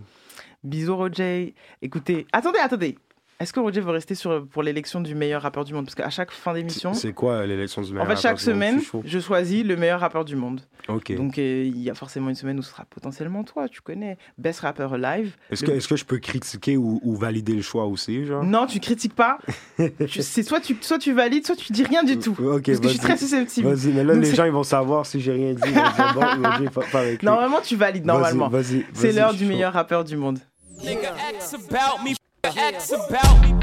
Bisous 0.63 0.95
Roger. 0.95 1.53
Écoutez, 1.81 2.25
attendez, 2.31 2.59
attendez. 2.59 2.97
Est-ce 3.39 3.51
que 3.51 3.59
Roger 3.59 3.81
veut 3.81 3.91
rester 3.91 4.15
sur, 4.15 4.47
pour 4.47 4.63
l'élection 4.63 5.01
du 5.01 5.15
meilleur 5.15 5.41
rappeur 5.41 5.65
du 5.65 5.73
monde? 5.73 5.83
Parce 5.85 5.95
qu'à 5.95 6.09
chaque 6.09 6.31
fin 6.31 6.53
d'émission, 6.53 6.93
C'est 6.93 7.11
quoi 7.11 7.45
l'élection 7.45 7.81
du 7.81 7.91
meilleur 7.91 8.05
en 8.05 8.09
fait, 8.09 8.15
chaque 8.21 8.37
rappeur 8.37 8.53
du 8.53 8.59
monde? 8.75 8.81
semaine, 8.81 9.03
Je 9.05 9.19
choisis 9.19 9.65
le 9.65 9.75
meilleur 9.75 9.99
rappeur 9.99 10.23
du 10.23 10.35
monde. 10.37 10.61
Ok. 10.87 11.13
Donc, 11.15 11.37
euh, 11.39 11.63
il 11.65 11.81
y 11.81 11.89
a 11.89 11.93
forcément 11.95 12.29
une 12.29 12.35
semaine 12.35 12.57
où 12.59 12.61
ce 12.61 12.69
sera 12.69 12.85
potentiellement 12.85 13.43
toi, 13.43 13.67
tu 13.67 13.81
connais. 13.81 14.17
Best 14.37 14.61
rappeur 14.61 14.97
live. 14.97 15.35
Est-ce 15.49 15.65
Le- 15.65 15.71
que, 15.71 15.77
est-ce 15.77 15.87
que 15.89 15.95
je 15.97 16.05
peux 16.05 16.19
critiquer 16.19 16.77
ou, 16.77 17.01
ou 17.03 17.15
valider 17.15 17.53
le 17.53 17.61
choix 17.63 17.85
aussi, 17.85 18.23
genre? 18.25 18.43
Non, 18.45 18.65
tu 18.65 18.79
critiques 18.79 19.15
pas. 19.15 19.39
C'est 20.21 20.43
soit 20.43 20.61
tu, 20.61 20.77
soit 20.79 20.99
tu 20.99 21.11
valides, 21.11 21.45
soit 21.45 21.55
tu 21.57 21.73
dis 21.73 21.83
rien 21.83 22.03
du 22.03 22.19
tout. 22.19 22.37
Ok, 22.39 22.65
Parce 22.67 22.79
que 22.79 22.83
je 22.83 22.87
suis 22.89 22.99
très 22.99 23.17
susceptible. 23.17 23.67
Vas-y, 23.73 23.91
mais 23.91 24.03
là, 24.05 24.13
Donc, 24.13 24.23
les 24.23 24.35
gens, 24.35 24.45
ils 24.45 24.51
vont 24.51 24.63
savoir 24.63 25.05
si 25.05 25.19
j'ai 25.19 25.33
rien 25.33 25.53
dit. 25.53 25.61
Ils 25.65 25.73
vont 25.73 25.81
dire, 25.81 26.13
bon, 26.13 26.49
Roger, 26.49 26.69
pas, 26.69 26.81
pas 26.91 26.99
avec 26.99 27.21
lui. 27.21 27.25
Normalement, 27.25 27.59
tu 27.61 27.75
valides, 27.75 28.05
normalement. 28.05 28.49
C'est 28.93 29.11
l'heure 29.11 29.33
du 29.33 29.43
meilleur 29.45 29.73
rappeur 29.73 30.03
du 30.05 30.15
monde. 30.15 30.39
Nigga, 30.83 31.15
X 31.33 31.53
about 31.53 32.03
me. 32.03 32.13
X 32.43 32.91
about 32.91 33.41
me. 33.41 33.59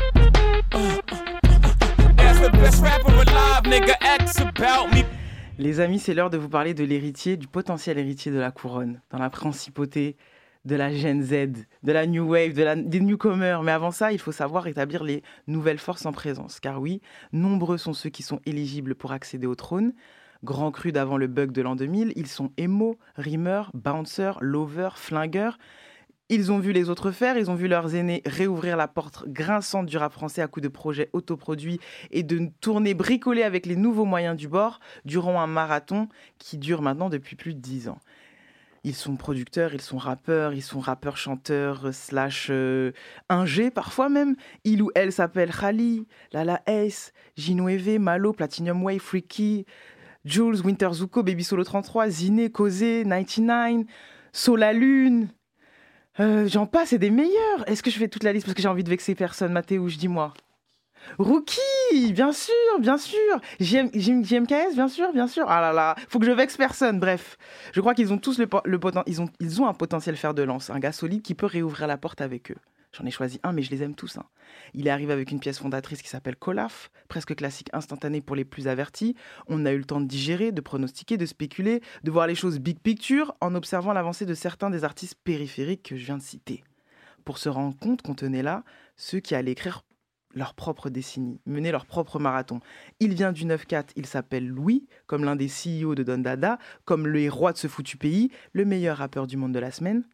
That's 2.16 2.41
the 2.41 2.51
best 2.53 2.83
rapper 2.83 3.12
alive, 3.12 3.64
nigga. 3.64 3.95
X 4.21 4.41
about 4.41 4.95
me. 4.95 5.05
Les 5.59 5.81
amis, 5.81 5.99
c'est 5.99 6.14
l'heure 6.14 6.31
de 6.31 6.39
vous 6.39 6.49
parler 6.49 6.73
de 6.73 6.83
l'héritier, 6.83 7.37
du 7.37 7.47
potentiel 7.47 7.99
héritier 7.99 8.33
de 8.33 8.39
la 8.39 8.51
couronne, 8.51 9.03
dans 9.11 9.18
la 9.18 9.29
principauté 9.29 10.16
de 10.64 10.77
la 10.77 10.91
Gen 10.95 11.23
Z, 11.23 11.66
de 11.83 11.93
la 11.93 12.07
New 12.07 12.27
Wave, 12.27 12.55
de 12.55 12.62
la, 12.62 12.75
des 12.75 13.01
newcomers. 13.01 13.62
Mais 13.62 13.73
avant 13.73 13.91
ça, 13.91 14.12
il 14.12 14.18
faut 14.18 14.33
savoir 14.33 14.66
établir 14.66 15.05
les 15.05 15.23
nouvelles 15.47 15.79
forces 15.79 16.07
en 16.07 16.12
présence. 16.12 16.59
Car 16.59 16.81
oui, 16.81 17.03
nombreux 17.35 17.77
sont 17.77 17.93
ceux 17.93 18.09
qui 18.09 18.23
sont 18.23 18.41
éligibles 18.47 18.95
pour 18.95 19.12
accéder 19.12 19.47
au 19.47 19.55
trône. 19.55 19.93
Grand 20.43 20.71
cru 20.71 20.91
d'avant 20.91 21.18
le 21.18 21.27
bug 21.27 21.53
de 21.53 21.61
l'an 21.61 21.77
2000, 21.77 22.14
ils 22.16 22.27
sont 22.27 22.51
émo, 22.57 22.97
rimeurs, 23.16 23.71
bouncers, 23.75 24.39
lovers, 24.41 24.97
flingueurs. 24.97 25.59
Ils 26.33 26.53
ont 26.53 26.61
vu 26.61 26.70
les 26.70 26.89
autres 26.91 27.11
faire, 27.11 27.37
ils 27.37 27.51
ont 27.51 27.57
vu 27.57 27.66
leurs 27.66 27.97
aînés 27.97 28.22
réouvrir 28.24 28.76
la 28.76 28.87
porte 28.87 29.26
grinçante 29.26 29.87
du 29.87 29.97
rap 29.97 30.12
français 30.12 30.43
à 30.43 30.47
coups 30.47 30.62
de 30.62 30.68
projets 30.68 31.11
autoproduits 31.12 31.81
et 32.12 32.22
de 32.22 32.49
tournées 32.61 32.95
bricolées 32.95 33.43
avec 33.43 33.66
les 33.66 33.74
nouveaux 33.74 34.05
moyens 34.05 34.37
du 34.37 34.47
bord 34.47 34.78
durant 35.05 35.41
un 35.41 35.49
marathon 35.49 36.09
qui 36.39 36.57
dure 36.57 36.83
maintenant 36.83 37.09
depuis 37.09 37.35
plus 37.35 37.53
de 37.53 37.59
10 37.59 37.89
ans. 37.89 37.99
Ils 38.85 38.95
sont 38.95 39.16
producteurs, 39.16 39.74
ils 39.74 39.81
sont 39.81 39.99
rappeurs, 39.99 40.55
ils 40.55 40.62
sont 40.62 40.78
rappeurs, 40.78 41.16
chanteurs, 41.16 41.87
euh, 41.87 41.93
slash 41.93 42.47
euh, 42.51 42.93
ingé 43.28 43.72
parfois 43.72 44.09
même. 44.09 44.37
Il 44.62 44.83
ou 44.83 44.91
elle 44.95 45.12
s'appelle 45.12 45.51
Khali, 45.51 46.07
Lala 46.33 46.62
Ace, 46.66 47.12
Ginoueve, 47.37 47.99
Malo, 47.99 48.33
Platinum 48.33 48.85
Way, 48.85 49.01
Freaky, 49.01 49.66
Jules, 50.24 50.62
Winter 50.64 50.91
Zuko, 50.93 51.24
Baby 51.24 51.43
Solo 51.43 51.64
33, 51.64 52.09
Ziné, 52.09 52.51
Causé, 52.51 53.03
99, 53.05 53.85
Sola 54.33 54.72
Lune. 54.72 55.28
Euh, 56.21 56.47
J'en 56.49 56.66
passe, 56.66 56.91
c'est 56.91 56.99
des 56.99 57.11
meilleurs. 57.11 57.66
Est-ce 57.66 57.83
que 57.83 57.91
je 57.91 57.99
fais 57.99 58.09
toute 58.09 58.25
la 58.25 58.33
liste 58.33 58.47
parce 58.47 58.55
que 58.55 58.62
j'ai 58.62 58.68
envie 58.68 58.85
de 58.85 58.91
vexer 58.91 59.14
personne? 59.14 59.53
Mathéouche, 59.53 59.97
dis-moi. 59.97 60.35
Rookie, 61.18 62.12
bien 62.12 62.33
sûr, 62.33 62.53
bien 62.79 62.99
sûr. 62.99 63.41
JM, 63.59 63.89
JM 63.95 64.25
JMKS, 64.25 64.75
bien 64.75 64.89
sûr, 64.89 65.12
bien 65.12 65.27
sûr. 65.27 65.47
Ah 65.49 65.61
là 65.61 65.73
là, 65.73 65.97
faut 66.09 66.18
que 66.18 66.27
je 66.27 66.31
vexe 66.31 66.57
personne. 66.59 67.01
Bref, 67.01 67.39
je 67.73 67.81
crois 67.81 67.95
qu'ils 67.95 68.12
ont 68.12 68.18
tous 68.18 68.39
le, 68.39 68.49
le 68.64 68.79
ils 69.07 69.23
ont, 69.23 69.29
ils 69.41 69.62
ont 69.62 69.66
un 69.66 69.73
potentiel 69.73 70.16
fer 70.16 70.35
de 70.35 70.43
lance, 70.43 70.68
un 70.68 70.79
gars 70.79 70.93
solide 70.93 71.23
qui 71.23 71.35
peut 71.35 71.47
réouvrir 71.47 71.87
la 71.87 71.97
porte 71.97 72.21
avec 72.21 72.51
eux. 72.51 72.57
J'en 72.93 73.07
ai 73.07 73.11
choisi 73.11 73.38
un, 73.43 73.53
mais 73.53 73.62
je 73.62 73.70
les 73.70 73.82
aime 73.82 73.95
tous. 73.95 74.18
hein. 74.18 74.24
Il 74.74 74.86
est 74.86 74.91
arrivé 74.91 75.12
avec 75.12 75.30
une 75.30 75.38
pièce 75.38 75.59
fondatrice 75.59 76.03
qui 76.03 76.09
s'appelle 76.09 76.36
Colaf, 76.36 76.91
presque 77.09 77.36
classique 77.36 77.70
instantané 77.72 78.20
pour 78.20 78.34
les 78.34 78.45
plus 78.45 78.66
avertis. 78.66 79.14
On 79.47 79.64
a 79.64 79.72
eu 79.72 79.78
le 79.78 79.84
temps 79.84 80.01
de 80.01 80.07
digérer, 80.07 80.51
de 80.51 80.61
pronostiquer, 80.61 81.16
de 81.16 81.26
spéculer, 81.26 81.82
de 82.03 82.11
voir 82.11 82.26
les 82.26 82.34
choses 82.34 82.59
big 82.59 82.80
picture 82.80 83.34
en 83.41 83.55
observant 83.55 83.93
l'avancée 83.93 84.26
de 84.26 84.34
certains 84.34 84.70
des 84.70 84.82
artistes 84.82 85.14
périphériques 85.22 85.84
que 85.91 85.97
je 85.97 86.05
viens 86.05 86.18
de 86.18 86.22
citer. 86.22 86.64
Pour 87.24 87.38
se 87.38 87.49
rendre 87.49 87.78
compte 87.78 88.03
qu'on 88.03 88.14
tenait 88.14 88.43
là 88.43 88.64
ceux 88.97 89.20
qui 89.20 89.34
allaient 89.34 89.53
écrire 89.53 89.82
leur 90.34 90.55
propre 90.55 90.91
décennie, 90.91 91.41
mener 91.47 91.72
leur 91.72 91.86
propre 91.86 92.18
marathon. 92.18 92.61
Il 93.01 93.14
vient 93.14 93.32
du 93.32 93.45
9-4, 93.45 93.91
il 93.97 94.07
s'appelle 94.07 94.47
Louis, 94.47 94.86
comme 95.07 95.24
l'un 95.24 95.36
des 95.36 95.49
CEO 95.49 95.95
de 95.95 96.03
Don 96.03 96.18
Dada, 96.18 96.59
comme 96.84 97.07
le 97.07 97.28
roi 97.28 97.53
de 97.53 97.59
ce 97.59 97.66
foutu 97.66 97.97
pays, 97.97 98.30
le 98.53 98.64
meilleur 98.64 98.99
rappeur 98.99 99.26
du 99.26 99.36
monde 99.36 99.53
de 99.53 99.59
la 99.59 99.72
semaine, 99.72 100.05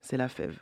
c'est 0.00 0.18
la 0.18 0.28
fève. 0.28 0.58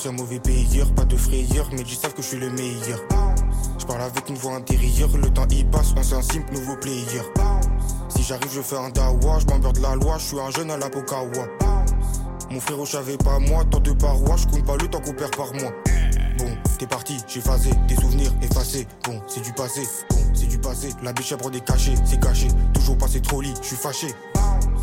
Jury, 0.00 0.08
ancien 0.08 0.12
mauvais 0.12 0.40
payeur, 0.40 0.92
pas 0.94 1.04
de 1.04 1.16
frayeur, 1.16 1.68
mais 1.72 1.82
ils 1.82 1.96
savent 1.96 2.14
que 2.14 2.22
je 2.22 2.28
suis 2.28 2.38
le 2.38 2.50
meilleur. 2.50 3.00
Je 3.78 3.84
parle 3.84 4.02
avec 4.02 4.28
une 4.28 4.36
voix 4.36 4.54
intérieure, 4.54 5.10
le 5.16 5.30
temps 5.30 5.46
y 5.50 5.64
passe, 5.64 5.92
on 5.96 6.00
un 6.00 6.22
simple 6.22 6.52
nouveau 6.52 6.76
player. 6.76 7.22
Si 8.08 8.22
j'arrive, 8.22 8.50
je 8.52 8.60
fais 8.60 8.76
un 8.76 8.90
dawa, 8.90 9.38
je 9.38 9.46
m'emmerde 9.46 9.78
la 9.78 9.94
loi, 9.94 10.16
je 10.18 10.24
suis 10.24 10.40
un 10.40 10.50
jeune 10.50 10.70
à 10.70 10.76
la 10.76 10.88
Pokawa. 10.88 11.46
Mon 12.50 12.60
frérot, 12.60 12.84
je 12.84 12.92
savais 12.92 13.16
pas 13.16 13.38
moi, 13.38 13.64
tant 13.70 13.80
de 13.80 13.92
parois, 13.92 14.36
je 14.36 14.46
compte 14.46 14.64
pas 14.64 14.76
le 14.76 14.88
temps 14.88 15.00
qu'on 15.00 15.12
perd 15.12 15.36
par 15.36 15.52
mois. 15.54 15.72
Bon, 16.38 16.50
t'es 16.78 16.86
parti, 16.86 17.18
j'ai 17.28 17.40
phasé, 17.40 17.70
des 17.86 17.96
souvenirs 17.96 18.32
effacés. 18.42 18.86
Bon, 19.04 19.20
c'est 19.28 19.42
du 19.42 19.52
passé, 19.52 19.82
bon, 20.10 20.16
c'est 20.34 20.46
du 20.46 20.58
passé. 20.58 20.90
La 21.02 21.12
biche 21.12 21.34
prend 21.36 21.50
des 21.50 21.60
cachets, 21.60 21.94
c'est 22.04 22.20
caché. 22.20 22.48
Toujours 22.74 22.96
passé 22.96 23.20
trop 23.20 23.40
lit, 23.40 23.54
je 23.60 23.68
suis 23.68 23.76
fâché. 23.76 24.08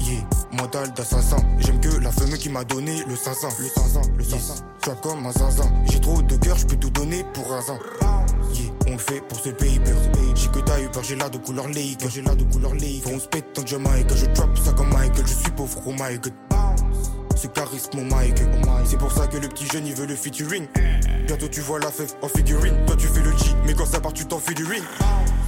Yeah, 0.02 0.22
mental 0.58 0.92
d'assassin. 0.94 1.38
J'aime 1.60 1.80
que 1.80 1.90
la 2.00 2.12
femme 2.12 2.34
qui 2.34 2.50
m'a 2.50 2.64
donné 2.64 3.04
le 3.08 3.16
500. 3.16 3.48
Le 3.60 3.68
500, 3.68 4.02
le 4.18 4.24
500. 4.24 4.54
Tu 4.82 4.90
vois 4.90 5.00
comme 5.02 5.26
un 5.26 5.32
zinzin. 5.32 5.72
J'ai 5.90 6.00
trop 6.00 6.22
de 6.22 6.36
cœur, 6.38 6.58
je 6.58 6.66
peux 6.66 6.76
tout 6.76 6.90
donner 6.90 7.24
pour 7.34 7.52
un 7.54 7.62
zin. 7.62 7.78
Yeah, 8.54 8.72
on 8.88 8.92
le 8.94 8.98
fait 8.98 9.22
pour 9.22 9.40
ce 9.40 9.50
paper. 9.50 9.94
J'ai 10.36 10.48
que 10.50 10.60
t'as 10.60 10.82
eu 10.82 10.88
peur, 10.90 11.04
j'ai 11.04 11.16
l'air 11.16 11.30
de 11.30 11.38
couleur 11.38 11.68
lake. 11.68 12.06
J'ai 12.10 12.22
l'air 12.22 12.36
de 12.36 12.44
couleur 12.44 12.74
lake. 12.74 13.04
Faut 13.04 13.12
on 13.12 13.20
se 13.20 13.28
pète 13.28 13.54
tant 13.54 13.64
que 13.64 13.70
Jamaïque. 13.70 14.14
Je 14.16 14.26
drop 14.28 14.58
ça 14.58 14.74
comme 14.74 14.90
Michael, 14.90 15.26
je 15.26 15.34
suis 15.34 15.52
pauvre, 15.52 15.82
oh 15.86 15.92
my 15.92 16.18
god. 16.20 16.34
Ce 17.36 17.46
charisme, 17.48 17.90
mon 17.98 18.16
Mike. 18.16 18.42
C'est 18.86 18.98
pour 18.98 19.12
ça 19.12 19.28
que 19.28 19.38
le 19.38 19.48
petit 19.48 19.68
jeune 19.68 19.86
il 19.86 19.94
veut 19.94 20.08
le 20.08 20.16
featuring. 20.16 20.66
Bientôt 21.28 21.48
tu 21.48 21.62
vois 21.62 21.80
la 21.80 21.92
fève 21.92 22.12
en 22.24 22.28
figurine. 22.28 22.76
Toi 22.88 22.96
tu 22.98 23.08
fais 23.08 23.22
le 23.22 23.32
G, 23.32 23.54
mais 23.66 23.76
quand 23.76 23.86
ça 23.86 24.00
part 24.00 24.14
tu 24.14 24.26
t'en 24.26 24.40
fais 24.40 24.56
du 24.56 24.66
ring. 24.66 24.84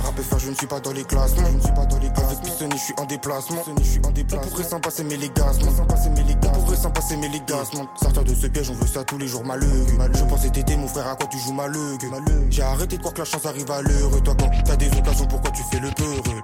Rap 0.10 0.22
faire, 0.22 0.40
je 0.40 0.50
ne 0.50 0.56
suis 0.56 0.66
pas 0.66 0.80
dans 0.80 0.92
les 0.92 1.04
classements. 1.04 1.48
Je 1.52 1.58
ne 1.58 1.62
suis 1.62 1.72
pas 1.72 1.86
dans 1.86 2.00
les 2.00 2.08
classements. 2.08 2.30
Avec 2.30 2.42
Pistonné, 2.42 2.76
je 2.78 2.82
suis 2.82 2.94
en 2.98 3.06
déplacement. 3.06 3.64
Je 3.78 3.84
suis 3.84 4.02
en 4.04 4.10
déplacement. 4.12 4.50
Pourrait 4.50 4.64
s'en 4.64 4.80
passer, 4.80 5.04
mais 5.04 5.18
les 5.18 5.30
gaz, 5.30 5.60
On 5.62 6.62
pourrait 6.62 6.78
s'en 6.78 6.90
passer, 6.90 7.16
mais 7.18 7.28
les 7.28 7.40
gaz, 7.42 7.70
Sortir 8.02 8.24
de 8.24 8.34
ce 8.34 8.48
piège, 8.48 8.72
on 8.72 8.74
veut 8.74 8.88
ça 8.88 9.04
tous 9.04 9.20
les 9.20 9.28
jours, 9.28 9.46
malheureux. 9.46 9.86
Je 10.16 10.24
pensais 10.24 10.50
t'aider, 10.50 10.78
mon 10.78 10.88
frère, 10.88 11.08
à 11.08 11.16
quoi 11.16 11.28
tu 11.28 11.38
joues 11.38 11.54
malheureux. 11.54 11.98
J'ai 12.50 12.64
arrêté 12.64 12.96
de 12.96 13.02
croire 13.02 13.14
que 13.14 13.20
la 13.20 13.26
chance 13.26 13.46
arrive 13.46 13.70
à 13.70 13.84
l'heure. 13.84 14.24
Toi, 14.24 14.36
quand 14.40 14.50
t'as 14.66 14.76
des 14.78 14.88
occasions, 14.98 15.28
pourquoi 15.28 15.52
tu 15.52 15.62
fais 15.72 15.80
le 15.80 15.92
peureux 15.92 16.42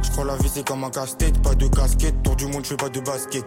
Je 0.00 0.10
crois 0.12 0.24
la 0.24 0.36
vie, 0.36 0.50
c'est 0.52 0.66
comme 0.66 0.84
un 0.84 0.90
casse-tête, 0.90 1.42
pas 1.42 1.56
de 1.56 1.66
casquette. 1.66 2.22
Tour 2.22 2.36
du 2.36 2.46
monde, 2.46 2.62
je 2.62 2.68
fais 2.68 2.76
pas 2.76 2.88
de 2.88 3.00
basket. 3.00 3.44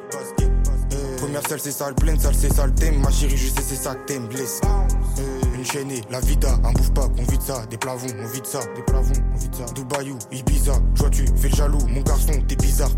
Première 1.17 1.47
salle, 1.47 1.61
c'est 1.61 1.71
sale 1.71 1.95
pleine, 1.95 2.19
salle, 2.19 2.35
c'est 2.35 2.53
sale 2.53 2.73
thème. 2.73 2.99
Ma 2.99 3.09
chérie, 3.09 3.37
je 3.37 3.47
sais, 3.47 3.61
c'est 3.65 3.75
ça 3.75 3.95
que 3.95 4.05
t'aimes, 4.05 4.27
blesse. 4.27 4.59
La 6.09 6.19
vida, 6.21 6.49
un 6.63 6.71
bouffe 6.71 6.91
pas, 6.91 7.07
on 7.19 7.31
vide 7.31 7.41
ça, 7.41 7.63
des 7.67 7.77
plavons, 7.77 8.07
on 8.19 8.27
vide 8.27 8.47
ça, 8.47 8.61
des 8.75 8.81
plavons, 8.81 9.13
on 9.31 9.37
vide 9.37 9.53
ça. 9.53 9.65
Dubaïou, 9.73 10.17
Ibiza, 10.31 10.73
toi 10.95 11.07
tu 11.11 11.23
fais 11.37 11.49
le 11.49 11.55
jaloux, 11.55 11.85
mon 11.87 12.01
garçon, 12.01 12.31
t'es 12.47 12.55
bizarre. 12.55 12.89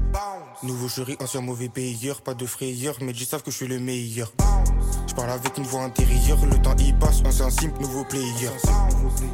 Nouveau 0.64 0.88
chéri, 0.88 1.18
ancien 1.22 1.42
mauvais 1.42 1.68
payeur, 1.68 2.22
pas 2.22 2.34
de 2.34 2.46
frayeur, 2.46 2.96
mais 3.02 3.12
ils 3.12 3.26
savent 3.26 3.44
que 3.44 3.52
je 3.52 3.58
suis 3.58 3.68
le 3.68 3.80
meilleur. 3.80 4.32
Je 5.08 5.14
parle 5.14 5.32
avec 5.32 5.58
une 5.58 5.66
voix 5.66 5.84
intérieure, 5.84 6.38
le 6.46 6.58
temps 6.62 6.76
y 6.78 6.94
passe, 6.94 7.22
ancien 7.26 7.50
simple, 7.50 7.82
nouveau 7.82 8.06
player. 8.06 8.50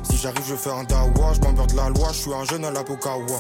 Si 0.10 0.18
j'arrive, 0.18 0.46
je 0.50 0.56
fais 0.56 0.72
un 0.72 0.84
dawa, 0.86 1.34
je 1.34 1.42
m'emmerde 1.42 1.74
la 1.74 1.90
loi, 1.90 2.10
je 2.12 2.18
suis 2.18 2.34
un 2.34 2.46
jeune 2.46 2.66
à 2.66 2.72
la 2.72 2.84
Pokawa. 2.84 3.38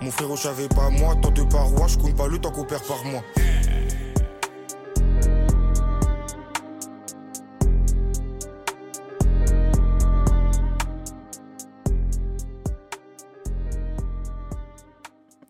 Mon 0.00 0.10
frérot, 0.12 0.36
je 0.36 0.42
savais 0.42 0.68
pas 0.68 0.90
moi, 0.90 1.16
tant 1.20 1.32
de 1.32 1.42
parois, 1.42 1.88
je 1.88 1.98
compte 1.98 2.14
pas 2.14 2.28
le 2.28 2.38
temps 2.38 2.52
qu'on 2.52 2.64
perd 2.64 2.84
par 2.84 3.04
mois. 3.04 3.22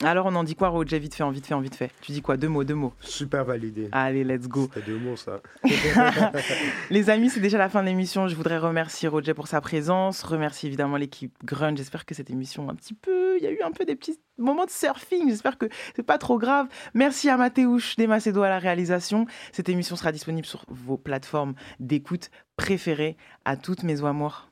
Alors 0.03 0.26
on 0.26 0.34
en 0.34 0.44
dit 0.44 0.55
quoi 0.55 0.68
Roger 0.68 0.99
Vite 0.99 1.14
fait, 1.14 1.22
en 1.22 1.30
vite 1.30 1.47
fait, 1.47 1.55
en 1.55 1.61
vite 1.61 1.74
fait. 1.74 1.90
Tu 2.03 2.12
dis 2.12 2.20
quoi? 2.20 2.36
Deux 2.36 2.49
mots, 2.49 2.64
deux 2.64 2.74
mots. 2.74 2.92
Super 3.01 3.44
validé. 3.47 3.88
Allez, 3.92 4.24
let's 4.24 4.47
go. 4.47 4.68
C'était 4.72 4.90
deux 4.90 4.99
mots, 4.99 5.16
ça. 5.16 5.40
Les 6.90 7.09
amis, 7.09 7.30
c'est 7.30 7.40
déjà 7.40 7.57
la 7.57 7.70
fin 7.70 7.80
de 7.82 7.88
l'émission. 7.88 8.28
Je 8.28 8.36
voudrais 8.36 8.59
remercier 8.59 9.09
Roger 9.09 9.32
pour 9.32 9.49
sa 9.49 9.62
présence, 9.62 10.22
remercier 10.22 10.66
évidemment 10.66 10.99
l'équipe 10.99 11.34
Grunge. 11.44 11.78
J'espère 11.78 12.05
que 12.05 12.14
cette 12.14 12.28
émission 12.28 12.68
un 12.68 12.74
petit 12.74 12.92
peu, 12.92 13.38
il 13.38 13.44
y 13.44 13.47
a 13.47 13.51
eu 13.51 13.62
un 13.62 13.70
peu 13.70 13.86
des 13.86 13.97
petits 13.97 14.18
moments 14.36 14.66
de 14.66 14.70
surfing. 14.70 15.30
J'espère 15.30 15.57
que 15.57 15.66
c'est 15.94 16.03
pas 16.03 16.18
trop 16.18 16.38
grave. 16.38 16.66
Merci 16.92 17.30
à 17.30 17.38
Mathéouche 17.38 17.97
des 17.97 18.07
Macedo 18.07 18.42
à 18.42 18.51
la 18.51 18.59
réalisation. 18.59 19.26
Cette 19.53 19.70
émission 19.70 19.97
sera 19.97 20.12
disponible 20.12 20.47
sur 20.47 20.64
vos 20.68 20.99
plateformes 20.99 21.55
d'écoute 21.80 22.30
préférées. 22.57 23.16
À 23.47 23.57
toutes 23.57 23.82
mes 23.82 24.05
amours. 24.05 24.51